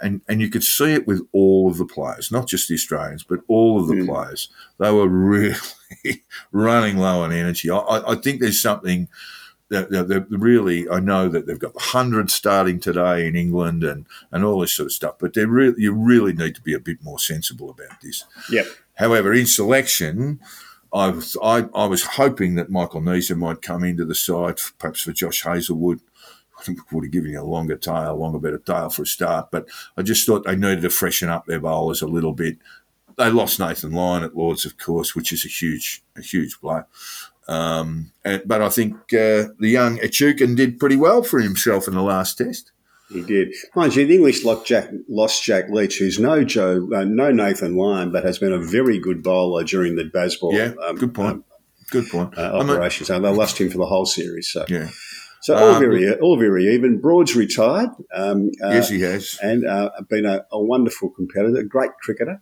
And, 0.03 0.23
and 0.27 0.41
you 0.41 0.51
could 0.51 0.65
see 0.65 0.95
it 0.95 1.07
with 1.07 1.25
all 1.33 1.71
of 1.71 1.79
the 1.79 1.87
players, 1.87 2.33
not 2.33 2.49
just 2.49 2.69
the 2.69 2.75
Australians, 2.75 3.23
but 3.23 3.41
all 3.47 3.81
of 3.81 3.87
the 3.87 3.97
hmm. 3.97 4.07
players. 4.07 4.49
They 4.79 4.91
were 4.91 5.09
really 5.09 5.55
running 6.51 6.97
low 6.97 7.23
on 7.23 7.33
energy. 7.33 7.71
I, 7.71 7.79
I, 7.79 8.17
think 8.17 8.41
there's 8.41 8.61
something 8.61 9.09
that 9.69 9.91
that- 9.91 10.09
that 10.09 10.27
really, 10.31 10.89
I 10.89 10.99
know 10.99 11.29
that 11.29 11.47
they've 11.47 11.59
got 11.59 11.75
the 11.75 11.81
hundred 11.81 12.31
starting 12.31 12.81
today 12.81 13.29
in 13.29 13.37
England 13.37 13.85
and, 13.85 14.07
and 14.33 14.45
all 14.45 14.61
this 14.61 14.73
sort 14.73 14.87
of 14.87 14.93
stuff, 14.93 15.17
but 15.21 15.35
they 15.35 15.45
really, 15.45 15.75
you 15.81 15.93
really 15.93 16.33
need 16.33 16.57
to 16.57 16.63
be 16.63 16.75
a 16.75 16.81
bit 16.81 17.05
more 17.05 17.21
sensible 17.21 17.71
about 17.71 18.01
this. 18.01 18.25
Yep. 18.51 18.67
However, 19.01 19.33
in 19.33 19.47
selection, 19.47 20.41
I 20.93 21.09
was, 21.09 21.35
I, 21.43 21.65
I 21.75 21.87
was 21.87 22.05
hoping 22.05 22.57
that 22.57 22.69
Michael 22.69 23.01
Neser 23.01 23.35
might 23.35 23.63
come 23.63 23.83
into 23.83 24.05
the 24.05 24.15
side, 24.15 24.59
perhaps 24.79 25.01
for 25.01 25.13
Josh 25.13 25.43
Hazlewood. 25.43 26.01
I 26.59 26.77
would 26.93 27.05
have 27.05 27.11
given 27.11 27.31
you 27.31 27.41
a 27.41 27.43
longer 27.43 27.77
tail, 27.77 28.17
longer 28.17 28.39
better 28.39 28.59
tail 28.59 28.91
for 28.91 29.03
a 29.03 29.07
start. 29.07 29.51
But 29.51 29.67
I 29.97 30.03
just 30.03 30.27
thought 30.27 30.45
they 30.45 30.55
needed 30.55 30.83
to 30.83 30.91
freshen 30.91 31.31
up 31.31 31.47
their 31.47 31.61
bowlers 31.61 32.03
a 32.03 32.07
little 32.07 32.35
bit. 32.35 32.59
They 33.17 33.31
lost 33.31 33.59
Nathan 33.59 33.93
Lyon 33.93 34.23
at 34.23 34.37
Lords, 34.37 34.67
of 34.67 34.77
course, 34.77 35.15
which 35.15 35.33
is 35.33 35.47
a 35.47 35.49
huge, 35.49 36.03
a 36.15 36.21
huge 36.21 36.61
blow. 36.61 36.85
Um, 37.49 38.13
and, 38.23 38.43
but 38.45 38.61
I 38.61 38.69
think 38.69 38.97
uh, 39.15 39.49
the 39.59 39.71
young 39.71 39.97
Echukin 39.97 40.55
did 40.55 40.79
pretty 40.79 40.97
well 40.97 41.23
for 41.23 41.41
himself 41.41 41.89
in 41.89 41.95
the 41.95 42.03
last 42.03 42.37
test. 42.37 42.71
He 43.13 43.23
did. 43.23 43.53
Mind 43.75 43.97
you, 43.97 44.07
the 44.07 44.15
English 44.15 44.45
lost 44.45 44.67
Jack, 44.67 44.89
lost 45.09 45.43
Jack 45.43 45.69
Leach, 45.71 45.99
who's 45.99 46.19
no 46.19 46.45
Joe, 46.45 46.89
uh, 46.95 47.05
no 47.05 47.31
Nathan 47.33 47.75
Lyon, 47.75 48.13
but 48.13 48.25
has 48.25 48.39
been 48.39 48.53
a 48.53 48.59
very 48.63 48.99
good 49.01 49.23
bowler 49.23 49.65
during 49.65 49.97
the 49.97 50.05
Bazball 50.05 50.53
Yeah, 50.53 50.73
um, 50.87 50.97
good 50.97 51.15
point. 51.15 51.31
um, 51.37 51.45
Good 51.91 52.09
point. 52.09 52.39
uh, 52.39 52.43
operation. 52.55 53.05
So 53.07 53.19
they 53.19 53.29
lost 53.31 53.59
him 53.61 53.69
for 53.69 53.79
the 53.79 53.87
whole 53.87 54.07
series. 54.07 54.49
So, 54.49 54.65
yeah. 54.69 54.89
so 55.43 55.57
all 55.57 55.75
Um, 55.75 55.81
very, 55.81 56.15
all 56.21 56.39
very 56.39 56.73
even. 56.73 57.01
Broad's 57.01 57.35
retired. 57.35 57.91
Um, 58.15 58.51
uh, 58.63 58.69
yes, 58.71 58.89
he 58.91 59.01
has. 59.01 59.37
and 59.43 59.67
uh, 59.67 59.91
been 60.09 60.25
a, 60.25 60.47
a 60.53 60.63
wonderful 60.63 61.11
competitor, 61.11 61.57
a 61.59 61.65
great 61.65 61.91
cricketer. 62.01 62.41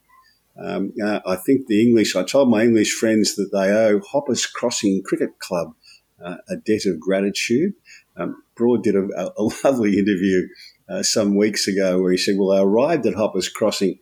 Um, 0.60 0.92
uh, 1.02 1.20
I 1.24 1.36
think 1.36 1.66
the 1.66 1.80
English, 1.80 2.14
I 2.14 2.24
told 2.24 2.50
my 2.50 2.62
English 2.64 2.92
friends 2.92 3.36
that 3.36 3.50
they 3.52 3.70
owe 3.70 4.00
Hoppers 4.00 4.44
Crossing 4.44 5.02
Cricket 5.02 5.38
Club 5.38 5.74
uh, 6.22 6.36
a 6.50 6.56
debt 6.56 6.84
of 6.84 6.98
gratitude. 7.00 7.72
Um, 8.16 8.42
Broad 8.58 8.82
did 8.82 8.96
a, 8.96 9.08
a, 9.16 9.42
lovely 9.64 9.98
interview 9.98 10.46
uh, 10.88 11.02
some 11.02 11.36
weeks 11.36 11.66
ago 11.66 12.00
where 12.00 12.12
he 12.12 12.18
said, 12.18 12.34
Well, 12.36 12.52
I 12.52 12.60
arrived 12.60 13.06
at 13.06 13.14
Hoppers 13.14 13.48
Crossing 13.48 13.98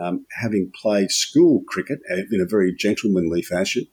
um, 0.00 0.26
having 0.40 0.72
played 0.74 1.10
school 1.10 1.62
cricket 1.66 2.00
uh, 2.10 2.22
in 2.30 2.40
a 2.40 2.46
very 2.46 2.74
gentlemanly 2.74 3.42
fashion. 3.42 3.86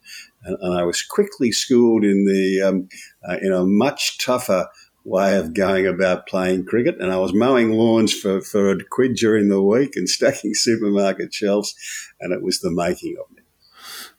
And, 0.43 0.57
and 0.61 0.79
I 0.79 0.83
was 0.83 1.01
quickly 1.01 1.51
schooled 1.51 2.03
in 2.03 2.25
the 2.25 2.67
um, 2.67 2.89
uh, 3.27 3.37
in 3.41 3.51
a 3.51 3.65
much 3.65 4.17
tougher 4.23 4.67
way 5.03 5.37
of 5.37 5.53
going 5.53 5.87
about 5.87 6.27
playing 6.27 6.65
cricket. 6.65 6.95
And 6.99 7.11
I 7.11 7.17
was 7.17 7.33
mowing 7.33 7.71
lawns 7.71 8.13
for, 8.13 8.41
for 8.41 8.71
a 8.71 8.83
quid 8.91 9.15
during 9.15 9.47
the 9.47 9.61
week 9.61 9.95
and 9.95 10.07
stacking 10.07 10.53
supermarket 10.53 11.33
shelves. 11.33 11.75
And 12.19 12.33
it 12.33 12.41
was 12.41 12.59
the 12.59 12.71
making 12.71 13.15
of 13.21 13.35
me. 13.35 13.36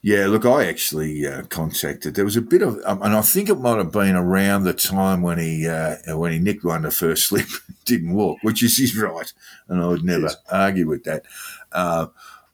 Yeah, 0.01 0.27
look, 0.29 0.47
I 0.47 0.67
actually 0.67 1.27
uh, 1.27 1.43
contacted. 1.45 2.15
There 2.15 2.25
was 2.25 2.37
a 2.37 2.41
bit 2.41 2.63
of, 2.63 2.79
um, 2.85 3.03
and 3.03 3.15
I 3.17 3.21
think 3.21 3.49
it 3.49 3.57
might 3.59 3.79
have 3.79 3.91
been 3.91 4.15
around 4.15 4.63
the 4.63 4.73
time 4.73 5.23
when 5.23 5.39
he 5.39 5.67
uh, 5.67 5.97
when 6.17 6.31
he 6.33 6.39
nicked 6.39 6.65
one 6.65 6.83
the 6.83 6.91
first 6.93 7.27
slip, 7.29 7.49
didn't 7.85 8.15
walk, 8.15 8.39
which 8.43 8.63
is 8.63 8.79
his 8.79 8.97
right, 8.97 9.33
and 9.69 9.83
I 9.83 9.89
would 9.89 10.05
never 10.05 10.23
Yes. 10.27 10.37
argue 10.53 10.87
with 10.87 11.03
that. 11.05 11.25
Uh, 11.73 12.07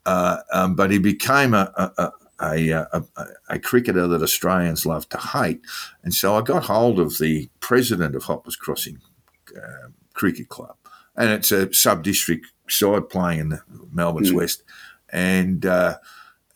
uh, 0.07 0.39
um, 0.53 0.75
but 0.75 0.91
he 0.91 0.99
became 0.99 1.53
a 1.53 1.71
a, 1.77 2.13
a, 2.41 2.71
a, 2.81 3.03
a 3.17 3.27
a 3.51 3.59
cricketer 3.59 4.07
that 4.07 4.23
Australians 4.23 4.87
love 4.87 5.07
to 5.11 5.19
hate, 5.19 5.61
and 6.03 6.15
so 6.15 6.37
I 6.37 6.41
got 6.41 6.65
hold 6.65 6.99
of 6.99 7.19
the 7.19 7.51
president 7.61 8.17
of 8.17 8.25
Hoppers 8.25 8.57
Crossing 8.57 9.01
uh, 9.55 9.89
Cricket 10.15 10.49
Club, 10.49 10.77
and 11.15 11.29
it's 11.31 11.53
a 11.53 11.71
sub 11.75 12.03
district 12.03 12.47
side 12.71 13.11
playing 13.11 13.41
in 13.41 13.49
the 13.51 13.61
Melbourne's 13.93 14.33
Mm. 14.33 14.37
West, 14.37 14.63
and. 15.11 15.67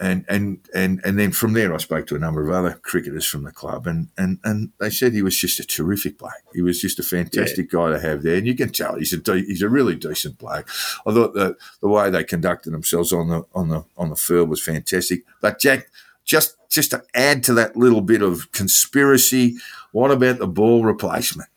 And 0.00 0.24
and 0.28 0.60
and 0.72 1.00
and 1.04 1.18
then 1.18 1.32
from 1.32 1.54
there, 1.54 1.74
I 1.74 1.78
spoke 1.78 2.06
to 2.06 2.14
a 2.14 2.20
number 2.20 2.40
of 2.40 2.54
other 2.54 2.78
cricketers 2.82 3.26
from 3.26 3.42
the 3.42 3.50
club, 3.50 3.88
and 3.88 4.08
and 4.16 4.38
and 4.44 4.70
they 4.78 4.90
said 4.90 5.12
he 5.12 5.22
was 5.22 5.36
just 5.36 5.58
a 5.58 5.66
terrific 5.66 6.18
bloke. 6.18 6.32
He 6.54 6.62
was 6.62 6.80
just 6.80 7.00
a 7.00 7.02
fantastic 7.02 7.68
guy 7.68 7.90
to 7.90 7.98
have 7.98 8.22
there, 8.22 8.36
and 8.36 8.46
you 8.46 8.54
can 8.54 8.70
tell 8.70 8.94
he's 8.94 9.12
a 9.12 9.16
de- 9.16 9.44
he's 9.44 9.62
a 9.62 9.68
really 9.68 9.96
decent 9.96 10.38
bloke. 10.38 10.68
I 11.04 11.12
thought 11.12 11.34
the 11.34 11.56
the 11.80 11.88
way 11.88 12.10
they 12.10 12.22
conducted 12.22 12.70
themselves 12.70 13.12
on 13.12 13.28
the 13.28 13.44
on 13.56 13.70
the 13.70 13.84
on 13.96 14.10
the 14.10 14.16
field 14.16 14.48
was 14.48 14.62
fantastic. 14.62 15.24
But 15.40 15.58
Jack, 15.58 15.90
just 16.24 16.56
just 16.68 16.92
to 16.92 17.02
add 17.12 17.42
to 17.44 17.54
that 17.54 17.76
little 17.76 18.02
bit 18.02 18.22
of 18.22 18.52
conspiracy, 18.52 19.56
what 19.90 20.12
about 20.12 20.38
the 20.38 20.46
ball 20.46 20.84
replacement? 20.84 21.48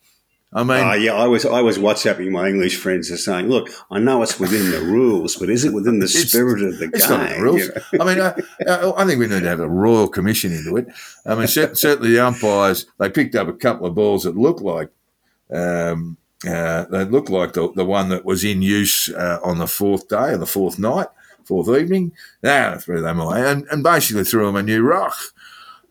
I 0.53 0.63
mean, 0.63 0.83
Oh 0.83 0.93
yeah, 0.93 1.13
I 1.13 1.27
was 1.27 1.45
I 1.45 1.61
was 1.61 1.77
WhatsApping 1.77 2.29
my 2.29 2.49
English 2.49 2.75
friends 2.77 3.09
and 3.09 3.17
saying, 3.17 3.47
"Look, 3.47 3.69
I 3.89 3.99
know 3.99 4.21
it's 4.21 4.37
within 4.37 4.69
the 4.71 4.81
rules, 4.81 5.37
but 5.37 5.49
is 5.49 5.63
it 5.63 5.73
within 5.73 5.99
the 5.99 6.09
spirit 6.09 6.61
of 6.61 6.77
the 6.77 6.91
It's 6.93 7.07
game?" 7.07 7.17
not 7.17 7.29
the 7.29 7.41
rules. 7.41 7.61
You 7.61 7.71
know? 7.93 8.05
I 8.05 8.13
mean, 8.13 8.21
I, 8.21 8.91
I 8.97 9.05
think 9.05 9.19
we 9.19 9.27
need 9.27 9.43
to 9.43 9.49
have 9.49 9.61
a 9.61 9.69
royal 9.69 10.09
commission 10.09 10.51
into 10.51 10.75
it. 10.75 10.87
I 11.25 11.35
mean, 11.35 11.47
certainly 11.47 12.11
the 12.11 12.19
umpires 12.25 12.85
they 12.99 13.09
picked 13.09 13.35
up 13.35 13.47
a 13.47 13.53
couple 13.53 13.87
of 13.87 13.95
balls 13.95 14.23
that 14.23 14.35
looked 14.35 14.61
like 14.61 14.89
um, 15.53 16.17
uh, 16.47 16.85
they 16.85 17.05
looked 17.05 17.29
like 17.29 17.53
the, 17.53 17.71
the 17.73 17.85
one 17.85 18.09
that 18.09 18.25
was 18.25 18.43
in 18.43 18.61
use 18.61 19.09
uh, 19.09 19.39
on 19.43 19.59
the 19.59 19.67
fourth 19.67 20.09
day, 20.09 20.33
on 20.33 20.39
the 20.39 20.45
fourth 20.45 20.79
night, 20.79 21.07
fourth 21.45 21.69
evening. 21.69 22.13
Now 22.41 22.77
threw 22.77 23.01
them 23.01 23.19
away 23.19 23.49
and, 23.49 23.65
and 23.71 23.83
basically 23.83 24.23
threw 24.23 24.47
them 24.47 24.55
a 24.55 24.63
new 24.63 24.81
rock. 24.81 25.15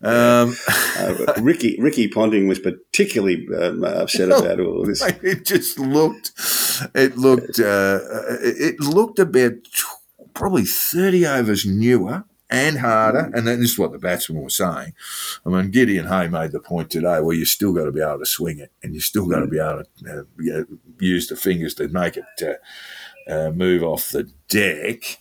Um, 0.03 0.57
Uh, 1.01 1.33
Ricky 1.41 1.79
Ricky 1.81 2.09
Ponting 2.09 2.47
was 2.47 2.59
particularly 2.59 3.49
um, 3.59 3.85
upset 3.85 4.29
about 4.39 4.61
all 4.61 4.85
this. 4.85 5.03
it 5.23 5.47
just 5.47 5.79
looked, 5.79 6.33
it 6.95 7.17
looked, 7.17 7.59
uh, 7.59 8.01
it 8.43 8.79
looked 8.81 9.19
about 9.19 9.53
probably 10.35 10.65
thirty 10.65 11.27
overs 11.27 11.65
newer 11.65 12.25
and 12.51 12.79
harder. 12.79 13.31
And 13.33 13.47
then 13.47 13.61
this 13.61 13.73
is 13.73 13.79
what 13.79 13.93
the 13.93 13.99
batsmen 13.99 14.43
were 14.43 14.51
saying. 14.51 14.93
I 15.47 15.49
mean, 15.49 15.71
Gideon 15.71 16.09
Haigh 16.09 16.29
made 16.29 16.53
the 16.53 16.61
point 16.61 16.91
today 16.91 17.21
where 17.21 17.37
you 17.37 17.45
still 17.45 17.73
got 17.73 17.85
to 17.85 17.93
be 17.93 18.03
able 18.03 18.19
to 18.19 18.27
swing 18.27 18.59
it, 18.59 18.73
and 18.83 18.93
you 18.95 19.01
still 19.01 19.27
got 19.27 19.41
to 19.41 19.47
be 19.47 19.59
able 19.59 19.85
to 20.05 20.21
uh, 20.21 20.23
you 20.39 20.53
know, 20.53 20.67
use 20.99 21.29
the 21.29 21.37
fingers 21.37 21.75
to 21.75 21.89
make 21.89 22.19
it 22.19 22.25
uh, 22.43 23.31
uh, 23.33 23.51
move 23.53 23.83
off 23.83 24.11
the 24.11 24.31
deck. 24.49 25.19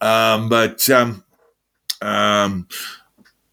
Um, 0.00 0.48
but 0.48 0.88
um, 0.88 1.24
um, 2.00 2.68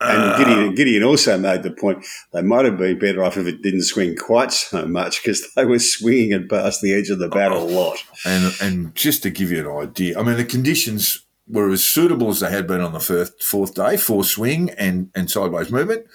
And 0.01 0.21
uh, 0.21 0.37
Gideon, 0.37 0.75
Gideon 0.75 1.03
also 1.03 1.37
made 1.37 1.63
the 1.63 1.71
point 1.71 2.05
they 2.33 2.41
might 2.41 2.65
have 2.65 2.77
been 2.77 2.99
better 2.99 3.23
off 3.23 3.37
if 3.37 3.47
it 3.47 3.61
didn't 3.61 3.83
swing 3.83 4.15
quite 4.15 4.51
so 4.51 4.85
much 4.85 5.21
because 5.21 5.53
they 5.53 5.63
were 5.63 5.79
swinging 5.79 6.33
it 6.33 6.49
past 6.49 6.81
the 6.81 6.93
edge 6.93 7.09
of 7.09 7.19
the 7.19 7.29
bat 7.29 7.51
a 7.51 7.55
oh, 7.55 7.65
lot. 7.65 8.03
And 8.25 8.53
and 8.61 8.95
just 8.95 9.23
to 9.23 9.29
give 9.29 9.51
you 9.51 9.59
an 9.61 9.87
idea, 9.87 10.19
I 10.19 10.23
mean 10.23 10.35
the 10.35 10.45
conditions 10.45 11.25
were 11.47 11.71
as 11.71 11.83
suitable 11.83 12.29
as 12.29 12.39
they 12.39 12.49
had 12.49 12.67
been 12.67 12.81
on 12.81 12.93
the 12.93 12.99
first, 12.99 13.43
fourth 13.43 13.75
day 13.75 13.97
for 13.97 14.23
swing 14.23 14.71
and, 14.71 15.11
and 15.15 15.29
sideways 15.29 15.71
movement, 15.71 16.07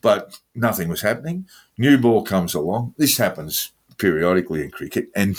but 0.00 0.40
nothing 0.54 0.88
was 0.88 1.02
happening. 1.02 1.46
New 1.78 1.96
ball 1.98 2.24
comes 2.24 2.52
along. 2.52 2.94
This 2.98 3.16
happens 3.16 3.72
periodically 3.98 4.64
in 4.64 4.70
cricket, 4.70 5.08
and 5.14 5.36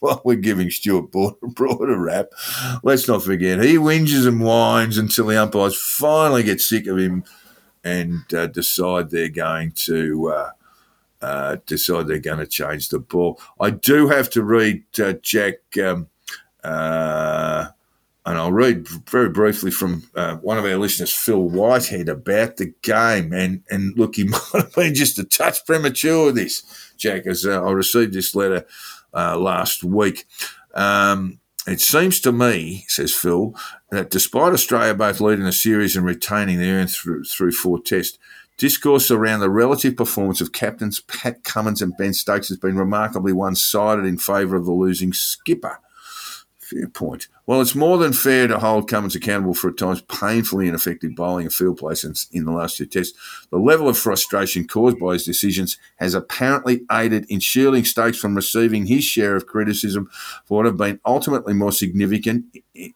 while 0.00 0.20
we're 0.24 0.36
giving 0.36 0.70
Stuart 0.70 1.10
Broad, 1.10 1.90
a 1.90 1.96
rap, 1.96 2.26
let's 2.82 3.08
not 3.08 3.22
forget 3.22 3.62
he 3.62 3.76
whinges 3.76 4.26
and 4.26 4.40
whines 4.40 4.98
until 4.98 5.26
the 5.26 5.40
umpires 5.40 5.80
finally 5.80 6.42
get 6.42 6.60
sick 6.60 6.86
of 6.86 6.98
him 6.98 7.24
and 7.84 8.22
uh, 8.34 8.46
decide 8.46 9.10
they're 9.10 9.28
going 9.28 9.72
to. 9.72 10.28
Uh, 10.28 10.50
uh, 11.22 11.56
decide 11.66 12.06
they're 12.06 12.18
going 12.18 12.38
to 12.38 12.46
change 12.46 12.90
the 12.90 12.98
ball. 12.98 13.40
I 13.58 13.70
do 13.70 14.06
have 14.08 14.28
to 14.30 14.42
read 14.42 14.84
uh, 15.02 15.14
Jack, 15.22 15.54
um, 15.82 16.08
uh, 16.62 17.68
and 18.26 18.38
I'll 18.38 18.52
read 18.52 18.86
very 18.86 19.30
briefly 19.30 19.70
from 19.70 20.02
uh, 20.14 20.36
one 20.36 20.58
of 20.58 20.64
our 20.64 20.76
listeners, 20.76 21.14
Phil 21.14 21.48
Whitehead, 21.48 22.08
about 22.08 22.58
the 22.58 22.74
game. 22.82 23.32
And 23.32 23.62
and 23.70 23.96
look, 23.96 24.16
he 24.16 24.24
might 24.24 24.40
have 24.52 24.74
been 24.74 24.94
just 24.94 25.18
a 25.18 25.24
touch 25.24 25.64
premature. 25.64 26.26
With 26.26 26.34
this 26.36 26.92
Jack, 26.98 27.26
as 27.26 27.46
I 27.46 27.70
received 27.70 28.12
this 28.12 28.34
letter 28.34 28.66
uh, 29.16 29.38
last 29.38 29.82
week. 29.82 30.26
Um, 30.74 31.40
it 31.66 31.80
seems 31.80 32.20
to 32.20 32.30
me, 32.30 32.84
says 32.86 33.12
Phil, 33.12 33.54
that 33.90 34.10
despite 34.10 34.52
Australia 34.52 34.94
both 34.94 35.20
leading 35.20 35.44
the 35.44 35.52
series 35.52 35.96
and 35.96 36.04
retaining 36.04 36.58
their 36.58 36.76
urn 36.76 36.86
through, 36.86 37.24
through 37.24 37.52
four 37.52 37.80
tests, 37.80 38.18
discourse 38.56 39.10
around 39.10 39.40
the 39.40 39.50
relative 39.50 39.96
performance 39.96 40.40
of 40.40 40.52
captains 40.52 41.00
Pat 41.00 41.42
Cummins 41.42 41.82
and 41.82 41.96
Ben 41.98 42.14
Stokes 42.14 42.48
has 42.48 42.58
been 42.58 42.76
remarkably 42.76 43.32
one 43.32 43.56
sided 43.56 44.04
in 44.04 44.18
favour 44.18 44.54
of 44.54 44.64
the 44.64 44.72
losing 44.72 45.12
skipper. 45.12 45.80
Fair 46.58 46.88
point. 46.88 47.28
Well, 47.46 47.60
it's 47.60 47.76
more 47.76 47.96
than 47.96 48.12
fair 48.12 48.48
to 48.48 48.58
hold 48.58 48.90
Cummins 48.90 49.14
accountable 49.14 49.54
for 49.54 49.70
at 49.70 49.76
times 49.76 50.02
painfully 50.02 50.66
ineffective 50.66 51.14
bowling 51.14 51.46
and 51.46 51.54
field 51.54 51.78
placements 51.78 52.26
in 52.32 52.44
the 52.44 52.50
last 52.50 52.76
two 52.76 52.86
tests. 52.86 53.16
The 53.50 53.58
level 53.58 53.88
of 53.88 53.96
frustration 53.96 54.66
caused 54.66 54.98
by 54.98 55.12
his 55.12 55.24
decisions 55.24 55.78
has 55.96 56.14
apparently 56.14 56.80
aided 56.90 57.24
in 57.30 57.38
shielding 57.38 57.84
Stokes 57.84 58.18
from 58.18 58.34
receiving 58.34 58.86
his 58.86 59.04
share 59.04 59.36
of 59.36 59.46
criticism 59.46 60.10
for 60.44 60.56
what 60.56 60.66
have 60.66 60.76
been 60.76 60.98
ultimately 61.06 61.54
more 61.54 61.70
significant 61.70 62.46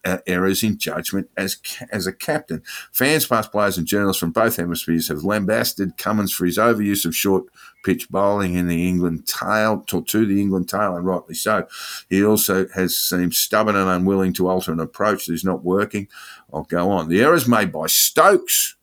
uh, 0.05 0.19
errors 0.27 0.63
in 0.63 0.79
judgment 0.79 1.29
as 1.37 1.57
as 1.91 2.07
a 2.07 2.13
captain. 2.13 2.63
Fans, 2.93 3.27
past 3.27 3.53
players, 3.53 3.79
and 3.79 3.87
journalists 3.87 4.21
from 4.21 4.33
both 4.33 4.57
hemispheres 4.57 5.09
have 5.09 5.25
lambasted 5.25 5.97
Cummins 5.97 6.33
for 6.33 6.45
his 6.45 6.59
overuse 6.59 7.05
of 7.05 7.15
short 7.15 7.45
pitch 7.85 8.09
bowling 8.11 8.55
in 8.55 8.69
the 8.69 8.89
England 8.89 9.27
tail 9.27 9.81
to, 9.87 10.03
to 10.05 10.27
the 10.27 10.41
England 10.41 10.69
tail, 10.69 10.97
and 10.97 11.07
rightly 11.07 11.35
so. 11.35 11.67
He 12.09 12.25
also 12.25 12.69
has 12.75 12.97
seemed 12.97 13.35
stubborn 13.35 13.77
and 13.77 13.89
unwilling 13.89 14.33
to 14.35 14.40
alter 14.49 14.73
an 14.73 14.81
approach 14.81 15.27
that 15.27 15.35
is 15.35 15.45
not 15.45 15.65
working. 15.65 16.09
I'll 16.53 16.63
go 16.63 16.91
on. 16.91 17.09
The 17.09 17.23
errors 17.23 17.49
made 17.49 17.73
by 17.73 17.87
Stokes, 17.87 18.77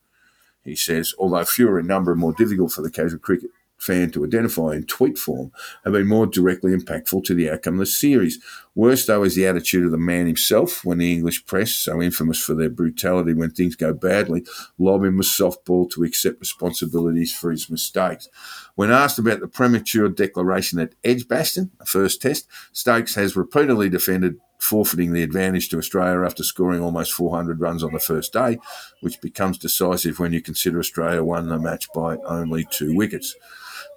he 0.64 0.76
says, 0.76 1.14
although 1.18 1.46
fewer 1.46 1.80
in 1.80 1.88
number 1.88 2.12
and 2.12 2.20
more 2.20 2.34
difficult 2.34 2.72
for 2.72 2.82
the 2.82 2.92
casual 2.92 3.20
cricket 3.20 3.52
fan 3.78 4.10
to 4.12 4.26
identify 4.26 4.74
in 4.74 4.84
tweet 4.86 5.18
form, 5.18 5.52
have 5.84 5.94
been 5.94 6.08
more 6.08 6.26
directly 6.26 6.76
impactful 6.76 7.24
to 7.24 7.34
the 7.34 7.50
outcome 7.50 7.76
of 7.76 7.80
the 7.82 7.86
series. 7.86 8.40
Worst, 8.76 9.08
though, 9.08 9.24
is 9.24 9.36
the 9.36 9.46
attitude 9.46 9.86
of 9.86 9.92
the 9.92 9.98
man 9.98 10.26
himself 10.26 10.84
when 10.84 10.98
the 10.98 11.12
English 11.12 11.46
press, 11.46 11.72
so 11.72 12.02
infamous 12.02 12.40
for 12.44 12.54
their 12.54 12.70
brutality 12.70 13.34
when 13.34 13.52
things 13.52 13.76
go 13.76 13.94
badly, 13.94 14.46
lob 14.78 15.04
him 15.04 15.20
a 15.20 15.24
softball 15.24 15.90
to 15.92 16.04
accept 16.04 16.40
responsibilities 16.40 17.34
for 17.34 17.52
his 17.52 17.70
mistakes. 17.70 18.28
When 18.76 18.92
asked 18.92 19.20
about 19.20 19.40
the 19.40 19.48
premature 19.48 20.10
declaration 20.10 20.80
at 20.80 20.96
Edgbaston, 21.04 21.72
a 21.80 21.86
first 21.86 22.22
test, 22.22 22.48
Stokes 22.72 23.16
has 23.16 23.36
repeatedly 23.36 23.90
defended 23.90 24.40
forfeiting 24.68 25.14
the 25.14 25.24
advantage 25.24 25.70
to 25.70 25.78
Australia 25.78 26.26
after 26.26 26.44
scoring 26.44 26.82
almost 26.82 27.14
400 27.14 27.62
runs 27.62 27.84
on 27.84 27.94
the 27.94 28.00
first 28.00 28.34
day, 28.34 28.58
which 29.02 29.22
becomes 29.22 29.58
decisive 29.58 30.20
when 30.20 30.34
you 30.34 30.42
consider 30.42 30.80
Australia 30.80 31.24
won 31.24 31.48
the 31.48 31.58
match 31.58 31.88
by 31.94 32.18
only 32.18 32.68
two 32.70 32.96
wickets. 32.96 33.36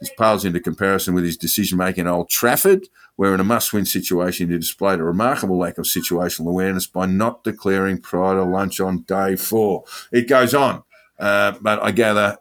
This 0.01 0.11
pales 0.19 0.45
into 0.45 0.61
comparison 0.61 1.13
with 1.13 1.25
his 1.25 1.37
decision 1.37 1.77
making 1.77 2.07
at 2.07 2.13
Old 2.13 2.31
Trafford, 2.31 2.89
where 3.17 3.35
in 3.35 3.41
a 3.41 3.45
must 3.45 3.73
win 3.73 3.85
situation 3.85 4.51
he 4.51 4.57
displayed 4.57 4.99
a 4.99 5.05
remarkable 5.05 5.59
lack 5.59 5.77
of 5.77 5.85
situational 5.85 6.49
awareness 6.49 6.87
by 6.87 7.05
not 7.05 7.45
declaring 7.45 8.01
prior 8.01 8.37
to 8.37 8.45
lunch 8.45 8.81
on 8.81 9.03
day 9.03 9.37
four. 9.37 9.85
It 10.11 10.27
goes 10.27 10.55
on, 10.55 10.85
uh, 11.19 11.53
but 11.61 11.83
I 11.83 11.91
gather. 11.91 12.39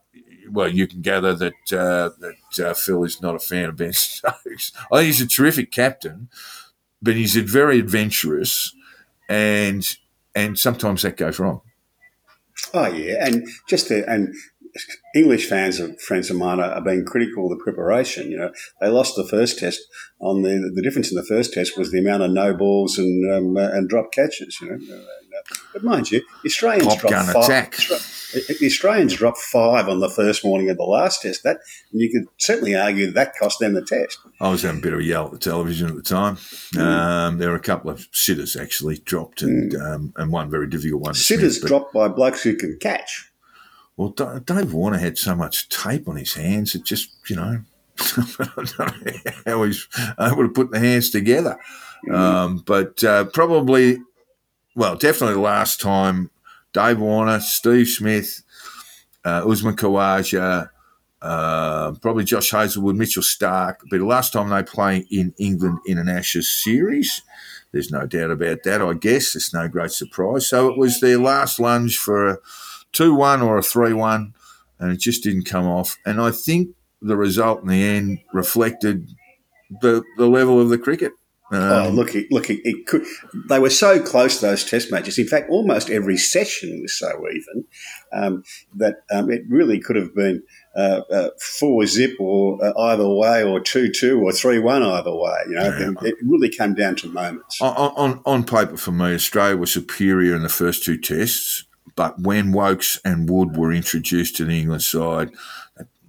Well, 0.49 0.69
you 0.69 0.87
can 0.87 1.01
gather 1.01 1.35
that 1.35 1.73
uh, 1.73 2.09
that 2.19 2.65
uh, 2.65 2.73
Phil 2.73 3.03
is 3.03 3.21
not 3.21 3.35
a 3.35 3.39
fan 3.39 3.69
of 3.69 3.75
Ben 3.75 3.93
Stokes. 3.93 4.71
I 4.91 4.97
think 4.97 5.05
he's 5.07 5.21
a 5.21 5.27
terrific 5.27 5.69
captain, 5.69 6.29
but 7.01 7.15
he's 7.15 7.35
very 7.35 7.79
adventurous, 7.79 8.73
and 9.27 9.97
and 10.35 10.57
sometimes 10.57 11.01
that 11.01 11.17
goes 11.17 11.39
wrong. 11.39 11.61
Oh 12.73 12.87
yeah, 12.87 13.25
and 13.25 13.47
just 13.67 13.87
to, 13.87 14.07
and 14.09 14.33
English 15.15 15.47
fans 15.47 15.79
of 15.79 15.99
friends 16.01 16.29
of 16.29 16.37
mine 16.37 16.59
are, 16.59 16.81
being 16.81 17.05
critical 17.05 17.51
of 17.51 17.57
the 17.57 17.63
preparation. 17.63 18.29
You 18.29 18.37
know, 18.37 18.51
they 18.79 18.87
lost 18.87 19.15
the 19.15 19.27
first 19.27 19.59
test 19.59 19.81
on 20.19 20.41
the 20.41 20.71
the 20.73 20.81
difference 20.81 21.11
in 21.11 21.17
the 21.17 21.25
first 21.25 21.53
test 21.53 21.77
was 21.77 21.91
the 21.91 21.99
amount 21.99 22.23
of 22.23 22.31
no 22.31 22.53
balls 22.53 22.97
and 22.97 23.31
um, 23.31 23.57
and 23.57 23.89
drop 23.89 24.11
catches. 24.11 24.57
You 24.61 24.71
know, 24.71 25.03
but 25.73 25.83
mind 25.83 26.11
you, 26.11 26.21
the 26.43 26.47
Australians 26.47 26.87
Pop 26.87 26.99
dropped 26.99 27.31
five. 27.31 27.43
attack. 27.43 27.77
The 28.31 28.65
Australians 28.65 29.15
dropped 29.15 29.39
five 29.39 29.89
on 29.89 29.99
the 29.99 30.09
first 30.09 30.45
morning 30.45 30.69
of 30.69 30.77
the 30.77 30.83
last 30.83 31.23
test. 31.23 31.43
That 31.43 31.57
and 31.91 32.01
you 32.01 32.11
could 32.11 32.27
certainly 32.37 32.75
argue 32.75 33.09
that 33.11 33.35
cost 33.37 33.59
them 33.59 33.73
the 33.73 33.81
test. 33.81 34.19
I 34.39 34.49
was 34.49 34.61
having 34.61 34.79
a 34.79 34.83
bit 34.83 34.93
of 34.93 34.99
a 34.99 35.03
yell 35.03 35.25
at 35.25 35.31
the 35.31 35.39
television 35.39 35.89
at 35.89 35.95
the 35.95 36.03
time. 36.03 36.37
Um, 36.77 37.39
there 37.39 37.49
were 37.49 37.55
a 37.55 37.59
couple 37.59 37.89
of 37.89 38.07
sitters 38.11 38.55
actually 38.55 38.99
dropped, 38.99 39.41
and 39.41 39.75
um, 39.75 40.13
and 40.15 40.31
one 40.31 40.49
very 40.49 40.67
difficult 40.67 41.01
one. 41.01 41.13
Sitters 41.15 41.57
Smith, 41.57 41.69
dropped 41.69 41.93
by 41.93 42.07
blokes 42.07 42.43
who 42.43 42.55
can 42.55 42.77
catch. 42.79 43.29
Well, 43.99 44.11
Dave 44.45 44.73
Warner 44.73 44.97
had 44.97 45.17
so 45.17 45.35
much 45.35 45.67
tape 45.67 46.07
on 46.07 46.15
his 46.15 46.33
hands, 46.33 46.73
it 46.73 46.85
just, 46.85 47.09
you 47.29 47.35
know, 47.35 47.63
I 47.99 48.25
don't 48.55 48.79
know 48.79 49.31
how 49.45 49.63
he's 49.63 49.89
able 50.17 50.43
to 50.43 50.53
put 50.53 50.71
the 50.71 50.79
hands 50.79 51.09
together. 51.09 51.57
Um, 52.09 52.63
but 52.65 53.03
uh, 53.03 53.25
probably, 53.25 53.97
well, 54.79 54.95
definitely 54.95 55.35
the 55.35 55.41
last 55.41 55.81
time 55.81 56.31
Dave 56.71 57.01
Warner, 57.01 57.41
Steve 57.41 57.89
Smith, 57.89 58.43
uh, 59.25 59.43
Usman 59.45 59.75
Khawaja, 59.75 60.69
uh, 61.21 61.91
probably 62.01 62.23
Josh 62.23 62.51
Hazlewood, 62.51 62.95
Mitchell 62.95 63.21
Starc, 63.21 63.79
but 63.89 63.97
the 63.97 64.05
last 64.05 64.31
time 64.31 64.47
they 64.47 64.63
play 64.63 65.05
in 65.11 65.33
England 65.37 65.79
in 65.85 65.97
an 65.97 66.07
Ashes 66.07 66.47
series. 66.47 67.23
There's 67.73 67.91
no 67.91 68.07
doubt 68.07 68.31
about 68.31 68.63
that, 68.63 68.81
I 68.81 68.93
guess. 68.93 69.35
It's 69.35 69.53
no 69.53 69.67
great 69.67 69.91
surprise. 69.91 70.47
So 70.47 70.69
it 70.69 70.77
was 70.77 71.01
their 71.01 71.19
last 71.19 71.59
lunge 71.59 71.97
for 71.97 72.29
a 72.29 72.37
2 72.93 73.13
1 73.13 73.41
or 73.41 73.57
a 73.57 73.61
3 73.61 73.91
1, 73.91 74.33
and 74.79 74.91
it 74.93 75.01
just 75.01 75.23
didn't 75.23 75.43
come 75.43 75.67
off. 75.67 75.97
And 76.05 76.21
I 76.21 76.31
think 76.31 76.69
the 77.01 77.17
result 77.17 77.63
in 77.63 77.67
the 77.67 77.83
end 77.83 78.19
reflected 78.33 79.09
the, 79.81 80.03
the 80.17 80.27
level 80.27 80.57
of 80.61 80.69
the 80.69 80.77
cricket. 80.77 81.11
Oh, 81.51 81.89
look, 81.91 82.13
look, 82.29 82.49
it, 82.49 82.61
it 82.63 82.85
could. 82.85 83.03
They 83.47 83.57
were 83.59 83.71
so 83.71 83.99
close 84.01 84.39
those 84.39 84.63
Test 84.63 84.91
matches. 84.91 85.17
In 85.17 85.25
fact, 85.27 85.49
almost 85.49 85.89
every 85.89 86.17
session 86.17 86.79
was 86.81 86.97
so 86.97 87.07
even 87.27 87.65
um, 88.13 88.43
that 88.75 88.97
um, 89.11 89.31
it 89.31 89.43
really 89.49 89.79
could 89.79 89.95
have 89.95 90.13
been 90.13 90.43
uh, 90.75 91.01
uh, 91.11 91.29
four 91.41 91.85
zip 91.87 92.11
or 92.19 92.63
uh, 92.63 92.77
either 92.79 93.09
way, 93.09 93.43
or 93.43 93.59
two 93.59 93.91
two 93.91 94.21
or 94.21 94.31
three 94.31 94.59
one 94.59 94.83
either 94.83 95.13
way. 95.15 95.37
You 95.47 95.55
know, 95.55 95.77
Yeah. 95.77 95.89
it, 96.01 96.07
it 96.09 96.15
really 96.23 96.49
came 96.49 96.75
down 96.75 96.95
to 96.97 97.07
moments. 97.09 97.59
On, 97.61 97.73
on, 97.95 98.21
on 98.25 98.43
paper, 98.43 98.77
for 98.77 98.91
me, 98.91 99.15
Australia 99.15 99.57
was 99.57 99.71
superior 99.71 100.35
in 100.35 100.43
the 100.43 100.49
first 100.49 100.83
two 100.83 100.97
tests, 100.97 101.65
but 101.95 102.19
when 102.19 102.51
Woakes 102.51 102.99
and 103.03 103.27
Wood 103.27 103.57
were 103.57 103.73
introduced 103.73 104.35
to 104.37 104.45
the 104.45 104.59
England 104.59 104.83
side, 104.83 105.31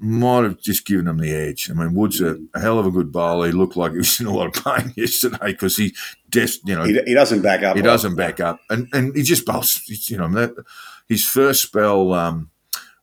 might 0.00 0.44
have 0.44 0.58
just 0.58 0.86
given 0.86 1.06
him 1.06 1.18
the 1.18 1.32
edge. 1.32 1.70
I 1.70 1.74
mean, 1.74 1.94
Wood's 1.94 2.20
a, 2.20 2.38
a 2.54 2.60
hell 2.60 2.78
of 2.78 2.86
a 2.86 2.90
good 2.90 3.12
bowler. 3.12 3.46
He 3.46 3.52
looked 3.52 3.76
like 3.76 3.92
he 3.92 3.98
was 3.98 4.18
in 4.20 4.26
a 4.26 4.32
lot 4.32 4.56
of 4.56 4.64
pain 4.64 4.92
yesterday 4.96 5.52
because 5.52 5.76
he 5.76 5.94
just, 6.30 6.66
you 6.66 6.74
know, 6.74 6.84
He, 6.84 6.98
he 7.06 7.14
doesn't 7.14 7.42
back 7.42 7.62
up. 7.62 7.76
he 7.76 7.82
doesn't 7.82 8.16
back 8.16 8.40
up, 8.40 8.60
and 8.70 8.88
and 8.92 9.14
he 9.14 9.22
just 9.22 9.44
bowls. 9.44 9.80
You 9.86 10.16
know, 10.18 10.30
that, 10.32 10.54
his 11.08 11.24
first 11.26 11.62
spell. 11.62 12.12
Um, 12.12 12.50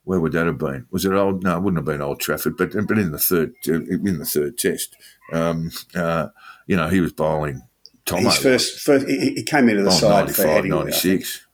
where 0.04 0.20
would 0.20 0.32
that 0.32 0.46
have 0.46 0.56
been? 0.56 0.86
Was 0.90 1.04
it 1.04 1.12
old? 1.12 1.44
No, 1.44 1.58
it 1.58 1.62
wouldn't 1.62 1.76
have 1.76 1.84
been 1.84 2.00
Old 2.00 2.18
Trafford, 2.18 2.56
but 2.56 2.72
but 2.86 2.98
in 2.98 3.12
the 3.12 3.18
third 3.18 3.52
in 3.66 4.18
the 4.18 4.24
third 4.24 4.56
test, 4.56 4.96
um, 5.34 5.70
uh, 5.94 6.28
you 6.66 6.76
know, 6.76 6.88
he 6.88 7.00
was 7.00 7.12
bowling. 7.12 7.60
Tomo, 8.06 8.30
His 8.30 8.38
first, 8.38 8.80
first 8.80 9.06
he, 9.06 9.42
came 9.42 9.68
into 9.68 9.82
the 9.82 9.90
side 9.90 10.34
for 10.34 10.46
95, 10.46 10.64
Headingley. 10.64 10.84
96. 10.84 11.46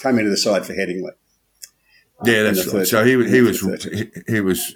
Came 0.00 0.18
into 0.18 0.30
the 0.30 0.36
side 0.36 0.66
for 0.66 0.72
Headingley. 0.72 1.12
Yeah, 2.24 2.42
that's 2.44 2.72
right. 2.72 2.86
So 2.86 3.04
he 3.04 3.16
was 3.16 3.30
he 3.30 3.40
was 3.40 3.60
he, 3.84 4.10
he 4.26 4.40
was 4.40 4.74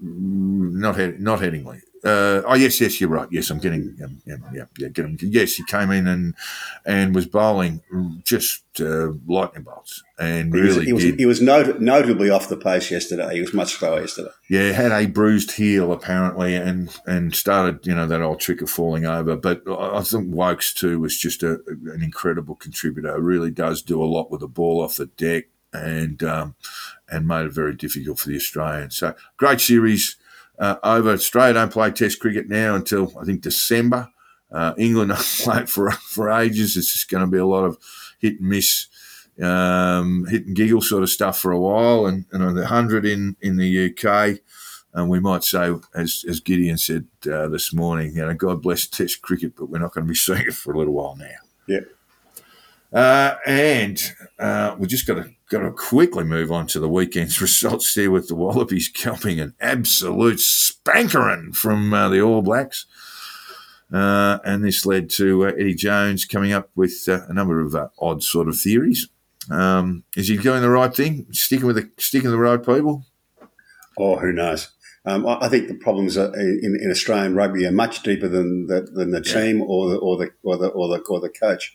not 0.00 0.96
head, 0.96 1.20
not 1.20 1.40
Headingley. 1.40 1.80
Uh, 2.04 2.42
oh 2.46 2.54
yes, 2.54 2.80
yes, 2.80 3.00
you're 3.00 3.10
right. 3.10 3.26
Yes, 3.32 3.50
I'm 3.50 3.58
getting 3.58 3.96
um, 4.04 4.22
yeah, 4.24 4.36
yeah, 4.52 4.64
yeah, 4.78 4.88
get 4.88 5.04
him. 5.04 5.18
Yes, 5.20 5.54
he 5.54 5.64
came 5.64 5.90
in 5.90 6.06
and 6.06 6.34
and 6.84 7.14
was 7.14 7.26
bowling 7.26 7.82
just 8.22 8.62
uh, 8.80 9.12
lightning 9.26 9.64
bolts 9.64 10.04
and 10.18 10.54
He 10.54 10.60
was, 10.60 10.76
really 10.76 10.86
he 10.86 10.92
was, 10.92 11.02
he 11.02 11.26
was 11.26 11.42
not, 11.42 11.80
notably 11.80 12.30
off 12.30 12.48
the 12.48 12.56
pace 12.56 12.90
yesterday. 12.90 13.34
He 13.34 13.40
was 13.40 13.52
much 13.52 13.74
slower 13.74 14.00
yesterday. 14.00 14.30
Yeah, 14.48 14.72
had 14.72 14.92
a 14.92 15.06
bruised 15.06 15.52
heel 15.52 15.92
apparently, 15.92 16.54
and 16.54 16.96
and 17.06 17.34
started 17.34 17.86
you 17.86 17.94
know 17.94 18.06
that 18.06 18.22
old 18.22 18.40
trick 18.40 18.62
of 18.62 18.70
falling 18.70 19.04
over. 19.04 19.36
But 19.36 19.62
I 19.66 19.98
I 19.98 20.02
think 20.02 20.32
Woakes 20.32 20.72
too 20.72 21.00
was 21.00 21.18
just 21.18 21.42
a, 21.42 21.60
an 21.66 22.02
incredible 22.02 22.54
contributor. 22.54 23.20
Really 23.20 23.50
does 23.50 23.82
do 23.82 24.02
a 24.02 24.06
lot 24.06 24.30
with 24.30 24.40
the 24.40 24.48
ball 24.48 24.80
off 24.80 24.96
the 24.96 25.06
deck, 25.06 25.46
and 25.76 26.22
um, 26.22 26.54
and 27.08 27.26
made 27.26 27.46
it 27.46 27.52
very 27.52 27.74
difficult 27.74 28.18
for 28.18 28.28
the 28.28 28.36
Australians. 28.36 28.96
So 28.96 29.14
great 29.36 29.60
series 29.60 30.16
uh, 30.58 30.76
over. 30.82 31.10
Australia 31.10 31.54
don't 31.54 31.72
play 31.72 31.90
Test 31.90 32.20
cricket 32.20 32.48
now 32.48 32.74
until 32.74 33.12
I 33.18 33.24
think 33.24 33.42
December. 33.42 34.08
Uh, 34.50 34.74
England 34.78 35.10
don't 35.14 35.38
play 35.38 35.66
for 35.66 35.90
for 35.90 36.30
ages. 36.30 36.76
It's 36.76 36.92
just 36.92 37.10
going 37.10 37.24
to 37.24 37.30
be 37.30 37.38
a 37.38 37.46
lot 37.46 37.64
of 37.64 37.78
hit 38.18 38.40
and 38.40 38.48
miss 38.48 38.88
um, 39.42 40.26
hit 40.26 40.46
and 40.46 40.56
giggle 40.56 40.80
sort 40.80 41.02
of 41.02 41.10
stuff 41.10 41.38
for 41.38 41.52
a 41.52 41.60
while, 41.60 42.06
and, 42.06 42.24
and 42.32 42.56
the 42.56 42.66
hundred 42.66 43.04
in 43.04 43.36
in 43.40 43.56
the 43.56 43.90
UK. 43.90 44.40
And 44.94 45.10
we 45.10 45.20
might 45.20 45.44
say, 45.44 45.74
as, 45.94 46.24
as 46.26 46.40
Gideon 46.40 46.78
said 46.78 47.06
uh, 47.30 47.48
this 47.48 47.74
morning, 47.74 48.16
you 48.16 48.24
know, 48.24 48.32
God 48.32 48.62
bless 48.62 48.86
Test 48.86 49.20
cricket, 49.20 49.52
but 49.54 49.68
we're 49.68 49.78
not 49.78 49.92
going 49.92 50.06
to 50.06 50.08
be 50.08 50.14
seeing 50.14 50.46
it 50.46 50.54
for 50.54 50.72
a 50.72 50.78
little 50.78 50.94
while 50.94 51.14
now. 51.16 51.26
Yeah. 51.68 51.80
Uh, 52.96 53.36
and 53.44 54.14
uh, 54.38 54.74
we 54.78 54.86
just 54.86 55.06
got 55.06 55.16
to 55.16 55.30
got 55.50 55.58
to 55.58 55.70
quickly 55.70 56.24
move 56.24 56.50
on 56.50 56.66
to 56.66 56.80
the 56.80 56.88
weekend's 56.88 57.38
results 57.42 57.92
there 57.94 58.10
with 58.10 58.28
the 58.28 58.34
Wallabies 58.34 58.88
copying 58.88 59.38
an 59.38 59.54
absolute 59.60 60.40
spankering 60.40 61.52
from 61.52 61.92
uh, 61.92 62.08
the 62.08 62.22
All 62.22 62.40
Blacks. 62.40 62.86
Uh, 63.92 64.38
and 64.46 64.64
this 64.64 64.86
led 64.86 65.10
to 65.10 65.46
uh, 65.46 65.50
Eddie 65.50 65.74
Jones 65.74 66.24
coming 66.24 66.54
up 66.54 66.70
with 66.74 67.04
uh, 67.06 67.20
a 67.28 67.34
number 67.34 67.60
of 67.60 67.76
odd 67.98 68.22
sort 68.22 68.48
of 68.48 68.56
theories. 68.56 69.08
Um, 69.50 70.04
is 70.16 70.28
he 70.28 70.38
doing 70.38 70.62
the 70.62 70.70
right 70.70 70.92
thing? 70.92 71.26
Sticking 71.32 71.66
with 71.66 71.76
the 71.76 71.90
sticking 71.98 72.30
the 72.30 72.38
right 72.38 72.64
people? 72.64 73.04
Oh, 73.98 74.16
who 74.16 74.32
knows? 74.32 74.70
Um, 75.06 75.24
I 75.26 75.38
I 75.42 75.48
think 75.48 75.68
the 75.68 75.74
problems 75.74 76.16
are 76.18 76.34
in, 76.34 76.76
in 76.82 76.90
Australian 76.90 77.34
rugby 77.36 77.64
are 77.64 77.72
much 77.72 78.02
deeper 78.02 78.28
than 78.28 78.66
the, 78.66 78.80
than 78.92 79.12
the 79.12 79.20
team 79.20 79.62
or 79.62 79.90
the 79.90 79.96
or 79.98 80.16
the 80.18 80.30
or 80.42 80.56
the 80.56 80.68
or 80.68 80.88
the, 80.88 80.98
or 81.08 81.20
the 81.20 81.28
coach. 81.28 81.74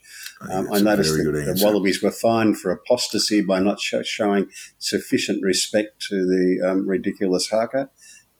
Um, 0.49 0.67
I 0.71 0.77
a 0.77 0.81
noticed 0.81 1.13
that 1.15 1.31
the. 1.31 1.61
Wallabies 1.63 2.03
were 2.03 2.11
fined 2.11 2.59
for 2.59 2.71
apostasy 2.71 3.41
by 3.41 3.59
not 3.59 3.79
sho- 3.79 4.03
showing 4.03 4.49
sufficient 4.79 5.41
respect 5.43 6.01
to 6.09 6.15
the 6.15 6.69
um, 6.69 6.87
ridiculous 6.87 7.49
haka. 7.49 7.89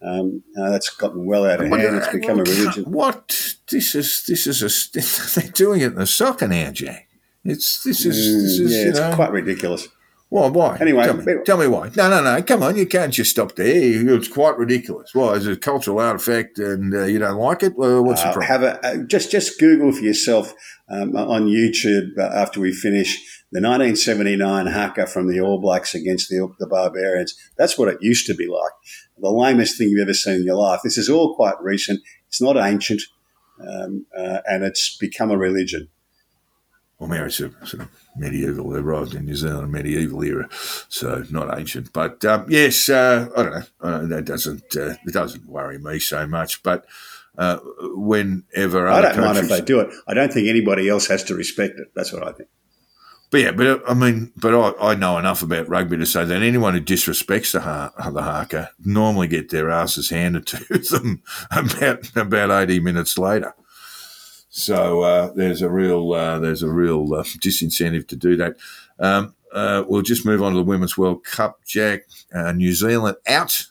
Um, 0.04 0.44
uh, 0.60 0.72
that's 0.72 0.90
gotten 0.90 1.26
well 1.26 1.46
out 1.46 1.62
of 1.62 1.68
hand. 1.68 1.98
It's 1.98 2.08
become 2.10 2.40
a 2.40 2.44
religion. 2.44 2.84
What 2.88 3.56
this 3.70 3.96
is? 3.96 4.26
This 4.26 4.48
is 4.48 4.62
a. 4.62 5.40
They're 5.40 5.52
doing 5.52 5.82
it 5.82 5.94
in 5.94 5.96
the 5.96 6.08
soccer 6.08 6.48
now, 6.48 6.72
Jack. 6.72 7.08
It's 7.44 7.84
this 7.84 8.06
is 8.06 8.16
this 8.16 8.60
Mm, 8.60 8.66
is 8.66 8.74
yeah, 8.74 8.90
it's 8.90 9.00
know 9.00 9.14
quite 9.16 9.32
ridiculous. 9.32 9.88
Why 10.32 10.48
why 10.48 10.78
Anyway, 10.80 11.04
tell 11.04 11.18
me, 11.18 11.34
tell 11.46 11.58
me 11.58 11.68
why 11.68 11.92
no 11.96 12.10
no 12.10 12.24
no 12.24 12.42
come 12.42 12.64
on 12.64 12.78
you 12.78 12.88
can't 12.88 13.14
just 13.14 13.32
stop 13.32 13.56
there 13.56 14.16
it's 14.16 14.30
quite 14.30 14.58
ridiculous 14.58 15.14
why 15.14 15.34
is 15.34 15.46
it 15.46 15.54
a 15.54 15.58
cultural 15.58 16.00
artifact 16.00 16.58
and 16.58 16.94
uh, 16.94 17.04
you 17.04 17.20
don't 17.20 17.38
like 17.38 17.62
it 17.62 17.76
well, 17.76 18.02
what's 18.04 18.22
the 18.24 18.30
Uh, 18.30 18.34
problem 18.34 18.48
have 18.48 18.64
a 18.64 18.86
uh, 18.88 18.98
just 19.06 19.30
just 19.30 19.60
Google 19.60 19.92
for 19.92 20.04
yourself 20.04 20.54
um, 20.90 21.16
on 21.16 21.48
YouTube 21.48 22.18
uh, 22.18 22.22
after 22.22 22.60
we 22.60 22.72
finish 22.74 23.16
the 23.52 23.60
1979 23.60 24.68
haka 24.68 25.06
from 25.06 25.28
the 25.28 25.42
All 25.42 25.60
Blacks 25.60 25.94
against 25.94 26.30
the, 26.30 26.50
the 26.60 26.68
Barbarians. 26.68 27.36
That's 27.58 27.78
what 27.78 27.90
it 27.90 27.98
used 28.02 28.26
to 28.28 28.34
be 28.34 28.48
like. 28.48 28.72
The 29.18 29.30
lamest 29.30 29.78
thing 29.78 29.90
you've 29.90 30.02
ever 30.02 30.14
seen 30.14 30.36
in 30.36 30.46
your 30.46 30.56
life. 30.56 30.80
This 30.84 30.98
is 30.98 31.10
all 31.10 31.36
quite 31.36 31.62
recent. 31.62 32.00
It's 32.28 32.42
not 32.42 32.58
ancient, 32.58 33.02
um, 33.60 34.06
uh, 34.18 34.40
and 34.46 34.64
it's 34.64 34.98
become 34.98 35.32
a 35.32 35.38
religion. 35.38 35.90
well 36.98 37.10
Mary's 37.10 37.40
a 37.42 37.52
sort 37.66 37.84
of 37.84 37.90
medieval 38.16 38.70
they 38.70 38.80
arrived 38.80 39.16
in 39.16 39.26
New 39.26 39.36
Zealand 39.36 39.66
in 39.66 39.72
medieval 39.72 40.24
era 40.24 40.50
so 40.90 41.24
not 41.30 41.58
ancient 41.58 41.94
but 41.94 42.24
um, 42.26 42.46
yes 42.50 42.90
uh, 42.90 43.30
I 43.36 43.44
don't 43.44 43.54
know 43.54 43.64
uh, 43.82 44.06
that 44.08 44.26
doesn't 44.26 44.76
uh, 44.76 44.96
it 45.06 45.14
doesn't 45.14 45.46
worry 45.46 45.78
me 45.78 46.00
so 46.00 46.28
much 46.28 46.64
but 46.64 46.86
uh, 47.38 47.58
whenever 47.96 48.88
I 48.88 49.02
don't 49.02 49.18
mind 49.20 49.38
if 49.38 49.50
they 49.50 49.62
do 49.62 49.80
it. 49.80 49.94
I 50.08 50.14
don't 50.14 50.32
think 50.32 50.48
anybody 50.48 50.90
else 50.90 51.08
has 51.08 51.24
to 51.26 51.36
respect 51.36 51.80
it. 51.80 51.88
That's 51.96 52.12
what 52.12 52.28
I 52.28 52.34
think. 52.34 52.50
But 53.30 53.40
yeah, 53.40 53.52
but 53.52 53.82
I 53.90 53.94
mean, 53.94 54.34
but 54.36 54.54
I, 54.54 54.92
I 54.92 54.96
know 54.96 55.18
enough 55.18 55.42
about 55.42 55.70
rugby 55.70 55.96
to 55.98 56.06
say 56.06 56.26
that 56.26 56.44
anyone 56.44 56.74
who 56.74 56.82
disrespects 56.82 57.54
the 57.54 57.62
ha- 57.62 57.94
the 58.12 58.22
haka 58.22 58.72
normally 58.84 59.28
get 59.28 59.50
their 59.50 59.70
asses 59.70 60.10
handed 60.10 60.46
to 60.48 60.58
them 60.92 61.24
about 61.50 62.16
about 62.16 62.52
eighty 62.64 62.82
minutes 62.82 63.18
later. 63.18 63.56
So 64.52 65.02
uh, 65.02 65.34
there's 65.34 65.62
a 65.62 65.70
real 65.70 66.14
uh, 66.14 66.38
there's 66.40 66.62
a 66.62 66.70
real 66.70 67.14
uh, 67.14 67.24
disincentive 67.24 68.08
to 68.10 68.16
do 68.16 68.36
that. 68.38 68.58
Um, 69.00 69.34
uh, 69.52 69.84
we'll 69.88 70.04
just 70.04 70.26
move 70.26 70.44
on 70.44 70.52
to 70.52 70.58
the 70.58 70.64
Women's 70.64 70.98
World 70.98 71.24
Cup. 71.24 71.64
Jack, 71.66 72.04
uh, 72.34 72.52
New 72.52 72.74
Zealand 72.74 73.18
out. 73.28 73.68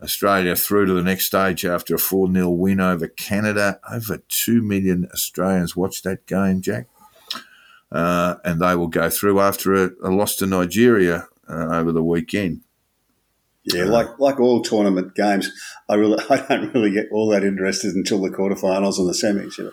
Australia 0.00 0.54
through 0.54 0.86
to 0.86 0.92
the 0.92 1.02
next 1.02 1.24
stage 1.24 1.64
after 1.64 1.96
a 1.96 1.98
4 1.98 2.30
0 2.30 2.50
win 2.50 2.78
over 2.78 3.08
Canada. 3.08 3.80
Over 3.90 4.18
2 4.28 4.62
million 4.62 5.08
Australians 5.12 5.74
watched 5.74 6.04
that 6.04 6.24
game, 6.26 6.60
Jack 6.60 6.86
uh, 7.90 8.36
and 8.44 8.60
they 8.60 8.74
will 8.74 8.88
go 8.88 9.10
through 9.10 9.40
after 9.40 9.74
a, 9.74 9.90
a 10.02 10.10
loss 10.10 10.36
to 10.36 10.46
Nigeria 10.46 11.28
uh, 11.48 11.76
over 11.76 11.92
the 11.92 12.02
weekend. 12.02 12.62
Yeah, 13.64 13.84
like 13.84 14.18
like 14.18 14.40
all 14.40 14.62
tournament 14.62 15.14
games, 15.14 15.50
I 15.88 15.94
really 15.94 16.22
I 16.30 16.36
don't 16.36 16.72
really 16.74 16.90
get 16.90 17.08
all 17.12 17.28
that 17.30 17.44
interested 17.44 17.94
until 17.94 18.20
the 18.20 18.30
quarterfinals 18.30 18.98
and 18.98 19.08
the 19.08 19.12
semis. 19.12 19.58
You 19.58 19.64
know. 19.64 19.72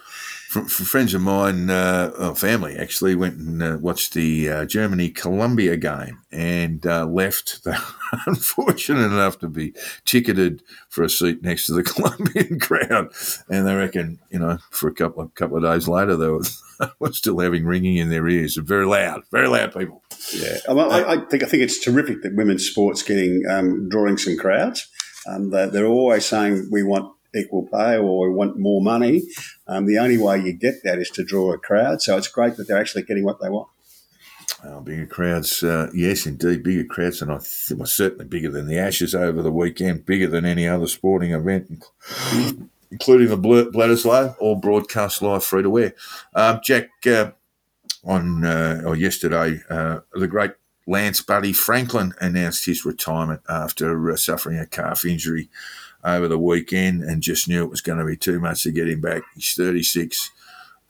From, 0.50 0.68
from 0.68 0.86
friends 0.86 1.14
of 1.14 1.22
mine, 1.22 1.70
uh, 1.70 2.12
well, 2.18 2.36
family 2.36 2.78
actually 2.78 3.16
went 3.16 3.38
and 3.38 3.62
uh, 3.62 3.78
watched 3.82 4.14
the 4.14 4.50
uh, 4.50 4.66
Germany 4.66 5.10
Colombia 5.10 5.76
game 5.76 6.20
and 6.32 6.86
uh, 6.86 7.06
left. 7.06 7.66
Unfortunate 8.26 9.06
enough 9.06 9.40
to 9.40 9.50
be 9.50 9.74
ticketed 10.06 10.64
for 10.88 11.04
a 11.04 11.10
seat 11.10 11.42
next 11.42 11.66
to 11.66 11.74
the 11.74 11.84
Colombian 11.84 12.60
crowd, 12.60 13.12
and 13.50 13.68
they 13.68 13.76
reckon 13.76 14.20
you 14.30 14.40
know 14.40 14.60
for 14.70 14.88
a 14.88 14.94
couple 14.94 15.24
of 15.24 15.34
couple 15.36 15.58
of 15.58 15.64
days 15.64 15.88
later 15.88 16.16
they 16.16 16.30
were, 16.30 16.44
were 17.00 17.12
still 17.12 17.40
having 17.40 17.66
ringing 17.66 17.98
in 17.98 18.10
their 18.10 18.28
ears. 18.28 18.56
Very 18.56 18.86
loud, 18.86 19.24
very 19.32 19.48
loud 19.48 19.74
people. 19.74 20.04
Yeah, 20.34 20.58
I, 20.70 20.74
mean, 20.74 20.92
I, 20.92 21.14
I 21.14 21.18
think 21.26 21.44
I 21.44 21.48
think 21.48 21.64
it's 21.64 21.80
terrific 21.80 22.22
that 22.22 22.36
women's 22.36 22.66
sports 22.66 23.02
getting 23.02 23.44
um, 23.50 23.90
drawing 23.90 24.18
some 24.18 24.38
crowds. 24.38 24.88
Um, 25.28 25.50
they, 25.50 25.68
they're 25.68 25.88
always 25.88 26.26
saying 26.26 26.70
we 26.72 26.84
want 26.84 27.12
equal 27.36 27.68
pay 27.68 27.98
or 27.98 28.30
we 28.30 28.36
want 28.36 28.58
more 28.58 28.82
money. 28.82 29.24
Um, 29.68 29.86
the 29.86 29.98
only 29.98 30.18
way 30.18 30.40
you 30.40 30.54
get 30.54 30.84
that 30.84 31.00
is 31.00 31.10
to 31.12 31.24
draw 31.24 31.54
a 31.54 31.58
crowd. 31.58 32.02
So 32.02 32.18
it's 32.18 32.28
great 32.28 32.58
that 32.58 32.68
they're 32.68 32.80
actually 32.80 33.04
getting 33.04 33.26
what 33.26 33.42
they 33.42 33.50
want. 33.50 33.70
Oh, 34.64 34.80
bigger 34.82 35.06
crowds, 35.06 35.64
uh, 35.64 35.92
yes, 35.94 36.26
indeed, 36.26 36.64
bigger 36.64 36.86
crowds, 36.86 37.22
and 37.22 37.32
I 37.32 37.38
th- 37.38 37.78
well, 37.78 37.86
certainly 37.86 38.26
bigger 38.26 38.50
than 38.50 38.68
the 38.68 38.80
Ashes 38.80 39.14
over 39.14 39.44
the 39.44 39.52
weekend, 39.52 40.06
bigger 40.06 40.28
than 40.28 40.44
any 40.44 40.68
other 40.68 40.88
sporting 40.88 41.32
event, 41.32 41.84
including 42.90 43.28
the 43.28 43.38
Bl- 43.38 43.70
Bledisloe, 43.78 44.36
all 44.40 44.56
broadcast 44.56 45.22
live 45.22 45.44
free 45.44 45.62
to 45.62 45.70
wear. 45.70 45.94
Um, 46.34 46.62
Jack, 46.64 46.90
uh, 47.06 47.32
on 48.04 48.44
uh, 48.44 48.82
or 48.86 48.96
yesterday, 48.96 49.62
uh, 49.70 50.00
the 50.14 50.28
great 50.28 50.52
Lance 50.88 51.22
Buddy 51.22 51.54
Franklin 51.54 52.14
announced 52.20 52.66
his 52.66 52.86
retirement 52.86 53.42
after 53.50 54.12
uh, 54.12 54.16
suffering 54.16 54.58
a 54.58 54.66
calf 54.66 55.06
injury 55.06 55.50
over 56.06 56.28
the 56.28 56.40
weekend 56.40 57.04
and 57.04 57.22
just 57.24 57.48
knew 57.48 57.64
it 57.64 57.70
was 57.70 57.82
going 57.82 57.98
to 57.98 58.06
be 58.06 58.16
too 58.16 58.40
much 58.40 58.64
to 58.64 58.72
get 58.72 58.88
him 58.88 59.02
back. 59.02 59.24
He's 59.34 59.54
36, 59.54 60.32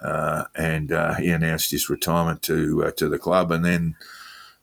uh, 0.02 0.44
and 0.56 0.92
uh, 0.92 1.16
he 1.16 1.30
announced 1.30 1.72
his 1.72 1.90
retirement 1.90 2.42
to 2.44 2.86
uh, 2.86 2.92
to 2.92 3.08
the 3.08 3.18
club, 3.18 3.52
and 3.52 3.64
then 3.64 3.96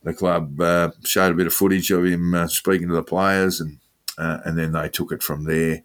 the 0.03 0.13
club 0.13 0.61
uh, 0.61 0.91
showed 1.05 1.33
a 1.33 1.37
bit 1.37 1.47
of 1.47 1.55
footage 1.55 1.91
of 1.91 2.05
him 2.05 2.35
uh, 2.35 2.47
speaking 2.47 2.89
to 2.89 2.95
the 2.95 3.03
players, 3.03 3.61
and 3.61 3.79
uh, 4.19 4.39
and 4.45 4.59
then 4.59 4.73
they 4.73 4.89
took 4.89 5.11
it 5.11 5.23
from 5.23 5.45
there. 5.45 5.83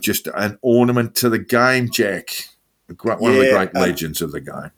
just 0.00 0.28
an 0.34 0.58
ornament 0.62 1.14
to 1.16 1.28
the 1.28 1.38
game, 1.38 1.90
Jack. 1.90 2.48
One 3.02 3.18
yeah, 3.20 3.28
of 3.28 3.36
the 3.36 3.50
great 3.50 3.74
legends 3.74 4.20
of 4.20 4.32
the 4.32 4.40
game. 4.40 4.70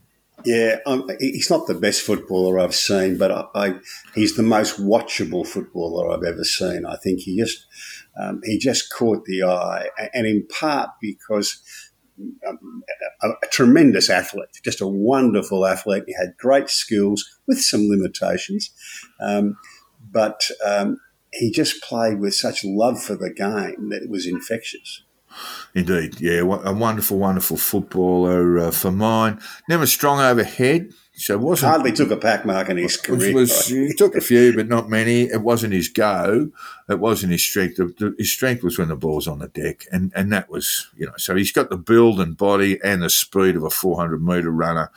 Yeah, 0.45 0.77
um, 0.87 1.11
he's 1.19 1.51
not 1.51 1.67
the 1.67 1.75
best 1.75 2.03
footballer 2.03 2.61
I've 2.61 2.75
seen, 2.75 3.19
but 3.19 3.33
I, 3.33 3.47
I, 3.55 3.75
he's 4.15 4.37
the 4.37 4.45
most 4.45 4.81
watchable 4.81 5.45
footballer 5.45 6.13
I've 6.13 6.23
ever 6.23 6.45
seen. 6.45 6.87
I 6.87 6.95
think 6.97 7.21
he 7.21 7.37
just 7.37 7.67
um, 8.21 8.41
he 8.45 8.59
just 8.59 8.93
caught 8.93 9.25
the 9.25 9.43
eye, 9.43 9.89
and 10.15 10.27
in 10.27 10.47
part 10.47 10.91
because 11.01 11.63
um, 12.49 12.83
a, 13.23 13.29
a, 13.29 13.49
tremendous 13.51 14.09
athlete, 14.09 14.49
just 14.65 14.81
a 14.81 14.87
wonderful 14.87 15.67
athlete. 15.67 16.05
He 16.07 16.15
had 16.15 16.37
great 16.39 16.71
skills 16.71 17.39
with 17.47 17.61
some 17.61 17.89
limitations, 17.89 18.71
um, 19.21 19.57
but 20.11 20.41
um, 20.65 20.99
he 21.33 21.51
just 21.51 21.83
played 21.83 22.21
with 22.21 22.35
such 22.35 22.65
love 22.65 23.03
for 23.03 23.17
the 23.17 23.31
game 23.31 23.91
that 23.91 24.03
it 24.03 24.11
was 24.11 24.27
infectious. 24.27 25.03
Indeed, 25.75 26.21
yeah, 26.21 26.41
a 26.41 26.73
wonderful, 26.73 27.19
wonderful 27.19 27.59
footballer 27.59 28.59
uh, 28.59 28.71
for 28.71 28.91
mine. 28.91 29.39
Never 29.69 29.87
strong 29.87 30.21
overhead, 30.21 30.93
so 31.19 31.39
wasn't 31.39 31.73
hardly 31.73 31.93
took 31.93 32.11
a 32.11 32.17
pack 32.17 32.45
mark 32.45 32.69
in 32.69 32.77
his 32.77 32.99
career. 32.99 33.33
Was, 33.33 33.69
he 33.69 33.95
took 33.95 34.15
a 34.15 34.21
few, 34.21 34.55
but 34.55 34.69
not 34.69 34.91
many. 34.91 35.23
It 35.23 35.41
wasn't 35.41 35.73
his 35.73 35.89
go. 35.89 36.51
It 36.91 37.01
wasn't 37.01 37.33
his 37.33 37.43
strength. 37.43 37.81
His 38.19 38.31
strength 38.31 38.63
was 38.63 38.79
when 38.79 38.89
the 38.89 38.97
ball 38.97 39.17
was 39.17 39.27
on 39.27 39.39
the 39.39 39.49
deck, 39.49 39.87
and 39.91 40.13
and 40.15 40.31
that 40.33 40.51
was 40.51 40.89
you 40.95 41.07
know. 41.07 41.15
So 41.17 41.35
he's 41.35 41.53
got 41.53 41.71
the 41.71 41.79
build 41.79 42.21
and 42.21 42.37
body 42.37 42.79
and 42.85 43.03
the 43.03 43.09
speed 43.09 43.57
of 43.57 43.65
a 43.65 43.71
400 43.71 44.23
meter 44.23 44.51
runner, 44.51 44.91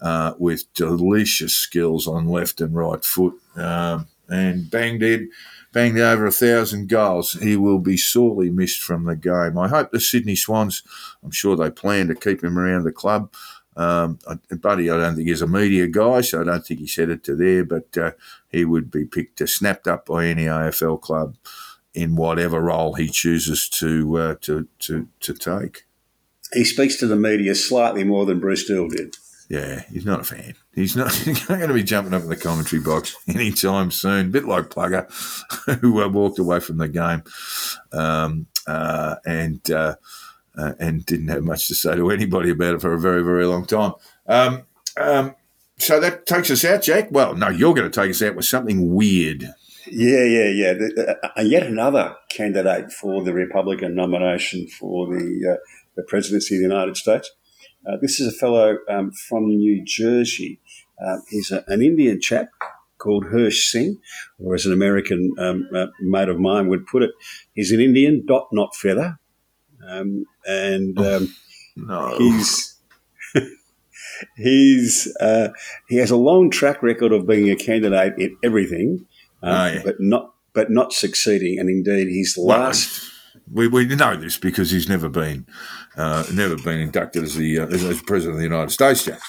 uh, 0.00 0.34
with 0.38 0.70
delicious 0.74 1.54
skills 1.54 2.06
on 2.06 2.28
left 2.28 2.60
and 2.60 2.74
right 2.74 3.02
foot. 3.02 3.34
Um, 3.56 4.08
and 4.28 4.70
banged 4.70 5.00
did 5.00 5.28
banged 5.72 5.98
over 5.98 6.26
a 6.26 6.32
thousand 6.32 6.88
goals. 6.88 7.32
He 7.32 7.56
will 7.56 7.78
be 7.78 7.96
sorely 7.96 8.50
missed 8.50 8.82
from 8.82 9.04
the 9.04 9.16
game. 9.16 9.56
I 9.58 9.68
hope 9.68 9.90
the 9.90 10.00
Sydney 10.00 10.36
Swans, 10.36 10.82
I'm 11.22 11.30
sure 11.30 11.56
they 11.56 11.70
plan 11.70 12.08
to 12.08 12.14
keep 12.14 12.44
him 12.44 12.58
around 12.58 12.84
the 12.84 12.92
club. 12.92 13.32
Um, 13.76 14.18
Buddy, 14.60 14.90
I 14.90 14.96
don't 14.98 15.16
think 15.16 15.28
he's 15.28 15.42
a 15.42 15.46
media 15.46 15.86
guy, 15.86 16.20
so 16.20 16.40
I 16.40 16.44
don't 16.44 16.66
think 16.66 16.80
he 16.80 16.86
said 16.86 17.08
it 17.08 17.24
to 17.24 17.34
there, 17.34 17.64
but 17.64 17.96
uh, 17.96 18.12
he 18.48 18.64
would 18.64 18.90
be 18.90 19.04
picked, 19.04 19.40
uh, 19.40 19.46
snapped 19.46 19.88
up 19.88 20.06
by 20.06 20.26
any 20.26 20.44
AFL 20.44 21.00
club 21.00 21.36
in 21.94 22.16
whatever 22.16 22.60
role 22.60 22.94
he 22.94 23.08
chooses 23.08 23.68
to 23.68 24.18
uh, 24.18 24.34
to 24.42 24.68
to 24.80 25.08
to 25.20 25.34
take. 25.34 25.86
He 26.52 26.64
speaks 26.64 26.96
to 26.96 27.06
the 27.06 27.16
media 27.16 27.54
slightly 27.54 28.04
more 28.04 28.26
than 28.26 28.40
Bruce 28.40 28.66
Doull 28.66 28.88
did. 28.88 29.16
Yeah, 29.48 29.82
he's 29.90 30.06
not 30.06 30.20
a 30.20 30.24
fan. 30.24 30.54
He's 30.74 30.96
not, 30.96 31.12
he's 31.14 31.48
not 31.48 31.58
going 31.58 31.68
to 31.68 31.74
be 31.74 31.82
jumping 31.82 32.14
up 32.14 32.22
in 32.22 32.28
the 32.28 32.36
commentary 32.36 32.80
box 32.80 33.16
anytime 33.28 33.90
soon. 33.90 34.26
A 34.26 34.30
bit 34.30 34.46
like 34.46 34.70
Plugger, 34.70 35.10
who 35.80 36.02
uh, 36.02 36.08
walked 36.08 36.38
away 36.38 36.60
from 36.60 36.78
the 36.78 36.88
game 36.88 37.22
um, 37.92 38.46
uh, 38.66 39.16
and 39.26 39.60
uh, 40.58 40.62
uh, 40.62 40.72
and 40.78 41.06
didn't 41.06 41.28
have 41.28 41.42
much 41.42 41.68
to 41.68 41.74
say 41.74 41.96
to 41.96 42.10
anybody 42.10 42.50
about 42.50 42.74
it 42.74 42.80
for 42.80 42.92
a 42.92 43.00
very, 43.00 43.22
very 43.22 43.46
long 43.46 43.66
time. 43.66 43.92
Um, 44.26 44.62
um, 44.96 45.34
so 45.78 46.00
that 46.00 46.26
takes 46.26 46.50
us 46.50 46.64
out, 46.64 46.82
Jack. 46.82 47.08
Well, 47.10 47.34
no, 47.34 47.48
you're 47.48 47.74
going 47.74 47.90
to 47.90 48.00
take 48.00 48.10
us 48.10 48.22
out 48.22 48.36
with 48.36 48.44
something 48.44 48.94
weird. 48.94 49.42
Yeah, 49.90 50.24
yeah, 50.24 50.48
yeah. 50.48 50.72
The, 50.74 51.18
uh, 51.36 51.42
yet 51.42 51.64
another 51.64 52.16
candidate 52.30 52.92
for 52.92 53.22
the 53.24 53.32
Republican 53.32 53.94
nomination 53.94 54.68
for 54.68 55.06
the 55.08 55.54
uh, 55.54 55.56
the 55.96 56.04
presidency 56.04 56.54
of 56.54 56.60
the 56.60 56.68
United 56.68 56.96
States. 56.96 57.30
Uh, 57.86 57.96
this 58.00 58.20
is 58.20 58.32
a 58.32 58.38
fellow 58.38 58.78
um, 58.88 59.10
from 59.10 59.48
New 59.48 59.84
Jersey. 59.84 60.60
Uh, 61.04 61.16
he's 61.28 61.50
a, 61.50 61.64
an 61.66 61.82
Indian 61.82 62.20
chap 62.20 62.48
called 62.98 63.24
Hirsh 63.26 63.64
Singh, 63.70 63.98
or 64.38 64.54
as 64.54 64.64
an 64.64 64.72
American 64.72 65.34
um, 65.36 65.68
uh, 65.74 65.86
mate 66.00 66.28
of 66.28 66.38
mine 66.38 66.68
would 66.68 66.86
put 66.86 67.02
it, 67.02 67.10
he's 67.52 67.72
an 67.72 67.80
Indian 67.80 68.24
dot 68.24 68.46
not 68.52 68.76
feather, 68.76 69.18
um, 69.88 70.24
and 70.46 70.98
oh, 70.98 71.16
um, 71.16 71.34
no. 71.76 72.16
he's 72.18 72.76
he's 74.36 75.14
uh, 75.20 75.48
he 75.88 75.96
has 75.96 76.10
a 76.10 76.16
long 76.16 76.50
track 76.50 76.82
record 76.82 77.12
of 77.12 77.26
being 77.26 77.50
a 77.50 77.56
candidate 77.56 78.14
in 78.18 78.36
everything, 78.42 79.06
uh, 79.42 79.46
oh, 79.46 79.74
yeah. 79.74 79.82
but 79.84 79.96
not 80.00 80.34
but 80.52 80.70
not 80.70 80.92
succeeding. 80.92 81.58
And 81.58 81.68
indeed, 81.68 82.08
his 82.08 82.36
last. 82.36 83.10
We, 83.50 83.66
we 83.68 83.84
know 83.86 84.16
this 84.16 84.38
because 84.38 84.70
he's 84.70 84.88
never 84.88 85.08
been 85.08 85.46
uh, 85.96 86.24
never 86.32 86.56
been 86.56 86.80
inducted 86.80 87.24
as 87.24 87.34
the 87.34 87.58
uh, 87.58 87.66
as 87.66 88.00
president 88.02 88.34
of 88.34 88.38
the 88.38 88.44
United 88.44 88.70
States 88.70 89.06
yet. 89.06 89.20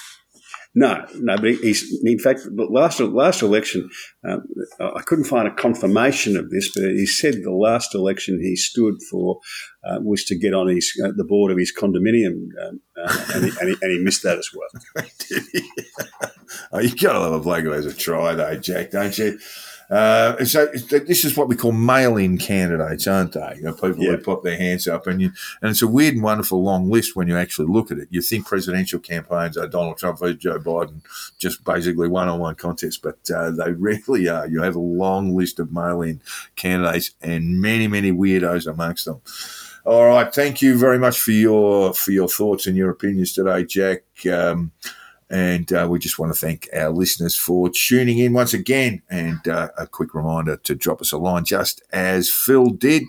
No, 0.76 1.06
no, 1.20 1.36
but 1.36 1.54
he's 1.54 2.00
in 2.04 2.18
fact 2.18 2.40
last 2.50 2.98
last 2.98 3.42
election. 3.42 3.88
Um, 4.24 4.44
I 4.80 5.02
couldn't 5.02 5.26
find 5.26 5.46
a 5.46 5.54
confirmation 5.54 6.36
of 6.36 6.50
this, 6.50 6.72
but 6.74 6.90
he 6.90 7.06
said 7.06 7.42
the 7.44 7.52
last 7.52 7.94
election 7.94 8.40
he 8.40 8.56
stood 8.56 8.96
for 9.08 9.38
uh, 9.84 10.00
was 10.02 10.24
to 10.24 10.36
get 10.36 10.52
on 10.52 10.66
his 10.66 10.92
uh, 11.04 11.12
the 11.16 11.22
board 11.22 11.52
of 11.52 11.58
his 11.58 11.72
condominium, 11.72 12.48
um, 12.60 12.80
uh, 12.96 13.24
and, 13.34 13.44
he, 13.44 13.50
and, 13.60 13.68
he, 13.68 13.76
and, 13.82 13.92
he, 13.92 13.98
missed 14.02 14.24
that 14.24 14.38
as 14.38 14.50
well. 14.52 15.04
oh, 16.72 16.80
you 16.80 16.92
gotta 16.96 17.20
love 17.20 17.34
a 17.34 17.40
bloke 17.40 17.62
who 17.62 17.70
has 17.70 17.86
a 17.86 17.94
try, 17.94 18.34
though, 18.34 18.56
Jack, 18.56 18.90
don't 18.90 19.16
you? 19.16 19.38
Uh, 19.90 20.44
so 20.44 20.66
this 20.66 21.24
is 21.24 21.36
what 21.36 21.48
we 21.48 21.56
call 21.56 21.72
mail-in 21.72 22.38
candidates, 22.38 23.06
aren't 23.06 23.32
they? 23.32 23.54
You 23.56 23.62
know, 23.62 23.72
people 23.74 23.98
yeah. 23.98 24.12
who 24.12 24.18
pop 24.18 24.42
their 24.42 24.56
hands 24.56 24.88
up, 24.88 25.06
and 25.06 25.20
you, 25.20 25.30
and 25.60 25.70
it's 25.70 25.82
a 25.82 25.88
weird 25.88 26.14
and 26.14 26.22
wonderful 26.22 26.62
long 26.62 26.90
list 26.90 27.14
when 27.14 27.28
you 27.28 27.36
actually 27.36 27.68
look 27.68 27.90
at 27.90 27.98
it. 27.98 28.08
You 28.10 28.22
think 28.22 28.46
presidential 28.46 28.98
campaigns 28.98 29.56
are 29.56 29.66
Donald 29.66 29.98
Trump 29.98 30.18
versus 30.18 30.38
Joe 30.38 30.58
Biden, 30.58 31.02
just 31.38 31.64
basically 31.64 32.08
one-on-one 32.08 32.54
contests, 32.54 32.98
but 32.98 33.18
uh, 33.34 33.50
they 33.50 33.72
really 33.78 34.28
are. 34.28 34.46
You 34.46 34.62
have 34.62 34.76
a 34.76 34.80
long 34.80 35.36
list 35.36 35.60
of 35.60 35.72
mail-in 35.72 36.22
candidates, 36.56 37.12
and 37.20 37.60
many, 37.60 37.86
many 37.86 38.12
weirdos 38.12 38.66
amongst 38.66 39.04
them. 39.04 39.20
All 39.84 40.06
right, 40.06 40.32
thank 40.32 40.62
you 40.62 40.78
very 40.78 40.98
much 40.98 41.20
for 41.20 41.32
your 41.32 41.92
for 41.92 42.10
your 42.10 42.28
thoughts 42.28 42.66
and 42.66 42.74
your 42.74 42.88
opinions 42.88 43.34
today, 43.34 43.64
Jack. 43.66 44.04
Um, 44.32 44.72
and 45.30 45.72
uh, 45.72 45.86
we 45.88 45.98
just 45.98 46.18
want 46.18 46.32
to 46.32 46.38
thank 46.38 46.68
our 46.74 46.90
listeners 46.90 47.36
for 47.36 47.70
tuning 47.70 48.18
in 48.18 48.32
once 48.32 48.54
again. 48.54 49.02
And 49.08 49.46
uh, 49.48 49.68
a 49.78 49.86
quick 49.86 50.14
reminder 50.14 50.56
to 50.56 50.74
drop 50.74 51.00
us 51.00 51.12
a 51.12 51.18
line, 51.18 51.44
just 51.44 51.82
as 51.92 52.30
Phil 52.30 52.70
did. 52.70 53.04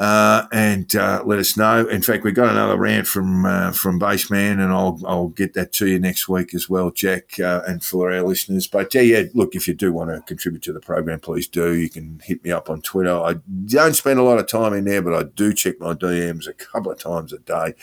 Uh, 0.00 0.46
and 0.50 0.96
uh, 0.96 1.22
let 1.26 1.38
us 1.38 1.58
know. 1.58 1.86
In 1.86 2.00
fact, 2.00 2.24
we 2.24 2.32
got 2.32 2.48
another 2.48 2.78
rant 2.78 3.06
from 3.06 3.44
uh, 3.44 3.70
from 3.70 3.98
Baseman, 3.98 4.58
and 4.58 4.72
I'll 4.72 4.98
I'll 5.06 5.28
get 5.28 5.52
that 5.52 5.74
to 5.74 5.86
you 5.86 5.98
next 5.98 6.26
week 6.26 6.54
as 6.54 6.70
well, 6.70 6.90
Jack, 6.90 7.38
uh, 7.38 7.60
and 7.66 7.84
for 7.84 8.10
our 8.10 8.22
listeners. 8.22 8.66
But 8.66 8.94
yeah, 8.94 9.02
yeah, 9.02 9.24
look, 9.34 9.54
if 9.54 9.68
you 9.68 9.74
do 9.74 9.92
want 9.92 10.08
to 10.08 10.22
contribute 10.22 10.62
to 10.62 10.72
the 10.72 10.80
program, 10.80 11.20
please 11.20 11.46
do. 11.48 11.74
You 11.74 11.90
can 11.90 12.18
hit 12.24 12.42
me 12.42 12.50
up 12.50 12.70
on 12.70 12.80
Twitter. 12.80 13.14
I 13.14 13.34
don't 13.66 13.92
spend 13.92 14.18
a 14.18 14.22
lot 14.22 14.38
of 14.38 14.46
time 14.46 14.72
in 14.72 14.86
there, 14.86 15.02
but 15.02 15.12
I 15.12 15.24
do 15.24 15.52
check 15.52 15.78
my 15.80 15.92
DMs 15.92 16.48
a 16.48 16.54
couple 16.54 16.90
of 16.90 16.98
times 16.98 17.34
a 17.34 17.38
day. 17.38 17.74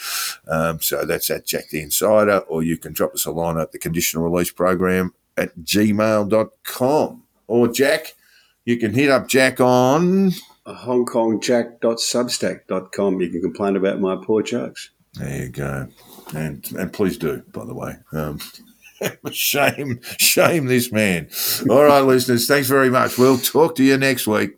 Um, 0.47 0.81
so 0.81 1.05
that's 1.05 1.29
at 1.29 1.45
Jack 1.45 1.69
the 1.69 1.83
Insider, 1.83 2.39
or 2.47 2.63
you 2.63 2.79
can 2.79 2.93
drop 2.93 3.13
us 3.13 3.27
a 3.27 3.31
line 3.31 3.59
at 3.59 3.73
the 3.73 3.77
Conditional 3.77 4.23
Release 4.23 4.49
Program 4.49 5.13
at 5.37 5.55
gmail.com. 5.59 7.23
Or 7.45 7.67
Jack, 7.67 8.15
you 8.65 8.77
can 8.77 8.95
hit 8.95 9.11
up 9.11 9.27
Jack 9.27 9.61
on 9.61 10.31
hongkongjack.substack.com. 10.67 13.21
You 13.21 13.29
can 13.29 13.41
complain 13.41 13.75
about 13.75 13.99
my 13.99 14.17
poor 14.23 14.41
jokes. 14.41 14.91
There 15.13 15.43
you 15.43 15.49
go. 15.49 15.89
And, 16.35 16.65
and 16.77 16.93
please 16.93 17.17
do, 17.17 17.43
by 17.51 17.65
the 17.65 17.73
way. 17.73 17.95
Um, 18.11 18.39
shame, 19.31 20.01
shame 20.17 20.67
this 20.67 20.91
man. 20.91 21.29
All 21.69 21.83
right, 21.83 22.01
listeners, 22.01 22.47
thanks 22.47 22.67
very 22.67 22.89
much. 22.89 23.17
We'll 23.17 23.37
talk 23.37 23.75
to 23.75 23.83
you 23.83 23.97
next 23.97 24.27
week. 24.27 24.57